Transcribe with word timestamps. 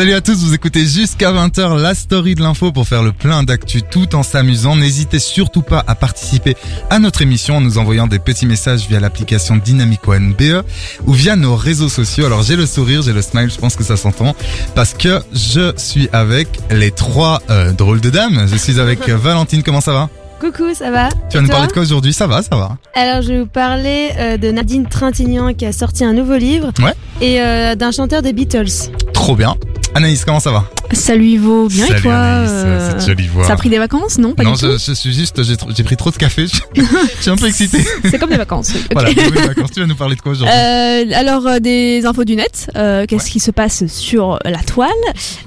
Salut 0.00 0.14
à 0.14 0.22
tous, 0.22 0.42
vous 0.42 0.54
écoutez 0.54 0.86
jusqu'à 0.86 1.30
20h 1.30 1.78
la 1.78 1.94
story 1.94 2.34
de 2.34 2.40
l'info 2.40 2.72
pour 2.72 2.88
faire 2.88 3.02
le 3.02 3.12
plein 3.12 3.42
d'actu 3.42 3.82
tout 3.82 4.14
en 4.14 4.22
s'amusant. 4.22 4.74
N'hésitez 4.74 5.18
surtout 5.18 5.60
pas 5.60 5.84
à 5.86 5.94
participer 5.94 6.56
à 6.88 6.98
notre 6.98 7.20
émission 7.20 7.58
en 7.58 7.60
nous 7.60 7.76
envoyant 7.76 8.06
des 8.06 8.18
petits 8.18 8.46
messages 8.46 8.88
via 8.88 8.98
l'application 8.98 9.56
Dynamico 9.56 10.18
NBE 10.18 10.64
ou 11.06 11.12
via 11.12 11.36
nos 11.36 11.54
réseaux 11.54 11.90
sociaux. 11.90 12.24
Alors 12.24 12.42
j'ai 12.42 12.56
le 12.56 12.64
sourire, 12.64 13.02
j'ai 13.02 13.12
le 13.12 13.20
smile, 13.20 13.50
je 13.50 13.58
pense 13.58 13.76
que 13.76 13.84
ça 13.84 13.98
s'entend 13.98 14.34
parce 14.74 14.94
que 14.94 15.20
je 15.34 15.74
suis 15.76 16.08
avec 16.14 16.48
les 16.70 16.92
trois 16.92 17.42
euh, 17.50 17.72
drôles 17.72 18.00
de 18.00 18.08
dames. 18.08 18.46
Je 18.50 18.56
suis 18.56 18.80
avec 18.80 19.06
euh, 19.06 19.18
Valentine, 19.18 19.62
comment 19.62 19.82
ça 19.82 19.92
va? 19.92 20.08
Coucou, 20.40 20.72
ça 20.72 20.90
va? 20.90 21.10
Tu 21.28 21.36
vas 21.36 21.42
nous 21.42 21.50
parler 21.50 21.66
de 21.66 21.72
quoi 21.72 21.82
aujourd'hui? 21.82 22.14
Ça 22.14 22.26
va, 22.26 22.40
ça 22.40 22.56
va. 22.56 22.78
Alors, 22.94 23.20
je 23.20 23.28
vais 23.28 23.40
vous 23.40 23.46
parler 23.46 24.08
euh, 24.16 24.38
de 24.38 24.50
Nadine 24.50 24.88
Trintignant 24.88 25.52
qui 25.52 25.66
a 25.66 25.72
sorti 25.72 26.02
un 26.02 26.14
nouveau 26.14 26.36
livre. 26.36 26.72
Ouais. 26.82 26.94
Et 27.20 27.42
euh, 27.42 27.74
d'un 27.74 27.90
chanteur 27.90 28.22
des 28.22 28.32
Beatles. 28.32 28.88
Trop 29.12 29.36
bien. 29.36 29.54
Anaïs, 29.94 30.24
comment 30.24 30.38
ça 30.40 30.52
va? 30.52 30.64
Salut 30.92 31.26
Ivo, 31.26 31.68
bien 31.68 31.86
Salut 31.86 31.98
et 31.98 32.02
toi 32.02 32.14
Anaïs, 32.14 32.50
euh, 32.52 32.90
cette 32.90 33.06
jolie 33.08 33.26
voix. 33.28 33.44
Ça 33.44 33.54
a 33.54 33.56
pris 33.56 33.68
des 33.68 33.78
vacances, 33.78 34.18
non? 34.18 34.34
Pas 34.34 34.44
Non, 34.44 34.52
du 34.52 34.60
je, 34.60 34.66
tout. 34.66 34.78
je 34.86 34.92
suis 34.92 35.12
juste, 35.12 35.42
j'ai 35.42 35.82
pris 35.84 35.96
trop 35.96 36.10
de 36.12 36.16
café. 36.16 36.46
Je, 36.46 36.80
je 36.82 37.22
suis 37.22 37.30
un 37.30 37.36
peu 37.36 37.46
excité. 37.48 37.84
C'est 38.04 38.18
comme 38.18 38.30
des 38.30 38.36
vacances. 38.36 38.70
oui. 38.72 38.82
Voilà, 38.92 39.10
bonnes 39.12 39.46
vacances. 39.46 39.70
Tu 39.72 39.80
vas 39.80 39.86
nous 39.86 39.96
parler 39.96 40.14
de 40.14 40.20
quoi 40.20 40.32
aujourd'hui? 40.32 40.54
Euh, 40.56 41.04
alors 41.14 41.44
euh, 41.46 41.58
des 41.58 42.06
infos 42.06 42.24
du 42.24 42.36
net, 42.36 42.70
euh, 42.76 43.04
qu'est-ce 43.06 43.30
qui 43.30 43.40
se 43.40 43.50
passe 43.50 43.86
sur 43.88 44.38
la 44.44 44.58
toile, 44.58 44.88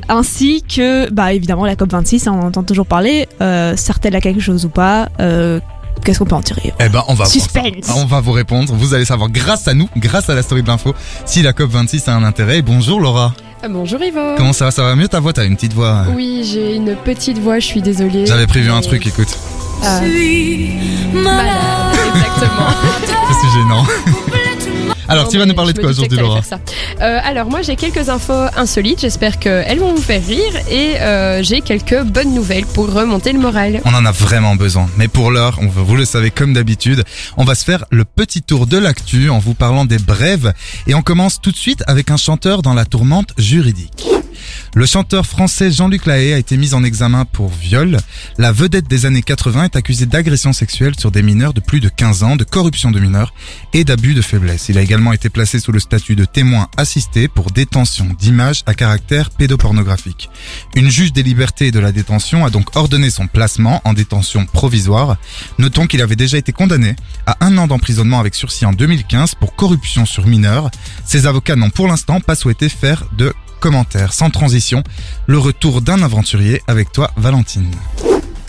ainsi 0.10 0.62
que 0.64 1.10
bah 1.10 1.32
évidemment 1.34 1.66
la 1.66 1.76
COP 1.78 1.92
26, 1.92 2.28
on 2.28 2.32
en 2.32 2.48
entend 2.48 2.64
toujours 2.64 2.86
parler. 2.86 3.28
Euh, 3.42 3.76
Sert-elle 3.78 4.16
à 4.16 4.22
quelque 4.22 4.42
chose 4.42 4.66
ou 4.66 4.70
pas 4.70 5.08
Qu'est-ce 6.04 6.20
qu'on 6.20 6.26
peut 6.26 6.36
en 6.36 6.42
tirer? 6.42 6.74
Eh 6.82 6.90
ben, 6.90 7.04
on 7.08 7.14
va 7.14 7.24
Suspense. 7.26 7.86
ça. 7.86 7.94
On 7.96 8.06
va 8.06 8.20
vous 8.20 8.32
répondre. 8.34 8.74
Vous 8.74 8.94
allez 8.94 9.06
savoir 9.06 9.30
grâce 9.30 9.68
à 9.70 9.74
nous, 9.74 9.88
grâce 9.96 10.30
à 10.30 10.36
la 10.36 10.42
story 10.42 10.62
de 10.64 10.68
l'info, 10.68 10.94
si 11.26 11.42
la 11.44 11.54
COP 11.54 11.70
26 11.72 12.08
a 12.10 12.16
un 12.16 12.24
intérêt. 12.24 12.62
Bonjour 12.62 13.00
Laura. 13.00 13.34
Ah, 13.66 13.70
Bonjour 13.70 14.04
Ivo. 14.04 14.20
Comment 14.36 14.52
ça 14.52 14.66
va 14.66 14.72
Ça 14.72 14.84
va 14.84 14.94
mieux 14.98 15.08
ta 15.08 15.22
voix 15.22 15.32
T'as 15.32 15.46
une 15.46 15.56
petite 15.56 15.72
voix. 15.72 16.04
Oui, 16.14 16.44
j'ai 16.44 16.76
une 16.76 16.98
petite 16.98 17.38
voix, 17.40 17.60
je 17.60 17.66
suis 17.66 17.82
désolée. 17.82 18.26
J'avais 18.26 18.46
prévu 18.46 18.70
un 18.70 18.82
truc, 18.82 19.08
écoute. 19.08 19.38
Ah, 19.82 20.02
malade, 21.14 21.96
exactement. 22.14 22.68
C'est 23.42 23.60
gênant. 23.60 23.86
Alors, 25.08 25.28
tu 25.28 25.38
vas 25.38 25.46
nous 25.46 25.54
parler 25.54 25.74
de 25.74 25.80
quoi 25.80 25.90
aujourd'hui 25.90 26.18
Laura. 26.18 26.42
Euh, 27.02 27.20
Alors 27.24 27.50
moi 27.50 27.62
j'ai 27.62 27.76
quelques 27.76 28.10
infos 28.10 28.48
insolites, 28.56 29.02
j'espère 29.02 29.40
qu'elles 29.40 29.80
vont 29.80 29.94
vous 29.94 30.02
faire 30.02 30.26
rire 30.26 30.54
et 30.70 31.02
euh, 31.02 31.44
j'ai 31.44 31.62
quelques 31.62 32.02
bonnes 32.04 32.34
nouvelles 32.34 32.66
pour 32.66 32.92
remonter 32.92 33.34
le 33.34 33.40
moral. 33.40 33.82
On 33.86 33.94
en 33.94 34.06
a 34.06 34.12
vraiment 34.12 34.56
besoin. 34.56 34.88
Mais 34.98 35.08
pour 35.08 35.32
l'heure, 35.32 35.58
on 35.62 35.68
vous 35.68 35.96
le 35.96 36.06
savez 36.06 36.32
comme 36.32 36.54
d'habitude, 36.54 37.04
on 37.38 37.44
va 37.44 37.56
se 37.56 37.66
faire 37.66 37.86
le 37.92 38.06
petit 38.06 38.42
tour 38.42 38.68
de 38.68 38.78
l'actu 38.78 39.30
en 39.30 39.40
vous 39.40 39.54
parlant 39.54 39.86
des 39.86 39.98
brèves. 39.98 40.54
Et 40.88 40.96
on 40.96 41.02
commence 41.02 41.42
tout 41.42 41.52
de 41.52 41.58
suite 41.58 41.84
avec 41.88 42.12
un 42.12 42.18
chanteur 42.18 42.62
dans 42.62 42.74
la 42.74 42.86
tourmente 42.86 43.34
juridique. 43.38 44.08
Le 44.76 44.86
chanteur 44.86 45.26
français 45.26 45.72
Jean-Luc 45.72 46.06
Lahaye 46.06 46.34
a 46.34 46.38
été 46.38 46.58
mis 46.58 46.74
en 46.74 46.84
examen 46.84 47.26
pour 47.26 47.50
viol. 47.50 47.98
La 48.38 48.52
vedette 48.52 48.88
des 48.88 49.06
années 49.06 49.22
80 49.22 49.66
est 49.66 49.76
accusée 49.76 50.06
d'agression 50.06 50.54
sexuelle 50.54 50.94
sur 51.00 51.12
des 51.12 51.22
mineurs 51.22 51.54
de 51.54 51.60
plus 51.60 51.80
de 51.80 51.90
15 51.90 52.24
ans, 52.24 52.36
de 52.36 52.44
corruption 52.44 52.92
de 52.92 53.00
mineurs 53.00 53.34
et 53.74 53.84
d'abus 53.84 54.14
de 54.14 54.22
faiblesse. 54.22 54.70
Il 54.70 54.78
a 54.78 54.82
également 54.82 55.14
été 55.14 55.30
placé 55.30 55.60
sous 55.60 55.72
le 55.72 55.80
statut 55.80 56.16
de 56.16 56.26
témoin 56.26 56.68
assisté 56.78 57.28
pour 57.28 57.52
détention 57.52 58.08
d'images 58.20 58.64
à 58.66 58.74
caractère 58.74 59.30
pédopornographique. 59.30 60.30
Une 60.76 60.90
juge 60.90 61.14
des 61.14 61.24
libertés 61.24 61.68
et 61.68 61.72
de 61.72 61.80
la 61.80 61.92
détention 61.92 62.46
a 62.46 62.50
donc 62.50 62.76
ordonné 62.76 63.10
son 63.10 63.28
placement 63.28 63.82
en 63.86 63.94
détention 63.94 64.46
provisoire. 64.46 65.18
Notons 65.60 65.88
qu'il 65.88 66.02
avait 66.02 66.16
déjà 66.16 66.38
été 66.38 66.52
condamné 66.52 66.96
à 67.26 67.38
un 67.42 67.58
an 67.58 67.68
d'emprisonnement 67.68 68.20
avec 68.20 68.36
sursis 68.36 68.66
en 68.66 68.74
2015 68.74 69.36
pour 69.36 69.56
corruption 69.56 70.06
sur 70.06 70.28
mineurs. 70.28 70.70
Ses 71.06 71.28
avocats 71.28 71.56
n'ont 71.56 71.70
pour 71.70 71.88
l'instant 71.88 72.20
pas 72.20 72.36
souhaité 72.36 72.70
faire 72.70 73.06
de 73.18 73.34
commentaires. 73.64 74.12
Sans 74.12 74.30
transition, 74.30 74.84
le 75.26 75.38
retour 75.38 75.82
d'un 75.82 76.04
aventurier 76.04 76.62
avec 76.68 76.92
toi, 76.92 77.12
Valentine. 77.16 77.72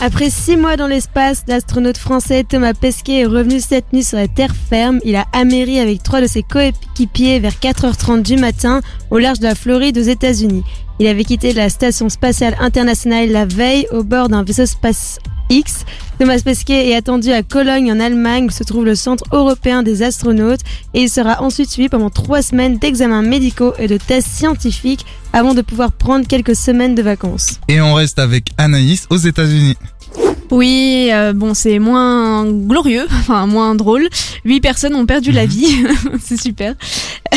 Après 0.01 0.29
six 0.29 0.57
mois 0.57 0.75
dans 0.75 0.87
l'espace, 0.87 1.45
l'astronaute 1.47 1.97
français 1.97 2.43
Thomas 2.43 2.73
Pesquet 2.73 3.21
est 3.21 3.25
revenu 3.25 3.61
cette 3.61 3.93
nuit 3.93 4.03
sur 4.03 4.17
la 4.17 4.27
terre 4.27 4.53
ferme. 4.53 4.99
Il 5.05 5.15
a 5.15 5.25
améri 5.31 5.79
avec 5.79 6.03
trois 6.03 6.19
de 6.19 6.27
ses 6.27 6.43
coéquipiers 6.43 7.39
vers 7.39 7.53
4h30 7.53 8.23
du 8.23 8.35
matin 8.35 8.81
au 9.09 9.17
large 9.17 9.39
de 9.39 9.45
la 9.45 9.55
Floride 9.55 9.97
aux 9.97 10.01
États-Unis. 10.01 10.65
Il 10.99 11.07
avait 11.07 11.25
quitté 11.25 11.53
la 11.53 11.69
station 11.69 12.07
spatiale 12.07 12.55
internationale 12.59 13.29
la 13.29 13.45
veille 13.45 13.85
au 13.91 14.03
bord 14.03 14.29
d'un 14.29 14.43
vaisseau 14.43 14.65
Space 14.65 15.19
X. 15.49 15.85
Thomas 16.17 16.39
Pesquet 16.43 16.89
est 16.89 16.95
attendu 16.95 17.31
à 17.31 17.43
Cologne 17.43 17.91
en 17.91 17.99
Allemagne 17.99 18.45
où 18.45 18.49
se 18.49 18.63
trouve 18.63 18.85
le 18.85 18.95
Centre 18.95 19.25
européen 19.33 19.83
des 19.83 20.03
astronautes 20.03 20.61
et 20.93 21.01
il 21.01 21.09
sera 21.09 21.41
ensuite 21.41 21.69
suivi 21.69 21.89
pendant 21.89 22.09
trois 22.09 22.41
semaines 22.41 22.77
d'examens 22.77 23.21
médicaux 23.21 23.73
et 23.77 23.87
de 23.87 23.97
tests 23.97 24.29
scientifiques 24.29 25.05
avant 25.33 25.53
de 25.53 25.61
pouvoir 25.61 25.91
prendre 25.91 26.25
quelques 26.25 26.55
semaines 26.55 26.95
de 26.95 27.01
vacances. 27.01 27.59
Et 27.67 27.81
on 27.81 27.93
reste 27.93 28.17
avec 28.17 28.51
Anaïs 28.57 29.05
aux 29.09 29.17
États-Unis. 29.17 29.75
Oui, 30.51 31.09
euh, 31.11 31.33
bon, 31.33 31.53
c'est 31.53 31.79
moins 31.79 32.45
glorieux, 32.45 33.05
enfin 33.19 33.45
moins 33.47 33.75
drôle. 33.75 34.07
Huit 34.45 34.61
personnes 34.61 34.95
ont 34.95 35.05
perdu 35.05 35.31
la 35.31 35.43
Mhm. 35.43 35.49
vie, 35.49 35.83
c'est 36.23 36.39
super. 36.41 36.75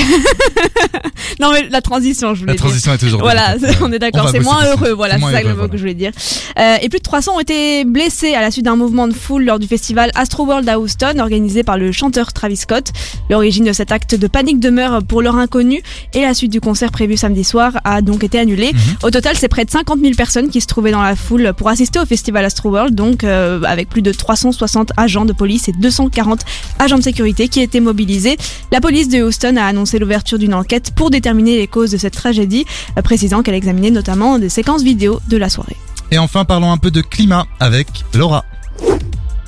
non 1.41 1.51
mais 1.53 1.69
la 1.71 1.81
transition, 1.81 2.35
je 2.35 2.41
voulais 2.41 2.53
La 2.53 2.57
dire. 2.57 2.65
transition 2.67 2.93
est 2.93 2.99
toujours 2.99 3.21
Voilà, 3.21 3.57
on 3.83 3.93
est 3.93 3.99
d'accord, 3.99 4.29
c'est 4.31 4.41
moins 4.41 4.65
heureux, 4.65 4.93
voilà, 4.93 5.15
C'est 5.15 5.21
ça 5.23 5.31
le 5.31 5.37
heureux, 5.39 5.49
mot 5.51 5.55
voilà. 5.57 5.69
que 5.71 5.77
je 5.77 5.83
voulais 5.83 5.95
dire. 5.95 6.13
Euh, 6.59 6.77
et 6.83 6.89
plus 6.89 6.99
de 6.99 7.03
300 7.05 7.37
ont 7.37 7.41
été 7.41 7.85
blessés 7.85 8.35
à 8.35 8.41
la 8.41 8.51
suite 8.51 8.65
d'un 8.65 8.77
mouvement 8.77 9.09
de 9.09 9.13
foule 9.15 9.45
lors 9.45 9.59
du 9.59 9.67
festival 9.67 10.11
Astroworld 10.15 10.69
à 10.69 10.79
Houston, 10.79 11.19
organisé 11.19 11.63
par 11.63 11.79
le 11.79 11.93
chanteur 11.93 12.33
Travis 12.33 12.57
Scott. 12.57 12.93
L'origine 13.31 13.65
de 13.65 13.73
cet 13.73 13.93
acte 13.93 14.15
de 14.15 14.27
panique 14.27 14.61
demeure 14.61 15.03
pour 15.03 15.23
l'heure 15.23 15.37
inconnue, 15.37 15.83
et 16.15 16.23
la 16.23 16.35
suite 16.35 16.53
du 16.53 16.61
concert 16.61 16.91
prévu 16.91 17.17
samedi 17.17 17.45
soir 17.45 17.73
a 17.85 18.03
donc 18.03 18.25
été 18.25 18.39
annulée. 18.39 18.73
Mhm. 18.73 18.81
Au 19.05 19.11
total, 19.11 19.37
c'est 19.37 19.49
près 19.49 19.65
de 19.65 19.71
50 19.71 20.01
000 20.01 20.15
personnes 20.15 20.49
qui 20.51 20.61
se 20.61 20.67
trouvaient 20.67 20.91
dans 20.93 21.03
la 21.03 21.17
foule 21.17 21.53
pour 21.57 21.69
assister 21.69 21.99
au 21.99 22.07
festival 22.07 22.45
Astroworld, 22.45 22.95
donc 22.99 23.23
euh, 23.25 23.63
avec 23.63 23.89
plus 23.89 24.03
de 24.03 24.13
360 24.13 24.93
agents 24.97 25.25
de 25.25 25.33
police 25.33 25.69
et 25.69 25.73
240 25.73 26.41
agents 26.81 26.99
de 26.99 27.03
sécurité 27.03 27.49
qui 27.49 27.61
étaient 27.61 27.81
mobilisés. 27.81 28.37
La 28.73 28.81
police 28.81 29.09
de 29.09 29.23
Houston 29.23 29.57
a 29.57 29.65
annoncé 29.65 29.99
l'ouverture 29.99 30.39
d'une 30.39 30.53
enquête 30.53 30.91
pour 30.95 31.11
déterminer 31.11 31.57
les 31.57 31.69
causes 31.69 31.93
de 31.93 31.97
cette 31.97 32.15
tragédie, 32.15 32.67
euh, 32.99 33.03
précisant 33.03 33.43
qu'elle 33.43 33.55
examinait 33.55 33.93
notamment 33.93 34.39
des 34.39 34.49
séquences 34.49 34.83
vidéo 34.83 35.21
de 35.29 35.37
la 35.37 35.49
soirée. 35.49 35.77
Et 36.11 36.19
enfin, 36.19 36.45
parlons 36.45 36.73
un 36.73 36.79
peu 36.79 36.91
de 36.91 37.01
climat 37.01 37.47
avec 37.61 37.87
Laura. 38.15 38.45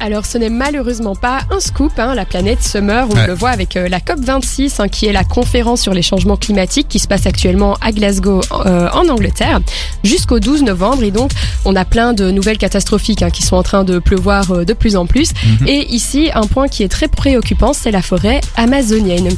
Alors 0.03 0.25
ce 0.25 0.39
n'est 0.39 0.49
malheureusement 0.49 1.15
pas 1.15 1.41
un 1.51 1.61
scoop, 1.61 1.93
hein, 1.99 2.15
la 2.15 2.25
planète 2.25 2.63
se 2.63 2.79
meurt, 2.79 3.11
on 3.13 3.15
Ouais. 3.17 3.27
le 3.27 3.35
voit 3.35 3.51
avec 3.51 3.77
euh, 3.77 3.87
la 3.89 3.99
COP26 4.01 4.81
hein, 4.81 4.89
qui 4.89 5.07
est 5.07 5.13
la 5.13 5.25
conférence 5.25 5.83
sur 5.83 5.93
les 5.93 6.01
changements 6.03 6.37
climatiques 6.39 6.89
qui 6.89 6.99
se 6.99 7.07
passe 7.07 7.27
actuellement 7.27 7.77
à 7.83 7.93
Glasgow 7.93 8.41
euh, 8.65 8.89
en 8.95 9.09
Angleterre 9.09 9.61
jusqu'au 10.03 10.41
12 10.41 10.63
novembre 10.63 11.03
et 11.03 11.11
donc 11.11 11.31
on 11.67 11.77
a 11.77 11.85
plein 11.85 12.15
de 12.15 12.31
nouvelles 12.31 12.57
catastrophiques 12.59 13.23
hein, 13.23 13.31
qui 13.31 13.43
sont 13.43 13.57
en 13.57 13.63
train 13.63 13.85
de 13.85 13.99
pleuvoir 13.99 14.51
euh, 14.53 14.65
de 14.65 14.73
plus 14.73 14.97
en 14.97 15.05
plus 15.07 15.31
Mhm. 15.61 15.69
et 15.69 15.95
ici 15.95 16.31
un 16.35 16.47
point 16.47 16.67
qui 16.69 16.83
est 16.83 16.89
très 16.89 17.09
préoccupant 17.09 17.73
c'est 17.75 17.91
la 17.91 18.03
forêt 18.03 18.41
amazonienne. 18.57 19.29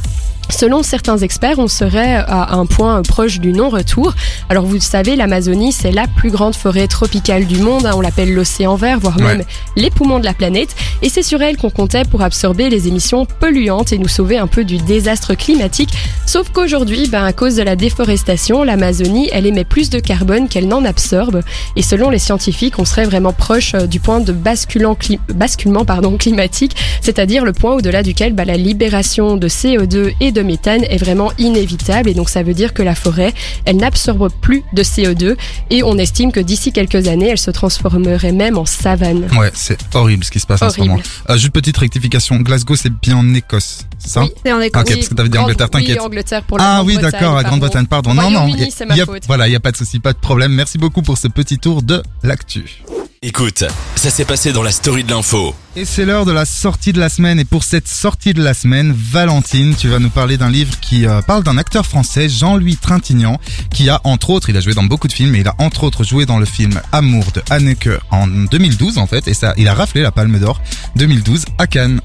Selon 0.50 0.82
certains 0.82 1.16
experts, 1.18 1.58
on 1.58 1.66
serait 1.68 2.16
à 2.16 2.54
un 2.54 2.66
point 2.66 3.00
proche 3.02 3.40
du 3.40 3.52
non-retour. 3.52 4.14
Alors 4.50 4.64
vous 4.66 4.74
le 4.74 4.80
savez, 4.80 5.16
l'Amazonie, 5.16 5.72
c'est 5.72 5.92
la 5.92 6.06
plus 6.06 6.30
grande 6.30 6.54
forêt 6.54 6.86
tropicale 6.88 7.46
du 7.46 7.58
monde. 7.58 7.86
hein. 7.86 7.92
On 7.94 8.00
l'appelle 8.00 8.34
l'océan 8.34 8.74
vert, 8.76 9.00
voire 9.00 9.16
Ouais. 9.16 9.22
même 9.38 9.44
les 9.76 9.90
poumons 9.90 10.18
de 10.18 10.24
la 10.24 10.34
planète. 10.34 10.74
Et 11.00 11.08
c'est 11.08 11.22
sur 11.22 11.40
elle 11.42 11.56
qu'on 11.56 11.70
comptait 11.70 12.04
pour 12.04 12.22
absorber 12.22 12.68
les 12.68 12.86
émissions 12.86 13.24
polluantes 13.40 13.92
et 13.92 13.98
nous 13.98 14.08
sauver 14.08 14.36
un 14.36 14.46
peu 14.46 14.64
du 14.64 14.76
désastre 14.76 15.34
climatique. 15.34 15.90
Sauf 16.26 16.50
qu'aujourd'hui, 16.50 17.08
ben, 17.08 17.24
à 17.24 17.32
cause 17.32 17.56
de 17.56 17.62
la 17.62 17.74
déforestation, 17.74 18.62
l'Amazonie, 18.62 19.30
elle 19.32 19.46
émet 19.46 19.64
plus 19.64 19.90
de 19.90 20.00
carbone 20.00 20.48
qu'elle 20.48 20.68
n'en 20.68 20.84
absorbe. 20.84 21.40
Et 21.76 21.82
selon 21.82 22.10
les 22.10 22.18
scientifiques, 22.18 22.78
on 22.78 22.84
serait 22.84 23.04
vraiment 23.04 23.32
proche 23.32 23.74
euh, 23.74 23.86
du 23.86 24.00
point 24.00 24.20
de 24.20 24.32
basculant 24.32 24.94
cli- 24.94 25.18
basculement 25.34 25.84
pardon, 25.84 26.16
climatique, 26.18 26.76
c'est-à-dire 27.00 27.44
le 27.44 27.52
point 27.52 27.72
au-delà 27.74 28.02
duquel 28.02 28.34
ben, 28.34 28.44
la 28.44 28.56
libération 28.56 29.36
de 29.36 29.48
CO2 29.48 30.12
et 30.20 30.31
de 30.32 30.42
méthane 30.42 30.84
est 30.84 30.96
vraiment 30.96 31.30
inévitable. 31.38 32.08
Et 32.08 32.14
donc 32.14 32.28
ça 32.28 32.42
veut 32.42 32.54
dire 32.54 32.74
que 32.74 32.82
la 32.82 32.94
forêt, 32.94 33.32
elle 33.64 33.76
n'absorbe 33.76 34.30
plus 34.40 34.62
de 34.72 34.82
CO2 34.82 35.36
et 35.70 35.82
on 35.82 35.96
estime 35.98 36.32
que 36.32 36.40
d'ici 36.40 36.72
quelques 36.72 37.08
années, 37.08 37.28
elle 37.28 37.38
se 37.38 37.50
transformerait 37.50 38.32
même 38.32 38.58
en 38.58 38.64
savane. 38.64 39.28
Ouais, 39.38 39.50
c'est 39.54 39.78
horrible 39.94 40.24
ce 40.24 40.30
qui 40.30 40.40
se 40.40 40.46
passe 40.46 40.62
en 40.62 40.70
ce 40.70 40.78
Horrible. 40.78 40.88
moment. 40.96 41.02
Euh, 41.30 41.36
juste 41.36 41.52
petite 41.52 41.76
rectification. 41.78 42.36
Glasgow, 42.36 42.76
c'est 42.76 42.92
bien 42.92 43.16
en 43.16 43.34
Écosse, 43.34 43.86
c'est 43.98 44.10
ça 44.10 44.22
Oui. 44.22 44.30
C'est 44.44 44.52
en 44.52 44.58
Ok, 44.58 44.64
Écosse. 44.64 44.82
parce 44.96 45.08
que 45.08 45.14
t'avais 45.14 45.28
dit 45.28 45.32
Grande- 45.34 45.44
Angleterre, 45.44 45.70
t'inquiète. 45.70 45.98
Oui, 46.00 46.04
Angleterre 46.06 46.42
pour 46.44 46.58
la 46.58 46.64
Ah 46.64 46.82
oui, 46.82 46.94
Grande-Bretagne, 46.94 47.20
d'accord, 47.20 47.36
la 47.36 47.42
pardon. 47.42 47.48
Grande-Bretagne, 47.58 47.86
pardon. 47.86 48.14
Non, 48.14 48.30
non, 48.30 48.40
Royaume-Uni, 48.44 48.68
y- 48.68 48.70
c'est 48.70 48.86
ma 48.86 48.96
y 48.96 49.00
a- 49.00 49.06
faute. 49.06 49.22
voilà, 49.26 49.48
il 49.48 49.52
y 49.52 49.56
a 49.56 49.60
pas 49.60 49.72
de 49.72 49.76
souci, 49.76 49.98
pas 50.00 50.12
de 50.12 50.18
problème. 50.18 50.52
Merci 50.52 50.78
beaucoup 50.78 51.02
pour 51.02 51.18
ce 51.18 51.28
petit 51.28 51.58
tour 51.58 51.82
de 51.82 52.02
l'actu. 52.22 52.82
Écoute, 53.24 53.62
ça 53.94 54.10
s'est 54.10 54.24
passé 54.24 54.52
dans 54.52 54.64
la 54.64 54.72
story 54.72 55.04
de 55.04 55.12
l'info. 55.12 55.54
Et 55.76 55.84
c'est 55.84 56.04
l'heure 56.04 56.24
de 56.24 56.32
la 56.32 56.44
sortie 56.44 56.92
de 56.92 56.98
la 56.98 57.08
semaine. 57.08 57.38
Et 57.38 57.44
pour 57.44 57.62
cette 57.62 57.86
sortie 57.86 58.34
de 58.34 58.42
la 58.42 58.52
semaine, 58.52 58.92
Valentine, 58.92 59.76
tu 59.76 59.86
vas 59.86 60.00
nous 60.00 60.10
parler 60.10 60.36
d'un 60.36 60.50
livre 60.50 60.80
qui 60.80 61.06
euh, 61.06 61.22
parle 61.22 61.44
d'un 61.44 61.56
acteur 61.56 61.86
français, 61.86 62.28
Jean-Louis 62.28 62.78
Trintignant, 62.78 63.38
qui 63.72 63.88
a 63.88 64.00
entre 64.02 64.30
autres, 64.30 64.50
il 64.50 64.56
a 64.56 64.60
joué 64.60 64.74
dans 64.74 64.82
beaucoup 64.82 65.06
de 65.06 65.12
films, 65.12 65.30
mais 65.30 65.38
il 65.38 65.46
a 65.46 65.54
entre 65.58 65.84
autres 65.84 66.02
joué 66.02 66.26
dans 66.26 66.40
le 66.40 66.46
film 66.46 66.80
Amour 66.90 67.26
de 67.32 67.42
Anneke 67.48 67.90
en 68.10 68.26
2012 68.26 68.98
en 68.98 69.06
fait, 69.06 69.28
et 69.28 69.34
ça, 69.34 69.54
il 69.56 69.68
a 69.68 69.74
raflé 69.74 70.02
la 70.02 70.10
Palme 70.10 70.40
d'Or 70.40 70.60
2012 70.96 71.44
à 71.58 71.68
Cannes. 71.68 72.00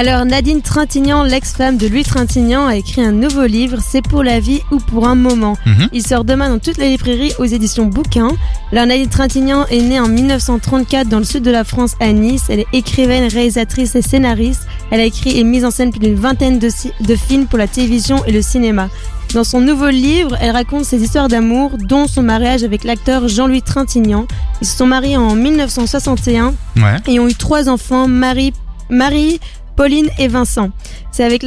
Alors 0.00 0.24
Nadine 0.24 0.62
Trintignant, 0.62 1.24
l'ex-femme 1.24 1.76
de 1.76 1.86
Louis 1.86 2.04
Trintignant, 2.04 2.64
a 2.66 2.76
écrit 2.76 3.02
un 3.02 3.12
nouveau 3.12 3.44
livre, 3.44 3.80
C'est 3.86 4.00
pour 4.00 4.22
la 4.22 4.40
vie 4.40 4.62
ou 4.72 4.78
pour 4.78 5.06
un 5.06 5.14
moment. 5.14 5.58
Mhm. 5.66 5.88
Il 5.92 6.06
sort 6.06 6.24
demain 6.24 6.48
dans 6.48 6.58
toutes 6.58 6.78
les 6.78 6.88
librairies 6.88 7.34
aux 7.38 7.44
éditions 7.44 7.84
Bouquin. 7.84 8.28
Alors 8.72 8.86
Nadine 8.86 9.10
Trintignant 9.10 9.66
est 9.66 9.82
née 9.82 10.00
en 10.00 10.08
1934 10.08 11.06
dans 11.10 11.18
le 11.18 11.24
sud 11.24 11.42
de 11.42 11.50
la 11.50 11.64
France 11.64 11.96
à 12.00 12.10
Nice. 12.14 12.44
Elle 12.48 12.60
est 12.60 12.66
écrivaine, 12.72 13.28
réalisatrice 13.30 13.94
et 13.94 14.00
scénariste. 14.00 14.62
Elle 14.90 15.00
a 15.00 15.04
écrit 15.04 15.38
et 15.38 15.44
mis 15.44 15.66
en 15.66 15.70
scène 15.70 15.90
plus 15.90 16.00
d'une 16.00 16.14
vingtaine 16.14 16.58
de, 16.58 16.70
si- 16.70 16.92
de 17.00 17.14
films 17.14 17.44
pour 17.46 17.58
la 17.58 17.68
télévision 17.68 18.24
et 18.24 18.32
le 18.32 18.40
cinéma. 18.40 18.88
Dans 19.34 19.44
son 19.44 19.60
nouveau 19.60 19.88
livre, 19.90 20.34
elle 20.40 20.52
raconte 20.52 20.86
ses 20.86 21.02
histoires 21.02 21.28
d'amour, 21.28 21.72
dont 21.78 22.06
son 22.06 22.22
mariage 22.22 22.64
avec 22.64 22.84
l'acteur 22.84 23.28
Jean-Louis 23.28 23.60
Trintignant. 23.62 24.26
Ils 24.62 24.66
se 24.66 24.78
sont 24.78 24.86
mariés 24.86 25.18
en 25.18 25.34
1961 25.34 26.54
Ouais. 26.76 26.96
et 27.06 27.20
ont 27.20 27.28
eu 27.28 27.34
trois 27.34 27.68
enfants, 27.68 28.08
Marie, 28.08 28.54
Marie, 28.88 29.38
Pauline 29.80 30.10
et 30.18 30.28
Vincent. 30.28 30.68
C'est 31.10 31.24
avec 31.24 31.42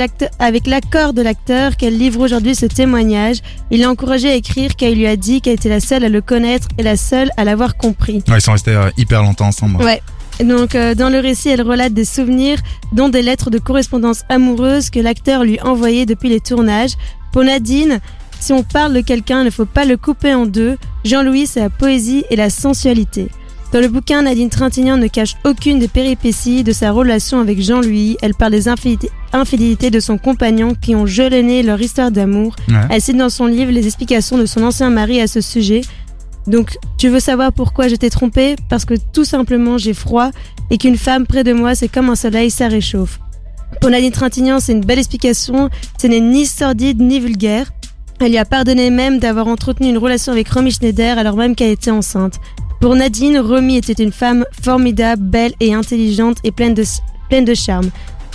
l'accord 0.65 1.13
de 1.13 1.21
l'acteur 1.21 1.77
qu'elle 1.77 1.95
livre 1.95 2.19
aujourd'hui 2.19 2.55
ce 2.55 2.65
témoignage. 2.65 3.41
Il 3.69 3.81
l'a 3.81 3.91
encouragé 3.91 4.27
à 4.27 4.33
écrire 4.33 4.75
car 4.75 4.89
il 4.89 4.97
lui 4.97 5.05
a 5.05 5.15
dit 5.15 5.39
qu'elle 5.39 5.53
était 5.53 5.69
la 5.69 5.79
seule 5.79 6.03
à 6.03 6.09
le 6.09 6.19
connaître 6.19 6.67
et 6.79 6.81
la 6.81 6.97
seule 6.97 7.29
à 7.37 7.43
l'avoir 7.43 7.77
compris. 7.77 8.23
Ouais, 8.27 8.39
ils 8.39 8.41
sont 8.41 8.53
restés 8.53 8.71
euh, 8.71 8.89
hyper 8.97 9.21
longtemps 9.21 9.45
ensemble. 9.45 9.83
Ouais. 9.83 10.01
Donc 10.43 10.73
euh, 10.73 10.95
dans 10.95 11.09
le 11.09 11.19
récit, 11.19 11.49
elle 11.49 11.61
relate 11.61 11.93
des 11.93 12.05
souvenirs, 12.05 12.57
dont 12.91 13.07
des 13.07 13.21
lettres 13.21 13.51
de 13.51 13.59
correspondance 13.59 14.23
amoureuse 14.29 14.89
que 14.89 14.99
l'acteur 14.99 15.43
lui 15.43 15.61
envoyait 15.61 16.07
depuis 16.07 16.29
les 16.29 16.39
tournages. 16.39 16.93
Pour 17.33 17.43
Nadine, 17.43 17.99
si 18.39 18.51
on 18.51 18.63
parle 18.63 18.95
de 18.95 19.01
quelqu'un, 19.01 19.41
il 19.41 19.45
ne 19.45 19.51
faut 19.51 19.67
pas 19.67 19.85
le 19.85 19.95
couper 19.95 20.33
en 20.33 20.47
deux. 20.47 20.79
Jean-Louis, 21.05 21.45
c'est 21.45 21.59
la 21.59 21.69
poésie 21.69 22.25
et 22.31 22.35
la 22.35 22.49
sensualité. 22.49 23.29
Dans 23.73 23.81
le 23.81 23.87
bouquin, 23.87 24.21
Nadine 24.21 24.51
Trintignant 24.51 24.97
ne 24.97 25.07
cache 25.07 25.35
aucune 25.45 25.79
des 25.79 25.87
péripéties 25.87 26.63
de 26.63 26.71
sa 26.71 26.91
relation 26.91 27.39
avec 27.39 27.59
Jean-Louis. 27.59 28.17
Elle 28.21 28.35
parle 28.35 28.51
des 28.51 28.67
infidélités- 28.67 29.89
de 29.89 29.99
son 29.99 30.19
compagnon 30.19 30.75
qui 30.79 30.95
ont 30.95 31.07
jalonné 31.07 31.63
leur 31.63 31.81
histoire 31.81 32.11
d'amour. 32.11 32.55
Ouais. 32.69 32.75
Elle 32.91 33.01
cite 33.01 33.17
dans 33.17 33.29
son 33.29 33.47
livre 33.47 33.71
les 33.71 33.87
explications 33.87 34.37
de 34.37 34.45
son 34.45 34.61
ancien 34.61 34.91
mari 34.91 35.19
à 35.21 35.25
ce 35.25 35.41
sujet. 35.41 35.81
Donc, 36.45 36.77
tu 36.99 37.09
veux 37.09 37.19
savoir 37.19 37.51
pourquoi 37.51 37.87
je 37.87 37.95
t'ai 37.95 38.11
trompé 38.11 38.55
Parce 38.69 38.85
que 38.85 38.93
tout 39.11 39.25
simplement 39.25 39.79
j'ai 39.79 39.95
froid 39.95 40.29
et 40.69 40.77
qu'une 40.77 40.97
femme 40.97 41.25
près 41.25 41.43
de 41.43 41.53
moi, 41.53 41.73
c'est 41.73 41.87
comme 41.87 42.11
un 42.11 42.15
soleil, 42.15 42.51
ça 42.51 42.67
réchauffe. 42.67 43.19
Pour 43.81 43.89
Nadine 43.89 44.11
Trintignant, 44.11 44.59
c'est 44.59 44.73
une 44.73 44.85
belle 44.85 44.99
explication. 44.99 45.71
Ce 45.99 46.05
n'est 46.05 46.19
ni 46.19 46.45
sordide 46.45 47.01
ni 47.01 47.19
vulgaire. 47.19 47.71
Elle 48.19 48.29
lui 48.29 48.37
a 48.37 48.45
pardonné 48.45 48.91
même 48.91 49.17
d'avoir 49.17 49.47
entretenu 49.47 49.89
une 49.89 49.97
relation 49.97 50.31
avec 50.31 50.47
Romy 50.49 50.69
Schneider 50.69 51.17
alors 51.17 51.37
même 51.37 51.55
qu'elle 51.55 51.71
était 51.71 51.89
enceinte. 51.89 52.39
Pour 52.79 52.95
Nadine, 52.95 53.39
Romy 53.39 53.77
était 53.77 54.03
une 54.03 54.11
femme 54.11 54.45
formidable, 54.61 55.23
belle 55.23 55.53
et 55.59 55.73
intelligente 55.73 56.37
et 56.43 56.51
pleine 56.51 56.73
de, 56.73 57.53
charme. 57.53 57.89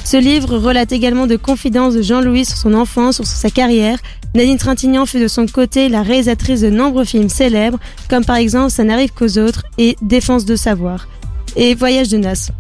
Ce 0.05 0.17
livre 0.17 0.57
relate 0.57 0.93
également 0.93 1.27
de 1.27 1.37
confidences 1.37 1.95
de 1.95 2.03
Jean-Louis 2.03 2.47
sur 2.47 2.57
son 2.57 2.75
enfance, 2.75 3.17
sur 3.17 3.27
sa 3.27 3.51
carrière. 3.51 3.99
Nadine 4.35 4.57
Trintignant 4.59 5.07
fut 5.07 5.21
de 5.21 5.29
son 5.29 5.47
côté 5.47 5.89
la 5.89 6.03
réalisatrice 6.03 6.63
de 6.63 6.71
nombreux 6.71 7.05
films 7.05 7.29
célèbres, 7.29 7.79
comme 8.09 8.25
par 8.25 8.37
exemple 8.37 8.71
Ça 8.71 8.85
n'arrive 8.85 9.13
qu'aux 9.13 9.39
autres 9.39 9.65
et 9.77 9.97
Défense 10.03 10.45
de 10.45 10.57
savoir 10.57 11.09
et 11.57 11.75
Voyage 11.75 12.09
de 12.09 12.19
noces. 12.19 12.51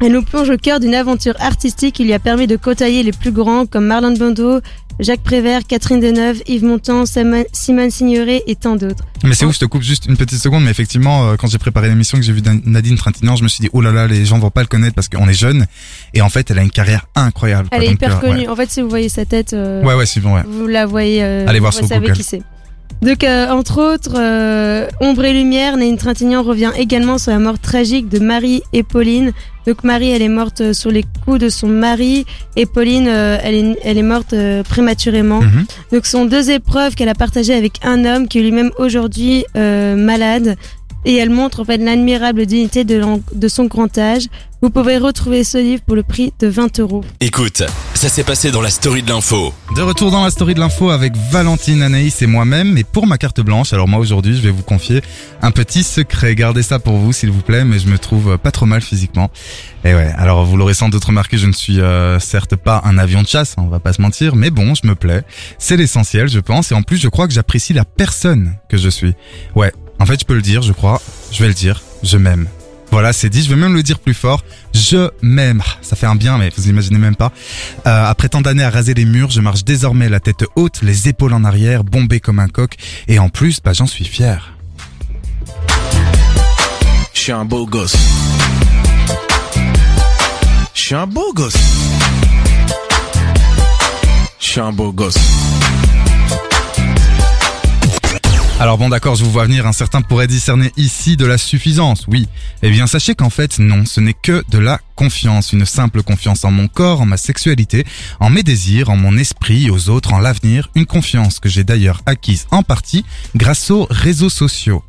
Elle 0.00 0.12
nous 0.12 0.22
plonge 0.22 0.48
au 0.50 0.56
cœur 0.56 0.78
d'une 0.80 0.94
aventure 0.94 1.34
artistique 1.40 1.96
qui 1.96 2.04
lui 2.04 2.12
a 2.12 2.18
permis 2.20 2.46
de 2.46 2.56
côtoyer 2.56 3.02
les 3.02 3.12
plus 3.12 3.32
grands 3.32 3.66
comme 3.66 3.86
Marlon 3.86 4.12
Brando, 4.14 4.60
Jacques 5.00 5.22
Prévert, 5.22 5.62
Catherine 5.66 5.98
Deneuve, 6.00 6.40
Yves 6.46 6.64
Montand, 6.64 7.04
Simone 7.06 7.90
Signoret 7.90 8.42
et 8.46 8.54
tant 8.54 8.76
d'autres. 8.76 9.04
Mais 9.24 9.34
c'est 9.34 9.44
ouf, 9.44 9.54
je 9.54 9.60
te 9.60 9.64
coupe 9.64 9.82
juste 9.82 10.06
une 10.06 10.16
petite 10.16 10.38
seconde, 10.38 10.64
mais 10.64 10.70
effectivement, 10.70 11.28
euh, 11.30 11.36
quand 11.36 11.48
j'ai 11.48 11.58
préparé 11.58 11.88
l'émission, 11.88 12.16
que 12.18 12.24
j'ai 12.24 12.32
vu 12.32 12.42
Nadine 12.64 12.96
Trintignant, 12.96 13.34
je 13.36 13.42
me 13.42 13.48
suis 13.48 13.60
dit, 13.62 13.70
oh 13.72 13.80
là 13.80 13.90
là, 13.92 14.06
les 14.06 14.24
gens 14.24 14.38
vont 14.38 14.50
pas 14.50 14.60
le 14.60 14.66
connaître 14.68 14.94
parce 14.94 15.08
qu'on 15.08 15.28
est 15.28 15.34
jeune. 15.34 15.66
Et 16.14 16.22
en 16.22 16.28
fait, 16.28 16.48
elle 16.50 16.58
a 16.58 16.62
une 16.62 16.70
carrière 16.70 17.06
incroyable. 17.16 17.68
quoi. 17.68 17.78
Elle 17.78 17.84
est 17.84 17.92
hyper 17.92 18.16
euh, 18.16 18.20
connue. 18.20 18.48
En 18.48 18.54
fait, 18.56 18.70
si 18.70 18.80
vous 18.80 18.88
voyez 18.88 19.08
sa 19.08 19.24
tête, 19.24 19.52
euh, 19.52 19.82
Ouais, 19.82 19.88
ouais, 19.88 19.94
ouais 19.94 20.06
c'est 20.06 20.20
bon, 20.20 20.34
ouais. 20.34 20.42
vous 20.48 20.66
la 20.68 20.86
voyez. 20.86 21.22
euh, 21.24 21.44
Allez 21.48 21.58
voir 21.60 21.72
vous 21.72 21.78
sur 21.78 21.86
savez 21.88 22.06
Google. 22.06 22.16
qui 22.16 22.22
c'est. 22.24 22.42
Donc, 23.00 23.22
euh, 23.22 23.48
entre 23.50 23.94
autres, 23.94 24.16
euh, 24.18 24.88
Ombre 25.00 25.24
et 25.24 25.32
Lumière, 25.32 25.76
Nadine 25.76 25.96
Trintignant 25.96 26.42
revient 26.42 26.72
également 26.76 27.18
sur 27.18 27.30
la 27.30 27.38
mort 27.38 27.58
tragique 27.60 28.08
de 28.08 28.18
Marie 28.18 28.62
et 28.72 28.82
Pauline. 28.82 29.32
Donc, 29.68 29.84
Marie, 29.84 30.10
elle 30.10 30.22
est 30.22 30.28
morte 30.28 30.62
euh, 30.62 30.72
sur 30.72 30.90
les 30.90 31.04
coups 31.24 31.38
de 31.38 31.48
son 31.48 31.68
mari 31.68 32.24
et 32.56 32.66
Pauline, 32.66 33.06
euh, 33.06 33.38
elle, 33.42 33.54
est, 33.54 33.78
elle 33.84 33.98
est 33.98 34.02
morte 34.02 34.32
euh, 34.32 34.62
prématurément. 34.62 35.42
Mhm. 35.42 35.66
Donc, 35.92 36.06
ce 36.06 36.12
sont 36.12 36.24
deux 36.24 36.50
épreuves 36.50 36.94
qu'elle 36.94 37.10
a 37.10 37.14
partagées 37.14 37.54
avec 37.54 37.74
un 37.84 38.04
homme 38.04 38.28
qui 38.28 38.38
est 38.38 38.42
lui-même 38.42 38.70
aujourd'hui 38.78 39.44
euh, 39.56 39.94
malade. 39.94 40.56
Et 41.08 41.16
elle 41.16 41.30
montre 41.30 41.60
en 41.60 41.64
fait 41.64 41.78
l'admirable 41.78 42.44
dignité 42.44 42.84
de, 42.84 43.48
son 43.48 43.64
grand 43.64 43.96
âge. 43.96 44.24
Vous 44.60 44.68
pouvez 44.68 44.98
retrouver 44.98 45.42
ce 45.42 45.56
livre 45.56 45.80
pour 45.86 45.96
le 45.96 46.02
prix 46.02 46.34
de 46.38 46.48
20 46.48 46.80
euros. 46.80 47.02
Écoute, 47.20 47.62
ça 47.94 48.10
s'est 48.10 48.24
passé 48.24 48.50
dans 48.50 48.60
la 48.60 48.68
story 48.68 49.02
de 49.02 49.08
l'info. 49.08 49.54
De 49.74 49.80
retour 49.80 50.10
dans 50.10 50.22
la 50.22 50.28
story 50.28 50.52
de 50.52 50.60
l'info 50.60 50.90
avec 50.90 51.14
Valentine, 51.30 51.80
Anaïs 51.80 52.20
et 52.20 52.26
moi-même. 52.26 52.76
Et 52.76 52.84
pour 52.84 53.06
ma 53.06 53.16
carte 53.16 53.40
blanche, 53.40 53.72
alors 53.72 53.88
moi 53.88 54.00
aujourd'hui, 54.00 54.36
je 54.36 54.42
vais 54.42 54.50
vous 54.50 54.62
confier 54.62 55.00
un 55.40 55.50
petit 55.50 55.82
secret. 55.82 56.34
Gardez 56.34 56.62
ça 56.62 56.78
pour 56.78 56.98
vous, 56.98 57.14
s'il 57.14 57.30
vous 57.30 57.40
plaît, 57.40 57.64
mais 57.64 57.78
je 57.78 57.88
me 57.88 57.98
trouve 57.98 58.36
pas 58.36 58.50
trop 58.50 58.66
mal 58.66 58.82
physiquement. 58.82 59.30
Et 59.84 59.94
ouais, 59.94 60.12
alors 60.18 60.44
vous 60.44 60.58
l'aurez 60.58 60.74
sans 60.74 60.90
doute 60.90 61.06
remarqué, 61.06 61.38
je 61.38 61.46
ne 61.46 61.52
suis 61.52 61.80
euh, 61.80 62.18
certes 62.18 62.54
pas 62.54 62.82
un 62.84 62.98
avion 62.98 63.22
de 63.22 63.28
chasse, 63.28 63.54
on 63.56 63.68
va 63.68 63.80
pas 63.80 63.94
se 63.94 64.02
mentir, 64.02 64.36
mais 64.36 64.50
bon, 64.50 64.74
je 64.74 64.86
me 64.86 64.94
plais. 64.94 65.22
C'est 65.56 65.78
l'essentiel, 65.78 66.28
je 66.28 66.40
pense. 66.40 66.70
Et 66.70 66.74
en 66.74 66.82
plus, 66.82 66.98
je 66.98 67.08
crois 67.08 67.26
que 67.26 67.32
j'apprécie 67.32 67.72
la 67.72 67.86
personne 67.86 68.56
que 68.68 68.76
je 68.76 68.90
suis. 68.90 69.14
Ouais, 69.54 69.72
en 69.98 70.06
fait, 70.06 70.20
je 70.20 70.24
peux 70.24 70.34
le 70.34 70.42
dire, 70.42 70.62
je 70.62 70.72
crois. 70.72 71.00
Je 71.32 71.42
vais 71.42 71.48
le 71.48 71.54
dire, 71.54 71.82
je 72.02 72.16
m'aime. 72.16 72.48
Voilà, 72.90 73.12
c'est 73.12 73.28
dit, 73.28 73.42
je 73.42 73.50
vais 73.50 73.56
même 73.56 73.74
le 73.74 73.82
dire 73.82 73.98
plus 73.98 74.14
fort. 74.14 74.42
Je 74.72 75.10
m'aime. 75.20 75.62
Ah, 75.66 75.78
Ça 75.82 75.94
fait 75.96 76.06
un 76.06 76.14
bien, 76.14 76.38
mais 76.38 76.50
vous 76.56 76.68
imaginez 76.68 76.98
même 76.98 77.16
pas. 77.16 77.32
Euh, 77.86 78.06
après 78.06 78.28
tant 78.30 78.40
d'années 78.40 78.64
à 78.64 78.70
raser 78.70 78.94
les 78.94 79.04
murs, 79.04 79.30
je 79.30 79.40
marche 79.40 79.64
désormais 79.64 80.08
la 80.08 80.20
tête 80.20 80.44
haute, 80.56 80.80
les 80.82 81.08
épaules 81.08 81.34
en 81.34 81.44
arrière, 81.44 81.84
bombé 81.84 82.20
comme 82.20 82.38
un 82.38 82.48
coq. 82.48 82.74
Et 83.06 83.18
en 83.18 83.28
plus, 83.28 83.60
bah, 83.62 83.72
j'en 83.74 83.86
suis 83.86 84.04
fier. 84.06 84.54
Je 87.12 87.20
suis 87.20 87.32
un 87.32 87.44
beau 87.44 87.66
gosse. 87.66 87.96
Je. 95.14 95.87
Alors 98.60 98.76
bon 98.76 98.88
d'accord, 98.88 99.14
je 99.14 99.22
vous 99.22 99.30
vois 99.30 99.44
venir, 99.44 99.68
un 99.68 99.72
certain 99.72 100.02
pourrait 100.02 100.26
discerner 100.26 100.72
ici 100.76 101.16
de 101.16 101.24
la 101.24 101.38
suffisance, 101.38 102.06
oui. 102.08 102.26
Eh 102.62 102.70
bien 102.70 102.88
sachez 102.88 103.14
qu'en 103.14 103.30
fait 103.30 103.60
non, 103.60 103.84
ce 103.86 104.00
n'est 104.00 104.16
que 104.20 104.42
de 104.48 104.58
la 104.58 104.80
confiance, 104.96 105.52
une 105.52 105.64
simple 105.64 106.02
confiance 106.02 106.44
en 106.44 106.50
mon 106.50 106.66
corps, 106.66 107.00
en 107.00 107.06
ma 107.06 107.18
sexualité, 107.18 107.86
en 108.18 108.30
mes 108.30 108.42
désirs, 108.42 108.90
en 108.90 108.96
mon 108.96 109.16
esprit, 109.16 109.70
aux 109.70 109.90
autres, 109.90 110.12
en 110.12 110.18
l'avenir, 110.18 110.70
une 110.74 110.86
confiance 110.86 111.38
que 111.38 111.48
j'ai 111.48 111.62
d'ailleurs 111.62 112.02
acquise 112.04 112.48
en 112.50 112.64
partie 112.64 113.04
grâce 113.36 113.70
aux 113.70 113.86
réseaux 113.90 114.28
sociaux. 114.28 114.82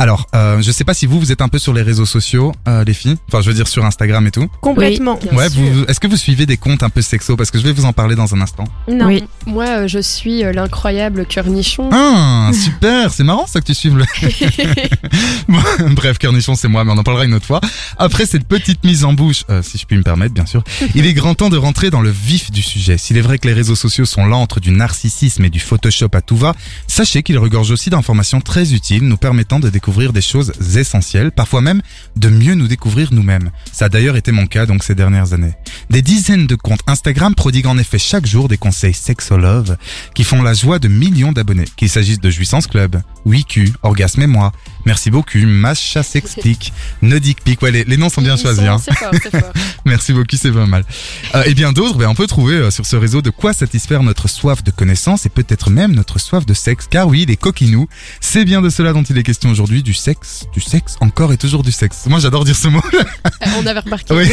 Alors, 0.00 0.26
euh, 0.34 0.62
je 0.62 0.70
sais 0.72 0.84
pas 0.84 0.94
si 0.94 1.04
vous, 1.04 1.20
vous 1.20 1.30
êtes 1.30 1.42
un 1.42 1.48
peu 1.48 1.58
sur 1.58 1.74
les 1.74 1.82
réseaux 1.82 2.06
sociaux, 2.06 2.52
euh, 2.66 2.84
les 2.84 2.94
filles. 2.94 3.18
Enfin, 3.28 3.42
je 3.42 3.50
veux 3.50 3.54
dire 3.54 3.68
sur 3.68 3.84
Instagram 3.84 4.26
et 4.26 4.30
tout. 4.30 4.48
Complètement. 4.62 5.18
Oui, 5.30 5.36
ouais, 5.36 5.48
vous, 5.50 5.84
est-ce 5.88 6.00
que 6.00 6.06
vous 6.06 6.16
suivez 6.16 6.46
des 6.46 6.56
comptes 6.56 6.82
un 6.82 6.88
peu 6.88 7.02
sexo? 7.02 7.36
Parce 7.36 7.50
que 7.50 7.58
je 7.58 7.64
vais 7.64 7.72
vous 7.72 7.84
en 7.84 7.92
parler 7.92 8.14
dans 8.14 8.34
un 8.34 8.40
instant. 8.40 8.64
Non. 8.88 9.08
Oui, 9.08 9.22
moi 9.44 9.66
euh, 9.66 9.88
je 9.88 9.98
suis 9.98 10.42
euh, 10.42 10.52
l'incroyable 10.54 11.26
Cœurnichon. 11.26 11.90
Ah, 11.92 12.50
super, 12.54 13.12
c'est 13.12 13.24
marrant 13.24 13.46
ça 13.46 13.60
que 13.60 13.66
tu 13.66 13.74
suives 13.74 13.98
le... 13.98 14.06
Bon, 15.48 15.58
Bref, 15.90 16.16
Cornichon, 16.18 16.54
c'est 16.54 16.68
moi, 16.68 16.82
mais 16.84 16.92
on 16.92 16.98
en 16.98 17.02
parlera 17.02 17.26
une 17.26 17.34
autre 17.34 17.46
fois. 17.46 17.60
Après 17.98 18.24
cette 18.24 18.48
petite 18.48 18.82
mise 18.84 19.04
en 19.04 19.12
bouche, 19.12 19.44
euh, 19.50 19.62
si 19.62 19.76
je 19.76 19.84
puis 19.84 19.98
me 19.98 20.02
permettre, 20.02 20.32
bien 20.32 20.46
sûr, 20.46 20.64
il 20.94 21.04
est 21.04 21.12
grand 21.12 21.34
temps 21.34 21.50
de 21.50 21.58
rentrer 21.58 21.90
dans 21.90 22.00
le 22.00 22.10
vif 22.10 22.50
du 22.50 22.62
sujet. 22.62 22.96
S'il 22.96 23.18
est 23.18 23.22
vrai 23.22 23.38
que 23.38 23.46
les 23.46 23.52
réseaux 23.52 23.74
sociaux 23.74 24.06
sont 24.06 24.24
l'antre 24.24 24.60
du 24.60 24.70
narcissisme 24.70 25.44
et 25.44 25.50
du 25.50 25.60
Photoshop 25.60 26.08
à 26.14 26.22
tout 26.22 26.36
va, 26.36 26.54
sachez 26.86 27.22
qu'ils 27.22 27.36
regorgent 27.36 27.72
aussi 27.72 27.90
d'informations 27.90 28.40
très 28.40 28.72
utiles, 28.72 29.06
nous 29.06 29.18
permettant 29.18 29.60
de 29.60 29.68
découvrir 29.68 29.89
des 29.90 30.20
choses 30.20 30.52
essentielles, 30.76 31.32
parfois 31.32 31.60
même 31.60 31.82
de 32.16 32.28
mieux 32.28 32.54
nous 32.54 32.68
découvrir 32.68 33.08
nous-mêmes. 33.12 33.50
Ça 33.72 33.86
a 33.86 33.88
d'ailleurs 33.88 34.16
été 34.16 34.32
mon 34.32 34.46
cas 34.46 34.64
donc 34.66 34.82
ces 34.84 34.94
dernières 34.94 35.32
années. 35.32 35.52
Des 35.90 36.00
dizaines 36.02 36.46
de 36.46 36.54
comptes 36.54 36.80
Instagram 36.86 37.34
prodiguent 37.34 37.66
en 37.66 37.76
effet 37.78 37.98
chaque 37.98 38.26
jour 38.26 38.48
des 38.48 38.56
conseils 38.56 38.94
sexolove 38.94 39.76
qui 40.14 40.24
font 40.24 40.42
la 40.42 40.54
joie 40.54 40.78
de 40.78 40.88
millions 40.88 41.32
d'abonnés, 41.32 41.64
qu'il 41.76 41.88
s'agisse 41.88 42.20
de 42.20 42.30
Jouissance 42.30 42.66
Club, 42.66 43.00
WeQ, 43.26 43.72
Orgasme 43.82 44.22
et 44.22 44.26
moi, 44.26 44.52
Merci 44.86 45.10
beaucoup, 45.10 45.38
Macha 45.44 46.02
s'explique, 46.02 46.72
Nodic 47.02 47.42
Pic, 47.44 47.60
ouais 47.60 47.70
les, 47.70 47.84
les 47.84 47.96
noms 47.98 48.08
sont 48.08 48.22
bien 48.22 48.36
Ils 48.36 48.40
choisis. 48.40 48.64
sont- 48.64 48.70
Hein. 48.70 48.78
Fort, 48.78 49.12
fort. 49.30 49.52
Merci 49.84 50.12
beaucoup, 50.14 50.36
c'est 50.36 50.52
pas 50.52 50.64
mal. 50.66 50.84
Euh, 51.34 51.42
et 51.44 51.54
bien 51.54 51.72
d'autres, 51.72 51.98
ben, 51.98 52.08
on 52.08 52.14
peut 52.14 52.26
trouver 52.26 52.54
euh, 52.54 52.70
sur 52.70 52.86
ce 52.86 52.96
réseau 52.96 53.20
de 53.20 53.28
quoi 53.30 53.52
satisfaire 53.52 54.02
notre 54.02 54.26
soif 54.28 54.62
de 54.64 54.70
connaissance 54.70 55.26
et 55.26 55.28
peut-être 55.28 55.68
même 55.70 55.92
notre 55.94 56.18
soif 56.18 56.46
de 56.46 56.54
sexe. 56.54 56.86
Car 56.88 57.08
oui, 57.08 57.26
les 57.28 57.36
coquinous, 57.36 57.88
c'est 58.20 58.44
bien 58.46 58.62
de 58.62 58.70
cela 58.70 58.92
dont 58.94 59.02
il 59.02 59.18
est 59.18 59.22
question 59.22 59.50
aujourd'hui, 59.50 59.79
du 59.82 59.94
sexe, 59.94 60.46
du 60.52 60.60
sexe, 60.60 60.96
encore 61.00 61.32
et 61.32 61.36
toujours 61.36 61.62
du 61.62 61.72
sexe. 61.72 62.06
Moi 62.06 62.18
j'adore 62.20 62.44
dire 62.44 62.56
ce 62.56 62.68
mot, 62.68 62.80
Euh, 62.94 63.46
On 63.58 63.66
avait 63.66 63.80
remarqué. 63.80 64.14
oui. 64.14 64.28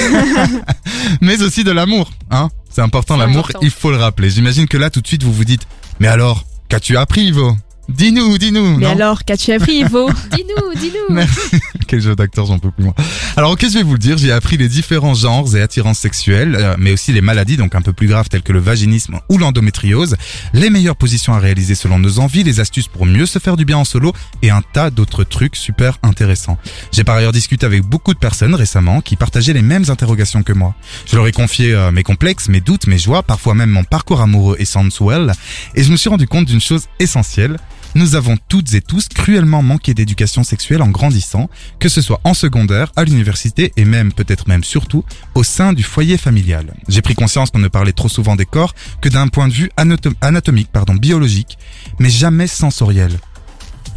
mais 1.22 1.42
aussi 1.42 1.63
de 1.63 1.72
l'amour, 1.72 2.10
hein. 2.32 2.50
C'est 2.70 2.82
important 2.82 3.18
l'amour, 3.18 3.50
il 3.62 3.72
faut 3.72 3.92
le 3.92 3.98
rappeler. 3.98 4.30
J'imagine 4.30 4.68
que 4.68 4.77
là 4.77 4.89
tout 4.89 5.01
de 5.01 5.08
suite 5.08 5.24
vous 5.24 5.34
vous 5.34 5.46
dites, 5.46 5.68
mais 6.00 6.08
alors, 6.08 6.46
qu'as-tu 6.70 6.96
appris 6.98 7.25
Ivo? 7.25 7.56
Dis-nous, 7.89 8.38
dis-nous. 8.38 8.77
Mais 8.77 8.86
non 8.86 8.91
alors, 8.91 9.24
qu'as-tu 9.24 9.53
appris, 9.53 9.79
Ivo 9.79 10.10
Dis-nous, 10.32 10.79
dis-nous. 10.79 11.15
Merci. 11.15 11.58
Quel 11.88 12.01
jeu 12.01 12.15
d'acteur, 12.15 12.46
j'en 12.46 12.60
peux 12.60 12.70
plus 12.70 12.84
moi. 12.84 12.94
Alors 13.38 13.51
ok, 13.51 13.62
je 13.62 13.75
vais 13.75 13.84
vous 13.84 13.94
le 13.94 14.00
dire, 14.00 14.17
j'ai 14.17 14.32
appris 14.32 14.58
les 14.58 14.67
différents 14.67 15.13
genres 15.13 15.56
et 15.56 15.62
attirances 15.62 16.00
sexuelles, 16.00 16.56
euh, 16.60 16.75
mais 16.77 16.91
aussi 16.91 17.13
les 17.13 17.22
maladies, 17.22 17.56
donc 17.56 17.75
un 17.75 17.82
peu 17.82 17.94
plus 17.94 18.08
graves 18.08 18.27
telles 18.27 18.41
que 18.41 18.51
le 18.51 18.60
vaginisme 18.60 19.20
ou 19.29 19.38
l'endométriose, 19.38 20.17
les 20.53 20.70
meilleures 20.70 20.98
positions 20.98 21.34
à 21.34 21.39
réaliser 21.39 21.75
selon 21.75 21.98
nos 21.98 22.20
envies, 22.20 22.44
les 22.44 22.60
astuces 22.60 22.88
pour 22.89 23.06
mieux 23.06 23.25
se 23.25 23.39
faire 23.39 23.56
du 23.56 23.63
bien 23.63 23.77
en 23.77 23.86
solo 23.86 24.12
et 24.41 24.50
un 24.50 24.62
tas 24.62 24.89
d'autres 24.89 25.24
trucs 25.24 25.56
super 25.56 25.98
intéressants. 26.03 26.58
J'ai 26.91 27.06
par 27.06 27.15
ailleurs 27.15 27.32
discuté 27.32 27.65
avec 27.65 27.84
beaucoup 27.84 28.13
de 28.13 28.20
personnes 28.20 28.56
récemment 28.56 29.00
qui 29.00 29.15
partageaient 29.15 29.53
les 29.53 29.62
mêmes 29.62 29.86
interrogations 29.88 30.44
que 30.44 30.53
moi. 30.53 30.75
Je 31.06 31.15
leur 31.15 31.25
ai 31.27 31.32
confié 31.32 31.74
euh, 31.74 31.91
mes 31.91 32.03
complexes, 32.03 32.50
mes 32.50 32.60
doutes, 32.60 32.88
mes 32.88 32.98
joies, 32.98 33.24
parfois 33.24 33.53
même 33.53 33.70
mon 33.70 33.84
parcours 33.84 34.22
amoureux 34.22 34.58
et 34.60 34.65
sensuel, 34.65 35.32
et 35.75 35.84
je 35.84 35.91
me 35.91 35.96
suis 35.96 36.10
rendu 36.10 36.27
compte 36.27 36.46
d'une 36.46 36.62
chose 36.62 36.88
essentielle. 37.00 37.58
Nous 37.98 38.13
avons 38.13 38.38
toutes 38.48 38.75
et 38.75 38.82
tous 38.82 39.08
cruellement 39.08 39.63
manqué 39.63 39.96
d'éducation 39.96 40.44
sexuelle 40.44 40.84
en 40.84 40.89
grandissant, 40.89 41.50
que 41.80 41.89
ce 41.89 42.00
soit 42.00 42.22
en 42.24 42.36
secondaire, 42.36 42.92
à 42.96 43.04
l'université 43.04 43.74
et 43.75 43.86
même, 43.86 44.13
peut-être 44.13 44.48
même 44.48 44.63
surtout, 44.63 45.04
au 45.34 45.42
sein 45.42 45.74
du 45.74 45.82
foyer 45.82 46.16
familial. 46.16 46.75
J'ai 46.88 47.01
pris 47.01 47.16
conscience 47.16 47.50
qu'on 47.50 47.58
ne 47.58 47.68
parlait 47.68 47.94
trop 47.94 48.08
souvent 48.08 48.36
des 48.36 48.46
corps 48.46 48.75
que 49.01 49.10
d'un 49.10 49.30
point 49.30 49.48
de 49.48 49.54
vue 49.54 49.72
anato- 49.77 50.13
anatomique, 50.22 50.70
pardon, 50.72 50.94
biologique, 50.94 51.58
mais 51.98 52.12
jamais 52.12 52.46
sensoriel 52.46 53.18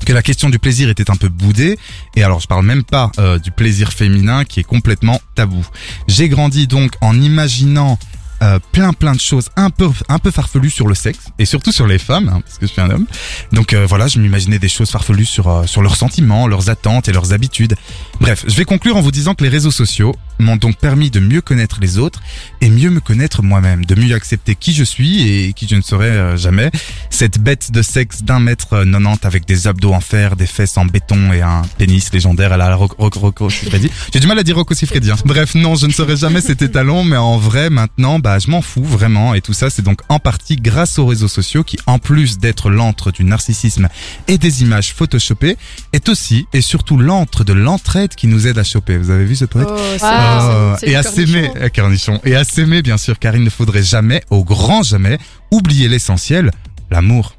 que 0.06 0.14
la 0.14 0.22
question 0.22 0.48
du 0.48 0.58
plaisir 0.58 0.88
était 0.88 1.10
un 1.10 1.16
peu 1.16 1.28
boudée, 1.28 1.78
et 2.16 2.22
alors 2.22 2.40
je 2.40 2.46
parle 2.46 2.64
même 2.64 2.84
pas 2.84 3.12
euh, 3.18 3.38
du 3.38 3.50
plaisir 3.50 3.92
féminin 3.92 4.44
qui 4.44 4.60
est 4.60 4.64
complètement 4.64 5.20
tabou. 5.34 5.62
J'ai 6.08 6.30
grandi 6.30 6.66
donc 6.66 6.92
en 7.02 7.20
imaginant 7.20 7.98
euh, 8.42 8.58
plein 8.72 8.92
plein 8.92 9.14
de 9.14 9.20
choses 9.20 9.48
un 9.56 9.70
peu 9.70 9.88
un 10.08 10.18
peu 10.18 10.30
farfelues 10.30 10.70
sur 10.70 10.86
le 10.86 10.94
sexe 10.94 11.18
et 11.38 11.44
surtout 11.44 11.72
sur 11.72 11.86
les 11.86 11.98
femmes 11.98 12.28
hein, 12.28 12.40
parce 12.44 12.58
que 12.58 12.66
je 12.66 12.72
suis 12.72 12.80
un 12.80 12.90
homme. 12.90 13.06
Donc 13.52 13.72
euh, 13.72 13.86
voilà, 13.86 14.06
je 14.08 14.18
m'imaginais 14.18 14.58
des 14.58 14.68
choses 14.68 14.90
farfelues 14.90 15.24
sur 15.26 15.48
euh, 15.48 15.66
sur 15.66 15.82
leurs 15.82 15.96
sentiments, 15.96 16.46
leurs 16.46 16.70
attentes 16.70 17.08
et 17.08 17.12
leurs 17.12 17.32
habitudes. 17.32 17.76
Bref, 18.20 18.44
je 18.46 18.54
vais 18.54 18.64
conclure 18.64 18.96
en 18.96 19.00
vous 19.00 19.10
disant 19.10 19.34
que 19.34 19.42
les 19.44 19.50
réseaux 19.50 19.70
sociaux 19.70 20.14
m'ont 20.38 20.56
donc 20.56 20.76
permis 20.76 21.10
de 21.10 21.20
mieux 21.20 21.40
connaître 21.42 21.78
les 21.80 21.98
autres 21.98 22.20
et 22.60 22.70
mieux 22.70 22.90
me 22.90 23.00
connaître 23.00 23.42
moi-même, 23.42 23.84
de 23.84 23.94
mieux 23.94 24.14
accepter 24.14 24.54
qui 24.54 24.72
je 24.72 24.84
suis 24.84 25.22
et 25.28 25.52
qui 25.52 25.66
je 25.68 25.74
ne 25.76 25.82
serai 25.82 26.06
euh, 26.06 26.36
jamais. 26.36 26.70
Cette 27.10 27.38
bête 27.38 27.70
de 27.72 27.82
sexe 27.82 28.22
d'un 28.22 28.40
mètre 28.40 28.72
euh, 28.74 28.84
90 28.84 29.18
avec 29.26 29.46
des 29.46 29.66
abdos 29.66 29.92
en 29.92 30.00
fer, 30.00 30.36
des 30.36 30.46
fesses 30.46 30.76
en 30.76 30.84
béton 30.86 31.32
et 31.32 31.42
un 31.42 31.62
pénis 31.78 32.12
légendaire 32.12 32.52
à 32.52 32.56
la 32.56 32.74
Roc- 32.76 32.96
Roc- 32.98 33.14
Rocco 33.16 33.50
Siffredi. 33.50 33.90
J'ai 34.12 34.20
du 34.20 34.26
mal 34.26 34.38
à 34.38 34.42
dire 34.42 34.56
Rocco 34.56 34.74
Siffredi. 34.74 35.10
hein. 35.10 35.16
Bref, 35.24 35.54
non, 35.54 35.74
je 35.76 35.86
ne 35.86 35.92
serai 35.92 36.16
jamais 36.16 36.40
cet 36.40 36.62
étalon, 36.62 37.04
mais 37.04 37.16
en 37.16 37.36
vrai, 37.38 37.68
maintenant, 37.70 38.18
bah, 38.18 38.29
je 38.38 38.50
m'en 38.50 38.62
fous 38.62 38.84
vraiment. 38.84 39.34
Et 39.34 39.40
tout 39.40 39.52
ça, 39.52 39.70
c'est 39.70 39.82
donc 39.82 40.00
en 40.08 40.18
partie 40.18 40.56
grâce 40.56 40.98
aux 40.98 41.06
réseaux 41.06 41.28
sociaux 41.28 41.64
qui, 41.64 41.78
en 41.86 41.98
plus 41.98 42.38
d'être 42.38 42.70
l'antre 42.70 43.10
du 43.10 43.24
narcissisme 43.24 43.88
et 44.28 44.38
des 44.38 44.62
images 44.62 44.92
photoshopées, 44.94 45.56
est 45.92 46.08
aussi 46.08 46.46
et 46.52 46.60
surtout 46.60 46.96
l'antre 46.96 47.44
de 47.44 47.52
l'entraide 47.52 48.14
qui 48.14 48.26
nous 48.26 48.46
aide 48.46 48.58
à 48.58 48.64
choper. 48.64 48.98
Vous 48.98 49.10
avez 49.10 49.24
vu 49.24 49.36
ce 49.36 49.44
poète 49.44 49.68
Oh, 49.70 49.80
Oh, 50.02 50.74
c'est 50.78 50.88
et 50.88 50.96
à 50.96 51.02
s'aimer, 51.02 51.50
cornichon, 51.74 52.20
et 52.24 52.34
à 52.34 52.44
s'aimer 52.44 52.82
bien 52.82 52.96
sûr, 52.96 53.18
car 53.18 53.34
il 53.34 53.42
ne 53.42 53.50
faudrait 53.50 53.82
jamais, 53.82 54.22
au 54.30 54.44
grand 54.44 54.82
jamais, 54.82 55.18
oublier 55.50 55.88
l'essentiel, 55.88 56.50
l'amour. 56.90 57.34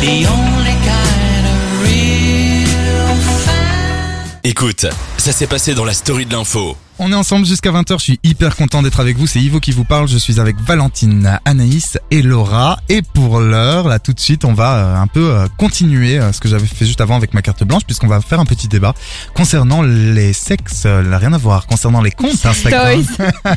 The 0.00 0.26
only 0.26 0.43
Écoute, 4.46 4.84
ça 5.16 5.32
s'est 5.32 5.46
passé 5.46 5.72
dans 5.74 5.86
la 5.86 5.94
story 5.94 6.26
de 6.26 6.34
l'info. 6.34 6.76
On 7.00 7.10
est 7.10 7.14
ensemble 7.16 7.44
jusqu'à 7.44 7.72
20h, 7.72 7.98
je 7.98 8.02
suis 8.04 8.20
hyper 8.22 8.54
content 8.54 8.80
d'être 8.80 9.00
avec 9.00 9.16
vous, 9.18 9.26
c'est 9.26 9.40
Ivo 9.40 9.58
qui 9.58 9.72
vous 9.72 9.82
parle, 9.82 10.06
je 10.06 10.16
suis 10.16 10.38
avec 10.38 10.56
Valentine, 10.60 11.40
Anaïs 11.44 11.98
et 12.12 12.22
Laura. 12.22 12.78
Et 12.88 13.02
pour 13.02 13.40
l'heure, 13.40 13.88
là 13.88 13.98
tout 13.98 14.12
de 14.12 14.20
suite, 14.20 14.44
on 14.44 14.52
va 14.54 14.74
euh, 14.76 14.96
un 15.02 15.08
peu 15.08 15.30
euh, 15.34 15.48
continuer 15.58 16.20
euh, 16.20 16.32
ce 16.32 16.40
que 16.40 16.48
j'avais 16.48 16.66
fait 16.66 16.86
juste 16.86 17.00
avant 17.00 17.16
avec 17.16 17.34
ma 17.34 17.42
carte 17.42 17.64
blanche, 17.64 17.82
puisqu'on 17.84 18.06
va 18.06 18.20
faire 18.20 18.38
un 18.38 18.44
petit 18.46 18.68
débat 18.68 18.94
concernant 19.34 19.82
les 19.82 20.32
sexes, 20.32 20.84
là, 20.84 21.18
rien 21.18 21.32
à 21.32 21.38
voir, 21.38 21.66
concernant 21.66 22.00
les 22.00 22.12
comptes 22.12 22.46
Instagram. 22.46 23.02
Toys. 23.04 23.26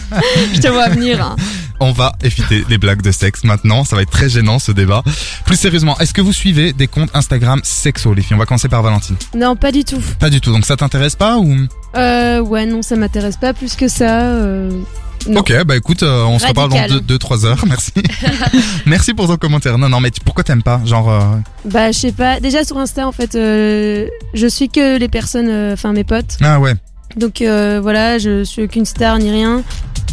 Je 0.56 0.60
te 0.60 0.68
vois 0.70 0.90
venir. 0.90 1.24
hein. 1.24 1.36
On 1.80 1.92
va 1.92 2.14
éviter 2.24 2.66
les 2.68 2.80
blagues 2.80 3.04
de 3.04 3.12
sexe 3.12 3.44
maintenant, 3.44 3.84
ça 3.84 3.96
va 3.96 4.02
être 4.02 4.10
très 4.10 4.30
gênant 4.30 4.58
ce 4.58 4.72
débat. 4.72 5.04
Plus 5.46 5.58
sérieusement, 5.58 5.96
est-ce 6.00 6.12
que 6.12 6.22
vous 6.22 6.34
suivez 6.34 6.74
des 6.74 6.88
comptes 6.88 7.12
Instagram 7.14 7.62
sexo 7.64 8.16
les 8.16 8.24
filles? 8.24 8.34
On 8.36 8.40
va 8.40 8.48
commencer 8.48 8.68
par 8.68 8.82
Valentine. 8.82 9.16
Non, 9.36 9.56
pas 9.56 9.72
du 9.72 9.84
tout. 9.86 10.02
Pas 10.20 10.32
du 10.32 10.42
tout, 10.42 10.52
donc 10.52 10.66
ça 10.66 10.76
t'intéresse 10.76 11.16
pas 11.16 11.38
ou 11.38 11.56
Euh, 11.98 12.40
ouais, 12.42 12.66
non, 12.66 12.82
ça 12.82 12.96
m'intéresse 12.96 13.38
pas 13.38 13.54
plus 13.54 13.76
que 13.76 13.88
ça. 13.88 14.22
euh, 14.22 14.72
Non. 15.28 15.42
Ok, 15.42 15.54
bah 15.66 15.76
écoute, 15.76 16.04
euh, 16.04 16.24
on 16.26 16.40
se 16.40 16.48
reparle 16.48 16.70
dans 16.70 16.78
Radical. 16.78 17.02
2-3 17.18 17.46
heures, 17.46 17.66
merci. 17.68 17.92
merci 18.86 19.14
pour 19.14 19.28
ton 19.28 19.36
commentaire. 19.38 19.78
Non, 19.78 19.90
non, 19.90 20.00
mais 20.00 20.12
tu- 20.12 20.22
pourquoi 20.22 20.44
t'aimes 20.44 20.64
pas 20.64 20.80
Genre, 20.86 21.10
euh, 21.12 21.20
Bah, 21.66 21.92
je 21.92 21.98
sais 22.00 22.12
pas. 22.12 22.40
Déjà 22.40 22.64
sur 22.64 22.78
Insta, 22.78 23.08
en 23.08 23.12
fait, 23.12 23.36
euh, 23.36 24.08
je 24.34 24.48
suis 24.48 24.70
que 24.70 24.98
les 24.98 25.10
personnes, 25.10 25.50
euh, 25.50 25.74
enfin 25.74 25.92
mes 25.94 26.04
potes. 26.04 26.38
ah 26.44 26.60
ouais, 26.60 26.74
Donc 27.18 27.42
euh, 27.42 27.80
voilà, 27.82 28.18
je 28.20 28.44
suis 28.44 28.64
aucune 28.64 28.86
star 28.86 29.18
ni 29.20 29.32
rien. 29.32 29.64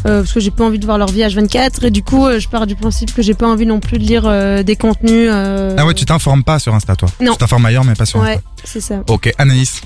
Euh, 0.06 0.20
parce 0.20 0.32
que 0.32 0.40
j'ai 0.40 0.50
pas 0.50 0.64
envie 0.64 0.78
de 0.78 0.84
voir 0.86 0.98
leur 0.98 1.08
vie 1.10 1.20
H24 1.20 1.84
et 1.86 1.90
du 1.90 2.02
coup 2.02 2.26
euh, 2.26 2.38
je 2.38 2.48
pars 2.48 2.66
du 2.66 2.74
principe 2.76 3.14
que 3.14 3.22
j'ai 3.22 3.34
pas 3.34 3.46
envie 3.46 3.66
non 3.66 3.80
plus 3.80 3.98
de 3.98 4.04
lire 4.04 4.24
euh, 4.26 4.62
des 4.62 4.76
contenus 4.76 5.28
euh, 5.30 5.74
ah 5.78 5.86
ouais, 5.86 5.94
tu 5.94 6.04
t'informes 6.04 6.44
pas 6.44 6.58
sur 6.58 6.74
Insta 6.74 6.96
toi 6.96 7.08
Non. 7.20 7.32
Tu 7.32 7.38
t'informes 7.38 7.66
ailleurs, 7.66 7.84
mais 7.84 7.94
pas 7.94 8.06
sur 8.06 8.20
ouais 8.20 8.32
Insta. 8.34 8.42
c'est 8.64 8.80
ça 8.80 9.02
Ok, 9.08 9.32
Anaïs. 9.38 9.80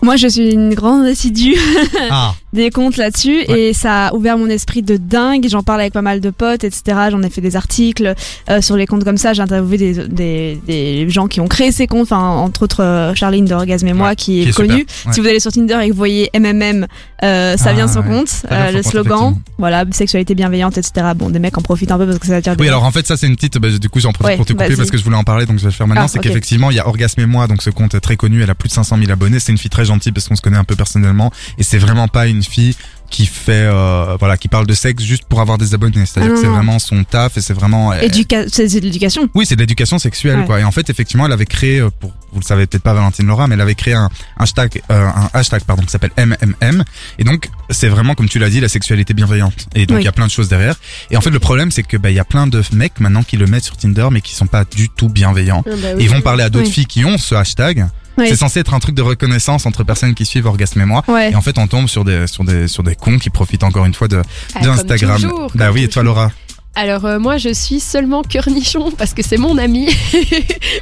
Moi, 0.00 0.14
je 0.14 0.28
suis 0.28 0.52
une 0.52 0.74
grande 0.74 1.06
assidue 1.06 1.56
Ah, 2.10 2.32
des 2.52 2.70
comptes 2.70 2.96
là-dessus 2.96 3.44
Ouais. 3.48 3.60
et 3.70 3.72
ça 3.72 4.06
a 4.06 4.14
ouvert 4.14 4.38
mon 4.38 4.46
esprit 4.48 4.80
de 4.82 4.96
dingue. 4.96 5.46
J'en 5.50 5.64
parle 5.64 5.80
avec 5.80 5.92
pas 5.92 6.02
mal 6.02 6.20
de 6.20 6.30
potes, 6.30 6.62
etc. 6.62 7.08
J'en 7.10 7.20
ai 7.24 7.30
fait 7.30 7.40
des 7.40 7.56
articles 7.56 8.14
euh, 8.48 8.60
sur 8.60 8.76
les 8.76 8.86
comptes 8.86 9.02
comme 9.02 9.16
ça. 9.16 9.32
J'ai 9.32 9.42
interviewé 9.42 9.76
des, 9.76 10.06
des, 10.06 10.60
des 10.66 11.10
gens 11.10 11.26
qui 11.26 11.40
ont 11.40 11.48
créé 11.48 11.72
ces 11.72 11.88
comptes, 11.88 12.02
enfin 12.02 12.20
entre 12.20 12.62
autres 12.62 12.84
euh, 12.84 13.12
Charline 13.16 13.44
d'Orgasme 13.44 13.88
et 13.88 13.92
moi 13.92 14.10
Ouais, 14.10 14.16
qui 14.16 14.40
est, 14.40 14.44
qui 14.44 14.48
est 14.50 14.52
connue. 14.52 14.86
ouais. 15.06 15.12
Si 15.12 15.18
vous 15.20 15.26
allez 15.26 15.40
sur 15.40 15.50
Tinder 15.50 15.78
et 15.82 15.88
que 15.88 15.92
vous 15.92 15.98
voyez 15.98 16.30
MMM, 16.38 16.86
euh, 17.24 17.56
ça 17.56 17.70
Ah, 17.70 17.72
vient 17.72 17.86
de 17.86 17.90
son 17.90 18.00
ouais. 18.02 18.06
compte. 18.08 18.42
De 18.48 18.54
Euh, 18.54 18.70
le 18.70 18.82
compte, 18.82 18.92
slogan. 18.92 19.34
Voilà, 19.58 19.84
sexualité 19.90 20.34
bienveillante, 20.34 20.78
etc. 20.78 21.08
Bon, 21.16 21.30
des 21.30 21.38
mecs 21.38 21.58
en 21.58 21.62
profitent 21.62 21.90
un 21.90 21.98
peu 21.98 22.06
parce 22.06 22.18
que 22.18 22.26
ça 22.28 22.36
attire 22.36 22.56
des 22.56 22.62
oui, 22.62 22.68
alors 22.68 22.84
en 22.84 22.92
fait, 22.92 23.06
ça 23.06 23.16
c'est 23.16 23.26
une 23.26 23.36
petite. 23.36 23.58
Bah, 23.58 23.68
du 23.70 23.88
coup, 23.88 24.00
j'en 24.00 24.12
profite 24.12 24.30
Ouais, 24.30 24.36
pour 24.36 24.46
te 24.46 24.52
couper 24.52 24.76
parce 24.76 24.90
que 24.90 24.98
je 24.98 25.04
voulais 25.04 25.16
en 25.16 25.24
parler, 25.24 25.46
donc 25.46 25.58
je 25.58 25.62
vais 25.62 25.68
le 25.68 25.74
faire 25.74 25.86
maintenant. 25.86 26.04
Ah, 26.04 26.08
c'est 26.08 26.20
qu'effectivement, 26.20 26.70
il 26.70 26.76
y 26.76 26.80
a 26.80 26.86
Orgasme 26.86 27.20
et 27.20 27.26
moi, 27.26 27.46
donc 27.46 27.62
ce 27.62 27.70
compte 27.70 27.94
est 27.94 28.00
très 28.00 28.16
connu. 28.16 28.42
Elle 28.42 28.50
a 28.50 28.54
plus 28.54 28.68
de 28.68 28.74
500 28.74 28.96
000 28.98 29.10
abonnés. 29.10 29.40
C'est 29.40 29.52
une 29.52 29.58
fille 29.58 29.70
très 29.70 29.84
gentille 29.84 30.12
parce 30.12 30.28
qu'on 30.28 30.36
se 30.36 30.42
connaît 30.42 30.56
un 30.58 30.64
peu 30.64 30.76
personnellement, 30.76 31.32
et 31.58 31.62
c'est 31.62 31.78
vraiment 31.78 32.08
pas 32.08 32.26
une 32.28 32.42
fille 32.42 32.76
qui 33.10 33.26
fait, 33.26 33.52
euh, 33.64 34.16
voilà, 34.18 34.36
qui 34.36 34.48
parle 34.48 34.66
de 34.66 34.74
sexe 34.74 35.02
juste 35.02 35.24
pour 35.28 35.40
avoir 35.40 35.56
des 35.58 35.72
abonnés. 35.74 36.04
C'est-à-dire 36.06 36.32
Ah, 36.32 36.34
que 36.34 36.40
c'est 36.40 36.46
vraiment 36.46 36.78
son 36.78 37.04
taf 37.04 37.36
et 37.36 37.40
c'est 37.40 37.54
vraiment. 37.54 37.92
euh, 37.92 38.00
Éduca- 38.00 38.46
c'est 38.52 38.68
de 38.68 38.80
l'éducation. 38.84 39.28
Oui, 39.34 39.46
c'est 39.46 39.56
de 39.56 39.60
l'éducation 39.60 39.98
sexuelle, 39.98 40.40
Ouais. 40.40 40.44
quoi. 40.46 40.60
Et 40.60 40.64
en 40.64 40.70
fait, 40.72 40.90
effectivement, 40.90 41.26
elle 41.26 41.32
avait 41.32 41.46
créé, 41.46 41.80
euh, 41.80 41.88
pour 42.00 42.12
vous 42.32 42.40
le 42.40 42.44
savez 42.44 42.66
peut-être 42.66 42.82
pas, 42.82 42.92
Valentine 42.92 43.26
Laura, 43.26 43.46
mais 43.46 43.54
elle 43.54 43.60
avait 43.62 43.74
créé 43.74 43.94
un 43.94 44.10
hashtag, 44.38 44.82
euh, 44.90 45.06
un 45.08 45.30
hashtag, 45.32 45.62
pardon, 45.62 45.82
qui 45.82 45.90
s'appelle 45.90 46.10
MMM. 46.18 46.84
Et 47.18 47.24
donc, 47.24 47.48
c'est 47.70 47.88
vraiment, 47.88 48.14
comme 48.14 48.28
tu 48.28 48.38
l'as 48.38 48.50
dit, 48.50 48.60
la 48.60 48.68
sexualité 48.68 49.14
bienveillante. 49.14 49.66
Et 49.74 49.86
donc, 49.86 49.96
il 49.96 49.98
Oui. 50.00 50.04
y 50.04 50.08
a 50.08 50.12
plein 50.12 50.26
de 50.26 50.30
choses 50.30 50.48
derrière. 50.48 50.76
Et 51.10 51.16
en 51.16 51.22
fait, 51.22 51.30
le 51.30 51.38
problème, 51.38 51.70
c'est 51.70 51.82
que, 51.84 51.96
bah, 51.96 52.10
il 52.10 52.16
y 52.16 52.20
a 52.20 52.24
plein 52.24 52.46
de 52.46 52.62
mecs 52.72 53.00
maintenant 53.00 53.22
qui 53.22 53.38
le 53.38 53.46
mettent 53.46 53.64
sur 53.64 53.76
Tinder, 53.78 54.08
mais 54.10 54.20
qui 54.20 54.34
sont 54.34 54.46
pas 54.46 54.64
du 54.64 54.90
tout 54.90 55.08
bienveillants. 55.08 55.64
Ah 55.66 55.70
bah 55.80 55.88
Et 55.98 56.04
ils 56.04 56.10
vont 56.10 56.20
parler 56.20 56.42
à 56.44 56.50
d'autres 56.50 56.66
Oui. 56.66 56.72
filles 56.72 56.86
qui 56.86 57.04
ont 57.06 57.16
ce 57.16 57.34
hashtag. 57.34 57.86
Oui. 58.18 58.26
C'est 58.28 58.36
censé 58.36 58.60
être 58.60 58.74
un 58.74 58.78
truc 58.80 58.94
de 58.94 59.02
reconnaissance 59.02 59.64
entre 59.66 59.84
personnes 59.84 60.14
qui 60.14 60.24
suivent 60.26 60.46
Orgasme 60.46 60.80
et 60.80 60.84
moi. 60.84 61.04
Ouais. 61.08 61.30
Et 61.32 61.34
en 61.34 61.40
fait, 61.40 61.56
on 61.58 61.66
tombe 61.66 61.88
sur 61.88 62.04
des, 62.04 62.26
sur 62.26 62.44
des, 62.44 62.68
sur 62.68 62.82
des 62.82 62.94
cons 62.96 63.18
qui 63.18 63.30
profitent 63.30 63.62
encore 63.64 63.84
une 63.84 63.94
fois 63.94 64.08
de, 64.08 64.22
Ah, 64.54 64.60
de 64.60 64.64
comme 64.66 64.74
Instagram. 64.74 65.20
toujours, 65.22 65.50
bah 65.54 65.66
comme 65.66 65.74
oui, 65.76 65.84
et 65.84 65.88
toi. 65.88 66.02
Laura? 66.02 66.32
Alors 66.80 67.06
euh, 67.06 67.18
moi 67.18 67.38
je 67.38 67.48
suis 67.52 67.80
seulement 67.80 68.22
Cornichon 68.22 68.92
parce 68.96 69.12
que 69.12 69.22
c'est 69.24 69.36
mon 69.36 69.58
ami. 69.58 69.88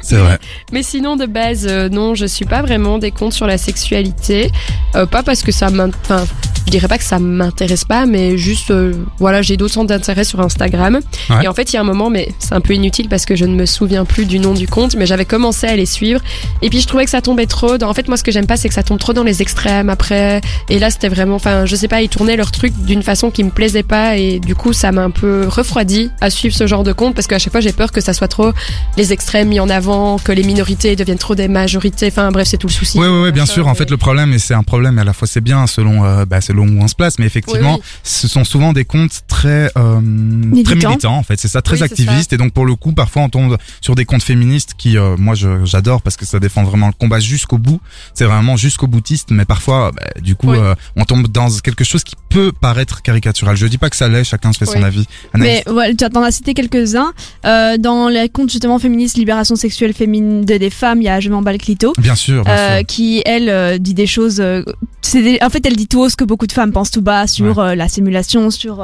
C'est 0.03 0.17
vrai. 0.17 0.37
Mais 0.71 0.83
sinon 0.83 1.15
de 1.15 1.25
base 1.25 1.65
euh, 1.67 1.89
non 1.89 2.13
je 2.13 2.27
suis 2.27 2.45
pas 2.45 2.61
vraiment 2.61 2.99
des 2.99 3.09
comptes 3.09 3.33
sur 3.33 3.47
la 3.47 3.57
sexualité. 3.57 4.51
Euh, 4.95 5.07
pas 5.07 5.23
parce 5.23 5.41
que 5.41 5.51
ça 5.51 5.71
m'int- 5.71 5.89
enfin 6.03 6.23
je 6.67 6.71
dirais 6.71 6.87
pas 6.89 6.97
que 6.97 7.03
ça 7.05 7.17
m'intéresse 7.17 7.85
pas 7.85 8.05
mais 8.05 8.37
juste 8.37 8.71
euh, 8.71 8.93
voilà 9.19 9.41
j'ai 9.41 9.55
d'autres 9.57 9.73
centres 9.73 9.87
d'intérêt 9.87 10.23
sur 10.23 10.39
Instagram. 10.39 10.99
Ouais. 11.31 11.45
Et 11.45 11.47
en 11.47 11.53
fait 11.55 11.73
il 11.73 11.77
y 11.77 11.77
a 11.77 11.81
un 11.81 11.85
moment 11.85 12.11
mais 12.11 12.29
c'est 12.37 12.53
un 12.53 12.61
peu 12.61 12.73
inutile 12.75 13.09
parce 13.09 13.25
que 13.25 13.35
je 13.35 13.45
ne 13.45 13.55
me 13.55 13.65
souviens 13.65 14.05
plus 14.05 14.25
du 14.27 14.37
nom 14.37 14.53
du 14.53 14.67
compte 14.67 14.95
mais 14.95 15.07
j'avais 15.07 15.25
commencé 15.25 15.65
à 15.65 15.75
les 15.75 15.87
suivre 15.87 16.21
et 16.61 16.69
puis 16.69 16.79
je 16.79 16.85
trouvais 16.85 17.05
que 17.05 17.11
ça 17.11 17.21
tombait 17.23 17.47
trop 17.47 17.79
dans... 17.79 17.89
en 17.89 17.93
fait 17.95 18.07
moi 18.07 18.17
ce 18.17 18.23
que 18.23 18.31
j'aime 18.31 18.45
pas 18.45 18.57
c'est 18.57 18.67
que 18.67 18.75
ça 18.75 18.83
tombe 18.83 18.99
trop 18.99 19.13
dans 19.13 19.23
les 19.23 19.41
extrêmes 19.41 19.89
après 19.89 20.41
et 20.69 20.77
là 20.77 20.91
c'était 20.91 21.09
vraiment 21.09 21.35
enfin 21.37 21.65
je 21.65 21.75
sais 21.75 21.87
pas 21.87 22.03
ils 22.03 22.09
tournaient 22.09 22.35
leur 22.37 22.51
truc 22.51 22.71
d'une 22.85 23.01
façon 23.01 23.31
qui 23.31 23.43
me 23.43 23.49
plaisait 23.49 23.81
pas 23.81 24.17
et 24.17 24.39
du 24.39 24.53
coup 24.53 24.73
ça 24.73 24.91
m'a 24.91 25.01
un 25.03 25.09
peu 25.09 25.47
refroidi 25.47 25.86
à 26.21 26.29
suivre 26.29 26.55
ce 26.55 26.67
genre 26.67 26.83
de 26.83 26.91
compte 26.93 27.15
parce 27.15 27.27
qu'à 27.27 27.39
chaque 27.39 27.51
fois 27.51 27.61
j'ai 27.61 27.71
peur 27.73 27.91
que 27.91 28.01
ça 28.01 28.13
soit 28.13 28.27
trop 28.27 28.51
les 28.97 29.13
extrêmes 29.13 29.49
mis 29.49 29.59
en 29.59 29.69
avant 29.69 30.17
que 30.17 30.31
les 30.31 30.43
minorités 30.43 30.95
deviennent 30.95 31.17
trop 31.17 31.35
des 31.35 31.47
majorités 31.47 32.07
enfin 32.07 32.31
bref 32.31 32.47
c'est 32.47 32.57
tout 32.57 32.67
le 32.67 32.73
souci 32.73 32.97
Oui, 32.99 33.07
oui, 33.07 33.19
oui, 33.23 33.31
bien 33.31 33.45
sûr. 33.45 33.67
En 33.67 33.75
fait, 33.75 33.89
le 33.89 33.97
problème, 33.97 34.33
et 34.33 34.39
c'est 34.39 34.53
un 34.53 34.63
problème, 34.63 34.97
et 34.97 35.01
à 35.01 35.03
la 35.03 35.13
fois 35.13 35.27
c'est 35.27 35.41
bien 35.41 35.67
selon, 35.67 36.03
euh, 36.05 36.25
bah, 36.25 36.41
selon 36.41 36.67
où 36.67 36.81
on 36.81 36.87
se 36.87 36.95
place, 36.95 37.19
mais 37.19 37.25
effectivement, 37.25 37.75
Oui, 37.75 37.79
oui. 37.83 37.99
ce 38.03 38.27
sont 38.27 38.43
souvent 38.43 38.73
des 38.73 38.85
comptes 38.85 39.21
très 39.27 39.71
euh, 39.77 39.99
très 39.99 40.01
Militants. 40.01 40.89
militants 40.89 41.17
en 41.17 41.23
fait, 41.23 41.39
c'est 41.39 41.47
ça, 41.47 41.61
très 41.61 41.73
Oui, 41.73 41.79
c'est 41.79 41.85
activistes 41.85 42.33
et 42.33 42.37
donc 42.37 42.53
pour 42.53 42.65
le 42.65 42.75
coup, 42.75 42.91
parfois 42.93 43.23
on 43.23 43.29
tombe 43.29 43.57
sur 43.81 43.95
des 43.95 44.05
comptes 44.05 44.23
féministes 44.23 44.71
qui, 44.77 44.97
euh, 44.97 45.15
moi, 45.17 45.35
je- 45.35 45.65
j'adore 45.65 46.01
parce 46.01 46.17
que 46.17 46.25
ça 46.25 46.39
défend 46.39 46.63
vraiment 46.63 46.87
le 46.87 46.93
combat 46.93 47.19
jusqu'au 47.19 47.57
bout. 47.57 47.79
C'est 48.13 48.25
vraiment 48.25 48.55
jusqu'au 48.57 48.87
boutiste, 48.87 49.29
mais 49.31 49.45
parfois, 49.45 49.91
bah, 49.91 50.03
du 50.21 50.35
coup, 50.35 50.51
Oui. 50.51 50.57
euh, 50.59 50.75
on 50.95 51.05
tombe 51.05 51.27
dans 51.27 51.49
quelque 51.59 51.83
chose 51.83 52.03
qui 52.03 52.15
peut 52.29 52.51
paraître 52.51 53.01
caricatural. 53.01 53.55
Je 53.57 53.67
dis 53.67 53.77
pas 53.77 53.89
que 53.89 53.95
ça 53.95 54.07
l'est, 54.07 54.23
chacun 54.23 54.53
se 54.53 54.57
fait 54.59 54.65
son 54.65 54.83
avis. 54.83 55.05
Anaïs 55.33 55.63
Voilà, 55.69 55.93
tu 55.93 56.05
en 56.05 56.21
as 56.23 56.31
cité 56.31 56.53
quelques-uns. 56.53 57.11
Euh, 57.45 57.77
dans 57.77 58.07
les 58.09 58.29
comptes 58.29 58.49
justement 58.51 58.79
féministes, 58.79 59.17
libération 59.17 59.55
sexuelle 59.55 59.93
féminine 59.93 60.45
de- 60.45 60.57
des 60.57 60.69
femmes, 60.69 61.01
il 61.01 61.05
y 61.05 61.09
a 61.09 61.19
Je 61.19 61.29
m'emballe 61.29 61.57
clito. 61.57 61.93
bien 61.97 62.15
sûr, 62.15 62.43
bien 62.43 62.53
euh, 62.53 62.77
sûr. 62.77 62.85
qui 62.87 63.21
elle 63.25 63.49
euh, 63.49 63.77
dit 63.77 63.93
des 63.93 64.07
choses 64.07 64.39
euh, 64.39 64.63
c'est 65.01 65.21
des- 65.21 65.39
en 65.41 65.49
fait 65.49 65.65
elle 65.65 65.75
dit 65.75 65.87
tout 65.87 65.99
haut 66.01 66.09
ce 66.09 66.15
que 66.15 66.23
beaucoup 66.23 66.47
de 66.47 66.51
femmes 66.51 66.71
pensent 66.71 66.91
tout 66.91 67.01
bas 67.01 67.27
sur 67.27 67.59
euh, 67.59 67.75
la 67.75 67.87
simulation 67.87 68.49
sur 68.51 68.83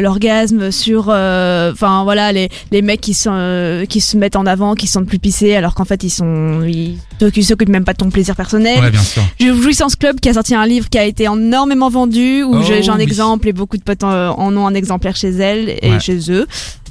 l'orgasme 0.00 0.70
sur 0.72 1.06
euh, 1.08 1.72
enfin 1.72 2.04
voilà 2.04 2.32
les 2.32 2.48
les 2.70 2.82
mecs 2.82 3.00
qui 3.00 3.14
sont 3.14 3.30
euh, 3.32 3.84
qui 3.84 4.00
se 4.00 4.16
mettent 4.16 4.36
en 4.36 4.46
avant 4.46 4.74
qui 4.74 4.86
sentent 4.86 5.06
plus 5.06 5.18
pissés 5.18 5.54
alors 5.54 5.74
qu'en 5.74 5.84
fait 5.84 6.02
ils 6.02 6.10
sont 6.10 6.62
ils 6.64 7.44
s'occupent 7.44 7.68
même 7.68 7.84
pas 7.84 7.92
de 7.92 7.98
ton 7.98 8.10
plaisir 8.10 8.34
personnel 8.36 8.80
Ouais, 8.80 8.90
bien 8.90 9.02
sûr. 9.02 9.22
Jouissance 9.40 9.96
Club 9.96 10.20
qui 10.20 10.28
a 10.28 10.34
sorti 10.34 10.54
un 10.54 10.66
livre 10.66 10.88
qui 10.88 10.98
a 10.98 11.04
été 11.04 11.24
énormément 11.24 11.90
vendu 11.90 12.42
où 12.42 12.56
Oh, 12.56 12.62
j'ai 12.62 12.88
un 12.88 12.96
oui. 12.96 13.02
exemple 13.02 13.48
et 13.48 13.52
beaucoup 13.52 13.76
de 13.76 13.82
potes 13.82 14.04
en, 14.04 14.38
en 14.38 14.56
ont 14.56 14.66
un 14.66 14.74
exemplaire 14.74 15.16
chez 15.16 15.30
et 15.40 15.90
Ouais. 15.90 15.99
Chez 16.00 16.30
eux 16.30 16.46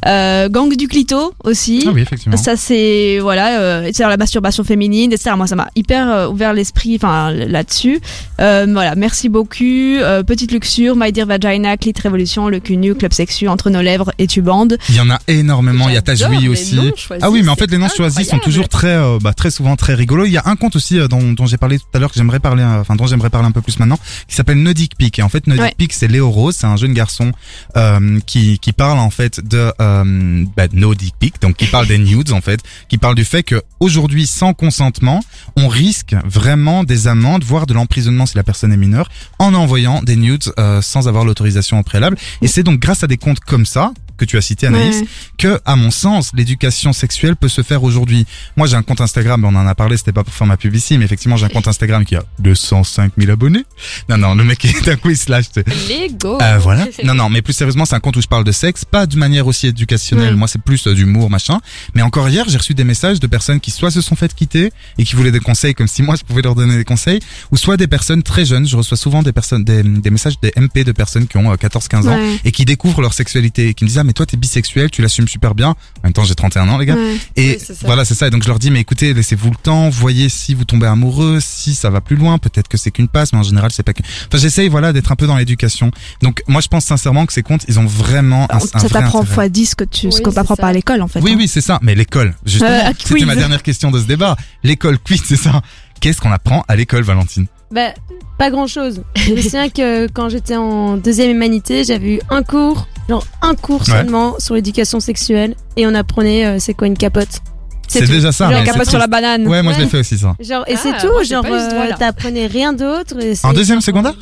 euh, 0.05 0.49
Gang 0.49 0.75
du 0.75 0.87
clito 0.87 1.33
aussi 1.43 1.83
Ah 1.87 1.91
oui, 1.93 2.01
effectivement. 2.01 2.37
ça 2.37 2.55
c'est 2.55 3.19
voilà, 3.21 3.59
euh, 3.59 3.89
c'est 3.93 4.03
la 4.03 4.17
masturbation 4.17 4.63
féminine, 4.63 5.11
etc. 5.11 5.31
Moi 5.35 5.47
ça 5.47 5.55
m'a 5.55 5.69
hyper 5.75 6.09
euh, 6.09 6.27
ouvert 6.29 6.53
l'esprit, 6.53 6.95
enfin 6.95 7.31
là-dessus. 7.31 7.99
Euh, 8.39 8.65
voilà, 8.69 8.95
merci 8.95 9.29
beaucoup. 9.29 9.49
Euh, 9.59 10.23
petite 10.23 10.51
luxure, 10.51 10.95
My 10.95 11.11
Dear 11.11 11.27
Vagina, 11.27 11.75
Clit 11.77 11.93
Révolution, 12.01 12.47
le 12.49 12.59
cul 12.59 12.77
nu, 12.77 12.95
Club 12.95 13.13
Sexu, 13.13 13.47
entre 13.47 13.69
nos 13.69 13.81
lèvres 13.81 14.11
et 14.17 14.27
tu 14.27 14.41
bandes. 14.41 14.77
Il 14.89 14.95
y 14.95 14.99
en 15.01 15.09
a 15.09 15.19
énormément. 15.27 15.89
Il 15.89 15.95
y 15.95 15.97
a 15.97 16.01
Tajoui 16.01 16.47
aussi. 16.49 16.79
Ah 17.21 17.29
oui, 17.29 17.41
mais 17.43 17.49
en 17.49 17.55
fait, 17.55 17.69
les 17.71 17.77
noms 17.77 17.89
choisis 17.89 18.27
sont 18.29 18.39
toujours 18.39 18.69
très, 18.69 18.95
euh, 18.95 19.17
bah, 19.21 19.33
très 19.33 19.51
souvent 19.51 19.75
très 19.75 19.93
rigolos. 19.95 20.25
Il 20.25 20.31
y 20.31 20.37
a 20.37 20.43
un 20.45 20.55
compte 20.55 20.75
aussi 20.75 20.99
euh, 20.99 21.07
dont, 21.07 21.33
dont 21.33 21.45
j'ai 21.45 21.57
parlé 21.57 21.79
tout 21.79 21.85
à 21.93 21.99
l'heure 21.99 22.09
que 22.11 22.17
j'aimerais 22.17 22.39
parler, 22.39 22.63
euh, 22.63 22.79
enfin 22.81 22.95
dont 22.95 23.07
j'aimerais 23.07 23.29
parler 23.29 23.47
un 23.47 23.51
peu 23.51 23.61
plus 23.61 23.79
maintenant, 23.79 23.99
qui 24.27 24.35
s'appelle 24.35 24.61
Nodic 24.61 24.95
Peak. 24.97 25.19
Et 25.19 25.23
en 25.23 25.29
fait, 25.29 25.47
Nodic 25.47 25.59
Ouais. 25.63 25.73
Peak, 25.77 25.91
c'est 25.93 26.07
Léo 26.07 26.29
Rose, 26.29 26.55
c'est 26.57 26.67
un 26.67 26.77
jeune 26.77 26.93
garçon 26.93 27.31
euh, 27.75 28.19
qui 28.25 28.59
qui 28.59 28.71
parle 28.71 28.99
en 28.99 29.09
fait 29.09 29.45
de 29.45 29.71
euh, 29.89 30.45
bah, 30.55 30.67
No 30.73 30.93
Dick 30.95 31.15
Pic, 31.19 31.41
donc 31.41 31.55
qui 31.57 31.65
parle 31.67 31.87
des 31.87 31.97
nudes 31.97 32.31
en 32.31 32.41
fait, 32.41 32.61
qui 32.87 32.97
parle 32.97 33.15
du 33.15 33.25
fait 33.25 33.43
que 33.43 33.61
aujourd'hui, 33.79 34.27
sans 34.27 34.53
consentement, 34.53 35.21
on 35.55 35.67
risque 35.67 36.15
vraiment 36.25 36.83
des 36.83 37.07
amendes, 37.07 37.43
voire 37.43 37.65
de 37.65 37.73
l'emprisonnement 37.73 38.25
si 38.25 38.35
la 38.35 38.43
personne 38.43 38.71
est 38.73 38.77
mineure, 38.77 39.09
en 39.39 39.53
envoyant 39.53 40.01
des 40.01 40.15
nudes 40.15 40.51
euh, 40.59 40.81
sans 40.81 41.07
avoir 41.07 41.25
l'autorisation 41.25 41.79
au 41.79 41.83
préalable. 41.83 42.17
Et 42.41 42.47
c'est 42.47 42.63
donc 42.63 42.79
grâce 42.79 43.03
à 43.03 43.07
des 43.07 43.17
comptes 43.17 43.39
comme 43.39 43.65
ça 43.65 43.91
que 44.17 44.25
tu 44.25 44.37
as 44.37 44.41
cité 44.41 44.67
Anaïs, 44.67 44.97
Ouais. 44.99 45.07
que, 45.37 45.61
à 45.65 45.77
mon 45.77 45.91
sens, 45.91 46.31
l'éducation 46.33 46.91
sexuelle 46.91 47.37
peut 47.37 47.47
se 47.47 47.61
faire 47.61 47.83
aujourd'hui. 47.83 48.25
Moi, 48.57 48.67
j'ai 48.67 48.75
un 48.75 48.83
compte 48.83 48.99
Instagram, 48.99 49.45
on 49.45 49.55
en 49.55 49.65
a 49.65 49.75
parlé, 49.75 49.95
c'était 49.95 50.11
pas 50.11 50.25
pour 50.25 50.33
faire 50.33 50.45
ma 50.45 50.57
publicité, 50.57 50.97
mais 50.97 51.05
effectivement, 51.05 51.37
j'ai 51.37 51.45
un 51.45 51.49
compte 51.49 51.69
Instagram 51.69 52.03
qui 52.03 52.17
a 52.17 52.23
205 52.39 53.13
000 53.17 53.31
abonnés. 53.31 53.63
Non, 54.09 54.17
non, 54.17 54.35
le 54.35 54.43
mec 54.43 54.65
est 54.65 54.81
d'un 54.85 54.97
coup, 54.97 55.09
il 55.09 55.17
se 55.17 55.31
lâche. 55.31 55.45
Lego. 55.87 56.37
Euh, 56.41 56.57
voilà. 56.59 56.85
Non, 57.05 57.13
non, 57.13 57.29
mais 57.29 57.41
plus 57.41 57.53
sérieusement, 57.53 57.85
c'est 57.85 57.95
un 57.95 58.01
compte 58.01 58.17
où 58.17 58.21
je 58.21 58.27
parle 58.27 58.43
de 58.43 58.51
sexe, 58.51 58.83
pas 58.83 59.05
de 59.05 59.15
manière 59.15 59.47
aussi 59.47 59.67
éducationnel. 59.79 60.33
Oui. 60.33 60.39
Moi, 60.39 60.47
c'est 60.47 60.61
plus 60.61 60.87
euh, 60.87 60.93
d'humour, 60.93 61.29
machin. 61.29 61.59
Mais 61.95 62.01
encore 62.01 62.27
hier, 62.29 62.45
j'ai 62.47 62.57
reçu 62.57 62.73
des 62.73 62.83
messages 62.83 63.19
de 63.19 63.27
personnes 63.27 63.59
qui 63.59 63.71
soit 63.71 63.91
se 63.91 64.01
sont 64.01 64.15
faites 64.15 64.33
quitter 64.33 64.71
et 64.97 65.03
qui 65.03 65.15
voulaient 65.15 65.31
des 65.31 65.39
conseils, 65.39 65.73
comme 65.73 65.87
si 65.87 66.01
moi 66.03 66.15
je 66.15 66.23
pouvais 66.23 66.41
leur 66.41 66.55
donner 66.55 66.75
des 66.75 66.83
conseils, 66.83 67.19
ou 67.51 67.57
soit 67.57 67.77
des 67.77 67.87
personnes 67.87 68.23
très 68.23 68.45
jeunes. 68.45 68.67
Je 68.67 68.75
reçois 68.75 68.97
souvent 68.97 69.23
des 69.23 69.31
personnes, 69.31 69.63
des, 69.63 69.83
des 69.83 70.09
messages 70.09 70.39
des 70.41 70.51
MP 70.57 70.83
de 70.83 70.91
personnes 70.91 71.27
qui 71.27 71.37
ont 71.37 71.51
euh, 71.51 71.55
14-15 71.55 72.09
ans 72.09 72.17
et 72.43 72.51
qui 72.51 72.65
découvrent 72.65 73.01
leur 73.01 73.13
sexualité 73.13 73.69
et 73.69 73.73
qui 73.73 73.83
me 73.85 73.89
disent 73.89 73.97
ah 73.97 74.03
mais 74.03 74.13
toi 74.13 74.25
t'es 74.25 74.37
bisexuel, 74.37 74.91
tu 74.91 75.01
l'assumes 75.01 75.27
super 75.27 75.55
bien. 75.55 75.69
En 75.69 75.75
même 76.03 76.13
temps, 76.13 76.25
j'ai 76.25 76.35
31 76.35 76.67
ans 76.69 76.77
les 76.77 76.85
gars. 76.85 76.95
Ouais. 76.95 77.17
Et 77.35 77.57
oui, 77.59 77.75
voilà, 77.83 78.05
c'est 78.05 78.15
ça. 78.15 78.27
Et 78.27 78.29
donc 78.29 78.43
je 78.43 78.47
leur 78.47 78.59
dis 78.59 78.71
mais 78.71 78.79
écoutez, 78.81 79.13
laissez-vous 79.13 79.49
le 79.49 79.55
temps, 79.55 79.89
voyez 79.89 80.29
si 80.29 80.53
vous 80.53 80.65
tombez 80.65 80.87
amoureux, 80.87 81.39
si 81.41 81.75
ça 81.75 81.89
va 81.89 82.01
plus 82.01 82.15
loin, 82.15 82.37
peut-être 82.37 82.67
que 82.67 82.77
c'est 82.77 82.91
qu'une 82.91 83.07
passe, 83.07 83.33
mais 83.33 83.39
en 83.39 83.43
général 83.43 83.71
c'est 83.71 83.83
pas 83.83 83.93
que. 83.93 84.01
Enfin, 84.27 84.37
j'essaye 84.37 84.69
voilà 84.69 84.93
d'être 84.93 85.11
un 85.11 85.15
peu 85.15 85.27
dans 85.27 85.37
l'éducation. 85.37 85.91
Donc 86.21 86.43
moi 86.47 86.61
je 86.61 86.67
pense 86.67 86.85
sincèrement 86.85 87.25
que 87.25 87.33
ces 87.33 87.43
comptes 87.43 87.65
ils 87.67 87.79
ont 87.79 87.85
vraiment 87.85 88.47
un, 88.51 88.59
ça 88.59 88.89
t'apprend 88.89 89.23
x 89.23 89.51
10 89.51 89.68
ce 89.69 89.75
que 89.75 89.83
tu, 89.83 90.07
oui, 90.07 90.11
ce 90.11 90.21
qu'on 90.21 90.31
t'apprend 90.31 90.55
pas 90.55 90.67
à 90.67 90.73
l'école 90.73 91.01
en 91.01 91.07
fait. 91.07 91.19
Oui, 91.21 91.33
hein. 91.33 91.37
oui, 91.37 91.47
c'est 91.47 91.61
ça. 91.61 91.79
Mais 91.81 91.95
l'école, 91.95 92.35
justement, 92.45 92.69
euh, 92.69 92.91
c'était 92.97 93.25
ma 93.25 93.35
dernière 93.35 93.63
question 93.63 93.91
de 93.91 93.99
ce 93.99 94.05
débat. 94.05 94.35
L'école, 94.63 94.99
quiz, 94.99 95.21
c'est 95.23 95.35
ça. 95.35 95.61
Qu'est-ce 96.01 96.21
qu'on 96.21 96.31
apprend 96.31 96.63
à 96.67 96.75
l'école, 96.75 97.03
Valentine? 97.03 97.47
Bah, 97.71 97.93
pas 98.37 98.49
grand 98.49 98.67
chose. 98.67 99.03
Je 99.15 99.33
me 99.33 99.41
souviens 99.41 99.69
que 99.69 100.07
quand 100.07 100.29
j'étais 100.29 100.55
en 100.55 100.97
deuxième 100.97 101.29
humanité, 101.29 101.83
j'avais 101.83 102.15
eu 102.15 102.19
un 102.29 102.41
cours, 102.41 102.87
genre 103.07 103.25
un 103.41 103.53
cours 103.53 103.85
seulement 103.85 104.35
sur 104.39 104.55
l'éducation 104.55 104.99
sexuelle 104.99 105.55
et 105.77 105.85
on 105.85 105.93
apprenait 105.93 106.45
euh, 106.45 106.59
c'est 106.59 106.73
quoi 106.73 106.87
une 106.87 106.97
capote? 106.97 107.41
C'est 107.87 108.07
déjà 108.07 108.31
ça. 108.31 108.51
Genre 108.51 108.63
capote 108.63 108.89
sur 108.89 108.99
la 108.99 109.07
banane. 109.07 109.47
Ouais, 109.47 109.61
moi 109.61 109.71
ouais. 109.71 109.79
je 109.79 109.83
l'ai 109.83 109.89
fait 109.89 109.99
aussi 109.99 110.17
ça. 110.17 110.35
Genre, 110.39 110.63
et 110.67 110.75
ah, 110.75 110.79
c'est 110.81 110.97
tout, 110.99 111.23
genre 111.23 111.45
euh, 111.45 111.91
t'apprenais 111.97 112.47
rien 112.47 112.73
d'autre. 112.73 113.15
En 113.43 113.53
deuxième 113.53 113.81
secondaire? 113.81 114.15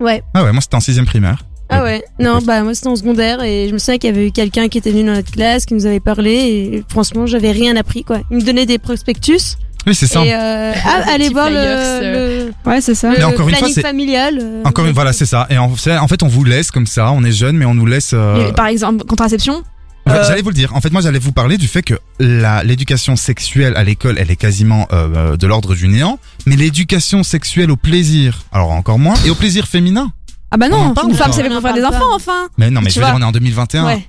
Ouais. 0.00 0.22
Ah 0.34 0.44
ouais, 0.44 0.52
moi 0.52 0.60
c'était 0.60 0.76
en 0.76 0.80
sixième 0.80 1.06
primaire. 1.06 1.44
Ah 1.70 1.82
ouais. 1.82 2.02
Non, 2.18 2.38
bah, 2.42 2.62
moi 2.62 2.74
c'était 2.74 2.88
en 2.88 2.96
secondaire 2.96 3.42
et 3.42 3.66
je 3.68 3.72
me 3.74 3.78
souviens 3.78 3.98
qu'il 3.98 4.10
y 4.10 4.12
avait 4.16 4.26
eu 4.28 4.32
quelqu'un 4.32 4.68
qui 4.68 4.78
était 4.78 4.90
venu 4.90 5.04
dans 5.04 5.12
notre 5.14 5.30
classe, 5.30 5.66
qui 5.66 5.74
nous 5.74 5.84
avait 5.86 6.00
parlé 6.00 6.32
et 6.32 6.84
franchement, 6.88 7.26
j'avais 7.26 7.50
rien 7.52 7.76
appris, 7.76 8.04
quoi. 8.04 8.20
Il 8.30 8.38
me 8.38 8.42
donnait 8.42 8.64
des 8.66 8.78
prospectus 8.78 9.56
Oui, 9.86 9.94
c'est 9.94 10.06
ça. 10.06 10.24
et, 10.24 10.32
euh, 10.34 10.72
ah, 10.86 11.02
allez 11.12 11.28
voir 11.28 11.50
le, 11.50 11.56
le, 11.56 12.52
Ouais, 12.64 12.80
c'est 12.80 12.94
ça. 12.94 13.10
le 13.12 13.18
Mais 13.18 13.24
encore 13.24 13.48
une 13.48 13.54
fois, 13.54 13.58
planning 13.58 13.74
c'est- 13.74 13.82
familial. 13.82 14.38
euh, 14.40 14.62
Encore 14.64 14.86
une, 14.86 14.92
voilà, 14.92 15.12
c'est 15.12 15.26
ça. 15.26 15.46
Et 15.50 15.58
en, 15.58 15.68
fait- 15.76 15.98
en 15.98 16.08
fait, 16.08 16.22
on 16.22 16.28
vous 16.28 16.44
laisse 16.44 16.70
comme 16.70 16.86
ça. 16.86 17.12
On 17.12 17.22
est 17.22 17.32
jeune, 17.32 17.56
mais 17.56 17.64
on 17.66 17.74
nous 17.74 17.86
laisse. 17.86 18.12
euh, 18.14 18.50
Par 18.52 18.66
exemple, 18.68 19.04
contraception. 19.04 19.62
Euh, 20.08 20.24
J'allais 20.26 20.40
vous 20.40 20.48
le 20.48 20.54
dire. 20.54 20.74
En 20.74 20.80
fait, 20.80 20.90
moi, 20.90 21.02
j'allais 21.02 21.18
vous 21.18 21.32
parler 21.32 21.58
du 21.58 21.68
fait 21.68 21.82
que 21.82 21.92
la 22.18 22.64
l'éducation 22.64 23.14
sexuelle 23.14 23.74
à 23.76 23.84
l'école, 23.84 24.16
elle 24.18 24.30
est 24.30 24.36
quasiment 24.36 24.88
euh, 24.90 25.36
de 25.36 25.46
l'ordre 25.46 25.74
du 25.74 25.86
néant, 25.86 26.18
mais 26.46 26.56
l'éducation 26.56 27.22
sexuelle 27.22 27.70
au 27.70 27.76
plaisir, 27.76 28.38
alors 28.50 28.70
encore 28.70 28.98
moins, 28.98 29.12
et 29.26 29.28
au 29.30 29.34
plaisir 29.34 29.68
féminin. 29.68 30.10
Ah 30.50 30.56
bah 30.56 30.68
non, 30.68 30.94
une 31.06 31.14
femme 31.14 31.32
c'est 31.32 31.42
fait 31.42 31.50
pour 31.50 31.60
faire 31.60 31.74
des 31.74 31.84
enfants 31.84 32.14
enfin. 32.14 32.48
Mais 32.56 32.70
non, 32.70 32.80
mais 32.80 32.88
Tu 32.88 32.94
je 32.94 33.00
veux 33.00 33.06
vois. 33.06 33.10
dire, 33.18 33.18
on 33.20 33.22
est 33.22 33.28
en 33.28 33.32
2021. 33.32 33.84
Ouais. 33.86 34.08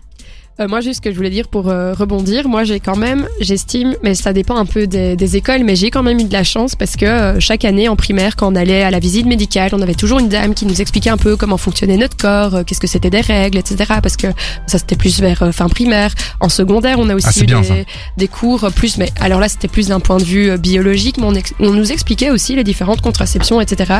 Euh, 0.59 0.67
moi, 0.67 0.81
juste 0.81 0.95
ce 0.97 1.01
que 1.01 1.09
je 1.11 1.15
voulais 1.15 1.29
dire 1.29 1.47
pour 1.47 1.69
euh, 1.69 1.93
rebondir, 1.93 2.49
moi 2.49 2.65
j'ai 2.65 2.81
quand 2.81 2.97
même, 2.97 3.27
j'estime, 3.39 3.95
mais 4.03 4.13
ça 4.13 4.33
dépend 4.33 4.57
un 4.57 4.65
peu 4.65 4.87
des, 4.87 5.15
des 5.15 5.37
écoles, 5.37 5.63
mais 5.63 5.77
j'ai 5.77 5.89
quand 5.89 6.03
même 6.03 6.19
eu 6.19 6.25
de 6.25 6.33
la 6.33 6.43
chance 6.43 6.75
parce 6.75 6.97
que 6.97 7.05
euh, 7.05 7.39
chaque 7.39 7.63
année 7.63 7.87
en 7.87 7.95
primaire, 7.95 8.35
quand 8.35 8.51
on 8.51 8.55
allait 8.57 8.83
à 8.83 8.91
la 8.91 8.99
visite 8.99 9.25
médicale, 9.25 9.69
on 9.73 9.81
avait 9.81 9.93
toujours 9.93 10.19
une 10.19 10.27
dame 10.27 10.53
qui 10.53 10.65
nous 10.65 10.81
expliquait 10.81 11.11
un 11.11 11.17
peu 11.17 11.37
comment 11.37 11.55
fonctionnait 11.55 11.95
notre 11.95 12.17
corps, 12.17 12.55
euh, 12.55 12.63
qu'est-ce 12.65 12.81
que 12.81 12.87
c'était 12.87 13.09
des 13.09 13.21
règles, 13.21 13.57
etc. 13.57 13.93
Parce 14.03 14.17
que 14.17 14.27
ça 14.67 14.79
c'était 14.79 14.97
plus 14.97 15.21
vers 15.21 15.43
euh, 15.43 15.51
fin 15.53 15.69
primaire. 15.69 16.13
En 16.41 16.49
secondaire, 16.49 16.97
on 16.99 17.07
a 17.07 17.13
Ah, 17.13 17.15
aussi 17.15 17.27
c'est 17.31 17.43
eu 17.43 17.45
bien, 17.45 17.63
ça. 17.63 17.73
des, 17.75 17.85
des 18.17 18.27
cours 18.27 18.69
plus, 18.75 18.97
mais 18.97 19.09
alors 19.21 19.39
là 19.39 19.47
c'était 19.47 19.69
plus 19.69 19.87
d'un 19.87 20.01
point 20.01 20.17
de 20.17 20.25
vue 20.25 20.57
biologique, 20.57 21.17
mais 21.19 21.25
on, 21.25 21.35
ex- 21.35 21.53
on 21.61 21.71
nous 21.71 21.93
expliquait 21.93 22.31
aussi 22.31 22.57
les 22.57 22.65
différentes 22.65 22.99
contraceptions, 22.99 23.61
etc. 23.61 23.93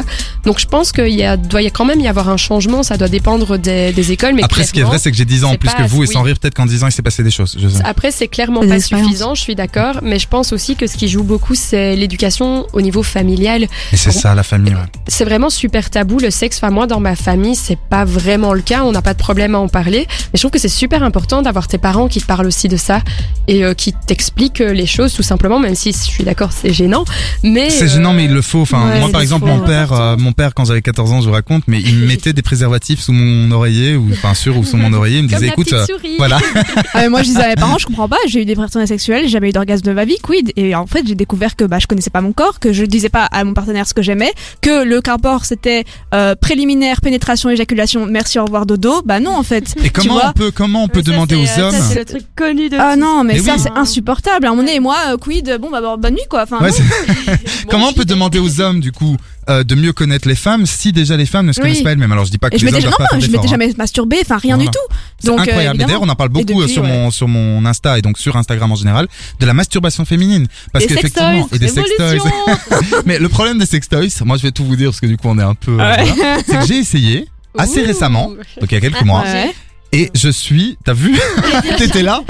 Donc 0.43 0.59
je 0.59 0.65
pense 0.65 0.91
qu'il 0.91 1.07
y 1.15 1.23
a, 1.23 1.37
doit 1.37 1.61
y 1.61 1.67
a 1.67 1.71
quand 1.71 1.85
même 1.85 2.01
y 2.01 2.07
avoir 2.09 2.27
un 2.27 2.35
changement, 2.37 2.83
ça 2.83 2.97
doit 2.97 3.07
dépendre 3.07 3.57
des, 3.57 3.93
des 3.93 4.11
écoles, 4.11 4.33
mais 4.33 4.43
Après, 4.43 4.65
ce 4.65 4.73
qui 4.73 4.81
est 4.81 4.83
vrai, 4.83 4.99
c'est 4.99 5.09
que 5.09 5.15
j'ai 5.15 5.23
10 5.23 5.45
ans 5.45 5.51
en 5.51 5.55
plus 5.55 5.69
que 5.73 5.83
vous, 5.83 6.03
et 6.03 6.07
sans 6.07 6.21
rire, 6.21 6.35
peut-être 6.37 6.48
qu'en 6.53 6.65
10 6.65 6.83
ans, 6.83 6.87
il 6.87 6.91
s'est 6.91 7.01
passé 7.01 7.23
des 7.23 7.31
choses. 7.31 7.57
Je 7.59 7.67
sais. 7.67 7.81
Après, 7.83 8.11
c'est 8.11 8.27
clairement 8.27 8.61
pas 8.61 8.75
expériences. 8.75 9.07
suffisant, 9.07 9.35
je 9.35 9.41
suis 9.41 9.55
d'accord, 9.55 9.99
mais 10.01 10.19
je 10.19 10.27
pense 10.27 10.53
aussi 10.53 10.75
que 10.75 10.87
ce 10.87 10.97
qui 10.97 11.07
joue 11.07 11.23
beaucoup, 11.23 11.55
c'est 11.55 11.95
l'éducation 11.95 12.65
au 12.73 12.81
niveau 12.81 13.03
familial. 13.03 13.63
Et 13.93 13.97
c'est 13.97 14.11
ça, 14.11 14.35
la 14.35 14.43
famille. 14.43 14.73
ouais. 14.73 14.79
C'est 15.07 15.25
vraiment 15.25 15.49
super 15.49 15.89
tabou, 15.89 16.19
le 16.19 16.31
sexe. 16.31 16.57
Enfin, 16.57 16.71
moi, 16.71 16.87
dans 16.87 16.99
ma 16.99 17.15
famille, 17.15 17.55
c'est 17.55 17.77
pas 17.89 18.05
vraiment 18.05 18.53
le 18.53 18.61
cas, 18.61 18.83
on 18.83 18.91
n'a 18.91 19.01
pas 19.01 19.13
de 19.13 19.19
problème 19.19 19.55
à 19.55 19.59
en 19.59 19.67
parler. 19.67 20.07
Mais 20.09 20.29
je 20.35 20.39
trouve 20.39 20.51
que 20.51 20.59
c'est 20.59 20.67
super 20.69 21.03
important 21.03 21.41
d'avoir 21.41 21.67
tes 21.67 21.77
parents 21.77 22.07
qui 22.07 22.21
te 22.21 22.25
parlent 22.25 22.47
aussi 22.47 22.67
de 22.67 22.77
ça 22.77 23.01
et 23.47 23.63
euh, 23.63 23.73
qui 23.73 23.93
t'expliquent 23.93 24.59
les 24.59 24.85
choses, 24.85 25.13
tout 25.13 25.23
simplement, 25.23 25.59
même 25.59 25.75
si 25.75 25.91
je 25.91 25.97
suis 25.97 26.23
d'accord, 26.23 26.51
c'est 26.51 26.73
gênant. 26.73 27.05
Mais 27.43 27.69
C'est 27.69 27.85
euh, 27.85 27.87
gênant, 27.87 28.13
mais 28.13 28.25
il 28.25 28.33
le 28.33 28.41
faut. 28.41 28.61
Enfin, 28.61 28.87
ouais, 28.89 28.99
moi, 28.99 29.09
par 29.09 29.19
le 29.19 29.23
exemple, 29.23 29.45
mon 29.47 29.59
père, 29.59 29.93
euh, 29.93 30.17
mon 30.17 30.31
père, 30.33 30.53
quand 30.53 30.65
j'avais 30.65 30.81
14 30.81 31.11
ans, 31.11 31.21
je 31.21 31.27
vous 31.27 31.33
raconte, 31.33 31.63
mais 31.67 31.79
il 31.81 31.95
me 31.95 32.05
mettait 32.07 32.33
des 32.33 32.41
préservatifs 32.41 32.99
sous 33.01 33.13
mon 33.13 33.51
oreiller, 33.51 33.95
ou 33.95 34.09
enfin 34.11 34.33
sur 34.33 34.57
ou 34.57 34.63
sous 34.63 34.77
mon 34.77 34.93
oreiller. 34.93 35.19
Il 35.19 35.23
me 35.25 35.29
Comme 35.29 35.39
disait, 35.39 35.51
écoute, 35.51 35.73
euh, 35.73 35.85
souris. 35.85 36.15
Voilà. 36.29 36.45
Ah, 36.93 36.99
mais 37.01 37.09
moi, 37.09 37.21
je 37.21 37.27
disais 37.27 37.43
à 37.43 37.47
mes 37.49 37.55
parents, 37.55 37.77
je 37.77 37.85
comprends 37.85 38.07
pas, 38.07 38.17
j'ai 38.27 38.41
eu 38.41 38.45
des 38.45 38.55
partenaires 38.55 38.87
sexuels, 38.87 39.23
j'ai 39.23 39.29
jamais 39.29 39.49
eu 39.49 39.51
d'orgasme 39.51 39.83
de 39.83 39.91
ma 39.93 40.05
vie, 40.05 40.17
quid? 40.21 40.51
Et 40.55 40.75
en 40.75 40.87
fait, 40.87 41.05
j'ai 41.07 41.15
découvert 41.15 41.55
que 41.55 41.63
bah, 41.63 41.79
je 41.79 41.87
connaissais 41.87 42.09
pas 42.09 42.21
mon 42.21 42.33
corps, 42.33 42.59
que 42.59 42.73
je 42.73 42.85
disais 42.85 43.09
pas 43.09 43.25
à 43.25 43.43
mon 43.43 43.53
partenaire 43.53 43.87
ce 43.87 43.93
que 43.93 44.01
j'aimais, 44.01 44.31
que 44.61 44.83
le 44.83 45.01
rapport 45.05 45.45
c'était 45.45 45.85
euh, 46.13 46.35
préliminaire, 46.35 47.01
pénétration, 47.01 47.49
éjaculation, 47.49 48.05
merci, 48.05 48.37
au 48.39 48.45
revoir, 48.45 48.65
dodo. 48.65 49.01
Bah 49.03 49.19
non, 49.19 49.35
en 49.35 49.43
fait. 49.43 49.73
Et 49.77 49.83
Tu 49.83 49.91
comment 49.91 50.13
vois 50.13 50.29
on 50.29 50.33
peut, 50.33 50.51
comment 50.51 50.83
on 50.83 50.87
peut 50.87 51.03
ça, 51.03 51.11
demander 51.11 51.35
aux 51.35 51.59
euh, 51.59 51.61
hommes 51.63 51.71
ça, 51.75 51.81
c'est 51.81 51.99
le 51.99 52.05
truc 52.05 52.23
connu 52.35 52.69
de 52.69 52.77
Ah 52.79 52.95
non, 52.95 53.23
mais, 53.23 53.33
Mais 53.33 53.39
ça 53.39 53.53
oui. 53.55 53.59
c'est 53.63 53.77
insupportable. 53.77 54.45
À 54.45 54.49
un 54.49 54.51
moment 54.51 54.63
donné, 54.63 54.79
moi, 54.79 54.97
euh, 55.09 55.17
quid, 55.17 55.57
bon 55.59 55.69
bah 55.71 55.81
bonne 55.97 56.13
nuit 56.13 56.21
quoi. 56.29 56.43
Enfin, 56.43 56.59
Ouais, 56.61 56.69
Comment 57.69 57.89
on 57.89 57.93
peut 57.93 58.05
demander 58.05 58.39
aux 58.39 58.61
hommes, 58.61 58.79
du 58.79 58.91
coup, 58.91 59.17
euh, 59.49 59.63
de 59.63 59.75
mieux 59.75 59.93
connaître 59.93 60.27
les 60.27 60.35
femmes 60.35 60.65
si 60.65 60.91
déjà 60.91 61.17
les 61.17 61.25
femmes 61.25 61.47
ne 61.47 61.51
se 61.51 61.59
Oui. 61.59 61.67
connaissent 61.69 61.83
pas 61.83 61.91
elles-mêmes 61.91 62.11
Alors 62.11 62.25
je 62.25 62.31
dis 62.31 62.37
pas 62.37 62.49
que 62.49 62.57
je 62.57 62.65
les 62.65 62.73
hommes 62.73 62.83
non, 62.83 62.91
pas 62.91 63.05
non, 63.13 63.19
je 63.19 63.27
m'étais 63.27 63.39
hein. 63.45 63.49
jamais 63.49 63.73
masturbée, 63.77 64.17
enfin 64.21 64.37
rien 64.37 64.55
Voilà. 64.55 64.69
du 64.69 64.77
tout. 64.77 64.95
C'est 65.19 65.27
Donc, 65.27 65.39
euh, 65.39 65.41
incroyable. 65.43 65.75
Évidemment. 65.75 65.87
d'ailleurs, 65.87 66.01
on 66.03 66.09
en 66.09 66.15
parle 66.15 66.29
beaucoup 66.29 66.59
euh, 66.59 66.63
depuis, 66.63 66.73
sur 66.73 66.83
ouais. 66.83 66.89
mon 66.89 67.11
sur 67.11 67.27
mon 67.27 67.65
Insta 67.65 67.97
et 67.97 68.01
donc 68.01 68.17
sur 68.17 68.35
Instagram 68.37 68.71
en 68.71 68.75
général 68.75 69.07
de 69.39 69.45
la 69.45 69.53
masturbation 69.53 70.05
féminine 70.05 70.47
parce 70.71 70.85
qu'effectivement 70.85 71.47
et 71.51 71.59
des 71.59 71.67
sextoys. 71.67 72.19
Mais 73.05 73.19
le 73.19 73.29
problème 73.29 73.57
des 73.59 73.65
sextoys, 73.65 74.09
moi 74.25 74.37
je 74.37 74.43
vais 74.43 74.51
tout 74.51 74.63
vous 74.65 74.75
dire 74.75 74.89
parce 74.89 74.99
que 75.01 75.07
du 75.07 75.17
coup 75.17 75.27
on 75.29 75.39
est 75.39 75.43
un 75.43 75.55
peu. 75.55 75.71
euh, 75.73 75.77
Ouais. 75.77 76.03
voilà. 76.15 76.37
C'est 76.45 76.59
que 76.59 76.65
j'ai 76.67 76.77
essayé 76.77 77.27
assez 77.57 77.81
Ouh. 77.81 77.85
récemment, 77.87 78.27
donc 78.29 78.71
il 78.71 78.73
y 78.73 78.77
a 78.77 78.81
quelques 78.81 79.01
mois, 79.03 79.21
Ouais. 79.23 79.51
et 79.91 80.11
je 80.13 80.29
suis. 80.29 80.77
T'as 80.85 80.93
vu? 80.93 81.17
T'étais 81.77 82.03
là? 82.03 82.21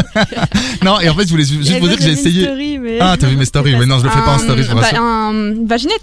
Non, 0.83 0.99
et 1.01 1.09
en 1.09 1.15
fait 1.15 1.25
je 1.25 1.29
voulais 1.29 1.43
ju- 1.43 1.57
juste 1.63 1.79
vous 1.79 1.87
dire 1.89 1.97
que 1.97 2.03
j'ai 2.03 2.11
essayé. 2.11 2.47
Ah, 3.01 3.15
t'as 3.19 3.27
vu 3.27 3.35
mes 3.35 3.45
stories 3.45 3.75
Oui, 3.75 3.85
non, 3.85 3.99
je 3.99 4.05
le 4.05 4.09
fais 4.09 4.21
pas 4.21 4.35
en 4.35 4.39
story, 4.39 4.63
je 4.63 4.71
vous 4.71 4.77
rassure. 4.77 5.01
un 5.01 5.53
vaginette. 5.67 6.01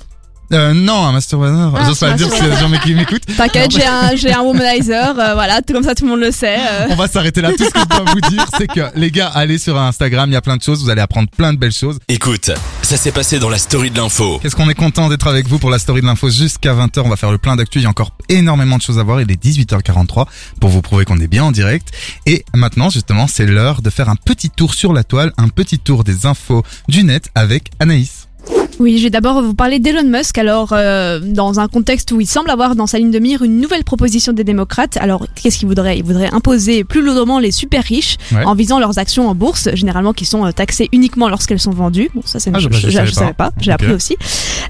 Euh, 0.53 0.73
non, 0.75 1.07
un 1.07 1.13
masturbateur. 1.13 1.75
Ah, 1.77 1.85
J'ose 1.87 1.99
pas 1.99 2.11
le 2.11 2.15
dire 2.17 2.29
a 2.33 2.41
des 2.49 2.57
gens 2.57 2.71
qui 2.83 2.95
m'écoutent. 2.95 3.27
T'inquiète, 3.37 3.71
j'ai 3.73 3.85
un, 3.87 4.15
j'ai 4.15 4.33
un 4.33 4.41
womanizer, 4.43 5.19
euh, 5.19 5.35
voilà, 5.35 5.61
tout 5.63 5.73
comme 5.73 5.83
ça 5.83 5.95
tout 5.95 6.05
le 6.05 6.11
monde 6.11 6.21
le 6.21 6.31
sait. 6.31 6.57
euh. 6.59 6.87
On 6.91 6.95
va 6.97 7.09
s'arrêter 7.09 7.41
là. 7.41 7.51
Tout 7.53 7.65
ce 7.65 7.71
que 7.71 7.81
je 7.81 7.85
dois 7.87 8.05
vous 8.13 8.21
dire, 8.31 8.47
c'est 8.57 8.67
que 8.67 8.81
les 8.95 9.11
gars, 9.11 9.29
allez 9.35 9.59
sur 9.59 9.79
Instagram, 9.79 10.31
il 10.31 10.35
y 10.35 10.37
a 10.37 10.41
plein 10.41 10.57
de 10.57 10.63
choses, 10.63 10.83
vous 10.83 10.91
allez 10.91 11.01
apprendre 11.01 11.29
plein 11.37 11.53
de 11.53 11.59
belles 11.59 11.73
choses. 11.73 11.99
Écoute, 12.09 12.51
ça 12.83 12.97
s'est 12.97 13.13
passé 13.13 13.39
dans 13.39 13.49
la 13.51 13.59
story 13.59 13.91
de 13.91 13.97
l'info. 13.99 14.39
Qu'est-ce 14.43 14.55
qu'on 14.57 14.71
est 14.71 14.75
content 14.75 15.09
d'être 15.09 15.27
avec 15.27 15.49
vous 15.49 15.59
pour 15.59 15.71
la 15.71 15.79
story 15.79 16.01
de 16.01 16.07
l'info 16.07 16.31
jusqu'à 16.31 16.75
20h. 16.75 17.01
On 17.05 17.09
va 17.09 17.17
faire 17.17 17.33
le 17.33 17.39
plein 17.39 17.57
d'actu. 17.57 17.79
Il 17.81 17.83
y 17.83 17.87
a 17.87 17.91
encore 17.91 18.13
énormément 18.29 18.77
de 18.77 18.83
choses 18.83 18.99
à 18.99 19.03
voir. 19.03 19.21
Il 19.21 19.31
est 19.31 19.43
18h43 19.43 20.27
pour 20.61 20.71
vous 20.71 20.83
prouver 20.83 21.05
qu'on 21.05 21.19
est 21.21 21.27
bien 21.29 21.45
en 21.45 21.51
direct. 21.53 21.89
Et 22.27 22.45
maintenant, 22.55 22.91
justement, 22.91 23.27
c'est 23.27 23.47
l'heure 23.47 23.83
de 23.83 23.91
faire 23.91 24.09
un 24.09 24.17
petit 24.17 24.51
tour 24.51 24.75
sur 24.75 24.93
la 24.93 25.03
toile, 25.05 25.33
un 25.39 25.49
petit 25.49 25.79
tour 25.79 26.05
des 26.05 26.27
infos 26.27 26.63
du 26.89 27.03
net 27.05 27.31
avec 27.35 27.71
Anaïs. 27.81 28.26
Oui, 28.79 28.99
je 28.99 29.05
vais 29.05 29.11
d'abord 29.11 29.41
vous 29.41 29.55
parler 29.55 29.79
d'Elon 29.79 30.03
Musk. 30.05 30.37
Alors, 30.37 30.69
euh, 30.73 31.19
dans 31.19 31.61
un 31.61 31.67
contexte 31.67 32.13
où 32.13 32.21
il 32.21 32.27
semble 32.27 32.51
avoir 32.51 32.77
dans 32.77 32.87
sa 32.87 32.99
ligne 32.99 33.11
de 33.11 33.19
mire 33.19 33.43
une 33.43 33.59
nouvelle 33.59 33.85
proposition 33.85 34.35
des 34.35 34.45
démocrates. 34.45 34.99
Alors, 34.99 35.27
qu'est-ce 35.35 35.57
qu'il 35.59 35.67
voudrait? 35.69 35.97
Il 35.97 36.05
voudrait 36.05 36.29
imposer 36.31 36.85
plus 36.85 37.01
lourdement 37.01 37.39
les 37.39 37.53
super 37.53 37.83
riches 37.83 38.17
Ouais. 38.33 38.45
en 38.45 38.55
visant 38.55 38.79
leurs 38.79 38.99
actions 38.99 39.29
en 39.31 39.35
bourse, 39.35 39.71
généralement 39.75 40.13
qui 40.13 40.27
sont 40.27 40.45
euh, 40.45 40.51
taxées 40.53 40.91
uniquement 40.93 41.31
lorsqu'elles 41.31 41.59
sont 41.59 41.71
vendues. 41.71 42.11
Bon, 42.15 42.21
ça, 42.27 42.39
c'est 42.39 42.51
Ah, 42.53 42.59
je- 42.59 42.69
chose- 42.69 42.81
je 42.81 42.91
je, 42.91 43.13
savais 43.13 43.33
pas. 43.33 43.51
pas. 43.51 43.53
J'ai 43.61 43.73
appris 43.73 43.93
aussi. 43.93 44.17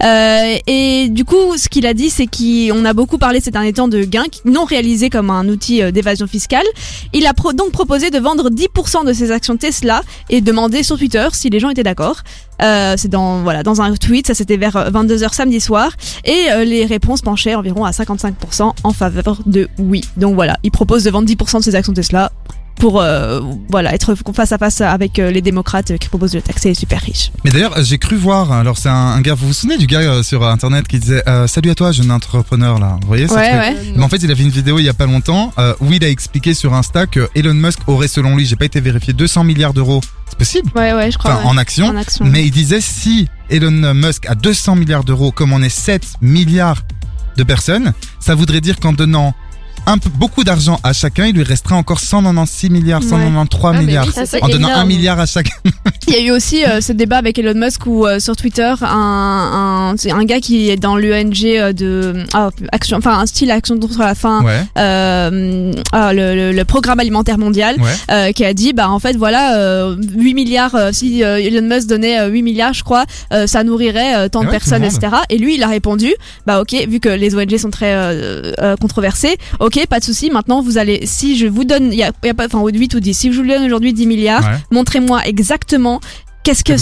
Euh, 0.05 0.55
et 0.69 1.09
du 1.09 1.25
coup, 1.25 1.57
ce 1.57 1.69
qu'il 1.69 1.85
a 1.85 1.93
dit, 1.93 2.09
c'est 2.11 2.27
qu'on 2.29 2.85
a 2.85 2.93
beaucoup 2.93 3.19
parlé 3.19 3.41
ces 3.41 3.51
derniers 3.51 3.73
temps 3.73 3.89
de 3.89 4.05
gains 4.05 4.25
non 4.45 4.65
réalisés 4.65 5.11
comme 5.11 5.31
un 5.31 5.49
outil 5.49 5.83
euh, 5.83 5.91
d'évasion 5.91 6.29
fiscale. 6.29 6.65
Il 7.13 7.27
a 7.27 7.35
pro- 7.35 7.53
donc 7.55 7.73
proposé 7.73 8.11
de 8.11 8.19
vendre 8.21 8.51
10% 8.51 9.05
de 9.05 9.13
ses 9.13 9.33
actions 9.33 9.57
Tesla 9.57 10.03
et 10.31 10.41
demandé 10.41 10.85
sur 10.85 10.97
Twitter 10.97 11.27
si 11.33 11.51
les 11.51 11.59
gens 11.59 11.71
étaient 11.71 11.83
d'accord. 11.83 12.19
Euh, 12.63 12.95
c'est 12.97 13.09
dans 13.09 13.43
voilà 13.43 13.63
dans 13.63 13.81
un 13.83 13.95
tweet, 13.95 14.27
ça 14.27 14.35
c'était 14.35 14.57
vers 14.57 14.77
euh, 14.77 14.91
22h 14.91 15.35
samedi 15.35 15.61
soir 15.61 15.91
et 16.25 16.51
euh, 16.51 16.65
les 16.65 16.87
réponses 16.87 17.21
penchaient 17.21 17.55
environ 17.55 17.85
à 17.85 17.91
55% 17.91 18.73
en 18.83 18.93
faveur 18.93 19.41
de 19.47 19.69
oui. 19.79 20.03
Donc 20.17 20.35
voilà, 20.35 20.57
il 20.63 20.71
propose 20.71 21.05
de 21.05 21.11
vendre 21.11 21.29
10% 21.29 21.59
de 21.59 21.65
ses 21.65 21.75
actions 21.75 21.93
Tesla 21.93 22.33
pour 22.79 23.01
euh, 23.01 23.41
voilà 23.69 23.95
être 23.95 24.15
face 24.35 24.53
à 24.53 24.59
face 24.59 24.81
avec 24.81 25.19
euh, 25.19 25.31
les 25.31 25.41
démocrates 25.43 25.91
euh, 25.93 25.97
qui 25.97 26.09
proposent 26.09 26.33
de 26.33 26.41
taxer 26.41 26.69
les 26.69 26.75
super 26.75 27.01
riches. 27.01 27.33
Mais 27.45 27.51
d'ailleurs, 27.51 27.75
j'ai 27.83 27.99
cru 27.99 28.17
voir, 28.17 28.53
alors 28.53 28.79
c'est 28.79 28.89
un, 28.89 28.95
un 28.95 29.21
gars, 29.21 29.35
vous 29.35 29.49
vous 29.49 29.53
souvenez 29.53 29.79
du 29.79 29.87
gars 29.87 30.01
euh, 30.01 30.23
sur 30.23 30.45
internet 30.47 30.87
qui 30.87 30.99
disait 30.99 31.23
euh, 31.29 31.47
Salut 31.47 31.71
à 31.71 31.75
toi, 31.75 31.93
jeune 31.93 32.11
entrepreneur 32.11 32.79
là. 32.79 32.99
Vous 33.03 33.09
voyez 33.09 33.29
ce 33.29 33.35
Ouais 33.35 33.41
ouais. 33.41 33.77
Mais 33.97 34.03
en 34.03 34.09
fait, 34.09 34.19
il 34.19 34.31
a 34.31 34.37
fait 34.37 34.43
une 34.43 34.51
vidéo 34.51 34.79
il 34.79 34.85
y 34.85 34.89
a 34.89 34.95
pas 34.95 35.07
longtemps 35.07 35.53
euh, 35.59 35.75
où 35.81 35.93
il 35.93 36.05
a 36.05 36.09
expliqué 36.09 36.55
sur 36.55 36.75
Insta 36.75 37.07
que 37.07 37.29
Elon 37.35 37.55
Musk 37.55 37.81
aurait, 37.87 38.09
selon 38.09 38.37
lui, 38.37 38.47
j'ai 38.47 38.57
pas 38.57 38.67
été 38.67 38.81
vérifié, 38.81 39.13
200 39.13 39.45
milliards 39.45 39.73
d'euros. 39.75 40.01
C'est 40.29 40.39
possible? 40.39 40.71
Ouais 40.75 40.93
ouais, 40.93 41.11
je 41.11 41.19
crois. 41.19 41.33
Enfin, 41.35 41.43
ouais. 41.45 41.49
en 41.49 41.57
action. 41.57 41.87
En 41.87 41.97
action. 41.97 42.25
Mais 42.25 42.45
il 42.45 42.51
disait 42.51 42.81
si 42.81 43.29
Elon 43.49 43.95
Musk 43.95 44.27
a 44.27 44.35
200 44.35 44.77
milliards 44.77 45.05
d'euros, 45.05 45.33
comme 45.33 45.53
on 45.53 45.63
est 45.63 45.69
7 45.69 46.05
milliards 46.21 46.83
de 47.37 47.43
personnes, 47.43 47.93
ça 48.21 48.35
voudrait 48.35 48.61
dire 48.61 48.81
qu'en 48.81 48.93
donnant 48.93 49.35
un 49.87 49.99
peu, 49.99 50.11
beaucoup 50.11 50.43
d'argent 50.45 50.79
à 50.83 50.93
chacun, 50.93 51.27
il 51.27 51.35
lui 51.35 51.43
restera 51.43 51.77
encore 51.77 52.01
196 52.01 52.71
milliards, 52.71 53.01
Ouais. 53.03 53.09
193 53.09 53.73
Ah, 53.75 53.81
milliards. 53.81 54.07
oui, 54.07 54.13
ça, 54.13 54.27
c'est 54.27 54.43
en 54.43 54.49
donnant 54.49 54.69
énorme. 54.69 54.83
un 54.83 54.87
milliard 54.87 55.21
à 55.21 55.27
chacun. 55.27 55.55
Il 56.09 56.15
y 56.15 56.17
a 56.17 56.21
eu 56.21 56.31
aussi 56.31 56.65
euh, 56.65 56.81
ce 56.81 56.93
débat 56.93 57.19
avec 57.19 57.39
Elon 57.39 57.55
Musk 57.55 57.87
où 57.87 58.07
euh, 58.07 58.19
sur 58.21 58.37
Twitter 58.37 58.73
un 58.83 59.91
un, 59.93 59.95
c'est 59.97 60.13
un 60.13 60.25
gars 60.25 60.41
qui 60.41 60.71
est 60.71 60.77
dans 60.77 60.97
l'ONG 60.97 61.45
euh, 61.45 61.73
de 61.73 62.25
ah, 62.33 62.51
action 62.73 62.97
enfin 62.99 63.19
un 63.19 63.27
style 63.27 63.51
action 63.51 63.79
contre 63.79 63.99
la 64.01 64.15
faim 64.15 64.43
Ouais, 64.45 64.61
euh, 64.79 65.73
ah, 65.93 66.13
le, 66.13 66.35
le, 66.35 66.53
le 66.53 66.65
programme 66.65 67.01
alimentaire 67.01 67.39
mondial 67.39 67.77
ouais. 67.81 67.91
euh, 68.11 68.33
qui 68.33 68.45
a 68.45 68.55
dit 68.55 68.73
bah 68.73 68.89
en 68.91 68.99
fait 68.99 69.17
voilà 69.17 69.57
euh, 69.59 69.97
8 70.15 70.35
milliards 70.35 70.75
euh, 70.75 70.91
si 70.93 71.23
euh, 71.25 71.39
Elon 71.39 71.67
Musk 71.67 71.89
donnait 71.89 72.21
euh, 72.21 72.29
8 72.29 72.43
milliards 72.43 72.73
je 72.75 72.85
crois 72.85 73.05
euh, 73.33 73.47
ça 73.47 73.65
nourrirait 73.65 74.17
euh, 74.17 74.29
tant 74.29 74.45
de 74.45 74.49
personnes 74.51 74.85
etc 74.85 75.09
et 75.29 75.39
lui 75.39 75.57
il 75.57 75.63
a 75.63 75.69
répondu 75.69 76.13
bah 76.47 76.61
ok 76.61 76.75
vu 76.89 77.01
que 77.01 77.09
les 77.09 77.35
ONG 77.35 77.57
sont 77.59 77.71
très 77.71 77.93
euh, 77.95 78.53
euh, 78.61 78.77
controversées 78.77 79.37
ok 79.67 79.87
pas 79.89 79.99
de 79.99 80.05
souci 80.05 80.31
maintenant 80.31 80.63
vous 80.63 80.79
allez 80.79 81.07
si 81.07 81.37
je 81.37 81.47
vous 81.49 81.65
donne 81.65 81.93
il 81.93 81.99
y 81.99 82.05
a, 82.05 82.13
il 82.23 82.27
y 82.27 82.31
a 82.31 82.35
pas 82.35 82.47
enfin 82.47 82.65
8 82.65 82.95
ou 82.95 83.01
10 83.01 83.15
si 83.15 83.33
je 83.33 83.41
vous 83.41 83.47
donne 83.47 83.65
aujourd'hui 83.65 83.93
10 83.93 84.07
milliards 84.07 84.45
ouais. 84.45 84.59
montrez-moi 84.71 85.27
exactement 85.27 86.01
qu'est-ce 86.47 86.65
que 86.65 86.73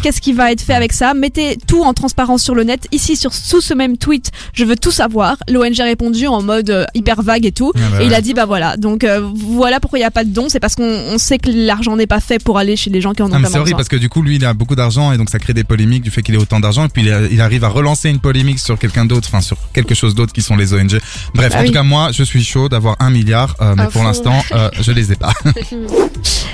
Que 0.00 0.20
qui 0.20 0.32
va 0.32 0.52
être 0.52 0.60
fait 0.60 0.74
avec 0.74 0.92
ça? 0.92 1.14
Mettez 1.14 1.56
tout 1.66 1.82
en 1.82 1.94
transparence 1.94 2.42
sur 2.42 2.54
le 2.54 2.64
net. 2.64 2.86
Ici 2.92 3.16
sur 3.16 3.32
sous 3.32 3.60
ce 3.60 3.74
même 3.74 3.96
tweet 3.96 4.30
je 4.52 4.64
veux 4.64 4.76
tout 4.76 4.90
savoir. 4.90 5.36
l'ONG 5.48 5.80
a 5.80 5.84
répondu 5.84 6.26
en 6.26 6.42
mode 6.42 6.70
euh, 6.70 6.84
hyper 6.94 7.22
vague 7.22 7.46
et 7.46 7.52
tout. 7.52 7.72
Ah 7.76 7.78
bah 7.92 8.02
et 8.02 8.06
il 8.06 8.14
a 8.14 8.20
dit 8.20 8.34
bah 8.34 8.46
voilà. 8.46 8.76
Donc 8.76 9.04
euh, 9.04 9.20
voilà 9.34 9.80
pourquoi 9.80 9.98
il 9.98 10.02
n'y 10.02 10.06
a 10.06 10.10
pas 10.10 10.24
de 10.24 10.30
don 10.30 10.48
c'est 10.48 10.60
parce 10.60 10.74
qu'on 10.74 10.84
on 10.84 11.18
sait 11.18 11.38
que 11.38 11.50
l'argent 11.52 11.96
n'est 11.96 12.06
pas 12.06 12.20
fait 12.20 12.42
pour 12.42 12.58
aller 12.58 12.76
chez 12.76 12.90
les 12.90 13.00
gens 13.00 13.12
qui 13.12 13.22
en 13.22 13.26
ont 13.26 13.30
Ah, 13.34 13.38
mais 13.38 13.44
c'est 13.44 13.50
vraiment 13.50 13.62
horrible 13.62 13.76
besoin. 13.76 13.76
parce 13.78 13.88
que 13.88 13.96
du 13.96 14.08
coup 14.08 14.22
lui 14.22 14.36
il 14.36 14.44
a 14.44 14.54
beaucoup 14.54 14.74
d'argent 14.76 15.12
et 15.12 15.16
donc 15.18 15.30
ça 15.30 15.38
crée 15.38 15.54
des 15.54 15.64
polémiques 15.64 16.02
du 16.02 16.10
fait 16.10 16.22
qu'il 16.22 16.34
ait 16.34 16.38
autant 16.38 16.60
d'argent. 16.60 16.84
Et 16.84 16.88
puis 16.88 17.02
il, 17.02 17.12
a- 17.12 17.26
il 17.30 17.40
arrive 17.40 17.64
à 17.64 17.68
relancer 17.68 18.08
une 18.10 18.20
polémique 18.20 18.58
sur 18.58 18.78
quelqu'un 18.78 19.04
d'autre, 19.04 19.28
enfin 19.30 19.40
sur 19.40 19.56
quelque 19.72 19.94
chose 19.94 20.14
d'autre 20.14 20.32
qui 20.32 20.42
sont 20.42 20.56
les 20.56 20.72
ONG. 20.74 20.98
Bref, 21.34 21.52
Bah 21.52 21.58
en 21.58 21.62
oui. 21.62 21.66
tout 21.68 21.72
cas 21.72 21.82
moi 21.82 22.10
je 22.12 22.22
suis 22.22 22.42
chaud 22.44 22.68
d'avoir 22.68 22.96
un 23.00 23.10
milliard, 23.10 23.54
euh, 23.60 23.74
mais 23.76 23.82
À 23.82 23.84
pour 23.86 24.02
fond. 24.02 24.04
l'instant 24.08 24.42
euh, 24.52 24.68
je 24.80 24.92
les 24.92 25.12
ai 25.12 25.16
pas. 25.16 25.32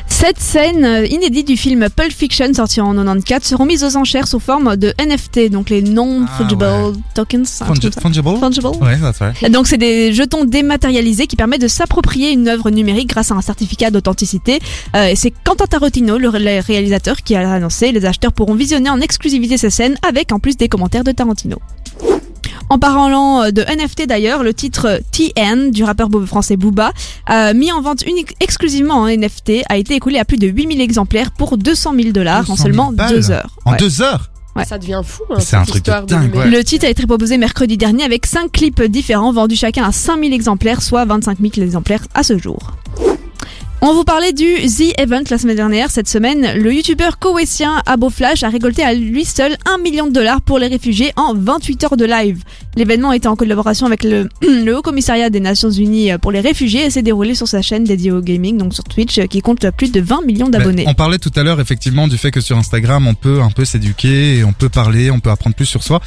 Cette 0.08 0.38
scène 0.40 1.04
inédite 1.10 1.48
du 1.48 1.56
film 1.56 1.88
Pulp 1.94 2.12
Fiction 2.12 2.41
sorti 2.54 2.80
en 2.80 2.92
94 2.94 3.42
seront 3.44 3.64
mises 3.66 3.84
aux 3.84 3.96
enchères 3.96 4.26
sous 4.28 4.40
forme 4.40 4.76
de 4.76 4.92
NFT, 4.98 5.50
donc 5.50 5.70
les 5.70 5.82
non-fungible 5.82 6.64
Ah 6.64 6.86
ouais. 6.88 6.92
tokens. 7.14 7.62
Fungi- 7.66 7.90
fungible. 8.00 8.38
Fungible. 8.38 8.66
Ouais, 8.80 8.98
that's 9.00 9.18
right. 9.20 9.50
Donc 9.50 9.66
c'est 9.66 9.78
des 9.78 10.12
jetons 10.12 10.44
dématérialisés 10.44 11.26
qui 11.26 11.36
permettent 11.36 11.62
de 11.62 11.68
s'approprier 11.68 12.30
une 12.32 12.48
œuvre 12.48 12.70
numérique 12.70 13.08
grâce 13.08 13.30
à 13.30 13.34
un 13.34 13.40
certificat 13.42 13.90
d'authenticité. 13.90 14.58
Euh, 14.96 15.06
et 15.08 15.16
c'est 15.16 15.32
Quentin 15.44 15.66
Tarantino, 15.66 16.18
le 16.18 16.28
ré- 16.28 16.60
réalisateur, 16.60 17.16
qui 17.22 17.34
a 17.34 17.50
annoncé 17.52 17.92
les 17.92 18.04
acheteurs 18.04 18.32
pourront 18.32 18.54
visionner 18.54 18.90
en 18.90 19.00
exclusivité 19.00 19.56
ces 19.58 19.70
scènes 19.70 19.96
avec 20.06 20.32
en 20.32 20.38
plus 20.38 20.56
des 20.56 20.68
commentaires 20.68 21.04
de 21.04 21.12
Tarantino. 21.12 21.58
En 22.68 22.78
parlant 22.78 23.42
euh, 23.42 23.50
de 23.50 23.62
NFT 23.62 24.06
d'ailleurs, 24.06 24.42
le 24.42 24.54
titre 24.54 25.00
TN 25.12 25.70
du 25.70 25.84
rappeur 25.84 26.08
français 26.26 26.56
Booba, 26.56 26.92
euh, 27.30 27.54
mis 27.54 27.70
en 27.72 27.80
vente 27.82 28.02
unique, 28.06 28.34
exclusivement 28.40 28.94
en 28.94 29.06
NFT, 29.08 29.62
a 29.68 29.76
été 29.76 29.94
écoulé 29.94 30.18
à 30.18 30.24
plus 30.24 30.38
de 30.38 30.46
8000 30.46 30.80
exemplaires 30.80 31.30
pour 31.32 31.58
200 31.58 31.92
000 31.94 32.10
dollars 32.12 32.40
200 32.44 32.52
en 32.52 32.56
000 32.56 32.66
sellement 32.66 32.92
balles. 32.92 33.10
deux 33.10 33.30
heures. 33.30 33.50
En 33.64 33.72
Ouais. 33.72 33.76
deux 33.78 34.02
heures. 34.02 34.30
Ouais. 34.54 34.64
Ça 34.66 34.78
devient 34.78 35.00
fou. 35.04 35.22
Hein, 35.30 35.36
C'est 35.38 35.56
un 35.56 35.64
truc 35.64 35.84
de 35.84 35.90
dingue, 36.06 36.34
ouais. 36.34 36.50
Le 36.50 36.62
titre 36.62 36.84
a 36.84 36.90
été 36.90 37.06
proposé 37.06 37.38
mercredi 37.38 37.78
dernier 37.78 38.04
avec 38.04 38.26
5 38.26 38.52
clips 38.52 38.82
différents 38.82 39.32
vendus 39.32 39.56
chacun 39.56 39.84
à 39.84 39.92
5000 39.92 40.32
exemplaires, 40.34 40.82
soit 40.82 41.04
25 41.06 41.38
000 41.40 41.52
exemplaires 41.66 42.02
à 42.14 42.22
ce 42.22 42.36
jour. 42.36 42.58
On 43.84 43.94
vous 43.94 44.04
parlait 44.04 44.32
du 44.32 44.44
The 44.44 44.96
Event 44.96 45.24
la 45.28 45.38
semaine 45.38 45.56
dernière. 45.56 45.90
Cette 45.90 46.08
semaine, 46.08 46.56
le 46.56 46.72
youtubeur 46.72 47.18
koweïtien 47.18 47.82
Abo 47.84 48.10
Flash 48.10 48.44
a 48.44 48.48
récolté 48.48 48.84
à 48.84 48.94
lui 48.94 49.24
seul 49.24 49.56
1 49.66 49.78
million 49.78 50.06
de 50.06 50.12
dollars 50.12 50.40
pour 50.40 50.60
les 50.60 50.68
réfugiés 50.68 51.12
en 51.16 51.34
28 51.34 51.82
heures 51.82 51.96
de 51.96 52.04
live. 52.04 52.44
L'événement 52.74 53.12
était 53.12 53.28
en 53.28 53.36
collaboration 53.36 53.86
avec 53.86 54.02
le, 54.02 54.28
le 54.42 54.76
Haut 54.76 54.82
Commissariat 54.82 55.30
des 55.30 55.40
Nations 55.40 55.70
Unies 55.70 56.10
pour 56.20 56.32
les 56.32 56.40
réfugiés 56.40 56.86
et 56.86 56.90
s'est 56.90 57.02
déroulé 57.02 57.34
sur 57.34 57.48
sa 57.48 57.62
chaîne 57.62 57.84
dédiée 57.84 58.12
au 58.12 58.20
gaming, 58.20 58.56
donc 58.56 58.74
sur 58.74 58.84
Twitch, 58.84 59.20
qui 59.28 59.40
compte 59.42 59.68
plus 59.70 59.92
de 59.92 60.00
20 60.00 60.22
millions 60.24 60.48
d'abonnés. 60.48 60.84
On 60.86 60.94
parlait 60.94 61.18
tout 61.18 61.32
à 61.36 61.42
l'heure 61.42 61.60
effectivement 61.60 62.08
du 62.08 62.16
fait 62.16 62.30
que 62.30 62.40
sur 62.40 62.56
Instagram 62.56 63.06
on 63.06 63.14
peut 63.14 63.42
un 63.42 63.50
peu 63.50 63.64
s'éduquer 63.64 64.38
et 64.38 64.44
on 64.44 64.52
peut 64.52 64.68
parler, 64.68 65.10
on 65.10 65.20
peut 65.20 65.30
apprendre 65.30 65.54
plus 65.54 65.66
sur 65.66 65.82
soi. 65.82 66.00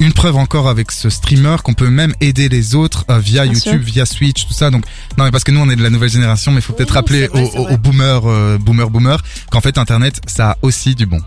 Une 0.00 0.12
preuve 0.12 0.36
encore 0.36 0.68
avec 0.68 0.90
ce 0.90 1.10
streamer 1.10 1.56
qu'on 1.62 1.74
peut 1.74 1.88
même 1.88 2.14
aider 2.20 2.48
les 2.48 2.74
autres 2.74 3.04
euh, 3.10 3.18
via 3.18 3.44
Bien 3.44 3.52
YouTube, 3.52 3.82
via 3.82 4.06
Switch, 4.06 4.46
tout 4.46 4.54
ça. 4.54 4.70
Donc 4.70 4.84
non 5.18 5.24
mais 5.24 5.30
parce 5.30 5.44
que 5.44 5.50
nous 5.50 5.60
on 5.60 5.70
est 5.70 5.76
de 5.76 5.82
la 5.82 5.90
nouvelle 5.90 6.10
génération, 6.10 6.52
mais 6.52 6.58
il 6.58 6.62
faut 6.62 6.72
Oui, 6.72 6.78
peut-être 6.78 6.94
rappeler 6.94 7.26
vrai, 7.26 7.50
aux, 7.56 7.76
boomers, 7.76 8.26
euh, 8.26 8.58
boomers, 8.58 8.90
boomers, 8.90 9.22
qu'en 9.50 9.60
fait 9.60 9.78
Internet 9.78 10.20
ça 10.26 10.52
a 10.52 10.58
aussi 10.62 10.94
du 10.94 11.06
bon. 11.06 11.20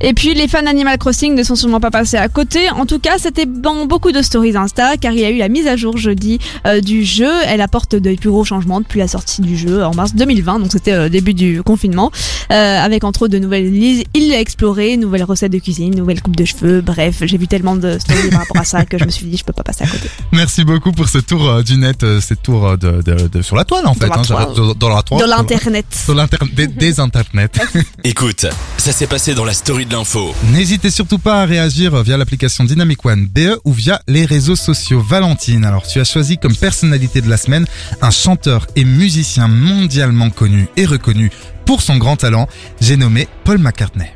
Et 0.00 0.12
puis 0.12 0.34
les 0.34 0.48
fans 0.48 0.62
d'Animal 0.62 0.98
Crossing 0.98 1.34
ne 1.34 1.42
sont 1.42 1.56
sûrement 1.56 1.80
pas 1.80 1.90
passés 1.90 2.16
à 2.16 2.28
côté. 2.28 2.68
En 2.70 2.84
tout 2.86 2.98
cas, 2.98 3.18
c'était 3.18 3.46
dans 3.46 3.86
beaucoup 3.86 4.12
de 4.12 4.22
stories 4.22 4.56
Insta 4.56 4.96
car 4.96 5.12
il 5.12 5.20
y 5.20 5.24
a 5.24 5.30
eu 5.30 5.38
la 5.38 5.48
mise 5.48 5.66
à 5.66 5.76
jour 5.76 5.96
jeudi 5.96 6.38
euh, 6.66 6.80
du 6.80 7.04
jeu. 7.04 7.30
Elle 7.46 7.60
apporte 7.60 7.94
de 7.94 8.14
plus 8.14 8.30
gros 8.30 8.44
changements 8.44 8.80
depuis 8.80 8.98
la 9.00 9.08
sortie 9.08 9.40
du 9.42 9.56
jeu 9.56 9.84
en 9.84 9.94
mars 9.94 10.14
2020, 10.14 10.58
donc 10.60 10.72
c'était 10.72 10.96
le 10.96 11.10
début 11.10 11.34
du 11.34 11.62
confinement, 11.62 12.10
euh, 12.52 12.78
avec 12.80 13.04
entre 13.04 13.22
autres 13.22 13.32
de 13.32 13.38
nouvelles 13.38 13.74
îles 13.74 14.32
à 14.34 14.40
explorer, 14.40 14.96
nouvelles 14.96 15.24
recettes 15.24 15.52
de 15.52 15.58
cuisine, 15.58 15.94
nouvelles 15.96 16.20
coupes 16.22 16.36
de 16.36 16.44
cheveux. 16.44 16.80
Bref, 16.80 17.16
j'ai 17.22 17.38
vu 17.38 17.46
tellement 17.48 17.76
de 17.76 17.98
stories 17.98 18.30
par 18.30 18.40
rapport 18.40 18.58
à 18.60 18.64
ça 18.64 18.84
que 18.84 18.98
je 18.98 19.04
me 19.04 19.10
suis 19.10 19.26
dit 19.26 19.36
je 19.36 19.44
peux 19.44 19.52
pas 19.52 19.62
passer 19.62 19.84
à 19.84 19.86
côté. 19.86 20.08
Merci 20.32 20.64
beaucoup 20.64 20.92
pour 20.92 21.08
ce 21.08 21.18
tour 21.18 21.48
euh, 21.48 21.62
du 21.62 21.76
net, 21.76 22.02
euh, 22.02 22.20
ce 22.20 22.34
tour 22.34 22.66
euh, 22.66 22.76
de, 22.76 23.02
de, 23.02 23.28
de- 23.28 23.42
sur 23.42 23.56
la 23.56 23.64
toile 23.64 23.86
en 23.86 23.94
fait, 23.94 24.08
la 24.08 24.18
hein, 24.18 24.22
toile. 24.22 24.46
dans, 24.56 24.74
dans 24.74 24.88
la 24.94 25.02
toile, 25.02 25.20
De 25.22 25.26
l'internet. 25.26 25.86
sur 26.04 26.14
l'internet, 26.14 26.54
des, 26.54 26.66
des 26.66 27.00
internets. 27.00 27.48
Écoute, 28.04 28.46
Ça 28.78 28.92
s'est 28.92 29.06
passé 29.06 29.34
dans 29.34 29.44
la 29.44 29.52
story 29.54 29.83
de 29.84 29.92
l'info. 29.92 30.34
N'hésitez 30.52 30.90
surtout 30.90 31.18
pas 31.18 31.42
à 31.42 31.46
réagir 31.46 32.02
via 32.02 32.16
l'application 32.16 32.64
Dynamic 32.64 33.04
One 33.04 33.26
BE 33.26 33.58
ou 33.64 33.72
via 33.72 34.00
les 34.08 34.24
réseaux 34.24 34.56
sociaux. 34.56 35.00
Valentine, 35.00 35.64
alors 35.64 35.86
tu 35.86 36.00
as 36.00 36.04
choisi 36.04 36.38
comme 36.38 36.54
personnalité 36.54 37.20
de 37.20 37.28
la 37.28 37.36
semaine 37.36 37.66
un 38.02 38.10
chanteur 38.10 38.66
et 38.76 38.84
musicien 38.84 39.48
mondialement 39.48 40.30
connu 40.30 40.66
et 40.76 40.86
reconnu 40.86 41.30
pour 41.64 41.82
son 41.82 41.96
grand 41.96 42.16
talent. 42.16 42.48
J'ai 42.80 42.96
nommé 42.96 43.28
Paul 43.44 43.58
McCartney. 43.58 44.10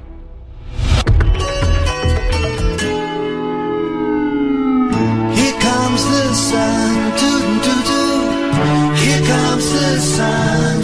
Here 5.35 5.54
comes 5.61 6.04
the 6.04 6.35
sun, 6.35 7.12
toot 7.16 7.62
toot 7.62 7.85
toot. 7.85 8.98
Here 8.98 9.22
comes 9.26 9.72
the 9.72 10.00
sun, 10.00 10.78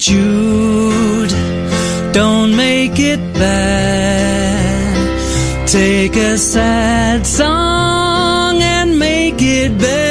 Jude, 0.00 1.28
don't 2.14 2.56
make 2.56 2.98
it 2.98 3.20
bad. 3.34 4.96
Take 5.68 6.16
a 6.16 6.38
sad 6.38 7.26
song 7.26 8.62
and 8.62 8.98
make 8.98 9.42
it 9.42 9.76
better. 9.78 10.09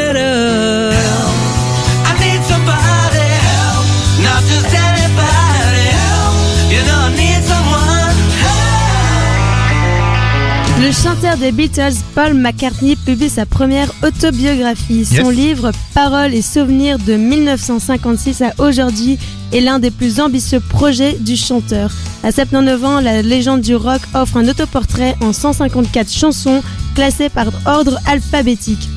Chanteur 11.03 11.37
des 11.37 11.51
Beatles, 11.51 11.93
Paul 12.13 12.33
McCartney, 12.33 12.95
publie 12.97 13.29
sa 13.29 13.45
première 13.45 13.89
autobiographie. 14.03 15.05
Son 15.05 15.31
Yes. 15.31 15.35
livre 15.35 15.71
Paroles 15.93 16.33
et 16.33 16.41
souvenirs 16.41 16.97
de 16.99 17.13
1956 17.13 18.41
à 18.41 18.53
aujourd'hui 18.57 19.17
est 19.53 19.61
l'un 19.61 19.79
des 19.79 19.91
plus 19.91 20.19
ambitieux 20.19 20.59
projets 20.59 21.13
du 21.13 21.35
chanteur. 21.37 21.91
À 22.23 22.31
79 22.31 22.83
ans, 22.85 22.99
la 22.99 23.21
légende 23.21 23.61
du 23.61 23.75
rock 23.75 24.01
offre 24.13 24.37
un 24.37 24.47
autoportrait 24.47 25.15
en 25.21 25.31
154 25.31 26.11
chansons 26.11 26.61
classées 26.95 27.29
par 27.29 27.47
ordre 27.65 27.97
alphabétique. 28.05 28.89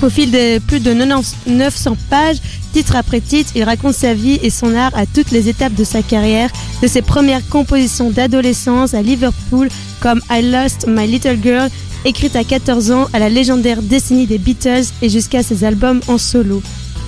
Au 0.00 0.08
fil 0.08 0.30
de 0.30 0.60
plus 0.60 0.78
de 0.78 0.92
90 0.92 1.36
900 1.48 1.96
pages, 2.08 2.36
titre 2.72 2.94
après 2.94 3.20
titre, 3.20 3.50
il 3.56 3.64
raconte 3.64 3.94
sa 3.94 4.14
vie 4.14 4.38
et 4.42 4.50
son 4.50 4.74
art 4.76 4.92
à 4.96 5.06
toutes 5.06 5.32
les 5.32 5.48
étapes 5.48 5.74
de 5.74 5.82
sa 5.82 6.02
carrière, 6.02 6.50
de 6.82 6.86
ses 6.86 7.02
premières 7.02 7.46
compositions 7.48 8.10
d'adolescence 8.10 8.94
à 8.94 9.02
Liverpool 9.02 9.68
comme 10.00 10.20
I 10.30 10.50
Lost 10.50 10.86
My 10.86 11.08
Little 11.08 11.38
Girl, 11.42 11.68
écrite 12.04 12.36
à 12.36 12.44
14 12.44 12.92
ans 12.92 13.08
à 13.12 13.18
la 13.18 13.28
légendaire 13.28 13.82
décennie 13.82 14.26
des 14.26 14.38
Beatles 14.38 14.86
et 15.02 15.08
jusqu'à 15.08 15.42
ses 15.42 15.64
albums 15.64 16.00
en 16.06 16.16
solo. 16.16 16.62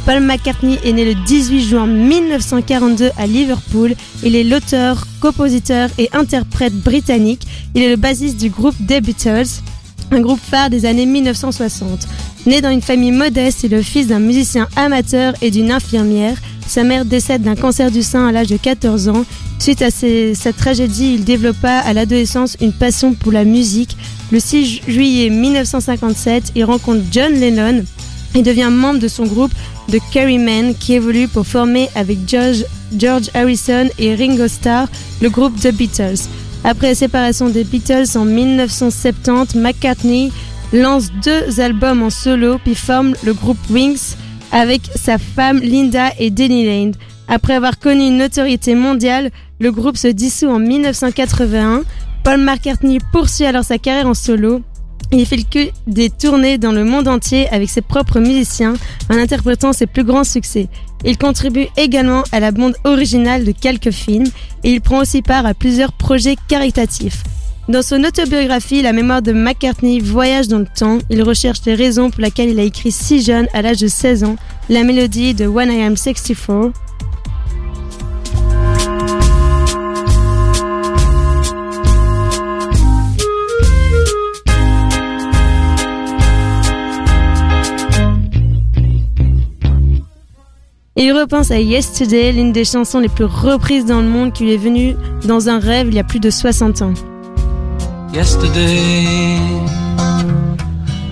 Paul 0.05 0.21
McCartney 0.21 0.79
est 0.83 0.93
né 0.93 1.05
le 1.05 1.15
18 1.15 1.63
juin 1.63 1.87
1942 1.87 3.11
à 3.17 3.27
Liverpool. 3.29 3.95
Il 4.25 4.35
est 4.35 4.43
l'auteur, 4.43 5.07
compositeur 5.21 5.91
et 5.99 6.09
interprète 6.13 6.75
britannique. 6.75 7.47
Il 7.77 7.83
est 7.83 7.91
le 7.91 7.97
bassiste 7.97 8.39
du 8.39 8.51
groupe 8.51 8.75
The 8.89 9.01
Beatles, 9.01 9.61
un 10.11 10.21
groupe 10.21 10.41
phare 10.41 10.71
des 10.71 10.87
années 10.87 11.07
1960. 11.07 12.09
Né 12.47 12.61
dans 12.61 12.71
une 12.71 12.81
famille 12.83 13.13
modeste, 13.13 13.65
il 13.65 13.73
est 13.73 13.77
le 13.77 13.83
fils 13.83 14.07
d'un 14.07 14.19
musicien 14.19 14.67
amateur 14.77 15.35
et 15.43 15.51
d'une 15.51 15.71
infirmière. 15.71 16.37
Sa 16.67 16.85
mère 16.85 17.05
décède 17.05 17.43
d'un 17.43 17.57
cancer 17.57 17.91
du 17.91 18.03
sein 18.03 18.27
à 18.27 18.33
l'âge 18.33 18.47
de 18.49 18.57
14 18.57 19.09
ans. 19.09 19.25
Suite 19.59 19.83
à 19.83 19.91
ces- 19.91 20.35
cette 20.35 20.57
tragédie, 20.57 21.15
il 21.15 21.25
développa 21.25 21.71
à 21.79 21.93
l'adolescence 21.93 22.57
une 22.61 22.73
passion 22.73 23.13
pour 23.13 23.33
la 23.33 23.45
musique. 23.45 23.97
Le 24.31 24.41
6 24.41 24.65
ju- 24.65 24.81
juillet 24.89 25.29
1957, 25.31 26.53
il 26.55 26.65
rencontre 26.65 27.03
John 27.11 27.33
Lennon 27.35 27.85
et 28.35 28.43
devient 28.43 28.69
membre 28.71 29.01
de 29.01 29.09
son 29.09 29.25
groupe 29.27 29.53
The 29.91 29.99
Carrymen 30.13 30.75
qui 30.75 30.95
évolue 30.95 31.29
pour 31.29 31.47
former 31.47 31.89
avec 31.95 32.19
George 32.27 33.31
Harrison 33.35 33.89
et 33.99 34.15
Ringo 34.15 34.47
Starr 34.49 34.87
le 35.21 35.29
groupe 35.29 35.59
The 35.61 35.73
Beatles. 35.75 36.21
Après 36.63 36.89
la 36.91 36.95
séparation 36.95 37.49
des 37.49 37.65
Beatles 37.65 38.07
en 38.17 38.25
1970, 38.25 39.57
McCartney 39.57 40.31
lance 40.73 41.11
deux 41.25 41.61
albums 41.61 42.03
en 42.03 42.11
solo 42.11 42.59
puis 42.59 42.75
forme 42.75 43.15
le 43.25 43.35
groupe 43.35 43.59
Wings 43.71 44.15
avec 44.53 44.83
sa 44.95 45.19
femme 45.19 45.59
Linda 45.61 46.11
et 46.19 46.31
Denny 46.31 46.67
Lane. 46.67 46.95
Après 47.29 47.55
avoir 47.55 47.79
connu 47.79 48.07
une 48.07 48.19
notoriété 48.19 48.75
mondiale, 48.75 49.31
le 49.61 49.71
groupe 49.71 49.97
se 49.97 50.09
dissout 50.09 50.49
en 50.49 50.59
1981. 50.59 51.83
Paul 52.25 52.41
McCartney 52.41 52.99
poursuit 53.13 53.47
alors 53.47 53.65
sa 53.65 53.79
carrière 53.79 54.09
en 54.09 54.15
solo. 54.15 54.63
Il 55.13 55.27
fait 55.27 55.43
que 55.43 55.71
des 55.87 56.09
tournées 56.09 56.59
dans 56.59 56.73
le 56.73 56.85
monde 56.85 57.09
entier 57.09 57.49
avec 57.49 57.69
ses 57.69 57.81
propres 57.81 58.21
musiciens 58.21 58.75
en 59.09 59.17
interprétant 59.17 59.73
ses 59.73 59.87
plus 59.87 60.05
grands 60.05 60.25
succès. 60.25 60.69
Il 61.05 61.19
contribue 61.19 61.67
également 61.77 62.23
à 62.31 62.39
la 62.39 62.53
bande 62.53 62.77
originale 62.85 63.45
de 63.45 63.53
quelques 63.53 63.91
films 63.91 64.29
et 64.63 64.73
il 64.73 64.81
prend 64.81 65.01
aussi 65.01 65.23
part 65.23 65.47
à 65.47 65.55
plusieurs 65.55 65.93
projets 65.93 66.37
caritatifs. 66.49 67.25
Dans 67.69 67.83
son 67.83 68.03
autobiographie, 68.03 68.83
la 68.83 68.93
mémoire 68.93 69.23
de 69.23 69.33
McCartney 69.33 70.01
voyage 70.01 70.49
dans 70.49 70.59
le 70.59 70.67
temps. 70.67 70.99
Il 71.09 71.23
recherche 71.23 71.61
les 71.67 71.75
raisons 71.75 72.11
pour 72.11 72.21
lesquelles 72.21 72.51
il 72.51 72.59
a 72.59 72.65
écrit 72.65 72.91
si 72.91 73.23
jeune, 73.23 73.47
à 73.53 73.63
l'âge 73.63 73.79
de 73.79 73.87
16 73.87 74.25
ans, 74.25 74.37
la 74.69 74.83
mélodie 74.83 75.35
de 75.35 75.47
When 75.47 75.71
I 75.71 75.83
Am 75.83 75.97
64. 75.97 76.73
Et 90.97 91.05
il 91.05 91.13
repense 91.13 91.51
à 91.51 91.59
Yesterday, 91.59 92.33
l'une 92.33 92.53
des 92.53 92.65
chansons 92.65 92.99
les 92.99 93.09
plus 93.09 93.25
reprises 93.25 93.87
dans 93.87 94.03
le 94.03 94.09
monde 94.09 94.33
qui 94.33 94.45
lui 94.45 94.55
est 94.55 94.59
venue 94.59 94.97
dans 95.25 95.49
un 95.49 95.59
rêve 95.59 95.87
il 95.89 95.95
y 95.95 95.99
a 95.99 96.05
plus 96.05 96.21
de 96.21 96.29
60 96.29 96.83
ans. 96.83 96.93
Yesterday, 98.13 99.39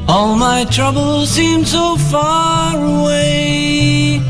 all 0.09 0.35
my 0.35 0.65
troubles 0.65 1.31
seem 1.31 1.65
so 1.65 1.97
far 1.97 2.75
away. 2.77 4.21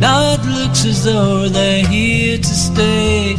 Now 0.00 0.34
it 0.34 0.44
looks 0.44 0.84
as 0.84 1.02
though 1.02 1.48
they're 1.48 1.84
here 1.84 2.38
to 2.38 2.44
stay. 2.44 3.34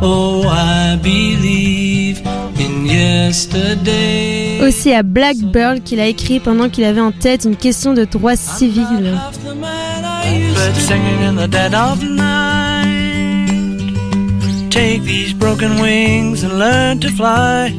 Oh, 0.00 0.46
I 0.46 0.96
believe 1.02 2.20
in 2.56 2.86
yesterday. 2.86 4.60
Aussi 4.62 4.92
à 4.92 5.02
Blackbird 5.02 5.82
qu'il 5.82 5.98
a 5.98 6.06
écrit 6.06 6.38
pendant 6.38 6.68
qu'il 6.68 6.84
avait 6.84 7.00
en 7.00 7.10
tête 7.10 7.44
une 7.44 7.56
question 7.56 7.94
de 7.94 8.04
droit 8.04 8.36
civil. 8.36 9.18
Take 14.70 15.02
these 15.04 15.32
broken 15.32 15.80
wings 15.80 16.44
and 16.44 16.58
learn 16.58 17.00
to 17.00 17.08
fly. 17.10 17.72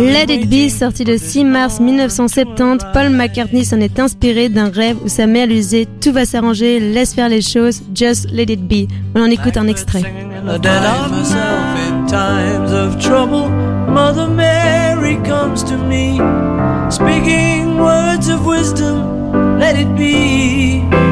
Let 0.00 0.30
It 0.30 0.48
Be, 0.48 0.68
sorti 0.68 1.04
le 1.04 1.16
6 1.16 1.44
mars 1.44 1.80
1970, 1.80 2.84
Paul 2.92 3.10
McCartney 3.10 3.64
s'en 3.64 3.80
est 3.80 3.98
inspiré 3.98 4.48
d'un 4.48 4.68
rêve 4.68 4.96
où 5.04 5.08
sa 5.08 5.26
mère 5.26 5.46
lui 5.46 5.56
disait 5.56 5.86
Tout 6.00 6.12
va 6.12 6.24
s'arranger, 6.24 6.80
laisse 6.80 7.14
faire 7.14 7.28
les 7.28 7.42
choses, 7.42 7.82
just 7.94 8.30
let 8.32 8.44
it 8.44 8.66
be. 8.66 8.88
On 9.14 9.22
en 9.22 9.30
écoute 9.30 9.56
un 9.56 9.68
extrait. 9.68 10.02
Mother 13.92 14.28
Mary 14.28 15.16
comes 15.22 15.62
to 15.64 15.76
me, 15.76 16.18
speaking 16.90 17.78
words 17.78 18.28
of 18.28 18.46
wisdom. 18.46 19.58
Let 19.58 19.78
it 19.78 19.94
be. 19.96 21.11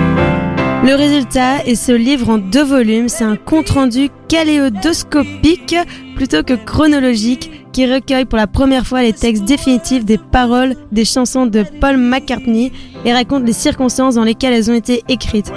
Le 0.83 0.95
résultat 0.95 1.63
est 1.65 1.75
ce 1.75 1.91
livre 1.91 2.29
en 2.29 2.37
deux 2.39 2.63
volumes. 2.63 3.07
C'est 3.07 3.23
un 3.23 3.35
compte-rendu 3.35 4.09
kaléidoscopique 4.27 5.75
plutôt 6.15 6.41
que 6.41 6.53
chronologique 6.53 7.51
qui 7.71 7.91
recueille 7.91 8.25
pour 8.25 8.37
la 8.37 8.47
première 8.47 8.85
fois 8.85 9.03
les 9.03 9.13
textes 9.13 9.43
définitifs 9.45 10.05
des 10.05 10.17
paroles 10.17 10.75
des 10.91 11.05
chansons 11.05 11.45
de 11.45 11.63
Paul 11.79 11.97
McCartney 11.97 12.71
et 13.05 13.13
raconte 13.13 13.45
les 13.45 13.53
circonstances 13.53 14.15
dans 14.15 14.23
lesquelles 14.23 14.53
elles 14.53 14.71
ont 14.71 14.75
été 14.75 15.03
écrites. 15.07 15.51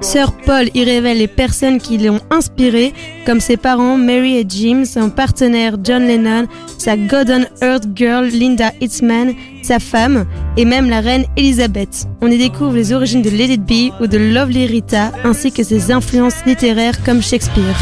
Sir 0.00 0.32
Paul 0.44 0.68
y 0.74 0.84
révèle 0.84 1.18
les 1.18 1.28
personnes 1.28 1.78
qui 1.78 1.98
l'ont 1.98 2.20
inspiré, 2.30 2.92
comme 3.26 3.40
ses 3.40 3.56
parents 3.56 3.96
Mary 3.96 4.38
et 4.38 4.46
Jim, 4.48 4.84
son 4.84 5.10
partenaire 5.10 5.76
John 5.84 6.06
Lennon, 6.06 6.46
sa 6.78 6.96
God 6.96 7.30
on 7.30 7.64
Earth 7.64 7.84
girl 7.94 8.26
Linda 8.26 8.72
Hitzman, 8.80 9.34
sa 9.64 9.78
femme 9.78 10.26
et 10.56 10.64
même 10.64 10.88
la 10.90 11.00
reine 11.00 11.24
Elisabeth. 11.36 12.06
On 12.20 12.30
y 12.30 12.38
découvre 12.38 12.74
les 12.74 12.92
origines 12.92 13.22
de 13.22 13.30
Let 13.30 13.54
It 13.54 13.62
Be 13.62 13.92
ou 14.00 14.06
de 14.06 14.18
Lovely 14.18 14.66
Rita 14.66 15.12
ainsi 15.24 15.52
que 15.52 15.62
ses 15.62 15.90
influences 15.90 16.44
littéraires 16.46 17.02
comme 17.04 17.22
Shakespeare. 17.22 17.76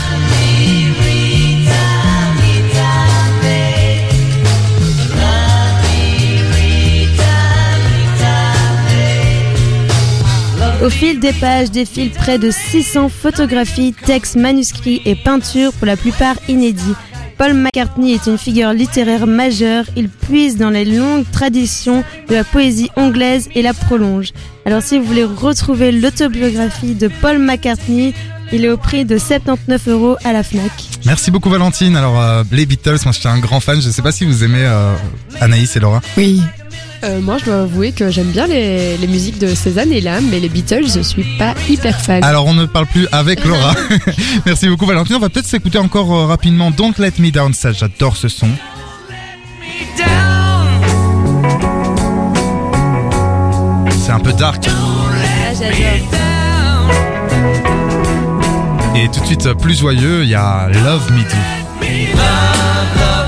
Au 10.82 10.88
fil 10.88 11.20
des 11.20 11.34
pages 11.34 11.70
défilent 11.70 12.10
près 12.10 12.38
de 12.38 12.50
600 12.50 13.10
photographies, 13.10 13.92
textes, 13.92 14.36
manuscrits 14.36 15.02
et 15.04 15.14
peintures 15.14 15.74
pour 15.74 15.86
la 15.86 15.96
plupart 15.96 16.36
inédits. 16.48 16.94
Paul 17.40 17.54
McCartney 17.54 18.12
est 18.12 18.26
une 18.26 18.36
figure 18.36 18.74
littéraire 18.74 19.26
majeure. 19.26 19.86
Il 19.96 20.10
puise 20.10 20.58
dans 20.58 20.68
les 20.68 20.84
longues 20.84 21.24
traditions 21.32 22.04
de 22.28 22.34
la 22.34 22.44
poésie 22.44 22.90
anglaise 22.96 23.48
et 23.54 23.62
la 23.62 23.72
prolonge. 23.72 24.32
Alors 24.66 24.82
si 24.82 24.98
vous 24.98 25.06
voulez 25.06 25.24
retrouver 25.24 25.90
l'autobiographie 25.90 26.94
de 26.94 27.08
Paul 27.08 27.38
McCartney, 27.38 28.12
il 28.52 28.66
est 28.66 28.68
au 28.68 28.76
prix 28.76 29.06
de 29.06 29.16
79 29.16 29.88
euros 29.88 30.16
à 30.22 30.34
la 30.34 30.42
FNAC. 30.42 30.70
Merci 31.06 31.30
beaucoup 31.30 31.48
Valentine. 31.48 31.96
Alors 31.96 32.20
euh, 32.20 32.44
les 32.52 32.66
Beatles, 32.66 32.98
moi 33.06 33.12
j'étais 33.12 33.28
un 33.28 33.38
grand 33.38 33.60
fan. 33.60 33.80
Je 33.80 33.88
sais 33.88 34.02
pas 34.02 34.12
si 34.12 34.26
vous 34.26 34.44
aimez 34.44 34.66
euh, 34.66 34.94
Anaïs 35.40 35.74
et 35.76 35.80
Laura. 35.80 36.02
Oui. 36.18 36.42
Euh, 37.02 37.20
moi, 37.20 37.38
je 37.38 37.46
dois 37.46 37.62
avouer 37.62 37.92
que 37.92 38.10
j'aime 38.10 38.30
bien 38.30 38.46
les, 38.46 38.96
les 38.98 39.06
musiques 39.06 39.38
de 39.38 39.54
ces 39.54 39.78
années-là, 39.78 40.20
mais 40.20 40.38
les 40.38 40.48
Beatles, 40.48 40.86
je 40.94 41.00
suis 41.00 41.24
pas 41.38 41.54
hyper 41.68 42.00
fan. 42.00 42.22
Alors 42.22 42.46
on 42.46 42.54
ne 42.54 42.66
parle 42.66 42.86
plus 42.86 43.06
avec 43.12 43.44
Laura. 43.44 43.74
Merci 44.46 44.68
beaucoup 44.68 44.84
Valentine. 44.86 45.16
On 45.16 45.20
va 45.20 45.28
peut-être 45.30 45.46
s'écouter 45.46 45.78
encore 45.78 46.12
euh, 46.14 46.26
rapidement 46.26 46.70
Don't 46.70 46.92
Let 46.98 47.12
Me 47.18 47.30
Down. 47.30 47.54
Ça, 47.54 47.72
j'adore 47.72 48.16
ce 48.16 48.28
son. 48.28 48.48
C'est 54.04 54.12
un 54.12 54.20
peu 54.20 54.32
dark. 54.32 54.66
Ah, 54.68 55.52
j'adore. 55.54 55.76
Et 58.96 59.08
tout 59.08 59.20
de 59.20 59.26
suite 59.26 59.46
euh, 59.46 59.54
plus 59.54 59.78
joyeux, 59.78 60.24
il 60.24 60.28
y 60.28 60.34
a 60.34 60.68
Love 60.68 61.10
Me 61.12 61.22
Do. 61.22 61.36
love 61.80 61.90
me 61.90 63.14
do. 63.14 63.19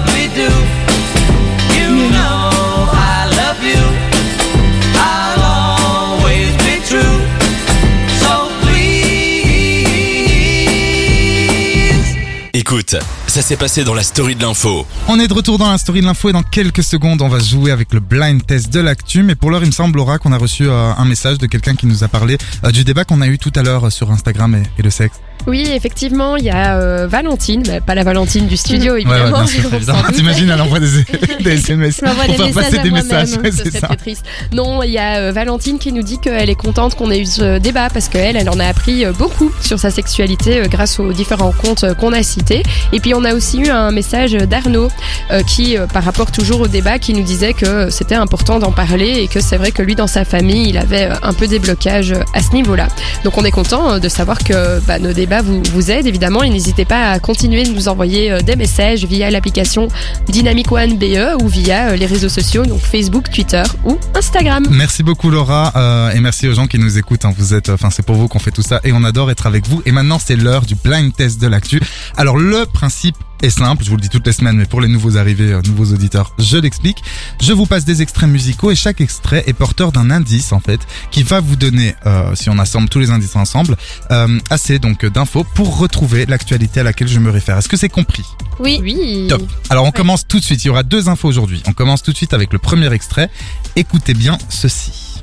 Écoute, 12.55 12.97
ça 13.27 13.41
s'est 13.41 13.57
passé 13.57 13.83
dans 13.85 13.95
la 13.95 14.03
story 14.03 14.35
de 14.37 14.43
l'info. 14.43 14.87
On 15.09 15.19
est 15.19 15.27
de 15.27 15.33
retour 15.33 15.57
dans 15.57 15.71
la 15.71 15.79
story 15.79 16.01
de 16.03 16.07
l'info 16.07 16.29
et 16.29 16.33
dans 16.33 16.43
quelques 16.43 16.83
secondes, 16.83 17.23
on 17.23 17.29
va 17.29 17.39
jouer 17.39 17.71
avec 17.71 17.95
le 17.95 18.01
blind 18.01 18.45
test 18.45 18.71
de 18.71 18.81
l'actu. 18.81 19.23
Mais 19.23 19.35
pour 19.35 19.51
l'heure, 19.51 19.63
il 19.63 19.69
me 19.69 19.73
semble, 19.73 19.97
Laura, 19.97 20.19
qu'on 20.19 20.33
a 20.33 20.39
reçu 20.39 20.67
euh, 20.69 20.93
un 20.97 21.05
message 21.07 21.39
de 21.39 21.47
quelqu'un 21.47 21.75
qui 21.75 21.87
nous 21.87 22.05
a 22.05 22.09
parlé 22.09 22.37
euh, 22.65 22.71
du 22.71 22.85
débat 22.85 23.05
qu'on 23.05 23.23
a 23.23 23.27
eu 23.29 23.39
tout 23.39 23.53
à 23.57 23.63
l'heure 23.63 23.87
euh, 23.87 23.91
sur 23.91 24.11
Instagram 24.11 24.55
et, 24.55 24.63
et 24.79 24.83
le 24.83 24.91
sexe. 24.91 25.17
Oui, 25.49 25.67
effectivement, 25.73 26.37
il 26.37 26.45
y 26.45 26.51
a 26.51 26.77
euh, 26.79 27.09
Valentine, 27.09 27.65
mais 27.67 27.81
pas 27.81 27.97
la 27.97 28.05
Valentine 28.05 28.47
du 28.47 28.57
studio, 28.57 28.93
Ouais, 28.95 29.05
ouais, 29.05 29.13
évidemment. 29.17 29.39
bien 29.39 29.47
sûr, 29.49 29.69
On 29.73 29.77
évidemment. 29.77 29.99
s'en 30.03 30.07
doute. 30.07 30.17
T'imagines, 30.17 30.51
elle 30.51 30.61
envoie 30.61 30.79
des, 30.79 30.87
des 31.41 31.51
SMS 31.55 31.97
Je 32.01 32.05
m'envoie 32.07 32.25
pour 32.27 32.33
des 32.35 32.39
faire 32.39 32.47
messages 32.47 32.65
passer 32.65 32.79
à 32.79 32.83
des 32.83 32.91
moi-même. 32.91 33.07
messages. 33.21 33.39
Ouais, 33.43 33.51
Ce 33.51 33.57
c'est 33.57 33.65
serait 33.71 33.81
ça. 33.81 33.87
très 33.89 33.97
triste. 33.97 34.25
Non, 34.53 34.83
il 34.85 34.91
y 34.93 34.99
a 34.99 35.17
euh, 35.19 35.33
Valentine 35.33 35.79
qui 35.81 35.91
nous 35.93 36.03
dit 36.05 36.19
qu'elle 36.19 36.49
est 36.51 36.55
contente 36.55 36.95
qu'on 36.95 37.11
ait 37.11 37.19
eu 37.19 37.27
ce 37.27 37.59
débat 37.59 37.89
parce 37.91 38.09
qu'elle, 38.09 38.37
elle 38.37 38.51
en 38.51 38.61
a 38.61 38.67
appris 38.67 39.05
euh, 39.05 39.13
beaucoup 39.13 39.51
sur 39.61 39.81
sa 39.81 39.91
sexualité 39.91 40.61
euh, 40.61 40.67
grâce 40.69 41.01
aux 41.01 41.13
différents 41.13 41.51
comptes 41.53 41.83
euh, 41.85 41.95
qu'on 41.95 42.13
a 42.13 42.23
cités. 42.23 42.63
Et 42.93 43.01
puis 43.01 43.12
on 43.15 43.25
a 43.25 43.35
aussi 43.35 43.59
eu 43.61 43.69
un 43.69 43.91
message 43.91 44.33
d'Arnaud 44.33 44.89
euh, 45.31 45.43
qui, 45.43 45.77
euh, 45.77 45.87
par 45.87 46.05
rapport 46.05 46.31
toujours 46.31 46.61
au 46.61 46.69
débat, 46.69 46.99
qui 46.99 47.13
nous 47.15 47.23
disait 47.23 47.53
que 47.53 47.91
c'était 47.91 48.15
important 48.15 48.59
d'en 48.59 48.73
parler 48.73 49.21
et 49.23 49.29
que 49.29 49.41
c'est 49.41 49.57
vrai 49.57 49.73
que 49.73 49.83
lui, 49.83 49.95
dans 49.95 50.07
sa 50.07 50.25
famille, 50.25 50.69
il 50.69 50.79
avait 50.79 51.07
euh, 51.11 51.15
un 51.23 51.33
peu 51.33 51.47
des 51.47 51.59
blocages 51.59 52.13
euh, 52.13 52.23
à 52.35 52.43
ce 52.43 52.53
niveau-là. 52.53 52.89
Donc 53.25 53.37
on 53.39 53.45
est 53.45 53.51
content 53.51 53.93
euh, 53.93 53.99
de 53.99 54.09
savoir 54.09 54.39
que 54.45 54.81
bah, 54.87 54.99
nos 54.99 55.13
débats 55.13 55.43
vous, 55.43 55.91
aident 55.91 56.07
évidemment 56.07 56.43
et 56.43 56.51
n'hésitez 56.51 56.85
pas 56.85 57.11
à 57.11 57.19
continuer 57.19 57.65
de 57.65 57.71
nous 57.71 57.89
envoyer 57.89 58.31
euh, 58.33 58.41
des 58.41 58.57
messages 58.57 59.05
via 59.05 59.31
l'application 59.31 59.89
Dynamic 60.29 60.71
One 60.71 60.97
BE 60.99 61.43
ou 61.43 61.49
via 61.49 61.89
euh, 61.91 61.97
les 61.97 62.07
réseaux 62.07 62.29
sociaux 62.29 62.65
donc 62.65 62.81
Facebook, 62.81 63.31
Twitter 63.31 63.63
ou 63.85 63.99
Instagram. 64.15 64.65
Merci 64.71 65.03
beaucoup 65.03 65.31
Laura 65.31 65.73
euh, 65.77 66.11
et 66.11 66.21
merci 66.21 66.47
aux 66.49 66.55
gens 66.55 66.67
qui 66.67 66.79
nous 66.79 66.99
écoutent. 66.99 67.25
hein. 67.25 67.35
Vous 67.37 67.55
êtes, 67.55 67.69
enfin 67.71 67.91
c'est 67.91 68.05
pour 68.05 68.17
vous 68.17 68.29
qu'on 68.29 68.39
fait 68.39 68.51
tout 68.51 68.63
ça 68.63 68.81
et 68.85 68.93
on 68.93 69.03
adore 69.05 69.31
être 69.31 69.47
avec 69.47 69.67
vous. 69.69 69.83
Et 69.87 69.93
maintenant 69.93 70.19
c'est 70.25 70.37
l'heure 70.37 70.63
du 70.63 70.75
blind 70.77 71.13
test 71.15 71.41
de 71.41 71.47
l'actu. 71.47 71.81
Alors 72.17 72.37
le 72.37 72.67
principe 72.67 73.02
est 73.43 73.51
simple, 73.51 73.85
je 73.85 73.91
vous 73.91 73.97
le 73.97 74.03
dis 74.03 74.09
toutes 74.09 74.27
les 74.27 74.33
semaines, 74.33 74.57
mais 74.57 74.67
pour 74.67 74.81
les 74.81 74.89
nouveaux 74.89 75.17
arrivés, 75.17 75.53
euh, 75.53 75.63
nouveaux 75.67 75.93
auditeurs, 75.93 76.33
je 76.39 76.57
l'explique. 76.57 77.03
Je 77.41 77.53
vous 77.53 77.67
passe 77.67 77.85
des 77.85 78.03
extraits 78.03 78.29
musicaux 78.29 78.71
et 78.71 78.75
chaque 78.75 79.01
extrait 79.01 79.43
est 79.47 79.53
porteur 79.53 79.91
d'un 79.93 80.11
indice 80.11 80.53
en 80.53 80.61
fait 80.61 80.81
qui 81.11 81.23
va 81.23 81.41
vous 81.41 81.57
donner, 81.57 81.95
euh, 82.07 82.35
si 82.35 82.51
on 82.51 82.59
assemble 82.59 82.89
tous 82.89 83.01
les 83.01 83.11
indices 83.11 83.37
ensemble, 83.37 83.77
euh, 84.11 84.39
assez 84.51 84.79
donc 84.79 85.05
d'infos 85.05 85.45
pour 85.55 85.79
retrouver 85.79 86.27
l'actualité 86.27 86.81
à 86.81 86.83
laquelle 86.85 87.09
je 87.09 87.19
me 87.19 87.31
réfère. 87.31 87.59
Est-ce 87.59 87.69
que 87.69 87.77
c'est 87.77 87.89
compris? 87.89 88.25
Oui. 88.61 88.79
Oui. 88.83 89.27
Top. 89.29 89.43
Alors 89.71 89.85
on 89.85 89.93
commence 89.93 90.27
tout 90.27 90.39
de 90.39 90.45
suite. 90.45 90.65
Il 90.65 90.69
y 90.69 90.71
aura 90.71 90.83
deux 90.83 91.09
infos 91.09 91.29
aujourd'hui. 91.29 91.63
On 91.67 91.73
commence 91.73 92.03
tout 92.03 92.13
de 92.13 92.17
suite 92.17 92.35
avec 92.35 92.53
le 92.53 92.59
premier 92.59 92.93
extrait. 92.93 93.29
Écoutez 93.77 94.15
bien 94.15 94.39
ceci. 94.49 95.23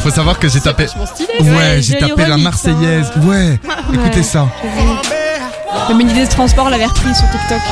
Faut 0.00 0.10
savoir 0.10 0.38
que 0.38 0.48
j'ai 0.48 0.60
tapé. 0.60 0.86
Stylé. 0.86 1.28
Ouais, 1.40 1.50
Ouais, 1.50 1.82
j'ai 1.82 1.98
tapé 1.98 2.26
la 2.26 2.36
Marseillaise. 2.36 3.10
Ouais. 3.22 3.58
Écoutez 3.92 4.22
ça. 4.22 4.48
Le 5.88 5.94
mini 5.94 6.12
des 6.14 6.26
transports 6.26 6.70
l'avait 6.70 6.86
repris 6.86 7.14
sur 7.14 7.28
TikTok. 7.30 7.60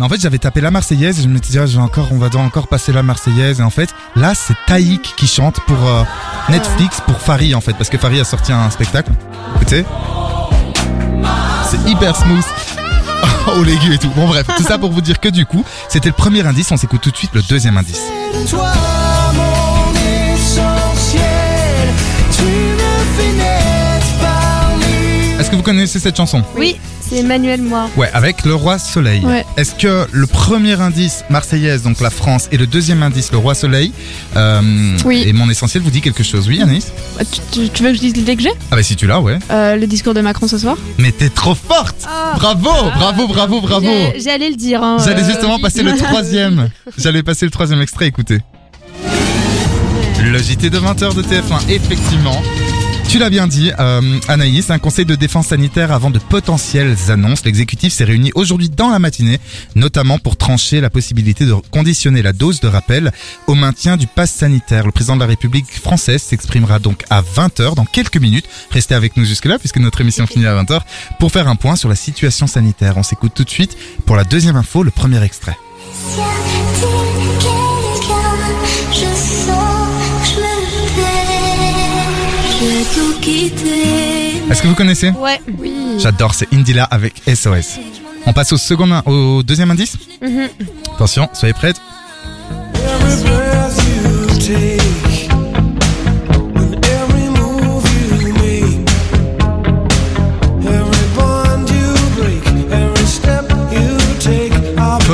Non, 0.00 0.06
en 0.06 0.08
fait, 0.08 0.20
j'avais 0.20 0.38
tapé 0.38 0.60
la 0.60 0.70
Marseillaise 0.70 1.18
et 1.18 1.22
je 1.22 1.28
me 1.28 1.38
disais, 1.38 1.60
ah, 1.60 1.66
je 1.66 1.76
vais 1.76 1.82
encore, 1.82 2.08
on 2.10 2.18
va 2.18 2.26
devoir 2.28 2.44
encore 2.44 2.68
passer 2.68 2.92
la 2.92 3.02
Marseillaise. 3.02 3.60
Et 3.60 3.62
en 3.62 3.70
fait, 3.70 3.88
là, 4.14 4.32
c'est 4.34 4.56
Taïk 4.66 5.14
qui 5.16 5.26
chante 5.26 5.60
pour 5.66 5.76
euh, 5.86 6.02
Netflix, 6.48 7.00
pour 7.06 7.18
Farid, 7.20 7.54
en 7.54 7.60
fait, 7.60 7.72
parce 7.74 7.88
que 7.88 7.96
Farid 7.96 8.20
a 8.20 8.24
sorti 8.24 8.52
un 8.52 8.68
spectacle. 8.70 9.12
Écoutez. 9.56 9.84
C'est 11.70 11.88
hyper 11.90 12.14
smooth. 12.16 12.44
Oh, 13.48 13.62
l'aigu 13.62 13.94
et 13.94 13.98
tout. 13.98 14.10
Bon, 14.16 14.26
bref, 14.26 14.44
tout 14.56 14.64
ça 14.64 14.76
pour 14.76 14.90
vous 14.90 15.00
dire 15.00 15.20
que 15.20 15.28
du 15.28 15.46
coup, 15.46 15.64
c'était 15.88 16.08
le 16.08 16.14
premier 16.14 16.44
indice. 16.44 16.72
On 16.72 16.76
s'écoute 16.76 17.00
tout 17.00 17.12
de 17.12 17.16
suite 17.16 17.30
le 17.32 17.42
deuxième 17.42 17.76
indice. 17.78 18.00
Est-ce 25.46 25.52
que 25.52 25.56
vous 25.58 25.62
connaissez 25.62 26.00
cette 26.00 26.16
chanson 26.16 26.42
Oui, 26.56 26.74
c'est 27.00 27.18
Emmanuel 27.18 27.62
Moir. 27.62 27.88
Ouais, 27.96 28.10
avec 28.12 28.44
le 28.44 28.52
roi 28.56 28.80
soleil. 28.80 29.20
Ouais. 29.24 29.44
Est-ce 29.56 29.76
que 29.76 30.08
le 30.10 30.26
premier 30.26 30.72
indice 30.80 31.22
Marseillaise, 31.30 31.84
donc 31.84 32.00
la 32.00 32.10
France, 32.10 32.48
et 32.50 32.56
le 32.56 32.66
deuxième 32.66 33.00
indice 33.04 33.30
le 33.30 33.38
roi 33.38 33.54
soleil, 33.54 33.92
euh, 34.34 34.60
Oui. 35.04 35.22
et 35.24 35.32
mon 35.32 35.48
essentiel 35.48 35.84
vous 35.84 35.90
dit 35.92 36.00
quelque 36.00 36.24
chose 36.24 36.48
Oui, 36.48 36.60
Anaïs 36.60 36.90
Bah, 37.16 37.22
Tu, 37.30 37.40
tu- 37.52 37.68
tu 37.70 37.82
veux 37.84 37.90
que 37.90 37.94
je 37.94 38.00
dise 38.00 38.16
l'idée 38.16 38.34
que 38.34 38.42
j'ai 38.42 38.50
Ah 38.72 38.74
bah 38.74 38.82
si 38.82 38.96
tu 38.96 39.06
l'as, 39.06 39.20
ouais. 39.20 39.38
Euh, 39.52 39.76
Le 39.76 39.86
discours 39.86 40.14
de 40.14 40.20
Macron 40.20 40.48
ce 40.48 40.58
soir 40.58 40.76
Mais 40.98 41.12
t'es 41.12 41.28
trop 41.28 41.54
forte 41.54 42.08
Bravo, 42.34 42.90
bravo, 42.96 43.28
bravo, 43.28 43.60
bravo 43.60 43.86
J'ai- 43.86 44.20
J'allais 44.22 44.50
le 44.50 44.56
dire. 44.56 44.82
Hein, 44.82 44.96
J'allais 45.04 45.22
euh, 45.22 45.26
justement 45.30 45.60
passer 45.60 45.84
le 45.84 45.92
troisième. 45.96 46.70
J'allais 46.98 47.22
passer 47.22 47.44
le 47.46 47.52
troisième 47.52 47.80
extrait, 47.80 48.08
écoutez. 48.08 48.40
Le 50.24 50.38
JT 50.38 50.70
de 50.70 50.78
20h 50.80 51.14
de 51.14 51.22
TF1, 51.22 51.68
effectivement. 51.68 52.42
Tu 53.08 53.18
l'as 53.18 53.30
bien 53.30 53.46
dit, 53.46 53.70
euh, 53.78 54.18
Anaïs, 54.26 54.68
un 54.70 54.80
conseil 54.80 55.04
de 55.04 55.14
défense 55.14 55.48
sanitaire 55.48 55.92
avant 55.92 56.10
de 56.10 56.18
potentielles 56.18 56.96
annonces. 57.08 57.44
L'exécutif 57.44 57.92
s'est 57.92 58.04
réuni 58.04 58.32
aujourd'hui 58.34 58.68
dans 58.68 58.90
la 58.90 58.98
matinée, 58.98 59.38
notamment 59.76 60.18
pour 60.18 60.36
trancher 60.36 60.80
la 60.80 60.90
possibilité 60.90 61.46
de 61.46 61.54
conditionner 61.70 62.20
la 62.20 62.32
dose 62.32 62.60
de 62.60 62.66
rappel 62.66 63.12
au 63.46 63.54
maintien 63.54 63.96
du 63.96 64.08
pass 64.08 64.32
sanitaire. 64.32 64.86
Le 64.86 64.92
président 64.92 65.14
de 65.14 65.20
la 65.20 65.26
République 65.26 65.70
française 65.70 66.20
s'exprimera 66.20 66.80
donc 66.80 67.04
à 67.08 67.22
20h 67.22 67.76
dans 67.76 67.84
quelques 67.84 68.18
minutes. 68.18 68.46
Restez 68.70 68.94
avec 68.94 69.16
nous 69.16 69.24
jusque-là 69.24 69.58
puisque 69.60 69.78
notre 69.78 70.00
émission 70.00 70.26
finit 70.26 70.46
à 70.46 70.60
20h 70.60 70.80
pour 71.20 71.30
faire 71.30 71.46
un 71.48 71.56
point 71.56 71.76
sur 71.76 71.88
la 71.88 71.96
situation 71.96 72.48
sanitaire. 72.48 72.96
On 72.96 73.04
s'écoute 73.04 73.32
tout 73.34 73.44
de 73.44 73.50
suite 73.50 73.76
pour 74.04 74.16
la 74.16 74.24
deuxième 74.24 74.56
info, 74.56 74.82
le 74.82 74.90
premier 74.90 75.22
extrait. 75.22 75.56
Que 84.66 84.70
vous 84.70 84.76
connaissez 84.76 85.10
Ouais. 85.10 85.40
Oui. 85.58 85.72
J'adore, 85.98 86.34
c'est 86.34 86.52
Indila 86.52 86.84
avec 86.84 87.22
SOS. 87.26 87.78
On 88.26 88.32
passe 88.32 88.52
au 88.52 88.56
second, 88.56 89.00
au 89.06 89.42
deuxième 89.42 89.70
indice 89.70 89.96
Mhm. 90.20 90.48
Attention, 90.94 91.28
soyez 91.32 91.54
prêtes. 91.54 91.80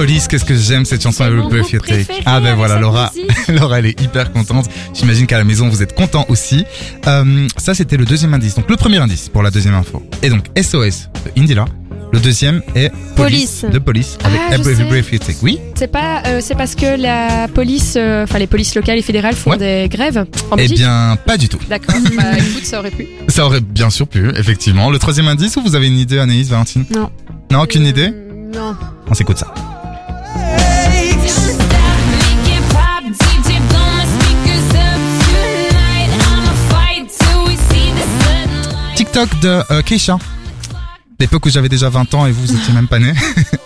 Police, 0.02 0.26
qu'est-ce 0.26 0.44
que 0.44 0.56
j'aime 0.56 0.84
cette 0.84 1.00
chanson 1.00 1.22
avec 1.22 1.38
le 1.48 1.78
Take. 1.78 2.06
Ah 2.26 2.40
ben 2.40 2.56
voilà, 2.56 2.80
Laura. 2.80 3.12
Laura 3.48 3.78
elle 3.78 3.86
est 3.86 4.00
hyper 4.00 4.32
contente. 4.32 4.68
J'imagine 4.94 5.28
qu'à 5.28 5.38
la 5.38 5.44
maison 5.44 5.68
vous 5.68 5.80
êtes 5.80 5.94
content 5.94 6.26
aussi. 6.28 6.64
Euh, 7.06 7.46
ça 7.56 7.72
c'était 7.72 7.96
le 7.96 8.04
deuxième 8.04 8.34
indice. 8.34 8.56
Donc 8.56 8.68
le 8.68 8.76
premier 8.76 8.96
indice 8.98 9.28
pour 9.28 9.44
la 9.44 9.52
deuxième 9.52 9.74
info. 9.74 10.02
Et 10.24 10.28
donc 10.28 10.46
SOS 10.60 11.08
de 11.24 11.40
Indila. 11.40 11.66
Le 12.12 12.18
deuxième 12.18 12.62
est 12.74 12.90
Police. 13.14 13.64
de 13.72 13.78
police 13.78 14.18
avec 14.24 14.40
Ah, 14.50 14.56
Every. 14.56 14.82
Breath 14.86 15.12
You 15.12 15.18
Take. 15.20 15.38
Oui. 15.40 15.60
C'est 15.76 15.86
pas, 15.86 16.24
euh, 16.26 16.40
c'est 16.42 16.56
parce 16.56 16.74
que 16.74 17.00
la 17.00 17.46
police, 17.46 17.94
euh, 17.96 18.24
enfin 18.24 18.40
les 18.40 18.48
polices 18.48 18.74
locales 18.74 18.98
et 18.98 19.02
fédérales 19.02 19.36
font 19.36 19.50
Ouais. 19.52 19.56
des 19.56 19.88
grèves 19.88 20.26
en 20.50 20.56
Eh 20.58 20.66
bien, 20.66 21.16
pas 21.24 21.36
du 21.36 21.48
tout. 21.48 21.60
D'accord. 21.70 21.94
bah 22.16 22.24
écoute, 22.38 22.64
ça 22.64 22.80
aurait 22.80 22.90
pu. 22.90 23.06
Ça 23.28 23.46
aurait 23.46 23.60
bien 23.60 23.88
sûr 23.88 24.08
pu, 24.08 24.30
effectivement. 24.36 24.90
Le 24.90 24.98
troisième 24.98 25.28
indice, 25.28 25.54
ou 25.56 25.62
vous 25.62 25.76
avez 25.76 25.86
une 25.86 25.98
idée, 25.98 26.18
Anaïs, 26.18 26.48
Valentine 26.48 26.86
Non. 26.92 27.08
Non, 27.52 27.60
aucune 27.60 27.86
idée 27.86 28.10
Non. 28.52 28.74
On 29.08 29.14
s'écoute 29.14 29.38
ça. 29.38 29.54
TikTok 39.12 39.40
de 39.40 39.62
euh, 39.70 39.82
Keisha. 39.82 40.16
L'époque 41.20 41.44
où 41.44 41.50
j'avais 41.50 41.68
déjà 41.68 41.90
20 41.90 42.14
ans 42.14 42.24
et 42.26 42.32
vous, 42.32 42.46
vous 42.46 42.56
étiez 42.56 42.72
même 42.72 42.88
pas 42.88 42.98
né. 42.98 43.12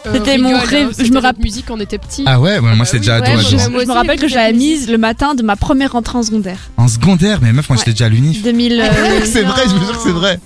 Euh, 0.07 0.15
C'était 0.15 0.39
mon 0.39 0.49
rigole, 0.49 0.69
rêve, 0.69 0.89
hein, 0.89 1.05
je 1.05 1.13
me 1.13 1.21
rappelle- 1.21 1.45
musique 1.45 1.67
quand 1.69 1.75
on 1.77 1.81
était 1.81 1.99
petit. 1.99 2.25
Ah 2.27 2.41
ouais, 2.41 2.55
ouais, 2.55 2.61
moi 2.61 2.73
bah 2.79 2.85
c'est 2.85 2.95
oui, 2.95 3.01
déjà 3.01 3.21
ouais, 3.21 3.29
ado, 3.31 3.41
je- 3.41 3.87
me 3.87 3.93
rappelle 3.93 4.19
que 4.19 4.27
je 4.29 4.35
l'avais 4.35 4.53
mise 4.53 4.89
le 4.91 4.99
matin 4.99 5.35
de 5.37 5.43
ma 5.45 5.55
première 5.57 5.93
rentrée 5.93 6.19
en 6.19 6.23
secondaire. 6.25 6.59
En 6.77 6.89
secondaire, 6.89 7.39
mais 7.43 7.53
meuf, 7.53 7.69
moi 7.69 7.79
j'étais 7.79 7.93
déjà 7.93 8.07
à 8.07 8.09
l'unif. 8.09 8.43
2000. 8.43 8.81
euh, 8.81 9.21
c'est 9.25 9.43
vrai, 9.43 9.63
je 9.69 9.75
vous 9.75 9.85
jure 9.85 9.97
que 9.97 10.03
c'est 10.03 10.13
vrai. 10.13 10.41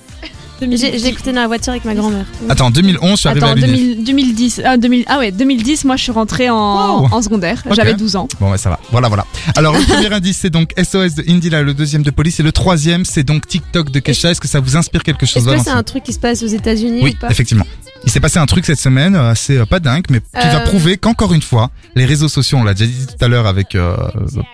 J'ai 0.61 0.99
j'ai 0.99 1.07
écouté 1.09 1.33
dans 1.33 1.41
la 1.41 1.47
voiture 1.47 1.73
avec 1.73 1.85
ma 1.85 1.95
grand-mère. 1.95 2.25
Attends, 2.49 2.71
2011, 2.71 3.11
je 3.13 3.17
suis 3.17 3.29
arrivé 3.29 3.47
Attends, 3.47 3.53
à 3.53 3.67
l'unif. 3.67 4.05
2000 4.05 4.35
2010. 4.35 4.63
Ah, 4.65 4.77
2000, 4.77 5.05
ah 5.09 5.19
ouais, 5.19 5.33
2010, 5.33 5.85
moi 5.85 5.97
je 5.97 6.03
suis 6.03 6.13
rentrée 6.13 6.51
en, 6.51 7.01
Wow. 7.03 7.09
en 7.13 7.23
secondaire. 7.23 7.63
Ok. 7.67 7.75
J'avais 7.75 7.95
12 7.95 8.17
ans. 8.17 8.29
Bon, 8.41 8.51
ouais, 8.51 8.59
ça 8.59 8.71
va. 8.71 8.79
Voilà, 8.91 9.09
voilà. 9.09 9.25
Alors, 9.57 9.75
le 9.75 9.83
premier 9.85 10.13
indice, 10.13 10.39
c'est 10.39 10.51
donc 10.51 10.73
SOS 10.77 11.15
de 11.15 11.25
Indila, 11.31 11.63
le 11.63 11.75
deuxième 11.75 12.03
de 12.03 12.11
police, 12.11 12.41
et 12.41 12.43
le 12.43 12.53
troisième, 12.53 13.05
c'est 13.05 13.23
donc 13.23 13.47
TikTok 13.47 13.91
de 13.91 14.01
Kesha. 14.01 14.31
Est-ce 14.31 14.41
que 14.41 14.49
ça 14.49 14.61
vous 14.61 14.77
inspire 14.77 15.03
quelque 15.03 15.27
chose, 15.27 15.47
Est-ce 15.47 15.57
que 15.57 15.63
c'est 15.65 15.71
un 15.71 15.83
truc 15.83 16.03
qui 16.05 16.13
se 16.13 16.19
passe 16.19 16.43
aux 16.43 16.47
États-Unis 16.49 17.01
Oui, 17.03 17.15
ou 17.17 17.21
pas 17.21 17.31
effectivement. 17.31 17.65
Il 18.03 18.11
s'est 18.11 18.21
passé 18.21 18.39
un 18.39 18.47
truc 18.47 18.65
cette 18.65 18.81
semaine, 18.81 19.15
euh, 19.15 19.31
assez 19.31 19.59
euh, 19.59 19.67
pas 19.67 19.79
dingue, 19.79 20.05
mais 20.09 20.21
qui 20.21 20.27
va 20.47 20.61
Euh. 20.63 20.65
prouver 20.65 20.97
qu'encore 20.97 21.35
une 21.35 21.43
fois, 21.43 21.71
les 21.97 22.07
réseaux 22.07 22.31
sociaux, 22.31 22.57
on 22.59 22.65
l'a 22.65 22.73
déjà 22.73 22.87
dit 22.91 23.07
tout 23.07 23.23
à 23.23 23.29
l'heure 23.29 23.47
avec 23.47 23.75
euh, 23.75 23.95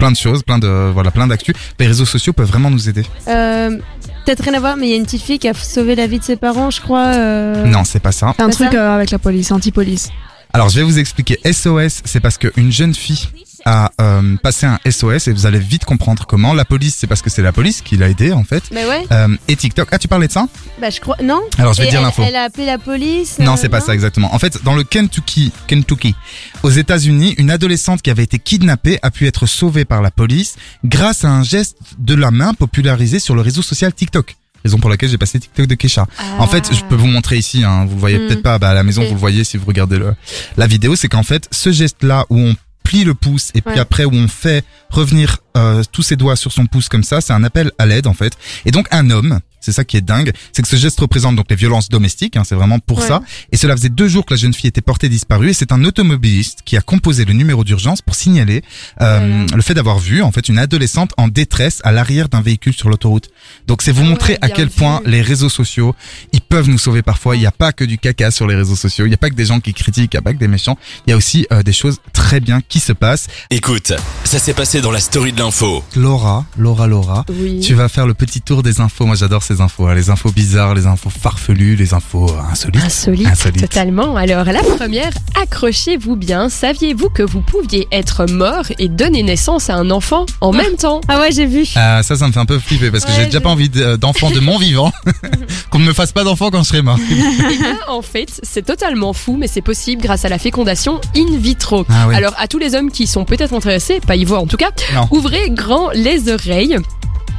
plein 0.00 0.10
de 0.10 0.16
choses, 0.16 0.42
plein 0.42 0.58
de 0.58 0.90
voilà, 0.92 1.12
plein 1.12 1.28
d'actu, 1.28 1.54
les 1.78 1.86
réseaux 1.86 2.06
sociaux 2.06 2.32
peuvent 2.32 2.48
vraiment 2.48 2.70
nous 2.70 2.88
aider. 2.88 3.04
Euh, 3.28 3.78
Peut-être 4.26 4.42
rien 4.42 4.54
à 4.54 4.60
voir, 4.60 4.76
mais 4.76 4.88
il 4.88 4.90
y 4.90 4.92
a 4.92 4.96
une 4.96 5.04
petite 5.04 5.22
fille 5.22 5.38
qui 5.38 5.46
a 5.48 5.54
sauvé 5.54 5.94
la 5.94 6.08
vie 6.08 6.18
de 6.18 6.24
ses 6.24 6.34
parents, 6.34 6.70
je 6.72 6.80
crois. 6.80 7.12
euh, 7.14 7.64
Non, 7.66 7.84
c'est 7.84 8.00
pas 8.00 8.10
ça. 8.10 8.32
C'est 8.36 8.42
un 8.42 8.48
Pas 8.48 8.52
truc 8.52 8.74
euh, 8.74 8.96
avec 8.96 9.12
la 9.12 9.20
police, 9.20 9.52
anti-police. 9.52 10.08
Alors, 10.52 10.68
je 10.68 10.76
vais 10.76 10.82
vous 10.82 10.98
expliquer. 10.98 11.38
SOS, 11.44 12.00
c'est 12.04 12.18
parce 12.18 12.36
qu'une 12.36 12.72
jeune 12.72 12.92
fille 12.92 13.28
a 13.66 13.90
euh, 14.00 14.36
passé 14.42 14.64
un 14.64 14.78
SOS 14.88 15.28
et 15.28 15.32
vous 15.32 15.44
allez 15.44 15.58
vite 15.58 15.84
comprendre 15.84 16.24
comment. 16.26 16.54
La 16.54 16.64
police, 16.64 16.96
c'est 16.98 17.06
parce 17.06 17.20
que 17.20 17.28
c'est 17.28 17.42
la 17.42 17.52
police 17.52 17.82
qui 17.82 17.96
l'a 17.98 18.08
aidé 18.08 18.32
en 18.32 18.44
fait. 18.44 18.62
Mais 18.72 18.86
ouais, 18.86 19.04
Euh, 19.10 19.28
et 19.48 19.56
TikTok. 19.56 19.88
Ah, 19.92 19.98
tu 19.98 20.08
parlais 20.08 20.28
de 20.28 20.32
ça? 20.32 20.46
Bah 20.80 20.88
je 20.88 21.00
crois. 21.00 21.16
Non 21.22 21.42
Alors, 21.58 21.72
je 21.74 21.82
vais 21.82 21.88
Et 21.88 21.90
dire 21.90 21.98
elle, 21.98 22.06
l'info. 22.06 22.22
elle 22.26 22.36
a 22.36 22.44
appelé 22.44 22.64
la 22.64 22.78
police 22.78 23.38
Non, 23.40 23.52
euh, 23.52 23.56
c'est 23.58 23.68
pas 23.68 23.80
ça 23.80 23.92
exactement. 23.92 24.32
En 24.34 24.38
fait, 24.38 24.62
dans 24.64 24.74
le 24.74 24.84
Kentucky, 24.84 25.52
Kentucky, 25.66 26.14
aux 26.62 26.70
États-Unis, 26.70 27.34
une 27.38 27.50
adolescente 27.50 28.00
qui 28.02 28.10
avait 28.10 28.22
été 28.22 28.38
kidnappée 28.38 28.98
a 29.02 29.10
pu 29.10 29.26
être 29.26 29.46
sauvée 29.46 29.84
par 29.84 30.00
la 30.00 30.10
police 30.12 30.54
grâce 30.84 31.24
à 31.24 31.28
un 31.30 31.42
geste 31.42 31.76
de 31.98 32.14
la 32.14 32.30
main 32.30 32.54
popularisé 32.54 33.18
sur 33.18 33.34
le 33.34 33.40
réseau 33.42 33.62
social 33.62 33.92
TikTok. 33.92 34.36
Raison 34.64 34.78
pour 34.78 34.90
laquelle 34.90 35.08
j'ai 35.08 35.18
passé 35.18 35.38
TikTok 35.38 35.66
de 35.66 35.74
Kesha. 35.74 36.06
En 36.38 36.46
fait, 36.46 36.74
je 36.74 36.82
peux 36.84 36.96
vous 36.96 37.06
montrer 37.06 37.36
ici, 37.36 37.62
hein, 37.64 37.84
vous 37.84 37.94
le 37.94 38.00
voyez 38.00 38.18
Mm. 38.18 38.26
peut-être 38.28 38.42
pas 38.42 38.58
bah, 38.58 38.70
à 38.70 38.74
la 38.74 38.82
maison, 38.82 39.02
Ok. 39.02 39.08
vous 39.08 39.14
le 39.14 39.20
voyez 39.20 39.44
si 39.44 39.56
vous 39.56 39.64
regardez 39.66 39.98
le, 39.98 40.14
la 40.56 40.66
vidéo, 40.66 40.96
c'est 40.96 41.08
qu'en 41.08 41.22
fait, 41.22 41.46
ce 41.52 41.70
geste-là 41.70 42.26
où 42.30 42.38
on 42.40 42.56
plie 42.86 43.02
le 43.02 43.14
pouce 43.14 43.50
et 43.54 43.62
puis 43.62 43.80
après 43.80 44.04
où 44.04 44.12
on 44.12 44.28
fait 44.28 44.64
revenir 44.90 45.38
euh, 45.56 45.82
tous 45.90 46.02
ses 46.02 46.14
doigts 46.14 46.36
sur 46.36 46.52
son 46.52 46.66
pouce 46.66 46.88
comme 46.88 47.02
ça, 47.02 47.20
c'est 47.20 47.32
un 47.32 47.42
appel 47.42 47.72
à 47.78 47.86
l'aide 47.86 48.06
en 48.06 48.14
fait. 48.14 48.34
Et 48.64 48.70
donc 48.70 48.86
un 48.92 49.10
homme, 49.10 49.40
c'est 49.66 49.72
ça 49.72 49.84
qui 49.84 49.96
est 49.98 50.00
dingue, 50.00 50.32
c'est 50.52 50.62
que 50.62 50.68
ce 50.68 50.76
geste 50.76 50.98
représente 51.00 51.36
donc 51.36 51.46
les 51.50 51.56
violences 51.56 51.88
domestiques, 51.90 52.36
hein, 52.36 52.42
c'est 52.46 52.54
vraiment 52.54 52.78
pour 52.78 53.00
Ouais. 53.00 53.06
ça. 53.08 53.20
Et 53.52 53.56
cela 53.58 53.76
faisait 53.76 53.90
deux 53.90 54.08
jours 54.08 54.24
que 54.24 54.32
la 54.32 54.38
jeune 54.38 54.54
fille 54.54 54.68
était 54.68 54.80
portée 54.80 55.08
disparue 55.10 55.50
et 55.50 55.52
c'est 55.52 55.72
un 55.72 55.84
automobiliste 55.84 56.60
qui 56.64 56.76
a 56.76 56.80
composé 56.80 57.24
le 57.24 57.32
numéro 57.34 57.64
d'urgence 57.64 58.00
pour 58.00 58.14
signaler 58.14 58.62
euh, 59.02 59.18
Voilà. 59.18 59.56
le 59.56 59.62
fait 59.62 59.74
d'avoir 59.74 59.98
vu 59.98 60.22
en 60.22 60.32
fait 60.32 60.48
une 60.48 60.58
adolescente 60.58 61.10
en 61.18 61.28
détresse 61.28 61.80
à 61.84 61.92
l'arrière 61.92 62.28
d'un 62.28 62.40
véhicule 62.40 62.72
sur 62.74 62.88
l'autoroute. 62.88 63.28
Donc 63.66 63.82
c'est 63.82 63.92
vous 63.92 64.02
Ah 64.04 64.08
montrer 64.08 64.32
ouais, 64.34 64.38
à 64.42 64.48
quel 64.48 64.68
vu. 64.68 64.74
point 64.76 65.02
les 65.04 65.20
réseaux 65.22 65.48
sociaux, 65.50 65.94
ils 66.32 66.40
peuvent 66.40 66.68
nous 66.68 66.78
sauver 66.78 67.02
parfois. 67.02 67.36
Il 67.36 67.40
n'y 67.40 67.46
a 67.46 67.50
pas 67.52 67.72
que 67.72 67.84
du 67.84 67.98
caca 67.98 68.30
sur 68.30 68.46
les 68.46 68.54
réseaux 68.54 68.76
sociaux, 68.76 69.04
il 69.04 69.08
n'y 69.08 69.14
a 69.14 69.18
pas 69.18 69.30
que 69.30 69.34
des 69.34 69.44
gens 69.46 69.60
qui 69.60 69.74
critiquent, 69.74 70.14
il 70.14 70.16
n'y 70.16 70.20
a 70.20 70.22
pas 70.22 70.32
que 70.32 70.38
des 70.38 70.48
méchants. 70.48 70.78
Il 71.06 71.10
y 71.10 71.12
a 71.12 71.16
aussi 71.16 71.46
euh, 71.52 71.62
des 71.62 71.72
choses 71.72 71.98
très 72.12 72.40
bien 72.40 72.60
qui 72.60 72.78
se 72.80 72.92
passent. 72.92 73.26
Écoute, 73.50 73.92
ça 74.24 74.38
s'est 74.38 74.54
passé 74.54 74.80
dans 74.80 74.90
la 74.92 75.00
story 75.00 75.32
de 75.32 75.38
l'info. 75.40 75.82
Laura, 75.96 76.46
Laura, 76.56 76.86
Laura, 76.86 77.24
Oui. 77.28 77.60
tu 77.60 77.74
vas 77.74 77.88
faire 77.88 78.06
le 78.06 78.14
petit 78.14 78.40
tour 78.40 78.62
des 78.62 78.80
infos. 78.80 79.06
Moi 79.06 79.16
j'adore 79.16 79.42
ces 79.42 79.55
infos, 79.60 79.86
hein. 79.86 79.94
les 79.94 80.10
infos 80.10 80.30
bizarres, 80.30 80.74
les 80.74 80.86
infos 80.86 81.10
farfelues, 81.10 81.76
les 81.76 81.94
infos 81.94 82.28
euh, 82.30 82.50
insolites. 82.52 82.82
Insolite, 82.84 83.26
Insolite. 83.26 83.60
totalement. 83.62 84.16
Alors 84.16 84.44
la 84.44 84.62
première, 84.62 85.10
accrochez-vous 85.40 86.16
bien. 86.16 86.48
Saviez-vous 86.48 87.08
que 87.10 87.22
vous 87.22 87.40
pouviez 87.40 87.86
être 87.92 88.26
mort 88.30 88.64
et 88.78 88.88
donner 88.88 89.22
naissance 89.22 89.70
à 89.70 89.74
un 89.74 89.90
enfant 89.90 90.26
en 90.40 90.52
même 90.52 90.76
temps? 90.76 91.00
Ah 91.08 91.20
ouais, 91.20 91.30
j'ai 91.32 91.46
vu. 91.46 91.64
Ah, 91.76 92.02
ça, 92.02 92.16
ça 92.16 92.26
me 92.26 92.32
fait 92.32 92.40
un 92.40 92.46
peu 92.46 92.58
flipper 92.58 92.90
parce 92.90 93.04
que 93.04 93.10
Ouais, 93.10 93.16
j'ai 93.18 93.24
déjà 93.26 93.40
pas 93.40 93.48
envie 93.50 93.68
de- 93.68 93.96
d'enfant 93.96 94.30
de 94.30 94.40
mon 94.40 94.58
vivant. 94.58 94.92
Qu'on 95.70 95.78
ne 95.78 95.84
me 95.84 95.92
fasse 95.92 96.12
pas 96.12 96.24
d'enfant 96.24 96.50
quand 96.50 96.62
je 96.62 96.68
serai 96.68 96.82
mort. 96.82 96.98
Eh 97.10 97.14
bien, 97.58 97.78
En 97.88 98.02
fait, 98.02 98.40
c'est 98.42 98.64
totalement 98.64 99.12
fou, 99.12 99.36
mais 99.38 99.46
c'est 99.48 99.62
possible 99.62 100.02
grâce 100.02 100.24
à 100.24 100.28
la 100.28 100.38
fécondation 100.38 101.00
in 101.16 101.36
vitro. 101.38 101.84
Ah 101.88 102.06
oui. 102.08 102.14
Alors 102.14 102.34
à 102.38 102.48
tous 102.48 102.58
les 102.58 102.74
hommes 102.74 102.90
qui 102.90 103.06
sont 103.06 103.24
peut-être 103.24 103.52
intéressés, 103.54 104.00
pas 104.00 104.16
y 104.16 104.24
voir 104.24 104.42
en 104.42 104.46
tout 104.46 104.56
cas, 104.56 104.70
Non. 104.94 105.08
ouvrez 105.10 105.50
grand 105.50 105.90
les 105.90 106.30
oreilles. 106.30 106.76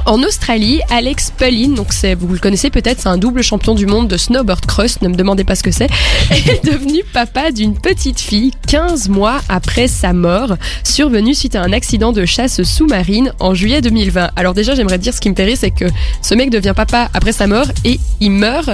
En 0.08 0.24
Australie, 0.24 0.80
Alex 0.90 1.34
Pullin, 1.38 1.74
donc 1.76 1.92
c'est, 1.92 2.16
vous 2.16 2.32
le 2.32 2.40
connaissez 2.40 2.70
peut-être, 2.70 3.02
c'est 3.02 3.10
un 3.10 3.18
double 3.18 3.44
champion 3.44 3.76
du 3.76 3.86
monde 3.86 4.08
de 4.08 4.16
snowboard 4.16 4.66
cross, 4.66 5.02
ne 5.02 5.10
me 5.10 5.16
demandez 5.16 5.44
pas 5.44 5.56
ce 5.56 5.64
que 5.64 5.72
c'est, 5.72 5.90
est 6.32 6.64
devenu 6.64 7.02
papa 7.12 7.52
d'une 7.52 7.78
petite 7.78 8.22
fille 8.22 8.52
15 8.68 9.10
mois 9.10 9.42
après 9.50 9.90
sa 9.90 10.14
mort, 10.14 10.56
survenue 10.86 11.34
suite 11.34 11.58
à 11.58 11.62
un 11.62 11.74
accident 11.74 12.14
de 12.14 12.24
chasse 12.24 12.64
sous-marine 12.64 13.34
en 13.40 13.54
juillet 13.54 13.82
2020. 13.82 14.30
Alors 14.38 14.54
déjà, 14.54 14.76
j'aimerais 14.76 14.98
dire 14.98 15.14
ce 15.14 15.20
qui 15.20 15.30
me 15.30 15.36
rire, 15.36 15.58
c'est 15.60 15.72
que 15.72 15.86
ce 16.22 16.36
mec 16.36 16.52
devient 16.52 16.74
papa 16.74 17.10
après 17.14 17.34
sa 17.34 17.46
mort 17.46 17.68
et 17.84 18.00
il 18.22 18.32
meurt 18.32 18.70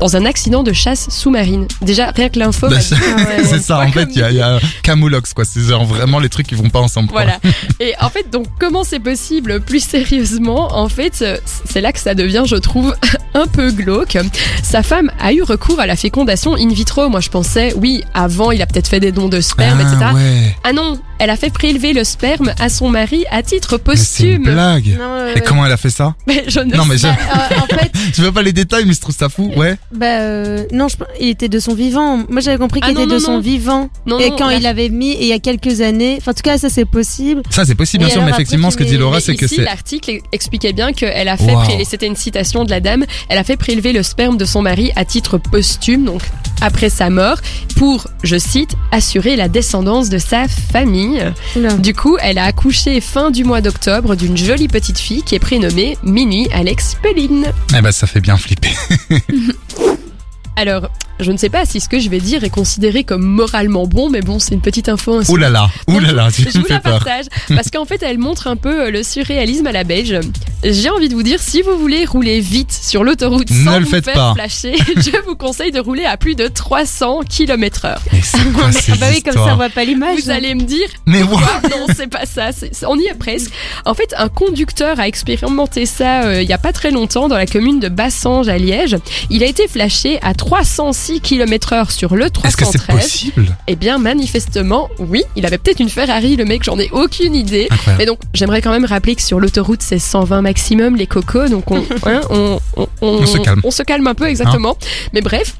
dans 0.00 0.16
un 0.16 0.24
accident 0.24 0.62
de 0.62 0.72
chasse 0.72 1.10
sous-marine. 1.10 1.66
Déjà, 1.82 2.10
rien 2.10 2.28
que 2.28 2.38
l'info... 2.38 2.68
Bah, 2.68 2.76
m'a 2.76 2.80
c'est 2.80 2.94
ouais, 2.94 3.58
ça, 3.58 3.80
en 3.80 3.90
fait, 3.90 4.08
il 4.12 4.20
y 4.20 4.22
a, 4.22 4.30
y 4.30 4.40
a 4.40 4.58
Camoulox, 4.82 5.34
quoi. 5.34 5.44
C'est 5.44 5.60
genre 5.60 5.84
vraiment 5.84 6.18
les 6.18 6.28
trucs 6.28 6.46
qui 6.46 6.54
vont 6.54 6.70
pas 6.70 6.80
ensemble. 6.80 7.08
Voilà. 7.10 7.40
Et 7.80 7.94
en 8.00 8.08
fait, 8.08 8.30
donc, 8.30 8.46
comment 8.58 8.84
c'est 8.84 9.00
possible 9.00 9.60
Plus 9.60 9.82
sérieusement, 9.82 10.68
en 10.78 10.88
fait, 10.88 11.18
euh, 11.22 11.36
c'est 11.64 11.80
là 11.80 11.92
que 11.92 11.98
ça 11.98 12.14
devient, 12.14 12.44
je 12.46 12.56
trouve, 12.56 12.94
un 13.34 13.46
peu 13.46 13.70
glauque. 13.70 14.16
Sa 14.62 14.82
femme 14.82 15.10
a 15.20 15.32
eu 15.32 15.42
recours 15.42 15.80
à 15.80 15.86
la 15.86 15.96
fécondation 15.96 16.54
in 16.54 16.68
vitro. 16.68 17.08
Moi, 17.08 17.20
je 17.20 17.28
pensais, 17.28 17.74
oui, 17.76 18.04
avant, 18.14 18.50
il 18.52 18.62
a 18.62 18.66
peut-être 18.66 18.88
fait 18.88 19.00
des 19.00 19.12
dons 19.12 19.28
de 19.28 19.40
sperme, 19.40 19.80
etc. 19.80 19.96
ah, 20.02 20.14
ouais. 20.14 20.56
Ah 20.64 20.72
non, 20.72 20.98
elle 21.18 21.30
a 21.30 21.36
fait 21.36 21.50
prélever 21.50 21.92
le 21.92 22.04
sperme 22.04 22.52
à 22.60 22.68
son 22.68 22.88
mari 22.88 23.24
à 23.30 23.42
titre 23.42 23.80
Mais 23.86 23.96
c'est 23.96 24.22
une 24.24 24.36
posthume. 24.38 24.54
blague. 24.54 24.96
Non, 24.98 25.04
euh, 25.10 25.34
Et 25.34 25.40
comment 25.40 25.66
elle 25.66 25.72
a 25.72 25.76
fait 25.76 25.90
ça 25.90 26.14
Mais 26.26 26.44
je 26.48 26.60
ne 26.60 26.74
Non, 26.76 26.84
mais 26.84 26.96
sais 26.98 27.08
je, 27.08 27.12
bah, 27.36 27.48
euh, 27.50 27.56
en 27.60 27.66
fait, 27.78 27.90
je 28.14 28.22
veux 28.22 28.32
pas 28.32 28.42
les 28.42 28.52
détails, 28.52 28.84
mais 28.86 28.92
je 28.94 29.00
trouve 29.00 29.16
ça 29.16 29.28
fou. 29.28 29.50
Ouais. 29.56 29.76
bah, 29.92 30.20
euh, 30.20 30.64
non, 30.72 30.86
je, 30.88 30.96
il 31.20 31.28
était 31.28 31.48
de 31.48 31.58
son 31.58 31.74
vivant. 31.74 32.18
Moi, 32.28 32.40
j'avais 32.40 32.58
compris 32.58 32.80
qu'il 32.80 32.90
Ah 32.90 32.94
non, 32.94 33.00
était 33.02 33.14
de 33.14 33.18
non, 33.18 33.24
son 33.24 33.32
non. 33.34 33.40
vivant. 33.40 33.90
Non, 34.06 34.18
et 34.20 34.30
non, 34.30 34.36
quand 34.36 34.50
il 34.50 34.64
avait 34.66 34.88
mis, 34.90 35.10
et 35.12 35.22
il 35.22 35.28
y 35.28 35.32
a 35.32 35.38
quelques 35.40 35.80
années, 35.80 36.16
enfin, 36.20 36.30
en 36.30 36.34
tout 36.34 36.42
cas, 36.42 36.56
ça, 36.58 36.68
c'est 36.70 36.84
possible. 36.84 37.42
Ça, 37.50 37.64
c'est 37.64 37.74
possible, 37.74 38.04
bien 38.04 38.08
Et 38.08 38.12
sûr, 38.12 38.22
mais 38.22 38.30
effectivement, 38.30 38.70
ce 38.70 38.76
que 38.76 38.84
dit 38.84 38.96
Laura, 38.96 39.20
c'est 39.20 39.34
que 39.34 39.46
c'est. 39.46 39.62
l'article 39.62 40.18
expliquait 40.32 40.67
bien 40.72 40.92
qu'elle 40.92 41.28
a 41.28 41.36
fait, 41.36 41.54
Wow. 41.54 41.62
pré- 41.62 41.80
et 41.80 41.84
c'était 41.84 42.06
une 42.06 42.16
citation 42.16 42.64
de 42.64 42.70
la 42.70 42.80
dame, 42.80 43.04
elle 43.28 43.38
a 43.38 43.44
fait 43.44 43.56
prélever 43.56 43.92
le 43.92 44.02
sperme 44.02 44.36
de 44.36 44.44
son 44.44 44.62
mari 44.62 44.90
à 44.96 45.04
titre 45.04 45.38
posthume, 45.38 46.04
donc 46.04 46.22
après 46.60 46.90
sa 46.90 47.08
mort, 47.10 47.38
pour, 47.76 48.08
je 48.24 48.36
cite, 48.36 48.70
assurer 48.90 49.36
la 49.36 49.48
descendance 49.48 50.08
de 50.08 50.18
sa 50.18 50.46
famille. 50.48 51.22
Oula. 51.56 51.72
Du 51.74 51.94
coup, 51.94 52.16
elle 52.20 52.38
a 52.38 52.44
accouché 52.44 53.00
fin 53.00 53.30
du 53.30 53.44
mois 53.44 53.60
d'octobre 53.60 54.16
d'une 54.16 54.36
jolie 54.36 54.68
petite 54.68 54.98
fille 54.98 55.22
qui 55.22 55.34
est 55.34 55.38
prénommée 55.40 55.96
Mini 56.02 56.48
Alex 56.52 56.96
Pelline. 57.02 57.46
Eh 57.76 57.80
ben, 57.80 57.92
ça 57.92 58.06
fait 58.06 58.20
bien 58.20 58.36
flipper. 58.36 58.70
Alors, 60.56 60.90
je 61.20 61.32
ne 61.32 61.36
sais 61.36 61.48
pas 61.48 61.64
si 61.64 61.80
ce 61.80 61.88
que 61.88 61.98
je 61.98 62.08
vais 62.08 62.20
dire 62.20 62.44
est 62.44 62.50
considéré 62.50 63.04
comme 63.04 63.22
moralement 63.22 63.86
bon, 63.86 64.08
mais 64.10 64.20
bon, 64.20 64.38
c'est 64.38 64.54
une 64.54 64.60
petite 64.60 64.88
info. 64.88 65.20
Ouh 65.28 65.36
là 65.36 65.50
là, 65.50 65.68
ouh 65.88 65.98
là 65.98 66.12
là, 66.12 66.28
tu 66.32 66.42
Je 66.50 66.58
vous 66.58 66.64
fais 66.64 66.74
la 66.74 66.80
peur. 66.80 66.98
partage 67.00 67.26
parce 67.54 67.70
qu'en 67.70 67.84
fait 67.84 68.02
elle 68.02 68.18
montre 68.18 68.46
un 68.46 68.56
peu 68.56 68.86
euh, 68.86 68.90
le 68.90 69.02
surréalisme 69.02 69.66
à 69.66 69.72
la 69.72 69.84
belge. 69.84 70.18
J'ai 70.64 70.90
envie 70.90 71.08
de 71.08 71.14
vous 71.14 71.22
dire 71.22 71.40
si 71.40 71.62
vous 71.62 71.78
voulez 71.78 72.04
rouler 72.04 72.40
vite 72.40 72.72
sur 72.72 73.04
l'autoroute 73.04 73.50
Ne 73.50 73.64
sans 73.64 73.78
le 73.78 73.84
vous 73.84 73.90
faites 73.90 74.04
faire 74.04 74.14
pas. 74.14 74.34
flasher, 74.34 74.74
je 74.96 75.24
vous 75.26 75.36
conseille 75.36 75.70
de 75.72 75.80
rouler 75.80 76.04
à 76.04 76.16
plus 76.16 76.34
de 76.34 76.48
300 76.48 77.20
km 77.28 77.84
heure. 77.84 78.00
Mais 78.12 78.20
c'est 78.22 78.52
quoi 78.52 78.70
ces 78.72 78.92
Ah 78.92 78.96
bah 78.98 79.06
oui, 79.12 79.22
comme 79.22 79.32
ça, 79.34 79.40
on 79.40 79.42
histoires 79.42 79.56
voit 79.56 79.68
pas 79.70 79.84
l'image. 79.84 80.18
Vous 80.22 80.30
allez 80.30 80.54
me 80.54 80.62
dire 80.62 80.88
Mais 81.06 81.22
quoi 81.22 81.36
wow. 81.64 81.70
Non, 81.70 81.86
c'est 81.96 82.08
pas 82.08 82.26
ça. 82.26 82.50
c'est- 82.52 82.74
c'est- 82.74 82.86
on 82.86 82.96
y 82.96 83.06
est 83.06 83.14
presque. 83.14 83.50
En 83.84 83.94
fait, 83.94 84.14
un 84.16 84.28
conducteur 84.28 84.98
a 85.00 85.06
expérimenté 85.08 85.86
ça 85.86 86.22
euh, 86.24 86.42
il 86.42 86.48
y 86.48 86.52
a 86.52 86.58
pas 86.58 86.72
très 86.72 86.90
longtemps 86.90 87.28
dans 87.28 87.36
la 87.36 87.46
commune 87.46 87.80
de 87.80 87.88
Bassange 87.88 88.48
à 88.48 88.58
Liège. 88.58 88.96
Il 89.30 89.42
a 89.42 89.46
été 89.46 89.68
flashé 89.68 90.18
à 90.22 90.34
306 90.34 91.07
km 91.20 91.72
heure 91.72 91.90
sur 91.90 92.14
le 92.14 92.26
Est-ce 92.26 92.56
que 92.56 92.64
c'est 92.64 92.78
313. 92.78 92.96
possible? 93.00 93.56
Eh 93.66 93.76
bien, 93.76 93.98
manifestement, 93.98 94.88
oui. 94.98 95.24
Il 95.36 95.46
avait 95.46 95.58
peut-être 95.58 95.80
une 95.80 95.88
Ferrari, 95.88 96.36
le 96.36 96.44
mec, 96.44 96.62
j'en 96.64 96.78
ai 96.78 96.90
aucune 96.92 97.34
idée. 97.34 97.66
Incroyable. 97.70 97.98
Mais 97.98 98.06
donc, 98.06 98.20
j'aimerais 98.34 98.62
quand 98.62 98.70
même 98.70 98.84
rappeler 98.84 99.14
que 99.14 99.22
sur 99.22 99.40
l'autoroute, 99.40 99.82
c'est 99.82 99.98
120 99.98 100.42
maximum, 100.42 100.96
les 100.96 101.06
cocos. 101.06 101.48
Donc, 101.48 101.70
on, 101.70 101.78
hein, 102.06 102.20
on, 102.30 102.58
on, 102.76 102.88
On 103.00 103.26
se 103.26 103.38
calme. 103.38 103.58
Hein 103.58 103.62
On 103.64 103.70
se 103.70 103.82
calme 103.82 104.06
un 104.06 104.14
peu, 104.14 104.26
exactement. 104.26 104.76
Mais 105.12 105.20
bref. 105.20 105.54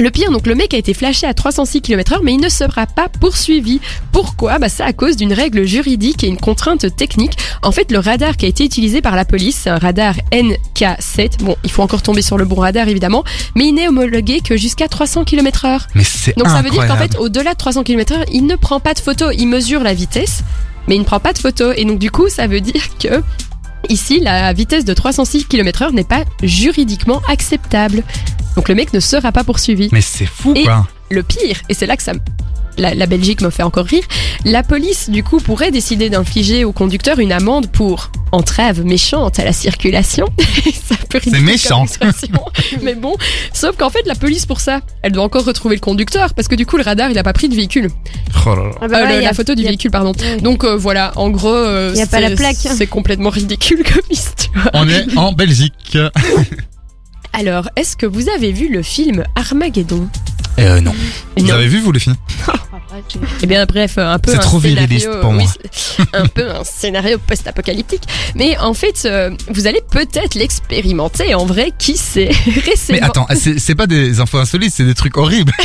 Le 0.00 0.10
pire, 0.10 0.30
donc 0.30 0.46
le 0.46 0.54
mec 0.54 0.72
a 0.72 0.78
été 0.78 0.94
flashé 0.94 1.26
à 1.26 1.34
306 1.34 1.82
km/h, 1.82 2.20
mais 2.22 2.32
il 2.32 2.40
ne 2.40 2.48
sera 2.48 2.86
pas 2.86 3.10
poursuivi. 3.10 3.82
Pourquoi? 4.12 4.58
Bah, 4.58 4.70
C'est 4.70 4.82
à 4.82 4.94
cause 4.94 5.14
d'une 5.14 5.34
règle 5.34 5.66
juridique 5.66 6.24
et 6.24 6.26
une 6.26 6.38
contrainte 6.38 6.96
technique. 6.96 7.36
En 7.60 7.70
fait, 7.70 7.92
le 7.92 7.98
radar 7.98 8.38
qui 8.38 8.46
a 8.46 8.48
été 8.48 8.64
utilisé 8.64 9.02
par 9.02 9.14
la 9.14 9.26
police, 9.26 9.60
c'est 9.62 9.68
un 9.68 9.76
radar 9.76 10.14
NK7. 10.32 11.42
Bon, 11.42 11.54
il 11.64 11.70
faut 11.70 11.82
encore 11.82 12.00
tomber 12.00 12.22
sur 12.22 12.38
le 12.38 12.46
bon 12.46 12.56
radar 12.56 12.88
évidemment, 12.88 13.24
mais 13.54 13.66
il 13.66 13.74
n'est 13.74 13.88
homologué 13.88 14.40
que 14.40 14.56
jusqu'à 14.56 14.88
300 14.88 15.24
km/h. 15.24 15.80
Mais 15.94 16.02
c'est 16.02 16.34
Donc 16.38 16.48
ça 16.48 16.62
veut 16.62 16.70
dire 16.70 16.86
qu'en 16.86 16.96
fait, 16.96 17.18
au-delà 17.18 17.52
de 17.52 17.58
300 17.58 17.84
km/h, 17.84 18.24
il 18.32 18.46
ne 18.46 18.56
prend 18.56 18.80
pas 18.80 18.94
de 18.94 19.00
photo. 19.00 19.30
Il 19.30 19.48
mesure 19.48 19.82
la 19.82 19.92
vitesse, 19.92 20.44
mais 20.88 20.94
il 20.94 21.00
ne 21.00 21.04
prend 21.04 21.20
pas 21.20 21.34
de 21.34 21.38
photo. 21.38 21.72
Et 21.72 21.84
donc 21.84 21.98
du 21.98 22.10
coup, 22.10 22.30
ça 22.30 22.46
veut 22.46 22.62
dire 22.62 22.82
que 22.98 23.22
ici, 23.88 24.20
la 24.20 24.52
vitesse 24.52 24.84
de 24.84 24.94
306 24.94 25.44
km/h 25.46 25.92
n'est 25.92 26.04
pas 26.04 26.24
juridiquement 26.42 27.20
acceptable. 27.28 28.02
Donc 28.56 28.68
le 28.68 28.74
mec 28.74 28.92
ne 28.92 29.00
sera 29.00 29.32
pas 29.32 29.44
poursuivi. 29.44 29.88
Mais 29.92 30.00
c'est 30.00 30.26
fou 30.26 30.52
Et- 30.56 30.64
quoi. 30.64 30.86
Le 31.10 31.22
pire, 31.24 31.60
et 31.68 31.74
c'est 31.74 31.86
là 31.86 31.96
que 31.96 32.02
ça 32.02 32.12
me- 32.12 32.20
la, 32.80 32.94
la 32.94 33.06
Belgique 33.06 33.40
me 33.42 33.50
fait 33.50 33.62
encore 33.62 33.86
rire, 33.86 34.02
la 34.44 34.62
police 34.62 35.10
du 35.10 35.22
coup 35.22 35.38
pourrait 35.38 35.70
décider 35.70 36.10
d'infliger 36.10 36.64
au 36.64 36.72
conducteur 36.72 37.18
une 37.20 37.32
amende 37.32 37.68
pour 37.70 38.10
entrave 38.32 38.84
méchante 38.84 39.38
à 39.38 39.44
la 39.44 39.52
circulation. 39.52 40.26
ridicule 41.12 41.40
méchant. 41.42 41.84
mais 42.82 42.94
bon, 42.94 43.14
sauf 43.52 43.76
qu'en 43.76 43.90
fait 43.90 44.06
la 44.06 44.14
police 44.14 44.46
pour 44.46 44.60
ça, 44.60 44.80
elle 45.02 45.12
doit 45.12 45.24
encore 45.24 45.44
retrouver 45.44 45.74
le 45.76 45.80
conducteur 45.80 46.34
parce 46.34 46.46
que 46.48 46.54
du 46.54 46.66
coup 46.66 46.76
le 46.76 46.82
radar 46.84 47.10
il 47.10 47.18
a 47.18 47.22
pas 47.22 47.32
pris 47.32 47.48
de 47.48 47.54
véhicule, 47.54 47.88
Oh 48.46 48.54
là 48.54 48.62
là. 48.64 48.70
Ah 48.80 48.88
bah 48.88 48.98
Euh, 48.98 49.02
ouais, 49.04 49.08
le- 49.16 49.22
y 49.22 49.24
a- 49.26 49.28
la 49.28 49.34
photo 49.34 49.54
du 49.54 49.64
a- 49.64 49.68
véhicule 49.68 49.90
pardon. 49.90 50.12
Ouais. 50.20 50.36
Donc 50.40 50.64
euh, 50.64 50.76
voilà, 50.76 51.12
en 51.16 51.30
gros, 51.30 51.48
euh, 51.54 51.92
Y 51.96 52.00
a 52.02 52.06
pas 52.06 52.18
c'est- 52.18 52.28
la 52.28 52.36
plaque. 52.36 52.56
C'est 52.56 52.86
complètement 52.86 53.30
ridicule 53.30 53.82
comme 53.84 54.00
histoire. 54.10 54.70
On 54.74 54.88
est 54.88 55.16
en 55.16 55.32
Belgique. 55.32 55.98
Alors, 57.32 57.68
est-ce 57.76 57.96
que 57.96 58.06
vous 58.06 58.28
avez 58.28 58.50
vu 58.52 58.68
le 58.72 58.82
film 58.82 59.24
Armageddon? 59.36 60.08
Euh, 60.58 60.80
non. 60.80 60.92
Vous 61.36 61.46
Non. 61.46 61.54
avez 61.54 61.68
vu 61.68 61.80
vous 61.80 61.92
les 61.92 62.00
filles 62.00 62.14
Eh 63.42 63.46
bien 63.46 63.64
bref, 63.66 63.98
un 63.98 64.18
peu 64.18 64.34
un 64.34 64.38
trop 64.38 64.60
scénario, 64.60 65.10
pour 65.20 65.30
oui, 65.30 65.44
moi. 65.44 65.52
c'est 65.70 66.02
un 66.12 66.26
peu 66.26 66.50
un 66.50 66.64
scénario 66.64 67.18
post-apocalyptique. 67.18 68.02
Mais 68.34 68.56
en 68.58 68.74
fait, 68.74 69.02
euh, 69.04 69.30
vous 69.48 69.66
allez 69.66 69.82
peut-être 69.90 70.34
l'expérimenter. 70.34 71.34
En 71.34 71.46
vrai, 71.46 71.72
qui 71.78 71.96
sait? 71.96 72.30
Récemment. 72.64 72.98
Mais 73.00 73.02
attends, 73.02 73.26
c'est 73.34 73.74
pas 73.74 73.86
des 73.86 74.20
infos 74.20 74.38
insolites, 74.38 74.72
c'est 74.74 74.84
des 74.84 74.94
trucs 74.94 75.16
horribles. 75.16 75.52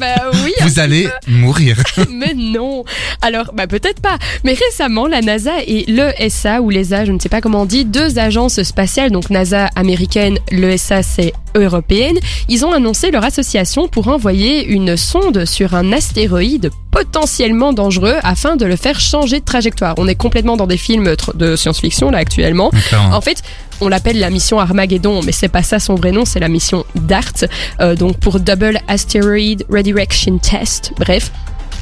Bah 0.00 0.30
oui. 0.42 0.52
Vous 0.62 0.80
allez 0.80 1.08
mourir. 1.28 1.76
Mais 2.10 2.34
non. 2.34 2.82
Alors, 3.20 3.52
bah 3.54 3.68
peut-être 3.68 4.00
pas. 4.00 4.18
Mais 4.42 4.54
récemment, 4.54 5.06
la 5.06 5.20
NASA 5.20 5.52
et 5.64 5.84
l'ESA 5.86 6.60
ou 6.60 6.70
l'ESA, 6.70 7.04
je 7.04 7.12
ne 7.12 7.20
sais 7.20 7.28
pas 7.28 7.40
comment 7.40 7.62
on 7.62 7.66
dit, 7.66 7.84
deux 7.84 8.18
agences 8.18 8.60
spatiales, 8.64 9.12
donc 9.12 9.30
NASA 9.30 9.66
américaine, 9.76 10.38
l'ESA 10.50 11.04
c'est 11.04 11.32
européenne, 11.54 12.18
ils 12.48 12.64
ont 12.64 12.72
annoncé 12.72 13.10
leur 13.10 13.24
association 13.24 13.86
pour 13.86 14.08
envoyer 14.08 14.66
une 14.66 14.96
sonde 14.96 15.44
sur 15.44 15.74
un 15.74 15.92
astéroïde 15.92 16.61
potentiellement 16.90 17.72
dangereux 17.72 18.16
afin 18.22 18.56
de 18.56 18.64
le 18.64 18.76
faire 18.76 19.00
changer 19.00 19.40
de 19.40 19.44
trajectoire. 19.44 19.94
On 19.98 20.06
est 20.08 20.14
complètement 20.14 20.56
dans 20.56 20.66
des 20.66 20.76
films 20.76 21.14
de 21.34 21.56
science-fiction 21.56 22.10
là 22.10 22.18
actuellement. 22.18 22.70
En 23.12 23.20
fait, 23.20 23.42
on 23.80 23.88
l'appelle 23.88 24.18
la 24.18 24.30
mission 24.30 24.60
Armageddon, 24.60 25.20
mais 25.24 25.32
c'est 25.32 25.48
pas 25.48 25.62
ça 25.62 25.78
son 25.78 25.94
vrai 25.94 26.12
nom, 26.12 26.24
c'est 26.24 26.40
la 26.40 26.48
mission 26.48 26.84
DART, 26.94 27.44
euh, 27.80 27.94
donc 27.96 28.18
pour 28.18 28.38
Double 28.40 28.78
Asteroid 28.88 29.64
Redirection 29.70 30.38
Test. 30.38 30.92
Bref. 30.98 31.32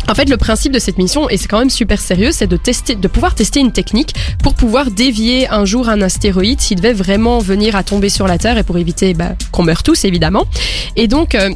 En 0.09 0.15
fait, 0.15 0.31
le 0.31 0.39
principe 0.39 0.73
de 0.73 0.79
cette 0.79 0.97
mission, 0.99 1.29
et 1.29 1.37
c'est 1.37 1.47
quand 1.47 1.59
même 1.59 1.71
super 1.71 2.01
sérieux, 2.01 2.31
c'est 2.33 2.47
de 2.47 2.57
tester, 2.57 2.95
de 2.95 3.07
pouvoir 3.07 3.35
tester 3.35 3.61
une 3.61 3.71
technique 3.71 4.15
pour 4.43 4.55
pouvoir 4.55 4.91
dévier 4.91 5.49
un 5.51 5.65
jour 5.67 5.89
un 5.89 6.01
astéroïde 6.01 6.61
s'il 6.61 6.79
devait 6.79 6.95
vraiment 6.95 7.39
venir 7.39 7.77
à 7.77 7.83
tomber 7.83 8.09
sur 8.09 8.27
la 8.27 8.39
Terre 8.39 8.57
et 8.57 8.63
pour 8.63 8.79
éviter 8.79 9.13
bah, 9.15 9.33
qu'on 9.53 9.63
meure 9.63 9.83
tous 9.83 10.05
évidemment. 10.05 10.47
Et 10.97 11.07
donc. 11.07 11.35
euh, 11.35 11.51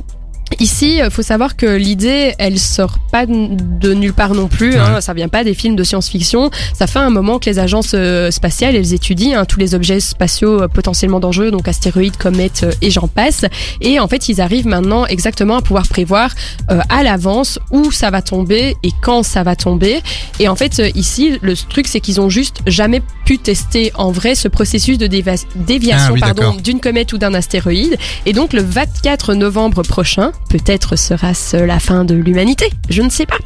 Ici, 0.60 1.00
il 1.02 1.10
faut 1.10 1.22
savoir 1.22 1.56
que 1.56 1.66
l'idée, 1.66 2.34
elle 2.38 2.58
sort 2.58 2.98
pas 3.10 3.26
de 3.26 3.94
nulle 3.94 4.12
part 4.12 4.34
non 4.34 4.48
plus. 4.48 4.76
Hein, 4.76 5.00
ça 5.00 5.14
vient 5.14 5.28
pas 5.28 5.44
des 5.44 5.54
films 5.54 5.76
de 5.76 5.84
science-fiction. 5.84 6.50
Ça 6.72 6.86
fait 6.86 6.98
un 6.98 7.10
moment 7.10 7.38
que 7.38 7.48
les 7.48 7.58
agences 7.58 7.92
euh, 7.94 8.30
spatiales, 8.30 8.76
elles 8.76 8.94
étudient 8.94 9.40
hein, 9.40 9.44
tous 9.44 9.58
les 9.58 9.74
objets 9.74 10.00
spatiaux 10.00 10.62
euh, 10.62 10.68
potentiellement 10.68 11.20
dangereux, 11.20 11.50
donc 11.50 11.68
astéroïdes, 11.68 12.16
comètes 12.16 12.64
euh, 12.64 12.72
et 12.82 12.90
j'en 12.90 13.08
passe. 13.08 13.44
Et 13.80 14.00
en 14.00 14.08
fait, 14.08 14.28
ils 14.28 14.40
arrivent 14.40 14.66
maintenant 14.66 15.06
exactement 15.06 15.56
à 15.56 15.62
pouvoir 15.62 15.86
prévoir 15.88 16.30
euh, 16.70 16.80
à 16.88 17.02
l'avance 17.02 17.58
où 17.70 17.92
ça 17.92 18.10
va 18.10 18.22
tomber 18.22 18.76
et 18.82 18.90
quand 19.02 19.22
ça 19.22 19.42
va 19.42 19.56
tomber. 19.56 20.00
Et 20.40 20.48
en 20.48 20.56
fait, 20.56 20.80
euh, 20.80 20.90
ici, 20.94 21.38
le 21.42 21.54
truc, 21.56 21.86
c'est 21.86 22.00
qu'ils 22.00 22.20
ont 22.20 22.28
juste 22.28 22.58
jamais 22.66 23.02
pu 23.24 23.38
tester 23.38 23.92
en 23.94 24.10
vrai 24.10 24.34
ce 24.34 24.48
processus 24.48 24.98
de 24.98 25.06
déviation 25.06 26.08
Ah 26.08 26.12
oui, 26.12 26.20
pardon, 26.20 26.54
d'une 26.54 26.80
comète 26.80 27.12
ou 27.12 27.18
d'un 27.18 27.34
astéroïde. 27.34 27.96
Et 28.26 28.32
donc, 28.32 28.52
le 28.52 28.62
24 28.62 29.34
novembre 29.34 29.82
prochain, 29.82 30.32
peut-être 30.48 30.96
sera-ce 30.96 31.56
la 31.56 31.78
fin 31.78 32.04
de 32.04 32.14
l'humanité, 32.14 32.70
je 32.88 33.02
ne 33.02 33.10
sais 33.10 33.26
pas. 33.26 33.38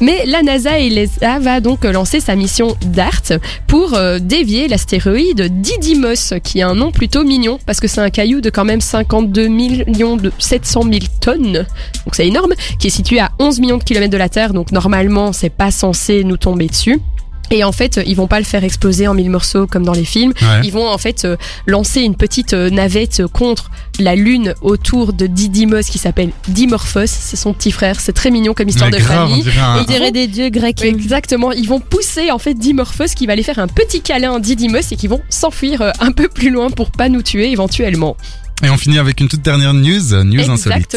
Mais 0.00 0.24
la 0.26 0.42
NASA 0.42 0.78
et 0.78 0.88
l'ESA 0.88 1.38
va 1.38 1.60
donc 1.60 1.84
lancer 1.84 2.20
sa 2.20 2.34
mission 2.36 2.76
DART 2.86 3.38
pour 3.66 3.94
euh, 3.94 4.18
dévier 4.18 4.68
l'astéroïde 4.68 5.60
Didymos, 5.60 6.34
qui 6.42 6.62
a 6.62 6.68
un 6.68 6.74
nom 6.74 6.90
plutôt 6.90 7.24
mignon, 7.24 7.58
parce 7.66 7.80
que 7.80 7.88
c'est 7.88 8.00
un 8.00 8.10
caillou 8.10 8.40
de 8.40 8.50
quand 8.50 8.64
même 8.64 8.80
52 8.80 9.48
millions 9.48 10.16
de 10.16 10.32
700 10.38 10.82
000 10.84 10.94
tonnes, 11.20 11.52
donc 12.04 12.14
c'est 12.14 12.26
énorme, 12.26 12.54
qui 12.78 12.88
est 12.88 12.90
situé 12.90 13.20
à 13.20 13.30
11 13.38 13.60
millions 13.60 13.78
de 13.78 13.84
kilomètres 13.84 14.12
de 14.12 14.18
la 14.18 14.28
Terre, 14.28 14.52
donc 14.52 14.72
normalement 14.72 15.32
c'est 15.32 15.50
pas 15.50 15.70
censé 15.70 16.24
nous 16.24 16.36
tomber 16.36 16.66
dessus. 16.66 17.00
Et 17.50 17.62
en 17.62 17.72
fait, 17.72 18.00
ils 18.06 18.16
vont 18.16 18.26
pas 18.26 18.38
le 18.38 18.44
faire 18.44 18.64
exploser 18.64 19.06
en 19.06 19.14
mille 19.14 19.30
morceaux 19.30 19.66
comme 19.66 19.84
dans 19.84 19.92
les 19.92 20.04
films. 20.04 20.32
Ouais. 20.40 20.60
Ils 20.64 20.72
vont 20.72 20.88
en 20.88 20.98
fait 20.98 21.24
euh, 21.24 21.36
lancer 21.66 22.00
une 22.00 22.16
petite 22.16 22.54
euh, 22.54 22.70
navette 22.70 23.20
euh, 23.20 23.28
contre 23.28 23.70
la 24.00 24.16
Lune 24.16 24.54
autour 24.62 25.12
de 25.12 25.26
Didymos 25.26 25.82
qui 25.90 25.98
s'appelle 25.98 26.30
Dimorphos. 26.48 27.06
C'est 27.06 27.36
son 27.36 27.52
petit 27.52 27.70
frère. 27.70 28.00
C'est 28.00 28.12
très 28.14 28.30
mignon 28.30 28.54
comme 28.54 28.68
histoire 28.68 28.90
Mais 28.90 28.96
de 28.98 29.02
grave, 29.02 29.26
on 29.26 29.28
famille. 29.28 29.42
dirait 29.42 29.60
un- 29.60 29.78
On 29.80 29.84
dirait 29.84 30.10
des 30.10 30.26
dieux 30.26 30.48
grecs. 30.48 30.78
Oui, 30.82 30.88
Exactement, 30.88 31.52
ils 31.52 31.68
vont 31.68 31.80
pousser 31.80 32.30
en 32.30 32.38
fait 32.38 32.54
Dimorphos 32.54 33.14
qui 33.14 33.26
va 33.26 33.34
aller 33.34 33.42
faire 33.42 33.58
un 33.58 33.68
petit 33.68 34.00
câlin 34.00 34.34
à 34.36 34.40
Didymos 34.40 34.90
et 34.92 34.96
qui 34.96 35.06
vont 35.06 35.20
s'enfuir 35.28 35.82
euh, 35.82 35.90
un 36.00 36.12
peu 36.12 36.28
plus 36.28 36.50
loin 36.50 36.70
pour 36.70 36.90
pas 36.90 37.08
nous 37.08 37.22
tuer 37.22 37.50
éventuellement. 37.52 38.16
Et 38.64 38.70
on 38.70 38.76
finit 38.78 38.98
avec 38.98 39.20
une 39.20 39.28
toute 39.28 39.42
dernière 39.42 39.74
news, 39.74 40.24
news 40.24 40.50
insolite. 40.50 40.96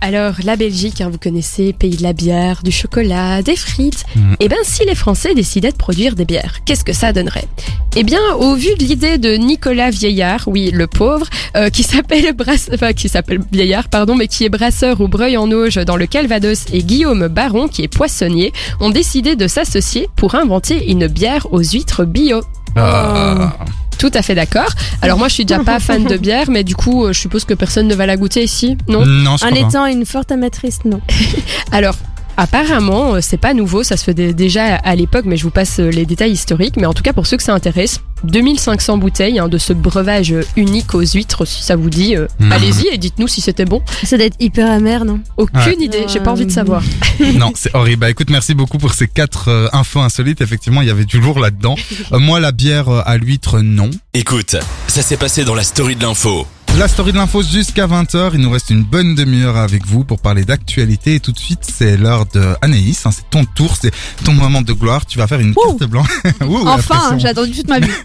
Alors, 0.00 0.34
la 0.44 0.56
Belgique, 0.56 1.00
hein, 1.00 1.08
vous 1.10 1.18
connaissez, 1.18 1.72
pays 1.72 1.96
de 1.96 2.02
la 2.02 2.12
bière, 2.12 2.62
du 2.62 2.70
chocolat, 2.70 3.42
des 3.42 3.56
frites. 3.56 4.04
Mhm. 4.14 4.36
Eh 4.40 4.48
bien, 4.48 4.58
si 4.62 4.84
les 4.84 4.94
Français 4.94 5.34
décidaient 5.34 5.72
de 5.72 5.76
produire 5.76 6.14
des 6.14 6.26
bières, 6.26 6.58
qu'est-ce 6.66 6.84
que 6.84 6.92
ça 6.92 7.12
donnerait? 7.12 7.48
Eh 7.96 8.02
bien, 8.02 8.20
au 8.38 8.54
vu 8.54 8.74
de 8.78 8.84
l'idée 8.84 9.18
de 9.18 9.34
Nicolas 9.34 9.90
Vieillard, 9.90 10.42
oui, 10.46 10.70
le 10.72 10.86
pauvre, 10.86 11.26
euh, 11.56 11.70
qui 11.70 11.82
s'appelle 11.82 12.32
brasse... 12.34 12.68
enfin, 12.74 12.92
qui 12.92 13.08
s'appelle 13.08 13.40
Vieillard, 13.50 13.88
pardon, 13.88 14.14
mais 14.14 14.28
qui 14.28 14.44
est 14.44 14.50
brasseur 14.50 15.00
au 15.00 15.08
Breuil-en-Auge 15.08 15.76
dans 15.76 15.96
le 15.96 16.06
Calvados, 16.06 16.66
et 16.72 16.82
Guillaume 16.82 17.28
Baron, 17.28 17.68
qui 17.68 17.82
est 17.82 17.88
poissonnier, 17.88 18.52
ont 18.80 18.90
décidé 18.90 19.36
de 19.36 19.46
s'associer 19.46 20.08
pour 20.16 20.34
inventer 20.34 20.90
une 20.90 21.06
bière 21.06 21.46
aux 21.52 21.62
huîtres 21.62 22.04
bio. 22.04 22.42
Ah. 22.76 23.56
Tout 23.98 24.10
à 24.14 24.22
fait 24.22 24.34
d'accord. 24.34 24.68
Alors 25.02 25.18
moi, 25.18 25.28
je 25.28 25.34
suis 25.34 25.44
déjà 25.44 25.62
pas 25.62 25.80
fan 25.80 26.04
de 26.04 26.16
bière, 26.16 26.50
mais 26.50 26.64
du 26.64 26.74
coup, 26.74 27.04
euh, 27.04 27.12
je 27.12 27.20
suppose 27.20 27.44
que 27.44 27.54
personne 27.54 27.88
ne 27.88 27.94
va 27.94 28.06
la 28.06 28.16
goûter 28.16 28.42
ici, 28.42 28.76
non? 28.88 29.04
Non, 29.04 29.36
je 29.36 29.44
crois 29.46 29.50
pas. 29.50 29.68
étant 29.68 29.86
une 29.86 30.06
forte 30.06 30.32
amatrice, 30.32 30.80
non. 30.84 31.00
Alors, 31.72 31.96
apparemment, 32.36 33.14
euh, 33.14 33.18
c'est 33.20 33.36
pas 33.38 33.54
nouveau, 33.54 33.82
ça 33.82 33.96
se 33.96 34.04
fait 34.04 34.14
dé- 34.14 34.32
déjà 34.34 34.76
à 34.76 34.94
l'époque, 34.94 35.24
mais 35.26 35.36
je 35.36 35.44
vous 35.44 35.50
passe 35.50 35.80
euh, 35.80 35.90
les 35.90 36.06
détails 36.06 36.32
historiques. 36.32 36.76
Mais 36.76 36.86
en 36.86 36.94
tout 36.94 37.02
cas, 37.02 37.12
pour 37.12 37.26
ceux 37.26 37.36
que 37.36 37.42
ça 37.42 37.54
intéresse, 37.54 38.00
2500 38.24 38.96
bouteilles 38.98 39.38
hein, 39.38 39.48
de 39.48 39.58
ce 39.58 39.72
breuvage 39.72 40.34
unique 40.56 40.94
aux 40.94 41.00
huîtres, 41.04 41.44
si 41.44 41.62
ça 41.62 41.76
vous 41.76 41.90
dit, 41.90 42.16
euh, 42.16 42.26
Mhm. 42.40 42.52
allez-y 42.52 42.88
et 42.92 42.96
dites-nous 42.98 43.28
si 43.28 43.40
c'était 43.40 43.64
bon. 43.66 43.82
Ça 44.04 44.16
doit 44.16 44.26
être 44.26 44.36
hyper 44.40 44.70
amer, 44.70 45.04
non? 45.04 45.20
Aucune 45.36 45.58
Ouais. 45.60 45.76
idée, 45.84 46.04
j'ai 46.08 46.20
pas 46.20 46.30
envie 46.32 46.46
de 46.46 46.50
savoir. 46.52 46.82
Non, 47.34 47.52
c'est 47.54 47.74
horrible. 47.74 48.00
Bah, 48.00 48.10
écoute, 48.10 48.30
merci 48.30 48.54
beaucoup 48.54 48.78
pour 48.78 48.92
ces 48.94 49.06
quatre 49.08 49.48
euh, 49.48 49.68
infos 49.72 50.00
insolites. 50.00 50.40
Effectivement, 50.40 50.80
il 50.82 50.88
y 50.88 50.90
avait 50.90 51.04
du 51.04 51.20
lourd 51.20 51.38
là-dedans. 51.38 51.76
Euh, 52.12 52.18
moi, 52.18 52.40
la 52.40 52.50
bière 52.52 52.88
euh, 52.88 53.02
à 53.06 53.16
l'huître, 53.18 53.60
non. 53.60 53.90
Écoute, 54.14 54.56
ça 54.88 55.02
s'est 55.02 55.16
passé 55.16 55.44
dans 55.44 55.54
la 55.54 55.62
story 55.62 55.94
de 55.96 56.02
l'info. 56.02 56.46
La 56.78 56.88
story 56.88 57.12
de 57.12 57.16
l'info 57.18 57.40
jusqu'à 57.42 57.86
20h. 57.86 58.30
Il 58.34 58.40
nous 58.40 58.50
reste 58.50 58.70
une 58.70 58.82
bonne 58.82 59.14
demi-heure 59.14 59.56
avec 59.56 59.86
vous 59.86 60.02
pour 60.04 60.20
parler 60.20 60.44
d'actualité. 60.44 61.14
Et 61.14 61.20
tout 61.20 61.30
de 61.32 61.38
suite, 61.38 61.60
c'est 61.62 61.96
l'heure 61.96 62.26
de 62.26 62.54
Anaïs. 62.62 63.06
hein, 63.06 63.10
c'est 63.12 63.28
ton 63.30 63.44
tour, 63.44 63.76
c'est 63.80 63.92
ton 64.24 64.32
moment 64.32 64.60
de 64.60 64.72
gloire. 64.72 65.06
Tu 65.06 65.16
vas 65.18 65.26
faire 65.28 65.38
une 65.40 65.50
Ouh. 65.56 65.76
carte 65.78 65.84
blanche. 65.90 66.08
Ouh, 66.46 66.66
Enfin, 66.66 67.16
j'ai 67.18 67.28
attendu 67.28 67.52
toute 67.52 67.68
ma 67.68 67.78
vie. 67.78 67.90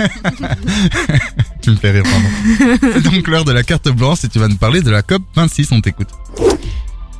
Tu 1.61 1.71
me 1.71 1.75
fais 1.75 1.91
rire, 1.91 2.03
pardon. 2.03 2.77
c'est 2.81 3.01
donc 3.11 3.27
l'heure 3.27 3.43
de 3.43 3.51
la 3.51 3.63
carte 3.63 3.89
blanche 3.89 4.23
et 4.23 4.29
tu 4.29 4.39
vas 4.39 4.47
nous 4.47 4.55
parler 4.55 4.81
de 4.81 4.89
la 4.89 5.01
COP 5.01 5.21
26. 5.35 5.67
On 5.73 5.81
t'écoute. 5.81 6.07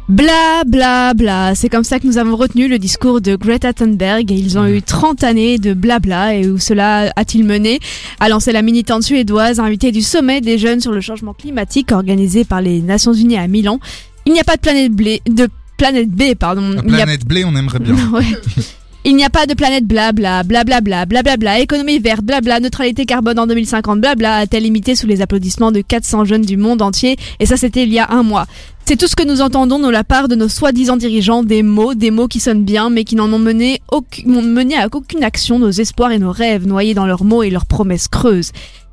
Bla 0.10 0.64
bla 0.66 1.14
bla, 1.14 1.54
c'est 1.54 1.70
comme 1.70 1.84
ça 1.84 2.00
que 2.00 2.08
nous 2.08 2.18
avons 2.18 2.36
retenu 2.36 2.68
le 2.68 2.80
discours 2.80 3.22
de 3.22 3.36
Greta 3.36 3.74
Thunberg. 3.74 4.32
Ils 4.32 4.58
ont 4.58 4.66
eu 4.66 4.82
30 4.82 5.24
années 5.24 5.60
de 5.60 5.76
blabla 5.76 6.34
et 6.34 6.48
où 6.48 6.58
cela 6.58 7.12
a-t-il 7.16 7.46
mené 7.46 7.80
à 8.20 8.28
lancer 8.28 8.52
la 8.52 8.64
militante 8.64 9.04
suédoise 9.04 9.60
invitée 9.60 9.92
du 9.92 10.02
sommet 10.02 10.42
des 10.42 10.58
jeunes 10.58 10.80
sur 10.80 10.92
le 10.92 11.00
changement 11.00 11.36
climatique 11.36 11.92
organisé 11.92 12.44
par 12.44 12.60
les 12.60 12.82
Nations 12.82 13.14
Unies 13.14 13.38
à 13.38 13.48
Milan. 13.48 13.80
Il 14.26 14.34
n'y 14.34 14.40
a 14.40 14.44
pas 14.44 14.56
de 14.56 14.62
planète 14.62 14.92
blé, 14.92 15.22
de 15.30 15.48
planète 15.78 16.10
B, 16.10 16.34
pardon. 16.34 16.72
La 16.72 16.82
n'y 16.82 16.94
a 16.96 16.98
planète 17.04 17.26
blé, 17.28 17.46
on 17.46 17.56
aimerait 17.56 17.78
bien. 17.78 17.96
Ouais. 18.12 18.26
Il 19.10 19.16
n'y 19.16 19.24
a 19.24 19.32
pas 19.32 19.48
de 19.48 19.56
planète 19.56 19.88
blabla, 19.88 20.44
blablabla, 20.44 21.08
blablabla, 21.08 21.62
économie 21.62 21.98
verte, 21.98 22.22
blabla, 22.22 22.60
neutralité 22.60 23.08
carbone 23.08 23.40
en 23.40 23.48
2050, 23.48 24.00
blabla, 24.00 24.36
a-t-elle 24.36 24.68
imité 24.68 24.94
sous 24.94 25.08
les 25.08 25.24
applaudissements 25.24 25.72
de 25.72 25.82
400 25.82 26.26
jeunes 26.26 26.44
du 26.44 26.58
monde 26.58 26.84
entier. 26.84 27.18
Et 27.40 27.48
ça, 27.48 27.58
c'était 27.58 27.82
il 27.82 27.92
y 27.92 27.98
a 27.98 28.12
un 28.12 28.22
mois. 28.22 28.46
C'est 28.86 28.98
tout 28.98 29.08
ce 29.08 29.16
que 29.16 29.26
nous 29.26 29.42
entendons 29.42 29.80
de 29.80 29.90
la 29.90 30.04
part 30.04 30.28
de 30.28 30.36
nos 30.36 30.48
soi-disant 30.48 30.96
dirigeants, 30.96 31.42
des 31.42 31.64
mots, 31.64 31.96
des 31.96 32.12
mots 32.12 32.28
qui 32.28 32.40
sonnent 32.40 32.64
bien, 32.64 32.92
mais 32.92 33.04
qui 33.04 33.16
n'en 33.16 33.34
ont 33.34 33.40
mené, 33.40 33.82
mené 34.28 34.78
à 34.78 34.88
aucune 34.94 35.24
action 35.24 35.58
nos 35.58 35.72
espoirs 35.72 36.12
et 36.12 36.20
nos 36.20 36.32
rêves. 36.32 36.68
Noyés 36.68 36.94
dans 36.94 37.08
leurs 37.08 37.24
mots 37.24 37.42
et 37.42 37.50
leurs 37.50 37.66
promesses 37.66 38.10
creuses. 38.10 38.52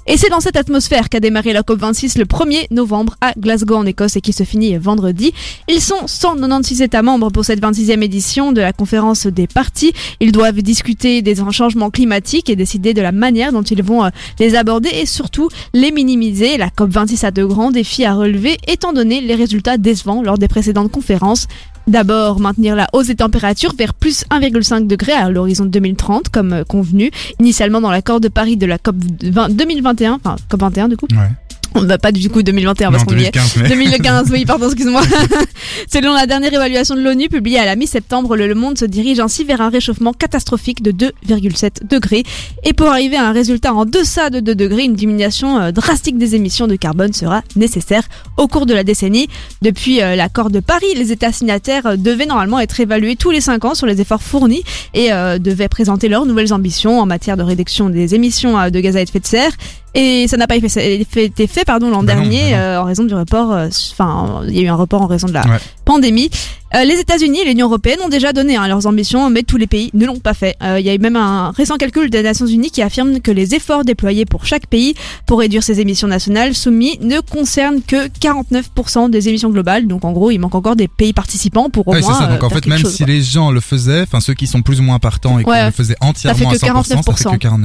Et 0.09 0.17
c'est 0.17 0.29
dans 0.29 0.39
cette 0.39 0.57
atmosphère 0.57 1.09
qu'a 1.09 1.19
démarré 1.19 1.53
la 1.53 1.63
COP26 1.63 2.17
le 2.17 2.27
1er 2.27 2.67
novembre 2.71 3.17
à 3.21 3.33
Glasgow 3.37 3.75
en 3.75 3.87
Écosse 3.87 4.15
et 4.15 4.21
qui 4.21 4.33
se 4.33 4.45
finit 4.45 4.77
vendredi. 4.77 5.33
Ils 5.69 5.81
sont 5.81 6.07
196 6.07 6.81
États 6.81 7.03
membres 7.03 7.31
pour 7.33 7.45
cette 7.45 7.61
26e 7.61 8.03
édition 8.03 8.53
de 8.53 8.61
la 8.61 8.73
conférence 8.73 9.27
des 9.27 9.49
partis. 9.49 9.93
Ils 10.21 10.31
doivent 10.31 10.63
discuter 10.63 11.23
des 11.23 11.35
changements 11.51 11.91
climatiques 11.91 12.49
et 12.49 12.55
décider 12.55 12.95
de 12.95 13.03
la 13.03 13.11
manière 13.11 13.51
dont 13.51 13.63
ils 13.63 13.83
vont 13.83 14.05
euh, 14.05 14.11
les 14.39 14.55
aborder 14.55 14.91
et 14.91 15.07
surtout 15.07 15.49
les 15.75 15.91
minimiser. 15.91 16.57
La 16.57 16.69
COP26 16.69 17.27
a 17.27 17.31
de 17.33 17.45
grands 17.45 17.73
défis 17.73 18.05
à 18.05 18.15
relever 18.15 18.59
étant 18.69 18.93
donné 18.93 19.21
les 19.21 19.35
résultats 19.35 19.77
décevants 19.77 20.23
lors 20.23 20.39
des 20.39 20.47
précédentes 20.47 20.93
conférences. 20.93 21.49
D'abord, 21.87 22.41
maintenir 22.41 22.75
la 22.75 22.89
hausse 22.93 23.07
des 23.07 23.15
températures 23.15 23.73
vers 23.77 23.95
plus 23.95 24.25
1,5 24.31 24.87
degré 24.87 25.13
à 25.13 25.31
l'horizon 25.31 25.65
2030, 25.65 26.31
comme 26.31 26.53
euh, 26.53 26.65
convenu, 26.65 27.11
initialement 27.39 27.81
dans 27.81 27.93
l'accord 27.93 28.21
de 28.21 28.29
Paris 28.29 28.57
de 28.57 28.67
la 28.67 28.79
COP 28.79 28.97
20 29.23 29.51
2021, 29.51 30.15
enfin 30.15 30.37
COP 30.49 30.61
21 30.61 30.89
du 30.89 30.97
coup. 30.97 31.07
Ouais. 31.13 31.31
On 31.77 31.85
va 31.85 31.99
pas 31.99 32.11
du 32.11 32.31
coup 32.31 32.43
2021 32.43 32.91
parce 32.91 33.05
qu'on 33.05 33.17
y 33.17 33.25
est. 33.25 33.33
2015, 33.33 33.57
mais. 33.59 33.69
2015, 33.69 34.31
oui, 34.31 34.45
pardon, 34.45 34.67
excuse-moi. 34.67 35.03
Selon 35.93 36.15
la 36.15 36.27
dernière 36.27 36.53
évaluation 36.53 36.95
de 36.95 37.03
l'ONU 37.03 37.29
publiée 37.29 37.59
à 37.59 37.67
la 37.67 37.77
mi-septembre, 37.77 38.37
le 38.37 38.47
le 38.47 38.55
monde 38.55 38.79
se 38.79 38.85
dirige 38.85 39.21
ainsi 39.21 39.45
vers 39.45 39.61
un 39.61 39.69
réchauffement 39.69 40.13
catastrophique 40.13 40.83
de 40.83 40.93
2,7 40.93 41.87
degrés. 41.89 42.23
Et 42.65 42.73
pour 42.73 42.89
arriver 42.89 43.17
à 43.17 43.27
un 43.27 43.33
résultat 43.33 43.75
en 43.75 43.85
deçà 43.85 44.31
de 44.31 44.41
2 44.41 44.55
degrés, 44.55 44.85
une 44.85 44.95
diminution 44.95 45.59
euh, 45.59 45.73
drastique 45.73 46.19
des 46.19 46.35
émissions 46.35 46.67
de 46.67 46.77
carbone 46.77 47.13
sera 47.13 47.43
nécessaire 47.57 48.05
au 48.37 48.49
cours 48.49 48.67
de 48.67 48.75
la 48.75 48.85
décennie. 48.85 49.29
Depuis 49.63 50.03
euh, 50.03 50.17
l'accord 50.17 50.51
de 50.51 50.61
Paris, 50.61 50.87
les 50.97 51.13
États 51.13 51.33
signataires 51.33 51.87
euh, 51.87 51.97
devaient 51.97 52.27
normalement 52.27 52.61
être 52.61 52.79
évalués 52.81 53.17
tous 53.17 53.31
les 53.31 53.41
5 53.41 53.65
ans 53.65 53.75
sur 53.75 53.87
les 53.87 54.01
efforts 54.01 54.23
fournis 54.23 54.63
et 54.95 55.13
euh, 55.13 55.39
devaient 55.39 55.69
présenter 55.69 56.09
leurs 56.09 56.27
nouvelles 56.27 56.53
ambitions 56.53 57.01
en 57.01 57.07
matière 57.07 57.37
de 57.37 57.43
réduction 57.43 57.91
des 57.91 58.15
émissions 58.15 58.71
de 58.71 58.81
gaz 58.81 58.97
à 58.97 59.03
effet 59.03 59.21
de 59.21 59.27
serre. 59.27 59.53
Et 59.99 60.29
ça 60.29 60.37
n'a 60.37 60.47
pas 60.47 60.57
été 60.57 60.69
fait, 60.69 61.05
fait- 61.11 61.25
été 61.25 61.47
fait 61.47 61.65
pardon 61.65 61.89
l'an 61.91 62.03
Bah 62.03 62.15
non, 62.15 62.21
dernier 62.23 62.51
bah 62.51 62.57
non. 62.59 62.63
euh, 62.63 62.79
en 62.81 62.85
raison 62.85 63.05
du 63.05 63.15
report. 63.15 63.53
euh, 63.53 63.69
Enfin, 63.93 64.43
il 64.47 64.55
y 64.57 64.61
a 64.61 64.63
eu 64.63 64.69
un 64.69 64.75
report 64.75 65.01
en 65.03 65.07
raison 65.07 65.27
de 65.27 65.33
la 65.33 65.41
Ouais. 65.43 65.59
Pandémie. 65.87 66.29
Euh, 66.75 66.83
les 66.85 66.99
États-Unis 66.99 67.39
et 67.43 67.45
l'Union 67.45 67.69
européenne 67.69 67.99
ont 68.05 68.09
déjà 68.09 68.33
donné 68.33 68.57
hein, 68.57 68.67
leurs 68.67 68.87
ambitions, 68.87 69.31
mais 69.31 69.45
tous 69.45 69.57
les 69.57 69.69
pays 69.69 69.89
ne 69.95 70.05
l'ont 70.05 70.19
pas 70.19 70.35
fait. 70.35 70.57
Euh, 70.65 70.81
Il 70.81 70.85
y 70.85 70.91
a 70.91 70.95
eu 70.95 70.99
même 70.99 71.15
un 71.15 71.53
récent 71.53 71.77
calcul 71.77 72.11
des 72.11 72.23
Nations 72.25 72.45
Unies 72.45 72.71
qui 72.73 72.83
affirme 72.83 73.21
que 73.21 73.31
les 73.31 73.55
efforts 73.55 73.85
déployés 73.85 74.25
pour 74.27 74.45
chaque 74.47 74.67
pays 74.67 74.95
pour 75.27 75.39
réduire 75.39 75.63
ses 75.63 75.81
émissions 75.81 76.09
nationales 76.09 76.55
soumis 76.57 76.99
ne 77.01 77.21
concernent 77.21 77.81
que 77.87 78.09
49% 78.09 79.11
des 79.11 79.29
émissions 79.29 79.49
globales. 79.51 79.87
Donc 79.87 80.05
en 80.05 80.11
gros, 80.13 80.33
il 80.33 80.39
manque 80.39 80.57
encore 80.57 80.75
des 80.75 80.89
pays 80.89 81.13
participants 81.13 81.71
pour 81.71 81.87
au 81.87 81.93
Ouais, 81.93 82.03
c'est 82.03 82.09
moins. 82.09 82.19
ça. 82.19 82.27
Donc 82.27 82.43
euh, 82.43 82.47
en 82.47 82.49
faire 82.51 82.59
fait, 82.59 82.69
même 82.69 82.79
chose, 82.81 82.93
si 82.95 83.05
quoi. 83.05 83.13
les 83.13 83.23
gens 83.23 83.53
le 83.53 83.61
faisaient, 83.61 84.03
enfin 84.03 84.19
ceux 84.21 84.35
qui 84.35 84.49
sont 84.49 84.63
plus 84.63 84.81
ou 84.81 84.83
moins 84.83 84.99
partants 84.99 85.39
et 85.39 85.45
qui 85.45 85.49
Ouais. 85.51 85.67
le 85.67 85.71
faisaient 85.71 85.97
entièrement 86.01 86.51
fait 86.51 86.59
que 86.59 86.67
à 86.67 86.73
100%, 86.75 86.85
ça 87.17 87.31
fait 87.31 87.39
que 87.39 87.47
49%. 87.47 87.63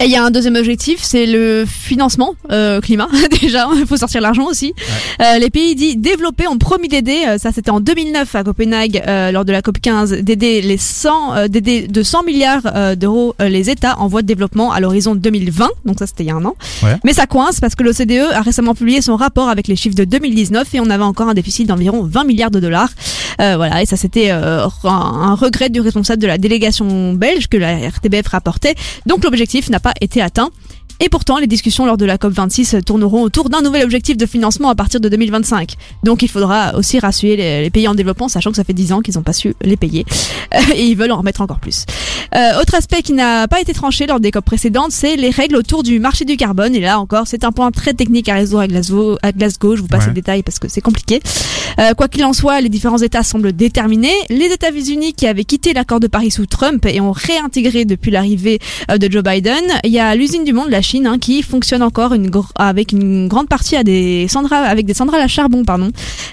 Et 0.00 0.04
il 0.04 0.10
y 0.10 0.16
a 0.16 0.22
un 0.22 0.30
deuxième 0.30 0.56
objectif, 0.56 1.00
c'est 1.02 1.24
le 1.26 1.64
financement 1.66 2.34
euh, 2.52 2.80
climat. 2.82 3.08
Déjà, 3.40 3.66
il 3.74 3.86
faut 3.86 3.96
sortir 3.96 4.20
l'argent 4.20 4.44
aussi. 4.44 4.74
Euh, 5.22 5.38
les 5.38 5.48
pays 5.50 5.74
dits 5.74 5.96
développés 5.96 6.46
ont 6.46 6.58
promis 6.58 6.88
d'aider. 6.88 7.24
Ça, 7.38 7.52
c'était 7.52 7.70
en 7.70 7.80
2009 7.80 8.34
à 8.34 8.44
Copenhague 8.44 9.02
euh, 9.06 9.30
lors 9.30 9.44
de 9.44 9.52
la 9.52 9.62
COP 9.62 9.78
15, 9.80 10.12
d'aider 10.12 10.60
les 10.60 10.76
100, 10.76 11.34
euh, 11.34 11.48
d'aider 11.48 11.86
de 11.86 12.02
100 12.02 12.24
milliards 12.24 12.62
euh, 12.66 12.94
d'euros 12.94 13.34
euh, 13.40 13.48
les 13.48 13.70
États 13.70 13.98
en 13.98 14.08
voie 14.08 14.22
de 14.22 14.26
développement 14.26 14.72
à 14.72 14.80
l'horizon 14.80 15.14
2020. 15.14 15.68
Donc 15.84 15.98
ça, 15.98 16.06
c'était 16.06 16.24
il 16.24 16.28
y 16.28 16.30
a 16.30 16.34
un 16.34 16.44
an. 16.44 16.56
Ouais. 16.82 16.96
Mais 17.04 17.12
ça 17.12 17.26
coince 17.26 17.60
parce 17.60 17.74
que 17.74 17.82
l'OCDE 17.84 18.32
a 18.32 18.42
récemment 18.42 18.74
publié 18.74 19.00
son 19.00 19.16
rapport 19.16 19.48
avec 19.48 19.68
les 19.68 19.76
chiffres 19.76 19.96
de 19.96 20.04
2019 20.04 20.74
et 20.74 20.80
on 20.80 20.90
avait 20.90 21.04
encore 21.04 21.28
un 21.28 21.34
déficit 21.34 21.68
d'environ 21.68 22.02
20 22.02 22.24
milliards 22.24 22.50
de 22.50 22.60
dollars. 22.60 22.90
Euh, 23.40 23.56
voilà, 23.56 23.82
et 23.82 23.86
ça 23.86 23.96
c'était 23.96 24.30
euh, 24.30 24.66
un 24.84 25.34
regret 25.34 25.68
du 25.68 25.80
responsable 25.80 26.20
de 26.20 26.26
la 26.26 26.38
délégation 26.38 27.12
belge 27.12 27.48
que 27.48 27.56
la 27.56 27.88
RTBF 27.88 28.26
rapportait. 28.26 28.74
Donc 29.06 29.24
l'objectif 29.24 29.70
n'a 29.70 29.80
pas 29.80 29.94
été 30.00 30.20
atteint. 30.20 30.50
Et 31.00 31.08
pourtant, 31.08 31.38
les 31.38 31.46
discussions 31.46 31.86
lors 31.86 31.96
de 31.96 32.04
la 32.04 32.16
COP26 32.16 32.82
tourneront 32.82 33.22
autour 33.22 33.50
d'un 33.50 33.62
nouvel 33.62 33.84
objectif 33.84 34.16
de 34.16 34.26
financement 34.26 34.68
à 34.68 34.74
partir 34.74 35.00
de 35.00 35.08
2025. 35.08 35.74
Donc 36.02 36.22
il 36.22 36.28
faudra 36.28 36.74
aussi 36.76 36.98
rassurer 36.98 37.36
les, 37.36 37.62
les 37.62 37.70
pays 37.70 37.86
en 37.88 37.94
développement, 37.94 38.28
sachant 38.28 38.50
que 38.50 38.56
ça 38.56 38.64
fait 38.64 38.72
10 38.72 38.92
ans 38.92 39.00
qu'ils 39.00 39.14
n'ont 39.16 39.22
pas 39.22 39.32
su 39.32 39.54
les 39.62 39.76
payer. 39.76 40.04
Et 40.74 40.86
ils 40.86 40.96
veulent 40.96 41.12
en 41.12 41.18
remettre 41.18 41.40
encore 41.40 41.60
plus. 41.60 41.84
Euh, 42.34 42.60
autre 42.60 42.74
aspect 42.74 43.02
qui 43.02 43.12
n'a 43.12 43.46
pas 43.48 43.60
été 43.60 43.72
tranché 43.72 44.06
lors 44.06 44.20
des 44.20 44.30
COP 44.30 44.44
précédentes, 44.44 44.90
c'est 44.92 45.16
les 45.16 45.30
règles 45.30 45.56
autour 45.56 45.82
du 45.82 45.98
marché 46.00 46.24
du 46.24 46.36
carbone. 46.36 46.74
Et 46.74 46.80
là 46.80 46.98
encore, 46.98 47.26
c'est 47.26 47.44
un 47.44 47.52
point 47.52 47.70
très 47.70 47.94
technique 47.94 48.28
à 48.28 48.34
résoudre 48.34 48.60
à 48.62 48.66
Glasgow. 48.66 49.16
À 49.22 49.32
Glasgow. 49.32 49.76
Je 49.76 49.82
vous 49.82 49.88
passe 49.88 50.02
Ouais. 50.02 50.08
les 50.08 50.14
détails 50.14 50.42
parce 50.42 50.58
que 50.58 50.68
c'est 50.68 50.80
compliqué. 50.80 51.20
Euh, 51.78 51.92
quoi 51.94 52.08
qu'il 52.08 52.24
en 52.24 52.32
soit, 52.32 52.60
les 52.60 52.68
différents 52.68 52.98
États 52.98 53.22
semblent 53.22 53.52
déterminés. 53.52 54.12
Les 54.30 54.46
États-Unis 54.46 55.12
qui 55.14 55.26
avaient 55.26 55.44
quitté 55.44 55.72
l'accord 55.72 56.00
de 56.00 56.06
Paris 56.06 56.30
sous 56.30 56.46
Trump 56.46 56.84
et 56.86 57.00
ont 57.00 57.12
réintégré 57.12 57.84
depuis 57.84 58.10
l'arrivée 58.10 58.58
euh, 58.90 58.98
de 58.98 59.10
Joe 59.10 59.22
Biden. 59.22 59.62
Il 59.84 59.90
y 59.90 59.98
a 60.00 60.14
l'usine 60.14 60.44
du 60.44 60.52
monde, 60.52 60.70
la 60.70 60.82
Hein, 60.94 61.18
qui 61.20 61.42
fonctionne 61.42 61.82
encore 61.82 62.14
avec 62.56 62.92
une 62.92 63.28
grande 63.28 63.48
partie 63.48 63.76
à 63.76 63.84
des 63.84 64.26
centrales, 64.28 64.64
avec 64.64 64.86
des 64.86 64.94
centrales 64.94 65.20
à 65.20 65.28
charbon, 65.28 65.64
pardon. 65.64 65.90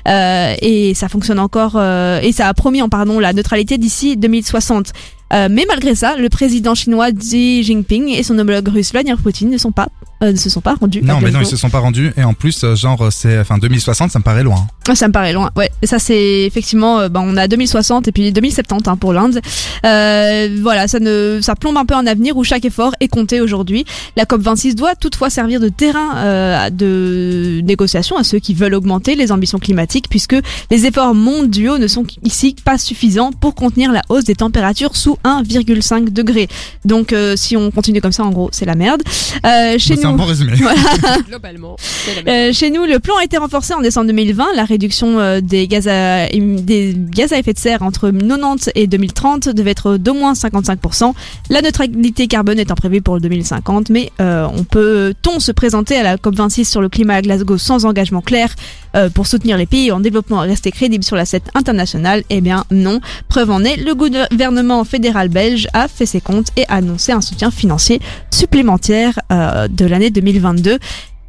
Euh, 0.08 0.54
et 0.62 0.94
ça 0.94 1.10
fonctionne 1.10 1.40
encore 1.40 1.74
euh, 1.76 2.22
et 2.22 2.32
ça 2.32 2.48
a 2.48 2.54
promis, 2.54 2.82
en 2.82 2.88
pardon, 2.88 3.20
la 3.20 3.34
neutralité 3.34 3.78
d'ici 3.78 4.16
2060. 4.16 4.94
Euh, 5.34 5.48
mais 5.52 5.66
malgré 5.68 5.94
ça, 5.94 6.16
le 6.16 6.30
président 6.30 6.74
chinois 6.74 7.12
Xi 7.12 7.64
Jinping 7.64 8.10
et 8.10 8.24
son 8.24 8.40
homologue 8.40 8.70
russe 8.70 8.92
Vladimir 8.92 9.18
Poutine 9.18 9.50
ne 9.50 9.58
sont 9.58 9.72
pas, 9.72 9.90
euh, 10.26 10.32
ne 10.32 10.38
se 10.38 10.50
sont 10.50 10.62
pas 10.62 10.76
rendus. 10.76 11.02
Non, 11.02 11.20
mais 11.22 11.32
non, 11.32 11.40
ils 11.42 11.46
se 11.46 11.58
sont 11.58 11.70
pas 11.70 11.80
rendus. 11.80 12.12
Et 12.18 12.24
en 12.24 12.34
plus, 12.34 12.64
euh, 12.64 12.76
genre, 12.76 13.08
c'est, 13.12 13.40
enfin, 13.40 13.58
2060, 13.58 14.12
ça 14.12 14.20
me 14.20 14.24
paraît 14.24 14.44
loin. 14.44 14.68
Ah, 14.88 14.96
Ça 14.96 15.08
me 15.08 15.14
paraît 15.14 15.34
loin. 15.34 15.50
Ouais, 15.56 15.70
Et 15.82 15.88
ça 15.88 16.00
c'est 16.00 16.44
effectivement, 16.44 17.00
euh, 17.00 17.10
bah, 17.10 17.22
on 17.24 17.38
a 17.38 17.48
2060 17.48 18.08
et 18.08 18.12
puis 18.12 18.32
2070 18.32 18.90
hein, 18.90 18.98
pour 18.98 19.14
l'Inde. 19.14 19.40
Euh, 19.86 20.58
voilà, 20.62 20.88
ça 20.88 21.00
ne, 21.00 21.40
ça 21.42 21.56
plombe 21.56 21.78
un 21.78 21.86
peu 21.86 21.96
un 21.96 22.08
avenir 22.08 22.38
où 22.38 22.44
chaque 22.44 22.66
effort 22.66 22.94
est 23.00 23.08
compté 23.08 23.42
aujourd'hui. 23.42 23.86
La 24.16 24.26
COP 24.26 24.42
26 24.42 24.76
doit 24.76 24.96
toutefois 24.96 25.30
servir 25.30 25.60
de 25.60 25.70
terrain 25.70 26.18
euh, 26.18 26.70
de 26.70 27.62
négociation 27.64 28.18
à 28.18 28.24
ceux 28.24 28.40
qui 28.40 28.54
veulent 28.54 28.74
augmenter 28.74 29.16
les 29.16 29.32
ambitions 29.32 29.60
climatiques, 29.60 30.08
puisque 30.10 30.36
les 30.72 30.86
efforts 30.86 31.14
mondiaux 31.16 31.78
ne 31.78 31.88
sont 31.88 32.06
ici 32.24 32.56
pas 32.64 32.78
suffisants 32.78 33.32
pour 33.32 33.56
contenir 33.56 33.92
la 33.92 34.02
hausse 34.10 34.24
des 34.26 34.36
températures 34.36 34.96
sous 34.96 35.18
1,5 35.24 36.10
degré. 36.12 36.48
Donc, 36.84 37.14
euh, 37.14 37.36
si 37.36 37.56
on 37.58 37.72
continue 37.72 38.02
comme 38.02 38.12
ça, 38.12 38.24
en 38.24 38.32
gros, 38.32 38.50
c'est 38.52 38.66
la 38.66 38.76
merde. 38.76 39.02
Euh, 39.46 39.76
chez 39.78 39.96
Bah, 39.96 40.02
nous. 40.04 40.15
Bon 40.16 40.26
résumé. 40.26 40.54
Globalement, 41.28 41.76
la 42.08 42.22
même. 42.24 42.50
Euh, 42.50 42.54
chez 42.54 42.72
nous, 42.72 42.86
le 42.86 43.00
plan 43.00 43.16
a 43.20 43.24
été 43.24 43.38
renforcé 43.38 43.74
en 43.74 43.82
décembre 43.82 44.08
2020. 44.08 44.48
La 44.56 44.66
réduction 44.66 45.20
euh, 45.20 45.42
des, 45.42 45.68
gaz 45.68 45.88
à, 45.88 46.28
des 46.28 46.96
gaz 46.96 47.34
à 47.34 47.40
effet 47.40 47.54
de 47.54 47.60
serre 47.60 47.82
entre 47.82 48.10
90 48.10 48.72
et 48.76 48.88
2030 48.88 49.50
devait 49.50 49.72
être 49.72 49.98
d'au 49.98 50.14
moins 50.14 50.34
55%. 50.34 51.14
La 51.50 51.62
neutralité 51.62 52.28
carbone 52.28 52.60
étant 52.60 52.76
prévue 52.76 53.02
pour 53.02 53.16
le 53.16 53.22
2050, 53.22 53.90
mais 53.90 54.12
euh, 54.22 54.48
on 54.54 54.64
peut-on 54.64 55.40
se 55.40 55.52
présenter 55.52 55.98
à 55.98 56.04
la 56.04 56.18
COP26 56.18 56.66
sur 56.66 56.82
le 56.82 56.90
climat 56.90 57.16
à 57.16 57.22
Glasgow 57.22 57.58
sans 57.58 57.86
engagement 57.86 58.22
clair 58.22 58.54
euh, 58.96 59.10
pour 59.10 59.28
soutenir 59.28 59.58
les 59.58 59.66
pays 59.66 59.92
en 59.92 60.00
développement 60.00 60.44
et 60.44 60.48
rester 60.48 60.72
crédibles 60.72 61.04
sur 61.04 61.16
la 61.16 61.26
scène 61.26 61.42
internationale? 61.54 62.24
Eh 62.30 62.42
bien 62.42 62.66
non. 62.72 63.00
Preuve 63.28 63.52
en 63.52 63.64
est, 63.64 63.78
le 63.78 63.94
gouvernement 63.94 64.84
fédéral 64.84 65.30
belge 65.30 65.68
a 65.74 65.88
fait 65.88 66.06
ses 66.06 66.22
comptes 66.22 66.48
et 66.56 66.66
a 66.68 66.76
annoncé 66.76 67.12
un 67.12 67.22
soutien 67.22 67.52
financier 67.52 68.00
supplémentaire 68.32 69.20
euh, 69.32 69.68
de 69.68 69.86
l'année 69.96 70.12
2022. 70.12 70.78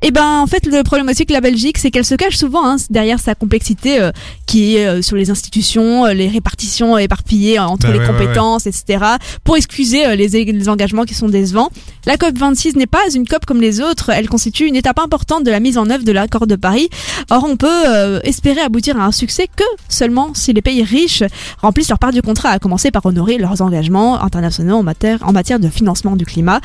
Et 0.02 0.10
ben 0.10 0.40
en 0.40 0.46
fait 0.46 0.66
le 0.66 0.82
problème 0.82 1.08
aussi 1.08 1.24
que 1.24 1.32
la 1.32 1.40
Belgique 1.40 1.78
c'est 1.78 1.90
qu'elle 1.90 2.04
se 2.04 2.14
cache 2.14 2.36
souvent 2.36 2.66
hein, 2.66 2.76
derrière 2.90 3.18
sa 3.18 3.34
complexité 3.34 3.98
euh, 3.98 4.12
qui 4.44 4.76
est 4.76 4.86
euh, 4.86 5.02
sur 5.02 5.16
les 5.16 5.30
institutions, 5.30 6.04
euh, 6.04 6.12
les 6.12 6.28
répartitions 6.28 6.98
éparpillées 6.98 7.58
euh, 7.58 7.64
entre 7.64 7.86
Bah 7.86 7.92
les 7.94 7.98
ouais, 8.00 8.06
ouais, 8.06 8.12
compétences, 8.12 8.66
etc. 8.66 9.04
Pour 9.42 9.56
excuser 9.56 10.06
euh, 10.06 10.14
les, 10.14 10.28
les 10.28 10.68
engagements 10.68 11.04
qui 11.04 11.14
sont 11.14 11.28
décevants. 11.28 11.70
La 12.04 12.18
COP 12.18 12.36
26 12.36 12.76
n'est 12.76 12.86
pas 12.86 13.00
une 13.14 13.26
COP 13.26 13.46
comme 13.46 13.60
les 13.60 13.80
autres, 13.80 14.10
elle 14.10 14.28
constitue 14.28 14.66
une 14.66 14.76
étape 14.76 14.98
importante 14.98 15.44
de 15.44 15.50
la 15.50 15.60
mise 15.60 15.78
en 15.78 15.88
œuvre 15.88 16.04
de 16.04 16.12
l'accord 16.12 16.46
de 16.46 16.56
Paris. 16.56 16.88
Or 17.30 17.44
on 17.48 17.56
peut 17.56 17.66
euh, 17.88 18.20
espérer 18.22 18.60
aboutir 18.60 19.00
à 19.00 19.04
un 19.04 19.12
succès 19.12 19.48
que 19.54 19.64
seulement 19.88 20.34
si 20.34 20.52
les 20.52 20.62
pays 20.62 20.84
riches 20.84 21.24
remplissent 21.62 21.88
leur 21.88 21.98
part 21.98 22.12
du 22.12 22.20
contrat, 22.22 22.50
à 22.50 22.58
commencer 22.58 22.90
par 22.90 23.04
honorer 23.06 23.38
leurs 23.38 23.62
engagements 23.62 24.22
internationaux 24.22 24.76
en 24.76 24.82
matière, 24.82 25.18
en 25.22 25.32
matière 25.32 25.58
de 25.58 25.68
financement 25.68 26.16
du 26.16 26.26
climat. 26.26 26.60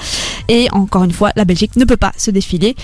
Et 0.50 0.68
encore 0.74 1.06
une 1.06 1.14
fois, 1.14 1.32
la 1.38 1.46
Belgique 1.46 1.76
ne 1.78 1.86
peut 1.86 1.98
pas 1.98 2.12
se 2.18 2.30
défiler. 2.30 2.76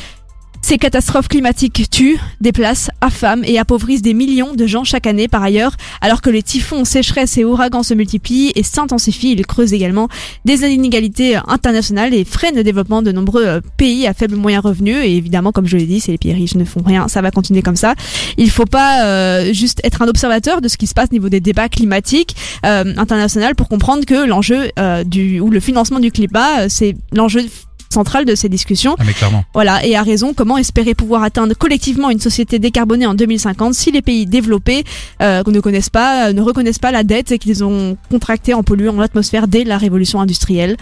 Ces 0.67 0.77
catastrophes 0.77 1.29
climatiques 1.29 1.89
tuent, 1.89 2.19
déplacent, 2.41 2.89
affament 2.99 3.45
et 3.45 3.57
appauvrissent 3.57 4.01
des 4.01 4.13
millions 4.13 4.53
de 4.53 4.67
gens 4.67 4.83
chaque 4.83 5.07
année 5.07 5.29
par 5.29 5.41
ailleurs, 5.41 5.77
alors 6.01 6.19
que 6.19 6.29
les 6.29 6.43
typhons, 6.43 6.83
sécheresses 6.83 7.37
et 7.37 7.45
ouragans 7.45 7.83
se 7.83 7.93
multiplient 7.93 8.51
et 8.53 8.63
s'intensifient, 8.63 9.31
ils 9.31 9.45
creusent 9.45 9.71
également 9.71 10.09
des 10.43 10.65
inégalités 10.65 11.39
internationales 11.47 12.13
et 12.13 12.25
freinent 12.25 12.57
le 12.57 12.65
développement 12.65 13.01
de 13.01 13.13
nombreux 13.13 13.45
euh, 13.45 13.61
pays 13.77 14.07
à 14.07 14.13
faible 14.13 14.35
moyen 14.35 14.59
revenu. 14.59 14.91
Et 14.91 15.15
évidemment, 15.15 15.53
comme 15.53 15.67
je 15.67 15.77
l'ai 15.77 15.85
dit, 15.85 16.01
si 16.01 16.11
les 16.11 16.17
pays 16.17 16.33
riches 16.33 16.55
ne 16.55 16.65
font 16.65 16.83
rien, 16.85 17.07
ça 17.07 17.21
va 17.21 17.31
continuer 17.31 17.61
comme 17.61 17.77
ça. 17.77 17.95
Il 18.35 18.49
faut 18.49 18.65
pas 18.65 19.05
euh, 19.05 19.53
juste 19.53 19.79
être 19.85 20.01
un 20.01 20.09
observateur 20.09 20.59
de 20.59 20.67
ce 20.67 20.75
qui 20.75 20.87
se 20.87 20.93
passe 20.93 21.07
au 21.11 21.13
niveau 21.13 21.29
des 21.29 21.39
débats 21.39 21.69
climatiques 21.69 22.35
euh, 22.65 22.93
internationaux 22.97 23.53
pour 23.55 23.69
comprendre 23.69 24.03
que 24.03 24.27
l'enjeu 24.27 24.69
euh, 24.79 25.05
du 25.05 25.39
ou 25.39 25.49
le 25.49 25.61
financement 25.61 26.01
du 26.01 26.11
climat, 26.11 26.63
euh, 26.63 26.65
c'est 26.67 26.97
l'enjeu 27.13 27.45
central 27.89 28.25
de 28.25 28.35
ces 28.35 28.49
discussions. 28.49 28.95
Ah 28.99 29.03
mais 29.05 29.13
clairement. 29.13 29.43
Voilà, 29.53 29.85
et 29.85 29.95
a 29.95 30.03
raison, 30.03 30.33
comment 30.33 30.57
espérer 30.57 30.93
pouvoir 30.95 31.23
atteindre 31.23 31.55
collectivement 31.55 32.09
une 32.09 32.19
société 32.19 32.59
décarbonée 32.59 33.05
en 33.05 33.13
2050 33.13 33.73
si 33.73 33.91
les 33.91 34.01
pays 34.01 34.25
développés 34.25 34.83
euh, 35.21 35.43
ne 35.45 35.59
connaissent 35.59 35.89
pas, 35.89 36.29
euh, 36.29 36.33
ne 36.33 36.41
reconnaissent 36.41 36.79
pas 36.79 36.91
la 36.91 37.03
dette 37.03 37.37
qu'ils 37.37 37.63
ont 37.63 37.97
contractée 38.09 38.53
en 38.53 38.63
polluant 38.63 38.93
l'atmosphère 38.93 39.47
dès 39.47 39.63
la 39.63 39.77
révolution 39.77 40.19
industrielle? 40.19 40.77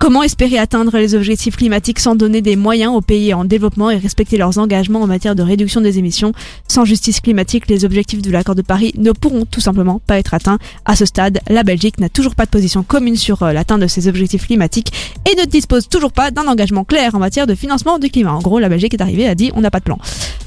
Comment 0.00 0.22
espérer 0.22 0.56
atteindre 0.56 0.96
les 0.96 1.14
objectifs 1.14 1.58
climatiques 1.58 1.98
sans 1.98 2.14
donner 2.14 2.40
des 2.40 2.56
moyens 2.56 2.94
aux 2.94 3.02
pays 3.02 3.34
en 3.34 3.44
développement 3.44 3.90
et 3.90 3.98
respecter 3.98 4.38
leurs 4.38 4.56
engagements 4.56 5.02
en 5.02 5.06
matière 5.06 5.34
de 5.34 5.42
réduction 5.42 5.82
des 5.82 5.98
émissions? 5.98 6.32
Sans 6.66 6.86
justice 6.86 7.20
climatique, 7.20 7.68
les 7.68 7.84
objectifs 7.84 8.22
de 8.22 8.30
l'accord 8.30 8.54
de 8.54 8.62
Paris 8.62 8.94
ne 8.96 9.12
pourront 9.12 9.44
tout 9.44 9.60
simplement 9.60 10.00
pas 10.06 10.18
être 10.18 10.32
atteints. 10.32 10.58
À 10.86 10.96
ce 10.96 11.04
stade, 11.04 11.40
la 11.50 11.64
Belgique 11.64 12.00
n'a 12.00 12.08
toujours 12.08 12.34
pas 12.34 12.46
de 12.46 12.50
position 12.50 12.82
commune 12.82 13.16
sur 13.16 13.42
euh, 13.42 13.52
l'atteinte 13.52 13.82
de 13.82 13.86
ces 13.86 14.08
objectifs 14.08 14.46
climatiques 14.46 14.90
et 15.30 15.38
ne 15.38 15.44
dispose 15.44 15.86
toujours 15.86 16.12
pas 16.12 16.30
d'un 16.30 16.48
engagement 16.48 16.84
clair 16.84 17.14
en 17.14 17.18
matière 17.18 17.46
de 17.46 17.54
financement 17.54 17.98
du 17.98 18.08
climat. 18.08 18.32
En 18.32 18.40
gros, 18.40 18.58
la 18.58 18.70
Belgique 18.70 18.94
est 18.94 19.02
arrivée 19.02 19.28
a 19.28 19.34
dit 19.34 19.52
on 19.54 19.60
n'a 19.60 19.70
pas 19.70 19.80
de 19.80 19.84
plan. 19.84 19.98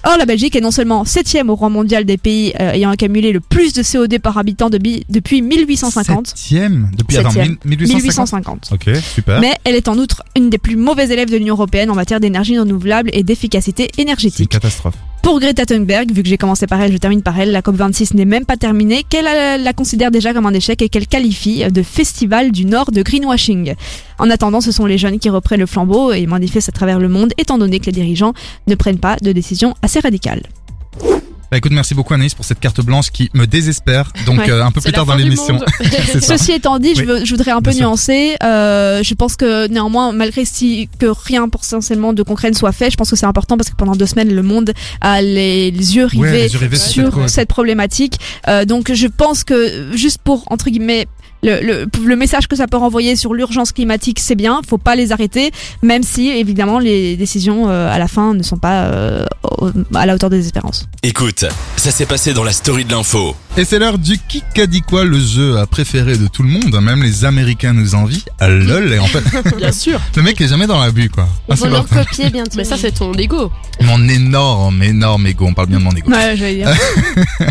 Or, 0.05 0.17
la 0.17 0.25
Belgique 0.25 0.55
est 0.55 0.61
non 0.61 0.71
seulement 0.71 1.05
septième 1.05 1.49
au 1.49 1.55
rang 1.55 1.69
mondial 1.69 2.03
des 2.03 2.17
pays 2.17 2.53
euh, 2.59 2.71
ayant 2.73 2.89
accumulé 2.91 3.31
le 3.31 3.39
plus 3.39 3.71
de 3.73 3.81
CO2 3.81 4.19
par 4.19 4.37
habitant 4.37 4.69
de 4.69 4.77
bi- 4.77 5.05
depuis 5.09 5.41
1850. 5.41 6.27
Septième 6.27 6.89
depuis 6.97 7.17
attends, 7.17 7.31
Septième. 7.31 7.57
1850. 7.65 8.03
1850. 8.03 8.69
Ok, 8.73 8.95
super. 9.01 9.39
Mais 9.39 9.53
elle 9.63 9.75
est 9.75 9.87
en 9.87 9.97
outre 9.97 10.23
une 10.35 10.49
des 10.49 10.57
plus 10.57 10.75
mauvaises 10.75 11.09
élèves 11.11 11.29
de 11.31 11.37
l'Union 11.37 11.55
européenne 11.55 11.89
en 11.89 11.95
matière 11.95 12.19
d'énergie 12.19 12.57
renouvelable 12.59 13.09
et 13.13 13.23
d'efficacité 13.23 13.89
C'est 13.95 14.01
une 14.01 14.07
énergétique. 14.09 14.49
catastrophe. 14.49 14.95
Pour 15.23 15.39
Greta 15.39 15.65
Thunberg, 15.65 16.11
vu 16.11 16.21
que 16.21 16.27
j'ai 16.27 16.37
commencé 16.37 16.67
par 16.67 16.81
elle, 16.81 16.91
je 16.91 16.97
termine 16.97 17.21
par 17.21 17.39
elle, 17.39 17.53
la 17.53 17.61
COP26 17.61 18.13
n'est 18.13 18.25
même 18.25 18.45
pas 18.45 18.57
terminée, 18.57 19.03
qu'elle 19.07 19.23
la 19.63 19.71
considère 19.71 20.11
déjà 20.11 20.33
comme 20.33 20.45
un 20.45 20.53
échec 20.53 20.81
et 20.81 20.89
qu'elle 20.89 21.07
qualifie 21.07 21.63
de 21.71 21.81
festival 21.81 22.51
du 22.51 22.65
Nord 22.65 22.91
de 22.91 23.01
greenwashing. 23.01 23.73
En 24.19 24.29
attendant, 24.29 24.59
ce 24.59 24.73
sont 24.73 24.85
les 24.85 24.97
jeunes 24.97 25.19
qui 25.19 25.29
reprennent 25.29 25.61
le 25.61 25.65
flambeau 25.65 26.11
et 26.11 26.25
manifestent 26.25 26.69
à 26.69 26.73
travers 26.73 26.99
le 26.99 27.07
monde, 27.07 27.31
étant 27.37 27.57
donné 27.57 27.79
que 27.79 27.85
les 27.85 27.93
dirigeants 27.93 28.33
ne 28.67 28.75
prennent 28.75 28.99
pas 28.99 29.15
de 29.15 29.31
décisions 29.31 29.75
assez 29.81 30.01
radicales. 30.01 30.43
Bah 31.53 31.57
écoute, 31.59 31.71
merci 31.71 31.93
beaucoup 31.93 32.15
Anaïs 32.15 32.33
pour 32.33 32.45
cette 32.45 32.59
carte 32.59 32.81
blanche 32.81 33.11
qui 33.11 33.29
me 33.35 33.45
désespère. 33.45 34.11
Donc 34.25 34.39
Ouais. 34.39 34.49
euh, 34.49 34.65
un 34.65 34.71
peu 34.71 34.81
plus 34.81 34.91
tard 34.91 35.05
dans 35.05 35.13
l'émission. 35.13 35.59
Ceci 36.19 36.51
étant 36.53 36.79
dit, 36.79 36.95
je, 36.95 37.03
veux- 37.03 37.23
je 37.23 37.29
voudrais 37.29 37.51
un 37.51 37.61
peu 37.61 37.71
nuancer. 37.75 38.35
Euh, 38.41 39.03
je 39.03 39.13
pense 39.13 39.35
que 39.35 39.67
néanmoins, 39.67 40.13
malgré 40.13 40.45
si 40.45 40.89
que 40.97 41.05
rien 41.05 41.47
potentiellement 41.49 42.11
de 42.13 42.23
concret 42.23 42.49
ne 42.49 42.55
soit 42.55 42.71
fait, 42.71 42.89
je 42.89 42.97
pense 42.97 43.11
que 43.11 43.15
c'est 43.15 43.27
important 43.27 43.55
parce 43.55 43.69
que 43.69 43.75
pendant 43.75 43.95
deux 43.95 44.07
semaines, 44.07 44.33
le 44.33 44.41
monde 44.41 44.73
a 45.01 45.21
les, 45.21 45.69
les 45.69 45.95
yeux 45.95 46.05
Ouais, 46.15 46.25
rivés 46.31 46.41
les 46.45 46.53
yeux 46.53 46.57
rivés 46.59 46.75
sur 46.77 47.13
sur 47.13 47.19
cette 47.21 47.29
cette 47.29 47.49
problématique. 47.49 48.15
Euh, 48.47 48.65
donc, 48.65 48.91
je 48.91 49.05
pense 49.05 49.43
que 49.43 49.91
juste 49.95 50.17
pour 50.23 50.45
entre 50.51 50.71
guillemets 50.71 51.05
le, 51.43 51.59
le, 51.61 51.85
le 52.05 52.15
message 52.15 52.47
que 52.47 52.55
ça 52.55 52.67
peut 52.67 52.77
renvoyer 52.77 53.15
sur 53.15 53.33
l'urgence 53.33 53.71
climatique, 53.71 54.19
c'est 54.19 54.35
bien. 54.35 54.61
Faut 54.67 54.77
pas 54.77 54.95
les 54.95 55.11
arrêter, 55.11 55.51
même 55.81 56.03
si 56.03 56.29
évidemment 56.29 56.79
les 56.79 57.15
décisions 57.17 57.69
euh, 57.69 57.91
à 57.91 57.99
la 57.99 58.07
fin 58.07 58.33
ne 58.33 58.43
sont 58.43 58.57
pas 58.57 58.85
euh, 58.85 59.25
à 59.93 60.05
la 60.05 60.15
hauteur 60.15 60.29
des 60.29 60.45
espérances. 60.45 60.87
Écoute, 61.03 61.45
ça 61.77 61.91
s'est 61.91 62.05
passé 62.05 62.33
dans 62.33 62.43
la 62.43 62.51
story 62.53 62.85
de 62.85 62.91
l'info. 62.91 63.35
Et 63.55 63.65
c'est 63.65 63.77
l'heure 63.77 63.99
du 63.99 64.17
qui 64.27 64.41
a 64.59 64.65
dit 64.65 64.81
quoi, 64.81 65.03
le 65.05 65.19
jeu 65.19 65.57
euh, 65.57 65.65
préféré 65.65 66.17
de 66.17 66.27
tout 66.27 66.41
le 66.43 66.49
monde. 66.49 66.75
Même 66.81 67.03
les 67.03 67.25
Américains 67.25 67.73
nous 67.73 67.93
envient. 67.95 68.23
Ah, 68.39 68.47
lol. 68.47 68.91
Et 68.93 68.99
en 68.99 69.05
fait, 69.05 69.23
Bien 69.57 69.71
sûr. 69.73 69.99
le 70.15 70.21
mec 70.23 70.39
est 70.41 70.47
jamais 70.47 70.65
dans 70.67 70.79
la 70.79 70.91
bulle, 70.91 71.11
quoi. 71.11 71.27
Ils 71.49 71.53
Ah, 71.53 71.55
c'est 71.55 71.69
leur 71.69 71.87
copier 71.87 72.29
bientôt. 72.29 72.51
Mais 72.57 72.63
ça, 72.63 72.77
c'est 72.77 72.91
ton 72.93 73.13
ego. 73.13 73.51
Mon 73.81 74.07
énorme, 74.07 74.81
énorme 74.81 75.27
ego. 75.27 75.45
On 75.47 75.53
parle 75.53 75.67
bien 75.67 75.79
de 75.79 75.83
mon 75.83 75.91
ego. 75.91 76.09
Ouais, 76.11 76.35
je 76.35 76.43
vais 76.43 76.55
dire. 76.55 76.69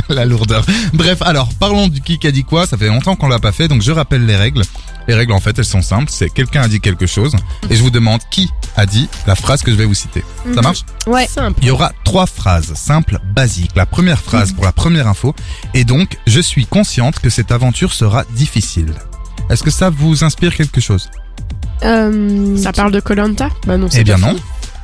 la 0.09 0.25
lourdeur. 0.25 0.65
Bref, 0.93 1.19
alors 1.23 1.51
parlons 1.61 1.89
du 1.89 2.01
qui 2.01 2.19
a 2.27 2.31
dit 2.33 2.45
quoi. 2.45 2.67
Ça 2.67 2.77
fait 2.77 2.89
longtemps 2.89 3.15
qu'on 3.17 3.29
l'a 3.29 3.39
pas 3.39 3.53
fait, 3.53 3.69
donc 3.69 3.82
je 3.83 3.93
rappelle 3.93 4.25
les 4.27 4.37
règles. 4.37 4.63
Les 5.09 5.15
règles 5.15 5.33
en 5.33 5.41
fait, 5.41 5.59
elles 5.59 5.65
sont 5.65 5.83
simples. 5.83 6.11
C'est 6.11 6.31
quelqu'un 6.31 6.63
a 6.63 6.69
dit 6.69 6.81
quelque 6.81 7.07
chose 7.07 7.35
et 7.69 7.75
je 7.77 7.83
vous 7.83 7.91
demande 7.91 8.21
qui 8.31 8.49
a 8.77 8.87
dit 8.87 9.09
la 9.27 9.35
phrase 9.35 9.63
que 9.63 9.71
je 9.73 9.77
vais 9.77 9.85
vous 9.85 9.95
citer. 9.95 10.25
Ça 10.45 10.51
Mhm. 10.51 10.63
marche? 10.63 10.85
Ouais. 11.09 11.27
Simple. 11.27 11.59
Il 11.61 11.67
y 11.69 11.71
aura 11.73 11.93
trois 12.05 12.27
phrases 12.27 12.73
simples, 12.75 13.19
basiques. 13.35 13.73
La 13.75 13.85
première 13.87 14.21
phrase 14.21 14.53
pour 14.53 14.65
la 14.65 14.73
première 14.73 15.09
info 15.09 15.35
et 15.75 15.85
donc 15.85 16.17
je 16.29 16.41
suis 16.41 16.67
consciente 16.67 17.19
que 17.19 17.31
cette 17.31 17.51
aventure 17.51 17.93
sera 17.93 18.25
difficile. 18.37 18.95
Est-ce 19.51 19.63
que 19.65 19.71
ça 19.71 19.91
vous 19.91 20.23
inspire 20.25 20.55
quelque 20.55 20.81
chose? 20.81 21.11
Euh, 21.85 22.57
Ça 22.57 22.73
parle 22.73 22.93
de 22.93 23.01
Colanta? 23.01 23.49
Bah 23.67 23.77
non, 23.77 23.89
c'est 23.91 24.01
Eh 24.01 24.05
bien 24.05 24.15
pas 24.15 24.21
non. 24.21 24.29
fini. 24.29 24.43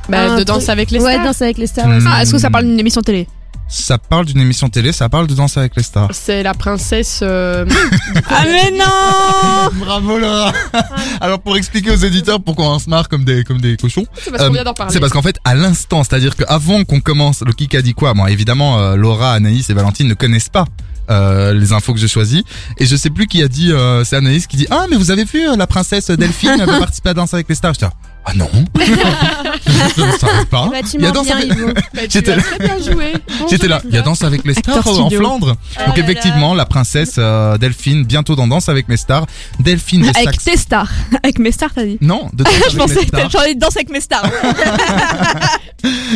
Bah, 0.08 0.36
de 0.38 0.42
Danse 0.42 0.68
avec 0.68 0.90
les 0.90 1.00
Ouais, 1.00 1.12
stars. 1.12 1.24
danse 1.26 1.42
avec 1.42 1.58
les 1.58 1.66
stars. 1.66 1.86
Hmm. 1.86 2.08
Ah, 2.10 2.22
est-ce 2.22 2.32
que 2.32 2.38
ça 2.38 2.50
parle 2.50 2.64
d'une 2.64 2.80
émission 2.80 3.02
télé? 3.02 3.28
Ça 3.70 3.98
parle 3.98 4.24
d'une 4.24 4.40
émission 4.40 4.68
télé, 4.70 4.92
ça 4.92 5.08
parle 5.10 5.26
de 5.26 5.34
Danse 5.34 5.58
avec 5.58 5.76
les 5.76 5.82
stars. 5.82 6.08
C'est 6.12 6.42
la 6.42 6.54
princesse. 6.54 7.20
euh, 7.22 7.66
Ah 8.30 8.44
mais 8.46 8.70
non 8.70 9.70
Bravo 9.84 10.18
Laura 10.18 10.52
Alors 11.20 11.38
pour 11.40 11.56
expliquer 11.56 11.90
aux 11.90 11.96
éditeurs 11.96 12.40
pourquoi 12.40 12.66
on 12.74 12.78
se 12.78 12.88
marre 12.88 13.08
comme 13.10 13.24
des, 13.24 13.44
comme 13.44 13.60
des 13.60 13.76
cochons, 13.76 14.06
C'est 14.22 14.30
parce 14.30 14.44
qu'on 14.44 14.48
Euh, 14.50 14.52
vient 14.54 14.64
d'en 14.64 14.72
parler. 14.74 14.92
C'est 14.92 15.00
parce 15.00 15.12
qu'en 15.12 15.20
fait, 15.22 15.36
à 15.44 15.54
l'instant, 15.54 16.02
c'est-à-dire 16.02 16.34
qu'avant 16.34 16.84
qu'on 16.84 17.00
commence 17.00 17.42
le 17.42 17.52
qui 17.52 17.76
a 17.76 17.82
dit 17.82 17.92
quoi, 17.92 18.14
moi 18.14 18.30
évidemment, 18.30 18.78
euh, 18.78 18.96
Laura, 18.96 19.32
Anaïs 19.32 19.68
et 19.68 19.74
Valentine 19.74 20.08
ne 20.08 20.14
connaissent 20.14 20.48
pas. 20.48 20.64
euh, 21.10 21.52
les 21.54 21.72
infos 21.72 21.92
que 21.94 22.00
je 22.00 22.06
choisis 22.06 22.42
et 22.78 22.84
je 22.86 22.94
sais 22.96 23.08
plus 23.10 23.26
qui 23.26 23.42
a 23.42 23.48
dit 23.48 23.72
euh, 23.72 24.04
c'est 24.04 24.16
Anaïs 24.16 24.46
qui 24.46 24.56
dit 24.58 24.66
ah 24.70 24.84
mais 24.90 24.96
vous 24.96 25.10
avez 25.10 25.24
vu 25.24 25.48
euh, 25.48 25.56
la 25.56 25.66
princesse 25.66 26.10
Delphine 26.10 26.56
elle 26.60 26.66
va 26.66 26.78
participer 26.86 27.08
à 27.10 27.14
Danse 27.14 27.32
avec 27.32 27.48
les 27.48 27.54
stars? 27.54 27.72
Je 27.74 27.78
dis 27.78 27.84
ah 27.86 27.92
non 28.34 28.48
je 28.76 30.02
ne 30.02 30.12
savais 30.18 30.44
pas 30.50 30.68
Bah, 30.70 30.78
tu 30.82 30.96
Il 30.96 31.02
y 31.02 31.06
a 31.06 31.10
Danse 31.10 31.30
avec-. 31.30 31.48
Bah, 31.94 32.00
J'étais 32.08 32.36
là. 32.36 32.42
J'étais 33.50 33.68
là, 33.68 33.80
il 33.84 33.94
y 33.94 33.98
a 33.98 34.02
Danse 34.02 34.22
avec 34.22 34.44
les 34.44 34.54
stars 34.54 34.78
Acteur 34.78 35.00
en 35.00 35.08
studio. 35.08 35.20
Flandre. 35.20 35.56
Ah 35.76 35.86
Donc 35.86 35.96
là 35.96 36.02
là. 36.02 36.08
effectivement, 36.10 36.54
la 36.54 36.66
princesse 36.66 37.14
euh, 37.18 37.58
Delphine, 37.58 38.04
bientôt 38.04 38.36
dans 38.36 38.46
Danse 38.46 38.68
avec 38.68 38.88
mes 38.88 38.96
stars. 38.96 39.26
Delphine 39.60 40.02
de 40.02 40.08
Avec 40.08 40.24
Saxe. 40.24 40.44
tes 40.44 40.56
stars. 40.56 40.90
Avec 41.22 41.38
mes 41.38 41.52
stars, 41.52 41.70
t'as 41.74 41.84
dit 41.84 41.98
Non, 42.00 42.30
de 42.32 42.44
Danse 42.44 42.54
Je 42.70 42.74
avec 42.76 42.78
pensais 42.78 43.06
que 43.06 43.50
ai 43.50 43.54
danse 43.54 43.76
avec 43.76 43.90
mes 43.90 44.00
stars. 44.00 44.24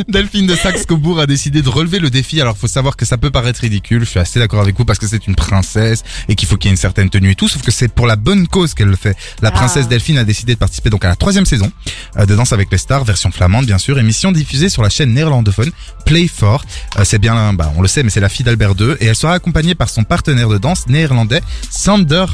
Delphine 0.09 0.47
de 0.47 0.57
Saxe-Cobourg 0.57 1.21
a 1.21 1.27
décidé 1.27 1.63
de 1.63 1.69
relever 1.69 1.99
le 1.99 2.11
défi. 2.11 2.41
Alors, 2.41 2.57
faut 2.57 2.67
savoir 2.67 2.97
que 2.97 3.05
ça 3.05 3.17
peut 3.17 3.31
paraître 3.31 3.61
ridicule. 3.61 4.05
Je 4.05 4.11
suis 4.11 4.19
assez 4.21 4.39
d'accord 4.41 4.61
avec 4.61 4.77
vous 4.77 4.85
parce 4.85 4.99
que 4.99 5.07
c'est 5.07 5.27
une 5.27 5.35
princesse 5.37 6.03
et 6.29 6.35
qu'il 6.35 6.49
faut 6.49 6.57
qu'il 6.57 6.69
y 6.69 6.71
ait 6.71 6.75
une 6.75 6.81
certaine 6.81 7.11
tenue 7.11 7.31
et 7.31 7.35
tout. 7.35 7.49
Sauf 7.49 7.63
que 7.63 7.71
c'est 7.71 7.89
pour 7.89 8.07
la 8.07 8.17
bonne 8.17 8.49
cause 8.49 8.75
qu'elle 8.75 8.89
le 8.89 8.97
fait. 8.97 9.17
La 9.41 9.51
princesse 9.51 9.85
Ah. 9.87 9.91
Delphine 9.91 10.19
a 10.19 10.25
décidé 10.25 10.55
de 10.55 10.59
participer 10.59 10.91
donc 10.91 11.05
à 11.05 11.09
la 11.09 11.17
troisième 11.17 11.47
saison 11.47 11.71
de 12.27 12.35
Danse 12.37 12.53
avec 12.53 12.71
les 12.71 12.79
stars, 12.79 13.05
version 13.05 13.31
flamande 13.31 13.67
bien 13.67 13.79
sûr, 13.79 13.99
émission 13.99 14.33
diffusée 14.33 14.69
sur 14.69 14.83
la 14.83 14.89
chaîne 14.91 15.13
néerlandophone 15.15 15.71
Play 16.07 16.29
4. 16.29 16.65
Euh, 16.99 17.05
c'est 17.05 17.19
bien, 17.19 17.53
bah, 17.55 17.73
on 17.77 17.83
le 17.83 17.89
sait, 17.89 18.03
mais 18.03 18.11
c'est 18.11 18.21
la 18.21 18.29
fille 18.29 18.45
d'Albert 18.45 18.75
II 18.79 18.95
et 19.01 19.07
elle 19.07 19.17
sera 19.17 19.35
accompagnée 19.35 19.75
par 19.75 19.89
son 19.89 20.05
partenaire 20.05 20.49
de 20.49 20.59
danse 20.59 20.87
néerlandais 20.89 21.41
Sander 21.71 22.27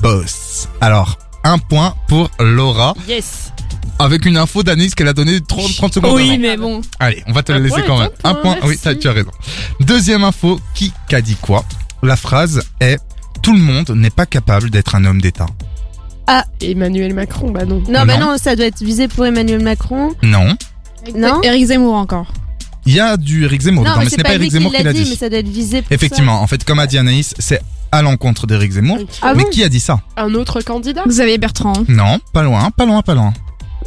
Boss. 0.00 0.68
Alors. 0.80 1.18
Un 1.44 1.58
point 1.58 1.96
pour 2.06 2.30
Laura, 2.38 2.94
Yes. 3.08 3.50
avec 3.98 4.26
une 4.26 4.36
info 4.36 4.62
d'Anis 4.62 4.90
qu'elle 4.90 5.08
a 5.08 5.12
donnée 5.12 5.40
30, 5.40 5.74
30 5.74 5.94
secondes 5.94 6.14
Oui, 6.14 6.28
avant. 6.30 6.38
mais 6.38 6.56
bon. 6.56 6.80
Allez, 7.00 7.24
on 7.26 7.32
va 7.32 7.42
te 7.42 7.50
le 7.50 7.58
laisser 7.58 7.82
quand 7.84 7.98
même. 7.98 8.10
un 8.22 8.34
point, 8.34 8.54
oui, 8.62 8.68
merci. 8.68 8.78
t'as- 8.84 8.94
tu 8.94 9.08
as 9.08 9.12
raison. 9.12 9.32
Deuxième 9.80 10.22
info, 10.22 10.60
qui 10.72 10.92
qu'a 11.08 11.20
dit 11.20 11.34
quoi? 11.34 11.64
La 12.04 12.14
phrase 12.14 12.62
est 12.80 12.98
Tout 13.42 13.54
le 13.54 13.58
monde 13.58 13.90
n'est 13.90 14.10
pas 14.10 14.24
capable 14.24 14.70
d'être 14.70 14.94
un 14.94 15.04
homme 15.04 15.20
d'État. 15.20 15.46
Emmanuel 16.60 17.14
Macron, 17.14 17.50
bah 17.50 17.64
non. 17.64 17.82
Non, 17.88 18.04
bah 18.06 18.18
Non. 18.18 18.32
non, 18.32 18.36
ça 18.38 18.54
doit 18.56 18.66
être 18.66 18.82
visé 18.82 19.08
pour 19.08 19.26
Emmanuel 19.26 19.60
Macron. 19.62 20.12
Non. 20.22 20.56
Non 21.16 21.40
Eric 21.42 21.66
Zemmour 21.66 21.94
encore. 21.94 22.32
Il 22.86 22.94
y 22.94 23.00
a 23.00 23.16
du 23.16 23.44
Eric 23.44 23.60
Zemmour 23.62 23.84
dedans, 23.84 23.94
mais 23.98 24.04
mais 24.04 24.10
ce 24.10 24.16
n'est 24.16 24.16
c'est 24.18 24.22
pas 24.24 24.34
Eric 24.34 24.48
qui 24.48 24.50
Zemmour 24.56 24.72
qui 24.72 24.82
l'a 24.82 24.92
dit, 24.92 25.02
dit. 25.04 25.10
mais 25.10 25.16
ça 25.16 25.28
doit 25.28 25.38
être 25.38 25.48
visé 25.48 25.82
pour 25.82 25.92
Effectivement, 25.92 26.40
en 26.42 26.46
fait, 26.46 26.64
comme 26.64 26.78
a 26.80 26.86
dit 26.86 26.98
Anaïs, 26.98 27.34
c'est 27.38 27.60
à 27.92 28.02
l'encontre 28.02 28.46
d'Eric 28.46 28.72
Zemmour. 28.72 28.98
Ah 29.20 29.34
mais 29.34 29.44
bon 29.44 29.50
qui 29.50 29.62
a 29.62 29.68
dit 29.68 29.80
ça? 29.80 30.00
Un 30.16 30.34
autre 30.34 30.60
candidat? 30.62 31.02
Xavier 31.06 31.38
Bertrand. 31.38 31.74
Non, 31.88 32.18
pas 32.32 32.42
loin, 32.42 32.70
pas 32.70 32.86
loin, 32.86 33.02
pas 33.02 33.14
loin. 33.14 33.32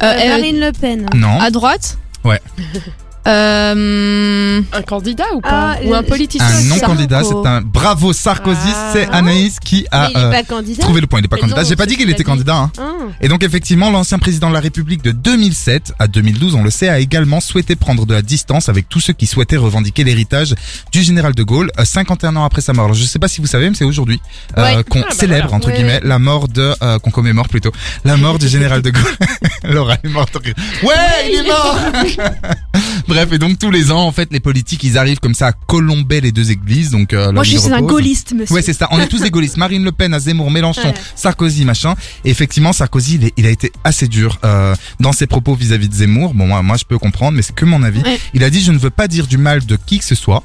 Euh, 0.02 0.06
Euh, 0.06 0.14
euh, 0.24 0.28
Marine 0.28 0.60
Le 0.60 0.72
Pen. 0.72 1.06
Non. 1.14 1.40
à 1.40 1.50
droite? 1.50 1.98
Ouais. 2.24 2.40
Euh, 3.26 4.60
Un 4.72 4.82
candidat 4.82 5.24
ou 5.34 5.40
pas 5.40 5.74
Ah, 5.74 5.76
Ou 5.84 5.94
un 5.94 5.98
euh, 5.98 6.02
politicien 6.02 6.46
Un 6.46 6.62
non 6.64 6.76
Sarko. 6.76 6.86
candidat, 6.94 7.22
c'est 7.24 7.48
un 7.48 7.60
bravo 7.60 8.12
Sarkozy, 8.12 8.58
Ah. 8.68 8.90
c'est 8.92 9.08
Anaïs 9.10 9.58
qui 9.60 9.86
a 9.90 10.08
il 10.10 10.16
est 10.16 10.20
euh, 10.20 10.30
pas 10.30 10.42
trouvé 10.80 11.00
le 11.00 11.06
point. 11.06 11.18
Il 11.18 11.22
n'est 11.22 11.28
pas 11.28 11.36
Mais 11.36 11.40
candidat. 11.42 11.64
J'ai 11.64 11.76
pas 11.76 11.86
dit 11.86 11.96
qu'il 11.96 12.08
était 12.08 12.18
dit. 12.18 12.24
candidat. 12.24 12.56
Hein. 12.56 12.70
Ah. 12.78 12.82
Et 13.20 13.28
donc 13.28 13.42
effectivement, 13.42 13.90
l'ancien 13.90 14.18
président 14.18 14.48
de 14.48 14.54
la 14.54 14.60
République 14.60 15.02
de 15.02 15.10
2007 15.12 15.94
à 15.98 16.06
2012, 16.08 16.54
on 16.54 16.62
le 16.62 16.70
sait, 16.70 16.88
a 16.88 16.98
également 17.00 17.40
souhaité 17.40 17.76
prendre 17.76 18.06
de 18.06 18.14
la 18.14 18.22
distance 18.22 18.68
avec 18.68 18.88
tous 18.88 19.00
ceux 19.00 19.12
qui 19.12 19.26
souhaitaient 19.26 19.56
revendiquer 19.56 20.04
l'héritage 20.04 20.54
du 20.92 21.02
général 21.02 21.34
de 21.34 21.42
Gaulle 21.42 21.70
euh, 21.78 21.84
51 21.84 22.36
ans 22.36 22.44
après 22.44 22.60
sa 22.60 22.72
mort. 22.72 22.84
Alors 22.86 22.96
je 22.96 23.04
sais 23.04 23.18
pas 23.18 23.28
si 23.28 23.40
vous 23.40 23.46
savez, 23.46 23.68
mais 23.68 23.76
c'est 23.76 23.84
aujourd'hui 23.84 24.20
euh, 24.58 24.76
Ouais. 24.76 24.84
qu'on 24.84 25.00
Ah, 25.00 25.06
bah 25.08 25.14
célèbre 25.14 25.42
voilà. 25.48 25.56
entre 25.56 25.68
Ouais, 25.68 25.74
guillemets 25.74 26.00
la 26.02 26.18
mort 26.18 26.48
de 26.48 26.72
euh, 26.82 26.98
qu'on 26.98 27.10
commémore 27.10 27.48
plutôt 27.48 27.72
la 28.04 28.16
mort 28.16 28.38
du 28.38 28.48
général 28.48 28.82
de 28.82 28.90
Gaulle. 28.90 29.16
Laura 29.64 29.94
est 30.02 30.08
morte. 30.08 30.36
Ouais, 30.82 30.94
il 31.28 31.40
est 31.40 31.48
mort. 31.48 31.78
Bref, 33.08 33.32
et 33.32 33.38
donc 33.38 33.58
tous 33.58 33.70
les 33.70 33.92
ans, 33.92 34.02
en 34.06 34.12
fait, 34.12 34.28
les 34.32 34.40
politiques, 34.40 34.82
ils 34.84 34.98
arrivent 34.98 35.20
comme 35.20 35.34
ça 35.34 35.48
à 35.48 35.52
colomber 35.52 36.20
les 36.20 36.32
deux 36.32 36.50
églises. 36.50 36.90
Donc, 36.90 37.12
euh, 37.12 37.30
Moi, 37.32 37.44
je 37.44 37.56
suis 37.56 37.72
un 37.72 37.80
gaulliste, 37.80 38.32
monsieur. 38.34 38.54
Ouais, 38.54 38.62
c'est 38.62 38.72
ça. 38.72 38.88
On 38.90 38.98
est 39.00 39.06
tous 39.06 39.20
des 39.22 39.30
gaullistes. 39.30 39.56
Marine 39.56 39.84
Le 39.84 39.92
Pen, 39.92 40.12
à 40.12 40.18
Zemmour, 40.18 40.50
Mélenchon, 40.50 40.88
Ouais. 40.88 40.94
Sarkozy, 41.14 41.64
machin. 41.64 41.94
Et 42.24 42.30
effectivement, 42.30 42.72
Sarkozy, 42.72 43.14
il, 43.16 43.24
est- 43.26 43.32
il 43.36 43.46
a 43.46 43.50
été 43.50 43.70
assez 43.84 44.08
dur 44.08 44.38
euh, 44.44 44.74
dans 45.00 45.12
ses 45.12 45.26
propos 45.26 45.54
vis-à-vis 45.54 45.88
de 45.88 45.94
Zemmour. 45.94 46.34
Bon, 46.34 46.46
moi, 46.46 46.62
moi, 46.62 46.76
je 46.76 46.84
peux 46.84 46.98
comprendre, 46.98 47.36
mais 47.36 47.42
c'est 47.42 47.54
que 47.54 47.64
mon 47.64 47.82
avis. 47.82 48.00
Ouais. 48.02 48.18
Il 48.34 48.42
a 48.44 48.50
dit, 48.50 48.60
je 48.60 48.72
ne 48.72 48.78
veux 48.78 48.90
pas 48.90 49.06
dire 49.08 49.26
du 49.26 49.38
mal 49.38 49.64
de 49.64 49.76
qui 49.76 49.98
que 49.98 50.04
ce 50.04 50.14
soit. 50.14 50.42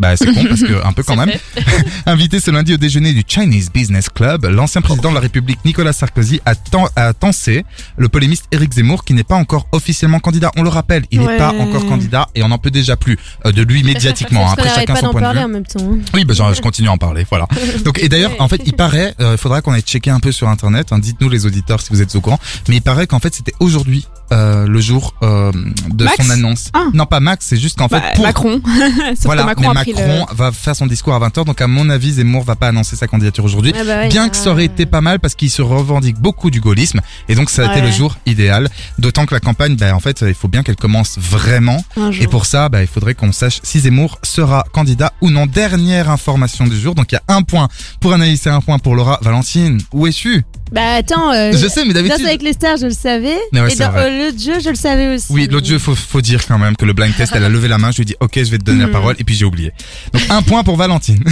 Bah, 0.00 0.16
c'est 0.16 0.32
con 0.32 0.44
parce 0.48 0.62
que 0.62 0.84
un 0.84 0.92
peu 0.92 1.02
quand 1.06 1.14
même. 1.16 1.30
Invité 2.06 2.40
ce 2.40 2.50
lundi 2.50 2.74
au 2.74 2.76
déjeuner 2.76 3.12
du 3.12 3.22
Chinese 3.26 3.70
Business 3.72 4.08
Club, 4.08 4.46
l'ancien 4.46 4.80
président 4.80 5.10
de 5.10 5.14
la 5.14 5.20
République 5.20 5.58
Nicolas 5.64 5.92
Sarkozy 5.92 6.40
a, 6.46 6.54
ten- 6.54 6.86
a 6.96 7.12
tensé 7.12 7.64
le 7.96 8.08
polémiste 8.08 8.46
Éric 8.50 8.72
Zemmour 8.72 9.04
qui 9.04 9.12
n'est 9.14 9.24
pas 9.24 9.36
encore 9.36 9.66
officiellement 9.72 10.18
candidat. 10.18 10.50
On 10.56 10.62
le 10.62 10.68
rappelle, 10.70 11.04
il 11.10 11.20
n'est 11.20 11.26
Ouais. 11.26 11.36
pas 11.38 11.52
encore 11.52 11.86
candidat 11.86 12.28
et 12.34 12.42
on 12.42 12.48
n'en 12.48 12.58
peut 12.58 12.70
déjà 12.70 12.96
plus 12.96 13.18
euh, 13.46 13.52
de 13.52 13.62
lui 13.62 13.82
médiatiquement. 13.84 14.48
hein. 14.48 14.54
Après 14.56 14.68
chacun 14.74 14.94
pas 14.94 15.00
son 15.00 15.10
point 15.10 15.20
de 15.20 15.24
parler 15.26 15.40
vue. 15.40 15.44
en 15.44 15.48
même 15.48 15.66
temps. 15.66 15.80
hein. 15.92 15.98
Oui, 16.14 16.24
bah, 16.24 16.34
genre, 16.34 16.52
je 16.54 16.60
continue 16.62 16.88
à 16.88 16.92
en 16.92 16.98
parler, 16.98 17.26
voilà. 17.28 17.46
Donc, 17.84 17.98
et 18.02 18.08
d'ailleurs, 18.08 18.32
en 18.38 18.48
fait, 18.48 18.62
il 18.64 18.72
paraît, 18.72 19.14
euh, 19.20 19.32
il 19.32 19.38
faudra 19.38 19.60
qu'on 19.60 19.72
aille 19.72 19.82
checker 19.82 20.10
un 20.10 20.20
peu 20.20 20.32
sur 20.32 20.48
internet. 20.48 20.88
hein, 20.92 20.98
Dites-nous 20.98 21.28
les 21.28 21.44
auditeurs 21.46 21.80
si 21.82 21.88
vous 21.90 22.00
êtes 22.00 22.14
au 22.16 22.20
courant. 22.22 22.40
Mais 22.68 22.76
il 22.76 22.82
paraît 22.82 23.06
qu'en 23.06 23.18
fait, 23.20 23.34
c'était 23.34 23.52
aujourd'hui 23.60 24.06
euh, 24.32 24.66
le 24.66 24.80
jour 24.80 25.14
euh, 25.22 25.52
de 25.92 26.04
Max 26.04 26.24
son 26.24 26.30
annonce. 26.30 26.70
Ah. 26.72 26.84
Non, 26.94 27.04
pas 27.06 27.20
Max, 27.20 27.46
c'est 27.48 27.56
juste 27.58 27.76
qu'en 27.78 27.88
fait, 27.88 28.00
Bah, 28.00 28.12
pour 28.14 28.24
Macron. 28.24 28.60
Sauf 28.64 29.24
voilà, 29.24 29.42
que 29.42 29.46
Macron 29.48 29.62
mais 29.74 29.80
a 29.80 29.82
pris 29.82 29.89
Macron 29.92 30.26
le... 30.30 30.36
va 30.36 30.52
faire 30.52 30.76
son 30.76 30.86
discours 30.86 31.14
à 31.14 31.20
20h. 31.28 31.44
Donc, 31.44 31.60
à 31.60 31.66
mon 31.66 31.90
avis, 31.90 32.12
Zemmour 32.12 32.44
va 32.44 32.56
pas 32.56 32.68
annoncer 32.68 32.96
sa 32.96 33.06
candidature 33.06 33.44
aujourd'hui. 33.44 33.72
Ah 33.74 33.84
bah 33.84 33.96
ouais, 34.00 34.08
Bien 34.08 34.24
ah. 34.26 34.28
que 34.28 34.36
ça 34.36 34.50
aurait 34.50 34.64
été 34.64 34.86
pas 34.86 35.00
mal 35.00 35.20
parce 35.20 35.34
qu'il 35.34 35.50
se 35.50 35.62
revendique 35.62 36.18
beaucoup 36.18 36.50
du 36.50 36.60
gaullisme 36.60 37.00
et 37.28 37.34
donc 37.34 37.50
ça 37.50 37.68
a 37.68 37.72
été 37.72 37.80
le 37.84 37.90
jour 37.90 38.16
idéal. 38.26 38.68
D'autant 38.98 39.26
que 39.26 39.34
la 39.34 39.40
campagne, 39.40 39.76
ben 39.76 39.94
en 39.94 40.00
fait, 40.00 40.22
il 40.26 40.34
faut 40.34 40.48
bien 40.48 40.62
qu'elle 40.62 40.76
commence 40.76 41.18
vraiment. 41.18 41.82
Et 42.20 42.26
pour 42.26 42.46
ça, 42.46 42.68
bah, 42.68 42.82
il 42.82 42.88
faudrait 42.88 43.14
qu'on 43.14 43.32
sache 43.32 43.60
si 43.62 43.80
Zemmour 43.80 44.18
sera 44.22 44.64
candidat 44.72 45.12
ou 45.20 45.30
non. 45.30 45.46
Dernière 45.46 46.10
information 46.10 46.66
du 46.66 46.78
jour. 46.78 46.94
Donc 46.94 47.12
il 47.12 47.16
y 47.16 47.18
a 47.18 47.34
un 47.34 47.42
point 47.42 47.68
pour 48.00 48.12
Anaïs 48.12 48.46
et 48.46 48.50
un 48.50 48.60
point 48.60 48.78
pour 48.78 48.94
Laura. 48.94 49.18
Valentine, 49.22 49.78
où 49.92 50.06
es-tu? 50.06 50.42
Bah 50.72 50.94
attends, 50.94 51.32
euh, 51.32 51.50
Je 51.52 51.66
sais, 51.66 51.84
mais 51.84 51.92
d'habitude. 51.92 52.24
avec 52.24 52.42
les 52.42 52.52
stars, 52.52 52.76
je 52.76 52.86
le 52.86 52.92
savais. 52.92 53.36
Mais 53.52 53.60
ouais, 53.60 53.72
et 53.72 53.76
dans 53.76 53.92
euh, 53.96 54.26
l'autre 54.26 54.38
jeu, 54.40 54.60
je 54.62 54.68
le 54.68 54.76
savais 54.76 55.12
aussi. 55.14 55.26
Oui, 55.30 55.48
l'autre 55.50 55.66
jeu, 55.66 55.78
faut, 55.78 55.96
faut 55.96 56.20
dire 56.20 56.46
quand 56.46 56.58
même 56.58 56.76
que 56.76 56.84
le 56.84 56.92
blind 56.92 57.14
test, 57.16 57.32
elle 57.34 57.42
a 57.44 57.48
levé 57.48 57.66
la 57.66 57.78
main. 57.78 57.90
Je 57.90 57.96
lui 57.96 58.02
ai 58.02 58.04
dit, 58.06 58.14
ok, 58.20 58.32
je 58.36 58.50
vais 58.50 58.58
te 58.58 58.64
donner 58.64 58.80
la 58.82 58.86
Mhm. 58.86 58.92
parole, 58.92 59.16
et 59.18 59.24
puis 59.24 59.34
j'ai 59.34 59.44
oublié. 59.44 59.72
Donc 60.12 60.22
un 60.30 60.42
point 60.42 60.62
pour 60.62 60.76
Valentine. 60.76 61.22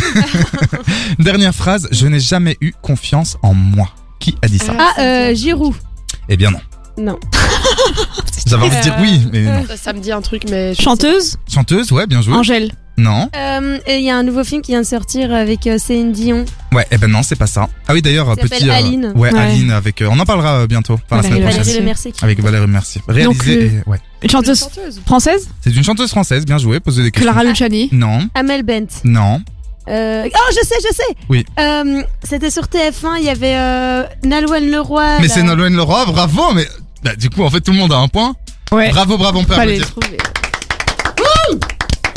Dernière 1.18 1.55
phrase. 1.55 1.88
Je 1.90 2.07
n'ai 2.07 2.20
jamais 2.20 2.57
eu 2.61 2.72
confiance 2.82 3.36
en 3.42 3.55
moi. 3.55 3.88
Qui 4.20 4.34
a 4.42 4.49
dit 4.49 4.59
ça 4.59 4.72
Ah, 4.78 5.01
euh, 5.01 5.34
Giroud. 5.34 5.74
Eh 6.28 6.36
bien 6.36 6.51
non. 6.51 6.61
Non. 6.99 7.18
J'avais 8.46 8.64
envie 8.66 8.76
de 8.76 8.82
dire 8.82 8.96
oui, 9.01 9.20
mais 9.32 9.42
non. 9.42 9.64
Ça, 9.68 9.76
ça 9.76 9.92
me 9.92 10.01
dit 10.01 10.11
un 10.11 10.20
truc, 10.20 10.42
mais. 10.51 10.74
Chanteuse 10.74 11.36
Chanteuse, 11.49 11.92
ouais, 11.92 12.07
bien 12.07 12.22
joué. 12.22 12.34
Angèle. 12.34 12.72
Non. 12.99 13.30
Euh, 13.34 13.78
et 13.86 13.96
Il 13.99 14.05
y 14.05 14.11
a 14.11 14.16
un 14.16 14.22
nouveau 14.22 14.44
film 14.44 14.61
qui 14.61 14.72
vient 14.72 14.80
de 14.82 14.86
sortir 14.86 15.32
avec 15.32 15.66
euh, 15.66 15.78
Céline 15.78 16.12
Dion. 16.12 16.44
Ouais, 16.72 16.86
eh 16.90 16.99
ben 16.99 17.11
non, 17.11 17.22
c'est 17.22 17.36
pas 17.36 17.46
ça. 17.46 17.68
Ah 17.86 17.94
oui, 17.94 18.03
d'ailleurs, 18.03 18.28
Ça 18.28 18.36
petit. 18.36 18.49
s'appelle 18.49 18.70
Aline. 18.70 19.12
Ouais, 19.14 19.32
Ouais. 19.32 19.38
Aline 19.38 19.70
avec. 19.70 20.03
euh, 20.03 20.09
on 20.11 20.18
en 20.18 20.26
parlera 20.26 20.59
euh, 20.61 20.66
bientôt. 20.66 20.99
Enfin, 21.11 21.16
la 21.16 21.22
Valérie 21.22 21.28
semaine 21.30 21.44
Valérie 21.44 21.55
prochaine. 21.57 21.64
Valérie 21.64 21.84
Mercier. 21.86 22.11
Le 22.11 22.12
Mercier. 22.12 22.24
Avec 22.24 22.40
Valérie 22.42 22.66
Mercier. 22.66 23.01
Donc, 23.24 23.42
Réalisé. 23.42 23.55
le- 23.57 23.78
et- 23.78 23.82
ouais. 23.90 23.99
Une 24.22 24.30
chanteuse 24.30 24.59
chanteuse. 24.61 25.01
française 25.07 25.49
C'est 25.62 25.74
une 25.74 25.84
chanteuse 25.84 26.11
française, 26.11 26.44
bien 26.44 26.59
jouée. 26.59 26.80
Posez 26.80 27.03
des 27.05 27.11
questions. 27.12 27.30
Clara 27.32 27.44
Luciani. 27.49 27.88
Non, 27.92 28.28
Amel 28.34 28.62
Bent. 28.64 28.88
non. 29.05 29.40
Euh, 29.88 30.24
oh, 30.26 30.51
je 30.51 30.66
sais, 30.66 30.74
je 30.86 30.94
sais. 30.94 31.16
Oui. 31.30 31.46
Euh, 31.59 32.03
C'était 32.22 32.51
sur 32.51 32.64
TF1. 32.64 33.16
Il 33.20 33.24
y 33.24 33.30
avait 33.30 33.55
euh, 33.57 34.03
Nolwenn 34.24 34.70
Leroy. 34.70 35.18
Mais 35.20 35.28
là. 35.28 35.32
c'est 35.34 35.42
Nolwenn 35.42 35.74
Leroy, 35.74 36.05
bravo. 36.07 36.53
Mais 36.53 36.66
bah, 37.03 37.14
du 37.16 37.30
coup, 37.30 37.42
en 37.42 37.49
fait, 37.49 37.61
tout 37.62 37.72
le 37.72 37.78
monde 37.78 37.92
a 37.92 37.96
un 37.96 38.09
point. 38.09 38.34
Ouais. 38.70 38.90
Bravo, 38.90 39.16
bravo, 39.16 39.38
on 39.38 39.44
peut 39.44 39.55
Fallait 39.55 39.80
applaudir. 39.80 39.90
trouver. 40.03 40.16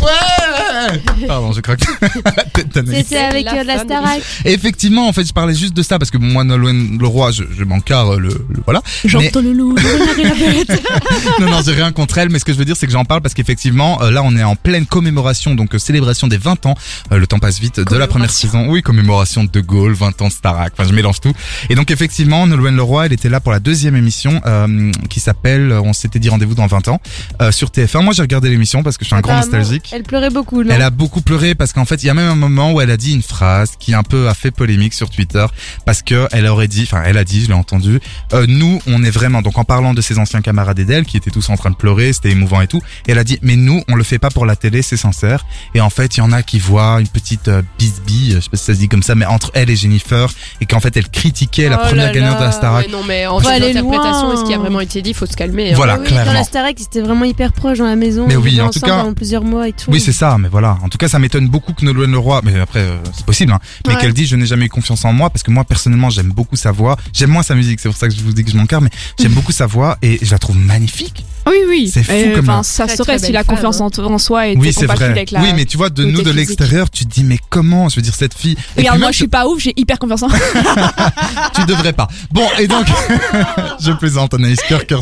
Ouais 0.01 1.27
Pardon, 1.27 1.51
je 1.51 1.61
crois 1.61 1.75
que 1.75 1.85
la 2.25 2.31
tête 2.43 2.73
d'Anaïs. 2.73 3.05
C'était 3.07 3.17
avec 3.21 3.45
la 3.45 3.53
euh, 3.59 3.61
de 3.61 3.67
la 3.67 3.79
Starac. 3.79 4.21
Effectivement, 4.45 5.07
en 5.07 5.13
fait, 5.13 5.25
je 5.25 5.33
parlais 5.33 5.53
juste 5.53 5.73
de 5.75 5.83
ça 5.83 5.99
parce 5.99 6.09
que 6.11 6.17
bon, 6.17 6.25
moi, 6.27 6.43
Nolwenn 6.43 6.97
Leroy, 6.99 7.31
je, 7.31 7.43
je 7.57 7.63
m'en 7.63 7.79
carre 7.79 8.17
le, 8.19 8.29
le- 8.29 8.61
voilà. 8.65 8.81
J'entends 9.05 9.41
le 9.41 9.53
loup, 9.53 9.75
le 9.75 10.63
bête. 10.65 10.81
non, 11.39 11.49
non, 11.49 11.59
j'ai 11.63 11.73
rien 11.73 11.91
contre 11.91 12.17
elle, 12.17 12.29
mais 12.29 12.39
ce 12.39 12.45
que 12.45 12.53
je 12.53 12.57
veux 12.57 12.65
dire, 12.65 12.75
c'est 12.75 12.87
que 12.87 12.91
j'en 12.91 13.05
parle 13.05 13.21
parce 13.21 13.33
qu'effectivement, 13.33 14.01
euh, 14.01 14.11
là, 14.11 14.21
on 14.23 14.35
est 14.35 14.43
en 14.43 14.55
pleine 14.55 14.85
commémoration, 14.85 15.53
donc 15.55 15.75
euh, 15.75 15.79
célébration 15.79 16.27
des 16.27 16.37
20 16.37 16.65
ans. 16.65 16.75
Euh, 17.11 17.17
le 17.19 17.27
temps 17.27 17.39
passe 17.39 17.59
vite 17.59 17.79
de 17.79 17.95
la 17.97 18.07
première 18.07 18.31
saison. 18.31 18.67
Oui, 18.69 18.81
commémoration 18.81 19.43
de 19.43 19.49
De 19.49 19.61
Gaulle, 19.61 19.93
20 19.93 20.21
ans 20.21 20.27
de 20.27 20.33
Starac. 20.33 20.73
Enfin, 20.77 20.87
je 20.89 20.93
mélange 20.95 21.19
tout. 21.21 21.33
Et 21.69 21.75
donc, 21.75 21.91
effectivement, 21.91 22.47
Nolwenn 22.47 22.75
Leroy, 22.75 23.05
elle 23.05 23.13
était 23.13 23.29
là 23.29 23.39
pour 23.39 23.51
la 23.51 23.59
deuxième 23.59 23.95
émission 23.95 24.41
euh, 24.45 24.91
qui 25.09 25.19
s'appelle 25.19 25.71
euh, 25.71 25.81
On 25.81 25.93
s'était 25.93 26.19
dit 26.19 26.29
rendez-vous 26.29 26.55
dans 26.55 26.67
20 26.67 26.87
ans 26.87 26.99
euh, 27.41 27.51
sur 27.51 27.69
TF1. 27.69 28.03
Moi, 28.03 28.13
j'ai 28.13 28.21
regardé 28.23 28.49
l'émission 28.49 28.81
parce 28.83 28.97
que 28.97 29.03
je 29.05 29.07
suis 29.09 29.15
un 29.15 29.21
grand 29.21 29.33
Apparemment, 29.33 29.57
nostalgique. 29.57 29.90
Elle 29.91 30.03
pleurait 30.03 30.29
beaucoup, 30.29 30.63
non 30.63 30.73
Elle 30.73 30.81
a 30.81 30.89
beaucoup 30.89 31.21
pleuré 31.21 31.55
parce 31.55 31.73
qu'en 31.73 31.85
fait, 31.85 32.03
il 32.03 32.07
y 32.07 32.09
a 32.09 32.13
même 32.13 32.29
un 32.29 32.35
moment 32.35 32.71
où 32.73 32.81
elle 32.81 32.91
a 32.91 32.97
dit 32.97 33.13
une 33.13 33.21
phrase 33.21 33.71
qui 33.79 33.93
un 33.93 34.03
peu 34.03 34.27
a 34.29 34.33
fait 34.33 34.51
polémique 34.51 34.93
sur 34.93 35.09
Twitter 35.09 35.45
parce 35.85 36.01
que 36.01 36.27
elle 36.31 36.47
aurait 36.47 36.67
dit, 36.67 36.83
enfin, 36.83 37.01
elle 37.05 37.17
a 37.17 37.23
dit, 37.23 37.41
je 37.41 37.47
l'ai 37.47 37.53
entendu, 37.53 37.99
euh, 38.33 38.45
nous, 38.47 38.79
on 38.87 39.03
est 39.03 39.09
vraiment, 39.11 39.41
donc 39.41 39.57
en 39.57 39.63
parlant 39.63 39.93
de 39.93 40.01
ses 40.01 40.17
anciens 40.19 40.41
camarades 40.41 40.79
et 40.79 40.85
d'elle 40.85 41.05
qui 41.05 41.17
étaient 41.17 41.31
tous 41.31 41.49
en 41.49 41.57
train 41.57 41.69
de 41.71 41.75
pleurer, 41.75 42.13
c'était 42.13 42.29
émouvant 42.31 42.61
et 42.61 42.67
tout, 42.67 42.81
et 43.07 43.11
elle 43.11 43.19
a 43.19 43.23
dit, 43.23 43.39
mais 43.41 43.55
nous, 43.55 43.81
on 43.89 43.95
le 43.95 44.03
fait 44.03 44.19
pas 44.19 44.29
pour 44.29 44.45
la 44.45 44.55
télé, 44.55 44.81
c'est 44.81 44.97
sincère. 44.97 45.45
Et 45.75 45.81
en 45.81 45.89
fait, 45.89 46.17
il 46.17 46.19
y 46.19 46.23
en 46.23 46.31
a 46.31 46.43
qui 46.43 46.59
voient 46.59 46.97
une 46.99 47.07
petite 47.07 47.47
euh, 47.47 47.61
bisbille, 47.77 48.33
je 48.35 48.39
sais 48.41 48.49
pas 48.49 48.57
si 48.57 48.65
ça 48.65 48.73
se 48.73 48.79
dit 48.79 48.87
comme 48.87 49.03
ça, 49.03 49.15
mais 49.15 49.25
entre 49.25 49.51
elle 49.53 49.69
et 49.69 49.75
Jennifer, 49.75 50.29
et 50.61 50.65
qu'en 50.65 50.79
fait, 50.79 50.95
elle 50.97 51.09
critiquait 51.09 51.69
la 51.69 51.79
Oh 51.83 51.87
première 51.87 52.11
gagnante 52.11 52.35
de 52.37 52.41
la 52.41 52.45
là. 52.47 52.51
Starac. 52.51 52.85
Ouais, 52.85 52.91
non, 52.91 53.03
mais 53.07 53.25
en 53.27 53.39
aller 53.39 53.73
d'interprétation, 53.73 54.27
loin. 54.27 54.33
est-ce 54.35 54.45
qui 54.45 54.53
a 54.53 54.57
vraiment 54.57 54.79
été 54.79 55.01
dit? 55.01 55.09
Il 55.11 55.15
faut 55.15 55.25
se 55.25 55.35
calmer. 55.35 55.71
hein. 55.71 55.75
Voilà, 55.75 55.93
oui, 55.95 55.99
Dans 56.03 56.05
clairement. 56.05 56.33
la 56.33 56.43
Starac, 56.43 56.75
ils 56.79 56.83
étaient 56.83 57.01
vraiment 57.01 57.25
hyper 57.25 57.51
proches 57.53 57.79
dans 57.79 57.85
la 57.85 57.95
maison. 57.95 58.25
Mais 58.27 58.35
oui, 58.35 58.61
en 58.61 58.69
tout 58.69 58.79
cas- 58.79 58.97
pendant 58.99 59.13
plusieurs 59.13 59.43
mois 59.43 59.67
et 59.67 59.73
tout. 59.73 59.80
Oui, 59.87 59.99
c'est 59.99 60.11
ça, 60.11 60.37
mais 60.39 60.47
voilà. 60.49 60.77
En 60.83 60.89
tout 60.89 60.97
cas, 60.97 61.07
ça 61.07 61.19
m'étonne 61.19 61.47
beaucoup 61.47 61.73
que 61.73 61.83
Nolwenn 61.85 62.11
Leroy, 62.11 62.41
mais 62.43 62.59
après, 62.59 62.79
euh, 62.79 62.97
c'est 63.13 63.25
possible, 63.25 63.51
hein, 63.53 63.59
mais 63.87 63.93
Ouais. 63.95 64.01
qu'elle 64.01 64.13
dit 64.13 64.25
je 64.25 64.35
n'ai 64.35 64.45
jamais 64.45 64.65
eu 64.65 64.69
confiance 64.69 65.03
en 65.05 65.13
moi 65.13 65.29
parce 65.29 65.43
que 65.43 65.51
moi, 65.51 65.63
personnellement, 65.63 66.09
j'aime 66.09 66.29
beaucoup 66.31 66.55
sa 66.55 66.71
voix. 66.71 66.97
J'aime 67.13 67.29
moins 67.31 67.43
sa 67.43 67.55
musique, 67.55 67.79
c'est 67.79 67.89
pour 67.89 67.97
ça 67.97 68.07
que 68.07 68.13
je 68.15 68.21
vous 68.21 68.31
dis 68.33 68.43
que 68.43 68.51
je 68.51 68.57
m'en 68.57 68.65
carre, 68.65 68.81
mais 68.81 68.89
j'aime 69.19 69.31
beaucoup 69.33 69.51
sa 69.51 69.65
voix 69.65 69.97
et 70.01 70.19
je 70.21 70.31
la 70.31 70.39
trouve 70.39 70.57
magnifique. 70.57 71.25
Oui, 71.47 71.57
oui. 71.67 71.89
C'est 71.91 72.03
fou 72.03 72.11
Et, 72.11 72.33
comme 72.33 72.49
un- 72.49 72.63
ça 72.63 72.87
serait 72.87 73.17
si 73.17 73.31
la 73.31 73.43
confiance 73.43 73.77
femme, 73.79 73.89
en, 74.05 74.13
en 74.13 74.17
soi 74.19 74.47
était 74.47 74.59
oui, 74.59 74.71
c'est 74.73 74.81
compatible 74.81 75.03
vrai. 75.05 75.11
avec 75.11 75.31
la. 75.31 75.41
Oui, 75.41 75.53
mais 75.55 75.65
tu 75.65 75.77
vois, 75.77 75.89
de 75.89 76.05
nous, 76.05 76.21
de 76.21 76.29
l'extérieur, 76.31 76.89
tu 76.89 77.05
te 77.05 77.09
dis 77.13 77.23
mais 77.23 77.39
comment 77.49 77.89
Je 77.89 77.95
veux 77.95 78.01
dire, 78.03 78.13
cette 78.15 78.33
fille. 78.35 78.55
Et 78.77 78.81
Regarde, 78.81 78.99
moi 78.99 79.07
même, 79.07 79.13
je 79.13 79.17
suis 79.17 79.27
pas 79.27 79.47
ouf, 79.47 79.59
j'ai 79.59 79.73
hyper 79.75 79.97
confiance 79.97 80.23
en 80.23 80.29
tu 81.55 81.65
devrais 81.65 81.93
pas. 81.93 82.07
Bon, 82.31 82.47
et 82.59 82.67
donc, 82.67 82.85
je 83.79 83.91
plaisante, 83.93 84.33
Anaïs, 84.33 84.59
cœur, 84.67 84.85
cœur. 84.85 85.01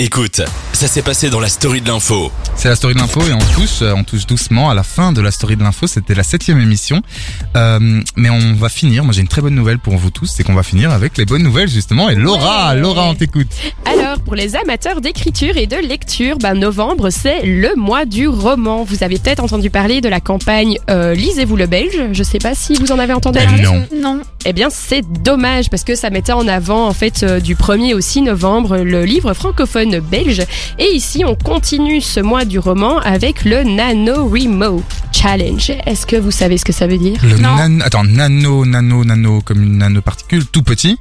Écoute, 0.00 0.40
ça 0.72 0.88
s'est 0.88 1.02
passé 1.02 1.30
dans 1.30 1.40
la 1.40 1.48
story 1.48 1.80
de 1.80 1.88
l'info. 1.88 2.30
C'est 2.56 2.68
la 2.68 2.76
story 2.76 2.94
de 2.94 3.00
l'info 3.00 3.20
et 3.22 3.32
on 3.32 3.38
touche, 3.54 3.82
euh, 3.82 3.85
on 3.94 4.04
touche 4.04 4.26
doucement 4.26 4.70
à 4.70 4.74
la 4.74 4.82
fin 4.82 5.12
de 5.12 5.20
la 5.20 5.30
story 5.30 5.56
de 5.56 5.62
l'info. 5.62 5.86
C'était 5.86 6.14
la 6.14 6.22
septième 6.22 6.60
émission, 6.60 7.02
Euh, 7.56 8.00
mais 8.16 8.30
on 8.30 8.54
va 8.54 8.68
finir. 8.68 9.04
Moi, 9.04 9.12
j'ai 9.14 9.20
une 9.20 9.28
très 9.28 9.40
bonne 9.42 9.54
nouvelle 9.54 9.78
pour 9.78 9.96
vous 9.96 10.10
tous, 10.10 10.26
c'est 10.26 10.42
qu'on 10.44 10.54
va 10.54 10.62
finir 10.62 10.90
avec 10.90 11.16
les 11.18 11.24
bonnes 11.24 11.42
nouvelles 11.42 11.68
justement. 11.68 12.08
Et 12.10 12.14
Laura, 12.14 12.70
Ouais. 12.74 12.80
Laura, 12.80 13.04
on 13.08 13.14
t'écoute. 13.14 13.48
Alors, 13.84 14.18
pour 14.20 14.34
les 14.34 14.56
amateurs 14.56 15.00
d'écriture 15.00 15.56
et 15.56 15.66
de 15.66 15.76
lecture, 15.76 16.38
ben, 16.38 16.54
novembre, 16.54 17.10
c'est 17.10 17.42
le 17.44 17.74
mois 17.76 18.04
du 18.04 18.28
roman. 18.28 18.84
Vous 18.84 19.02
avez 19.02 19.18
peut-être 19.18 19.42
entendu 19.42 19.70
parler 19.70 20.00
de 20.00 20.08
la 20.08 20.20
campagne 20.20 20.78
euh, 20.90 21.14
Lisez-vous 21.14 21.56
le 21.56 21.66
Belge. 21.66 22.00
Je 22.12 22.22
sais 22.22 22.38
pas 22.38 22.54
si 22.54 22.74
vous 22.74 22.92
en 22.92 22.98
avez 22.98 23.12
entendu 23.12 23.38
Ben 23.38 23.46
parler. 23.46 23.62
non. 23.62 23.86
Non. 24.16 24.20
Eh 24.48 24.52
bien, 24.52 24.68
c'est 24.70 25.02
dommage 25.24 25.70
parce 25.70 25.82
que 25.82 25.96
ça 25.96 26.08
mettait 26.08 26.30
en 26.32 26.46
avant, 26.46 26.86
en 26.86 26.92
fait, 26.92 27.24
euh, 27.24 27.40
du 27.40 27.56
1er 27.56 27.94
au 27.94 28.00
6 28.00 28.22
novembre, 28.22 28.76
le 28.78 29.04
livre 29.04 29.34
francophone 29.34 29.98
belge. 29.98 30.42
Et 30.78 30.94
ici, 30.94 31.24
on 31.26 31.34
continue 31.34 32.00
ce 32.00 32.20
mois 32.20 32.44
du 32.44 32.60
roman 32.60 32.98
avec 33.00 33.44
le 33.44 33.64
NaNoWriMo 33.64 34.84
Challenge. 35.10 35.72
Est-ce 35.84 36.06
que 36.06 36.14
vous 36.14 36.30
savez 36.30 36.58
ce 36.58 36.64
que 36.64 36.72
ça 36.72 36.86
veut 36.86 36.96
dire? 36.98 37.18
Le 37.24 37.38
Non. 37.38 37.56
nan- 37.56 37.82
attends, 37.84 38.04
nano, 38.04 38.64
nano, 38.64 39.04
nano, 39.04 39.40
comme 39.40 39.64
une 39.64 39.78
nanoparticule, 39.78 40.46
tout 40.46 40.62
petit. 40.62 40.96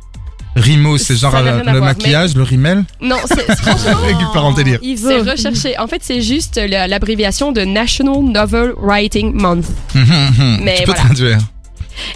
Rimo, 0.55 0.97
c'est 0.97 1.15
genre 1.17 1.35
euh, 1.35 1.57
le 1.65 1.71
voir, 1.71 1.83
maquillage, 1.83 2.33
le 2.35 2.41
rimel? 2.43 2.85
Non, 3.01 3.17
c'est 3.27 3.55
franchement. 3.57 4.53
Délire. 4.53 4.79
C'est 4.97 5.19
recherché. 5.19 5.77
En 5.77 5.85
fait, 5.87 5.99
c'est 6.01 6.21
juste 6.21 6.57
la- 6.57 6.87
l'abréviation 6.87 7.51
de 7.51 7.61
National 7.61 8.23
Novel 8.23 8.71
Writing 8.81 9.33
Month. 9.33 9.65
Hum, 9.95 10.01
hum, 10.01 10.33
hum. 10.39 10.59
Mais 10.63 10.75
tu 10.77 10.83
peux 10.85 10.91
voilà. 10.93 11.01
traduire. 11.03 11.37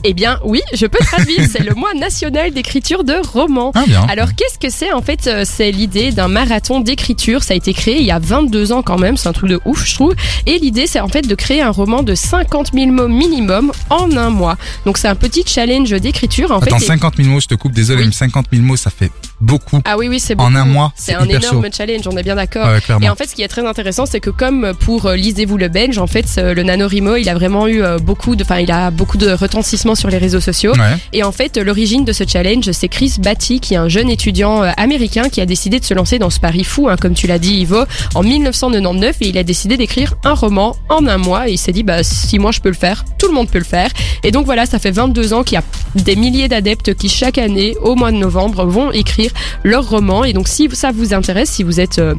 Eh 0.03 0.13
bien, 0.13 0.39
oui, 0.43 0.61
je 0.73 0.85
peux 0.85 0.99
traduire. 1.03 1.41
c'est 1.51 1.63
le 1.63 1.73
mois 1.75 1.93
national 1.93 2.51
d'écriture 2.51 3.03
de 3.03 3.15
romans. 3.33 3.71
Ah 3.75 3.83
bien. 3.87 4.05
Alors, 4.09 4.29
qu'est-ce 4.35 4.57
que 4.59 4.69
c'est 4.69 4.91
En 4.93 5.01
fait, 5.01 5.27
euh, 5.27 5.43
c'est 5.45 5.71
l'idée 5.71 6.11
d'un 6.11 6.27
marathon 6.27 6.79
d'écriture? 6.79 7.43
Ça 7.43 7.53
a 7.53 7.57
été 7.57 7.73
créé 7.73 7.99
il 7.99 8.05
y 8.05 8.11
a 8.11 8.19
22 8.19 8.71
ans 8.71 8.81
quand 8.81 8.97
même. 8.97 9.17
C'est 9.17 9.29
un 9.29 9.33
truc 9.33 9.49
de 9.49 9.59
ouf, 9.65 9.85
je 9.85 9.93
trouve. 9.95 10.15
Et 10.45 10.57
l'idée, 10.59 10.87
c'est 10.87 10.99
en 10.99 11.07
fait 11.07 11.27
de 11.27 11.35
créer 11.35 11.61
un 11.61 11.71
roman 11.71 12.03
de 12.03 12.15
50 12.15 12.71
000 12.73 12.87
mots 12.91 13.07
minimum 13.07 13.71
en 13.89 14.11
un 14.15 14.29
mois. 14.29 14.57
Donc, 14.85 14.97
c'est 14.97 15.07
un 15.07 15.15
petit 15.15 15.43
challenge 15.45 15.89
d'écriture. 15.91 16.51
En 16.51 16.59
Attends, 16.59 16.77
fait, 16.77 16.83
et- 16.85 16.87
50 16.87 17.15
000 17.17 17.29
mots, 17.29 17.39
je 17.39 17.47
te 17.47 17.55
coupe, 17.55 17.71
désolé, 17.73 18.01
Oui. 18.01 18.07
mais 18.07 18.13
50 18.13 18.45
000 18.51 18.63
mots, 18.63 18.75
ça 18.77 18.89
fait 18.89 19.11
beaucoup. 19.41 19.79
Ah 19.85 19.97
oui, 19.97 20.07
oui, 20.09 20.19
c'est 20.19 20.33
En 20.39 20.45
beaucoup. 20.49 20.57
un 20.57 20.65
mois, 20.65 20.91
C'est 20.95 21.13
un 21.15 21.27
énorme 21.27 21.67
challenge, 21.75 22.07
on 22.07 22.17
est 22.17 22.23
bien 22.23 22.35
d'accord. 22.35 22.67
Ouais. 22.67 22.79
Et 23.01 23.09
en 23.09 23.15
fait, 23.15 23.27
ce 23.27 23.35
qui 23.35 23.41
est 23.41 23.47
très 23.47 23.65
intéressant, 23.65 24.05
c'est 24.05 24.19
que 24.19 24.29
comme 24.29 24.73
pour 24.79 25.05
euh, 25.05 25.15
Lisez-vous 25.15 25.57
le 25.57 25.67
Belge, 25.69 25.97
en 25.97 26.07
fait, 26.07 26.25
le 26.37 26.63
NaNoWriMo, 26.63 27.15
il 27.15 27.29
a 27.29 27.33
vraiment 27.33 27.67
eu 27.67 27.81
euh, 27.83 27.97
beaucoup 27.99 28.35
de, 28.35 28.43
enfin, 28.43 28.59
il 28.59 28.71
a 28.71 28.91
beaucoup 28.91 29.17
de 29.17 29.29
sur 29.77 30.09
les 30.09 30.17
réseaux 30.17 30.39
sociaux. 30.39 30.73
Ouais. 30.73 30.97
Et 31.13 31.23
en 31.23 31.31
fait, 31.31 31.57
l'origine 31.57 32.05
de 32.05 32.11
ce 32.11 32.23
challenge, 32.27 32.71
c'est 32.71 32.87
Chris 32.87 33.15
Batty, 33.19 33.59
qui 33.59 33.73
est 33.73 33.77
un 33.77 33.89
jeune 33.89 34.09
étudiant 34.09 34.63
euh, 34.63 34.71
américain 34.77 35.29
qui 35.29 35.41
a 35.41 35.45
décidé 35.45 35.79
de 35.79 35.85
se 35.85 35.93
lancer 35.93 36.19
dans 36.19 36.29
ce 36.29 36.39
pari 36.39 36.63
fou, 36.63 36.89
hein, 36.89 36.95
comme 36.99 37.13
tu 37.13 37.27
l'as 37.27 37.39
dit, 37.39 37.55
Ivo, 37.55 37.83
en 38.15 38.23
1999, 38.23 39.17
et 39.21 39.27
il 39.27 39.37
a 39.37 39.43
décidé 39.43 39.77
d'écrire 39.77 40.15
un 40.23 40.33
roman 40.33 40.75
en 40.89 41.05
un 41.07 41.17
mois. 41.17 41.49
Et 41.49 41.53
il 41.53 41.57
s'est 41.57 41.71
dit, 41.71 41.83
bah, 41.83 42.03
si 42.03 42.39
moi 42.39 42.51
je 42.51 42.59
peux 42.59 42.69
le 42.69 42.75
faire, 42.75 43.05
tout 43.17 43.27
le 43.27 43.33
monde 43.33 43.49
peut 43.49 43.59
le 43.59 43.63
faire. 43.63 43.89
Et 44.23 44.31
donc 44.31 44.45
voilà, 44.45 44.65
ça 44.65 44.79
fait 44.79 44.91
22 44.91 45.33
ans 45.33 45.43
qu'il 45.43 45.55
y 45.55 45.57
a 45.57 45.63
des 45.95 46.15
milliers 46.15 46.47
d'adeptes 46.47 46.95
qui 46.95 47.09
chaque 47.09 47.37
année, 47.37 47.75
au 47.81 47.95
mois 47.95 48.11
de 48.11 48.17
novembre, 48.17 48.65
vont 48.65 48.91
écrire 48.91 49.31
leur 49.63 49.89
roman. 49.89 50.23
Et 50.23 50.33
donc 50.33 50.47
si 50.47 50.69
ça 50.73 50.91
vous 50.91 51.13
intéresse, 51.13 51.49
si 51.49 51.63
vous 51.63 51.79
êtes 51.79 51.99
euh, 51.99 52.15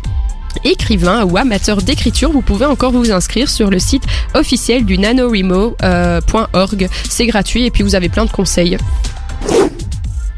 écrivain 0.64 1.24
ou 1.24 1.36
amateur 1.36 1.82
d'écriture, 1.82 2.32
vous 2.32 2.42
pouvez 2.42 2.66
encore 2.66 2.92
vous 2.92 3.10
inscrire 3.10 3.48
sur 3.48 3.70
le 3.70 3.78
site 3.78 4.04
officiel 4.34 4.84
du 4.84 4.98
nanorimo.org. 4.98 6.88
C'est 7.08 7.26
gratuit 7.26 7.66
et 7.66 7.70
puis 7.70 7.82
vous 7.82 7.94
avez 7.94 8.08
plein 8.08 8.24
de 8.24 8.30
conseils. 8.30 8.76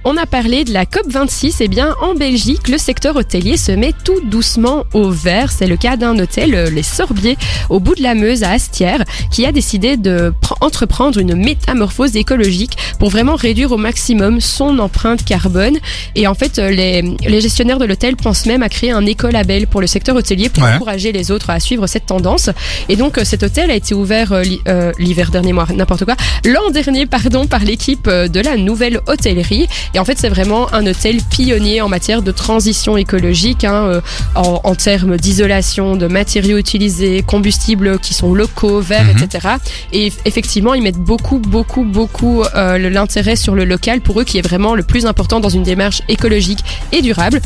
On 0.05 0.17
a 0.17 0.27
parlé 0.27 0.65
de 0.65 0.73
la 0.73 0.85
COP26, 0.85 1.63
et 1.63 1.69
bien 1.69 1.95
en 2.03 2.15
Belgique, 2.15 2.67
le 2.69 2.77
secteur 2.77 3.15
hôtelier 3.15 3.57
se 3.57 3.71
met 3.71 3.93
tout 4.05 4.21
doucement 4.25 4.85
au 4.95 5.11
vert. 5.11 5.53
C'est 5.53 5.69
le 5.69 5.77
cas 5.77 5.97
d'un 5.97 6.19
hôtel, 6.19 6.57
euh, 6.57 6.71
les 6.71 6.83
Sorbiers, 6.83 7.37
au 7.71 7.79
bout 7.79 7.95
de 7.95 8.03
la 8.03 8.17
Meuse 8.17 8.43
à 8.43 8.51
Astières, 8.51 9.05
qui 9.31 9.47
a 9.47 9.53
décidé 9.53 9.97
de 9.97 10.33
pr- 10.43 10.55
entreprendre 10.61 11.21
une 11.21 11.37
métamorphose 11.37 12.17
écologique 12.17 12.77
pour 12.99 13.11
vraiment 13.11 13.37
réduire 13.37 13.71
au 13.71 13.77
maximum 13.77 14.41
son 14.41 14.81
empreinte 14.81 15.25
carbone. 15.25 15.79
Et 16.17 16.27
en 16.27 16.35
fait, 16.35 16.59
euh, 16.59 16.71
les, 16.71 17.03
les 17.25 17.41
gestionnaires 17.41 17.79
de 17.79 17.85
l'hôtel 17.85 18.17
pensent 18.17 18.47
même 18.47 18.65
à 18.65 18.69
créer 18.69 18.91
un 18.91 19.07
écolabel 19.07 19.69
pour 19.69 19.81
le 19.81 19.87
secteur 19.87 20.17
hôtelier 20.17 20.49
pour 20.49 20.65
Ouais. 20.65 20.75
encourager 20.75 21.13
les 21.13 21.31
autres 21.31 21.51
à 21.51 21.61
suivre 21.61 21.87
cette 21.87 22.07
tendance. 22.07 22.51
Et 22.89 22.97
donc 22.97 23.19
euh, 23.19 23.25
cet 23.25 23.45
hôtel 23.45 23.71
a 23.71 23.75
été 23.77 23.95
ouvert 23.95 24.33
euh, 24.33 24.93
l'hiver 24.99 25.31
dernier, 25.31 25.53
n'importe 25.77 26.05
quoi, 26.05 26.17
l'an 26.45 26.71
dernier 26.73 27.07
pardon 27.07 27.47
par 27.47 27.61
l'équipe 27.61 28.09
de 28.09 28.41
la 28.41 28.57
nouvelle 28.57 29.01
hôtellerie. 29.07 29.69
Et 29.95 29.99
en 29.99 30.05
fait 30.05 30.19
c'est 30.19 30.29
vraiment 30.29 30.73
un 30.73 30.87
hôtel 30.87 31.19
pionnier 31.31 31.81
en 31.81 31.89
matière 31.89 32.23
de 32.23 32.31
transition 32.33 32.97
écologique, 32.97 33.65
hein, 33.65 33.85
euh, 33.87 34.01
en, 34.35 34.61
en 34.65 34.75
termes 34.75 35.17
d'isolation, 35.17 35.97
de 35.97 36.07
matériaux 36.07 36.59
utilisés, 36.59 37.23
combustibles 37.27 37.99
qui 37.99 38.15
sont 38.15 38.35
locaux, 38.35 38.81
verts, 38.81 39.05
Mhm. 39.05 39.23
etc. 39.23 39.49
Et 39.93 40.09
eff- 40.09 40.19
effectivement 40.25 40.75
ils 40.75 40.83
mettent 40.83 40.97
beaucoup 40.99 41.39
beaucoup 41.39 41.85
beaucoup 41.85 42.43
euh, 42.55 42.79
l'intérêt 42.91 43.37
sur 43.37 43.55
le 43.55 43.65
local 43.65 44.01
pour 44.01 44.21
eux 44.21 44.25
qui 44.25 44.39
est 44.39 44.43
vraiment 44.43 44.75
le 44.75 44.83
plus 44.83 45.07
important 45.07 45.41
dans 45.41 45.49
une 45.49 45.63
démarche 45.63 46.03
écologique 46.09 46.61
et 46.93 47.03
durable. 47.03 47.41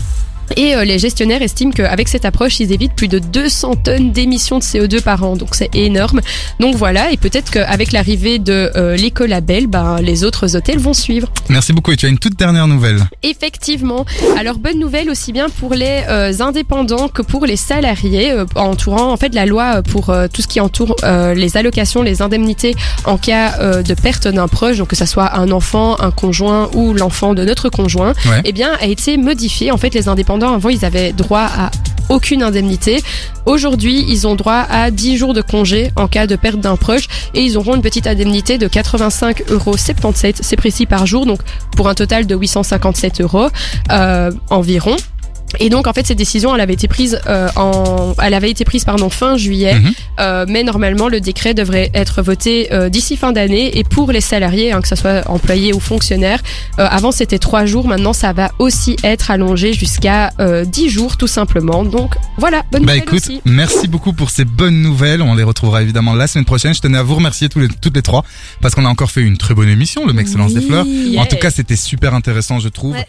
Et 0.56 0.74
euh, 0.74 0.84
les 0.84 0.98
gestionnaires 0.98 1.42
estiment 1.42 1.72
qu'avec 1.72 2.08
cette 2.08 2.24
approche, 2.24 2.60
ils 2.60 2.72
évitent 2.72 2.94
plus 2.94 3.08
de 3.08 3.18
200 3.18 3.76
tonnes 3.76 4.12
d'émissions 4.12 4.58
de 4.58 4.62
CO2 4.64 5.02
par 5.02 5.22
an. 5.24 5.36
Donc 5.36 5.54
c'est 5.54 5.74
énorme. 5.74 6.20
Donc 6.60 6.76
voilà, 6.76 7.10
et 7.10 7.16
peut-être 7.16 7.50
qu'avec 7.50 7.92
l'arrivée 7.92 8.38
de 8.38 8.70
euh, 8.76 8.96
l'écolabel, 8.96 9.66
ben, 9.66 9.96
les 10.00 10.24
autres 10.24 10.56
hôtels 10.56 10.78
vont 10.78 10.94
suivre. 10.94 11.28
Merci 11.48 11.72
beaucoup. 11.72 11.92
Et 11.92 11.96
tu 11.96 12.06
as 12.06 12.08
une 12.08 12.18
toute 12.18 12.38
dernière 12.38 12.68
nouvelle. 12.68 13.00
Effectivement. 13.22 14.04
Alors 14.38 14.58
bonne 14.58 14.78
nouvelle 14.78 15.10
aussi 15.10 15.32
bien 15.32 15.48
pour 15.48 15.74
les 15.74 16.02
euh, 16.08 16.32
indépendants 16.40 17.08
que 17.08 17.22
pour 17.22 17.46
les 17.46 17.56
salariés, 17.56 18.32
euh, 18.32 18.44
entourant 18.54 19.12
en 19.12 19.16
fait 19.16 19.34
la 19.34 19.46
loi 19.46 19.82
pour 19.82 20.10
euh, 20.10 20.26
tout 20.32 20.42
ce 20.42 20.46
qui 20.48 20.60
entoure 20.60 20.94
euh, 21.04 21.34
les 21.34 21.56
allocations, 21.56 22.02
les 22.02 22.22
indemnités 22.22 22.74
en 23.04 23.16
cas 23.18 23.54
euh, 23.60 23.82
de 23.82 23.94
perte 23.94 24.28
d'un 24.28 24.48
proche, 24.48 24.78
donc 24.78 24.88
que 24.88 24.96
ça 24.96 25.06
soit 25.06 25.36
un 25.36 25.50
enfant, 25.50 25.96
un 26.00 26.10
conjoint 26.10 26.68
ou 26.74 26.92
l'enfant 26.92 27.34
de 27.34 27.44
notre 27.44 27.68
conjoint, 27.68 28.12
Ouais. 28.26 28.40
eh 28.44 28.52
bien 28.52 28.70
a 28.80 28.86
été 28.86 29.16
modifiée. 29.16 29.70
En 29.70 29.76
fait, 29.78 29.94
les 29.94 30.08
indépendants 30.08 30.35
avant 30.42 30.68
ils 30.68 30.84
avaient 30.84 31.12
droit 31.12 31.46
à 31.46 31.70
aucune 32.08 32.42
indemnité. 32.42 33.02
Aujourd'hui, 33.46 34.04
ils 34.08 34.26
ont 34.26 34.36
droit 34.36 34.64
à 34.70 34.90
10 34.90 35.16
jours 35.16 35.34
de 35.34 35.40
congé 35.40 35.90
en 35.96 36.06
cas 36.08 36.26
de 36.26 36.36
perte 36.36 36.60
d'un 36.60 36.76
proche 36.76 37.08
et 37.34 37.42
ils 37.42 37.56
auront 37.58 37.74
une 37.74 37.82
petite 37.82 38.06
indemnité 38.06 38.58
de 38.58 38.68
85,77 38.68 39.52
euros, 39.52 39.74
c'est 40.40 40.56
précis 40.56 40.86
par 40.86 41.06
jour, 41.06 41.26
donc 41.26 41.40
pour 41.76 41.88
un 41.88 41.94
total 41.94 42.26
de 42.26 42.36
857 42.36 43.20
euros 43.20 43.48
euh, 43.90 44.30
environ. 44.50 44.96
Et 45.60 45.70
donc 45.70 45.86
en 45.86 45.92
fait 45.92 46.06
cette 46.06 46.18
décision 46.18 46.54
elle 46.54 46.60
avait 46.60 46.74
été 46.74 46.88
prise 46.88 47.18
euh, 47.28 47.48
en 47.56 48.14
elle 48.22 48.34
avait 48.34 48.50
été 48.50 48.64
prise 48.64 48.84
pardon 48.84 49.08
fin 49.10 49.36
juillet 49.36 49.74
Mhm. 49.74 49.92
euh, 50.20 50.44
mais 50.48 50.62
normalement 50.64 51.08
le 51.08 51.20
décret 51.20 51.54
devrait 51.54 51.90
être 51.94 52.20
voté 52.22 52.72
euh, 52.72 52.88
d'ici 52.88 53.16
fin 53.16 53.32
d'année 53.32 53.78
et 53.78 53.84
pour 53.84 54.10
les 54.12 54.20
salariés 54.20 54.72
hein, 54.72 54.80
que 54.80 54.88
ce 54.88 54.96
soit 54.96 55.28
employés 55.30 55.72
ou 55.72 55.80
fonctionnaires 55.80 56.40
euh, 56.78 56.86
avant 56.90 57.12
c'était 57.12 57.38
trois 57.38 57.64
jours 57.64 57.86
maintenant 57.86 58.12
ça 58.12 58.32
va 58.32 58.50
aussi 58.58 58.96
être 59.02 59.30
allongé 59.30 59.72
jusqu'à 59.72 60.30
euh, 60.40 60.64
10 60.64 60.88
jours 60.90 61.16
tout 61.16 61.26
simplement 61.28 61.84
donc 61.84 62.14
voilà 62.38 62.62
bonne 62.72 62.84
Bah 62.84 62.92
nouvelle 62.94 62.98
écoute, 62.98 63.22
aussi 63.22 63.40
merci 63.44 63.88
beaucoup 63.88 64.12
pour 64.12 64.30
ces 64.30 64.44
bonnes 64.44 64.82
nouvelles. 64.82 65.22
On 65.22 65.34
les 65.34 65.42
retrouvera 65.42 65.82
évidemment 65.82 66.14
la 66.14 66.26
semaine 66.26 66.44
prochaine. 66.44 66.74
Je 66.74 66.80
tenais 66.80 66.98
à 66.98 67.02
vous 67.02 67.14
remercier 67.14 67.48
tous 67.48 67.60
les, 67.60 67.68
toutes 67.68 67.94
les 67.96 68.02
trois 68.02 68.24
parce 68.60 68.74
qu'on 68.74 68.84
a 68.84 68.88
encore 68.88 69.10
fait 69.10 69.22
une 69.22 69.36
très 69.38 69.54
bonne 69.54 69.68
émission, 69.68 70.06
le 70.06 70.12
mec 70.12 70.28
se 70.28 70.36
lance 70.36 70.52
des 70.54 70.60
fleurs. 70.60 70.86
En 71.18 71.24
tout 71.26 71.36
cas, 71.36 71.50
c'était 71.50 71.76
super 71.76 72.14
intéressant, 72.14 72.58
je 72.60 72.68
trouve. 72.68 72.92
Ouais, 72.92 73.06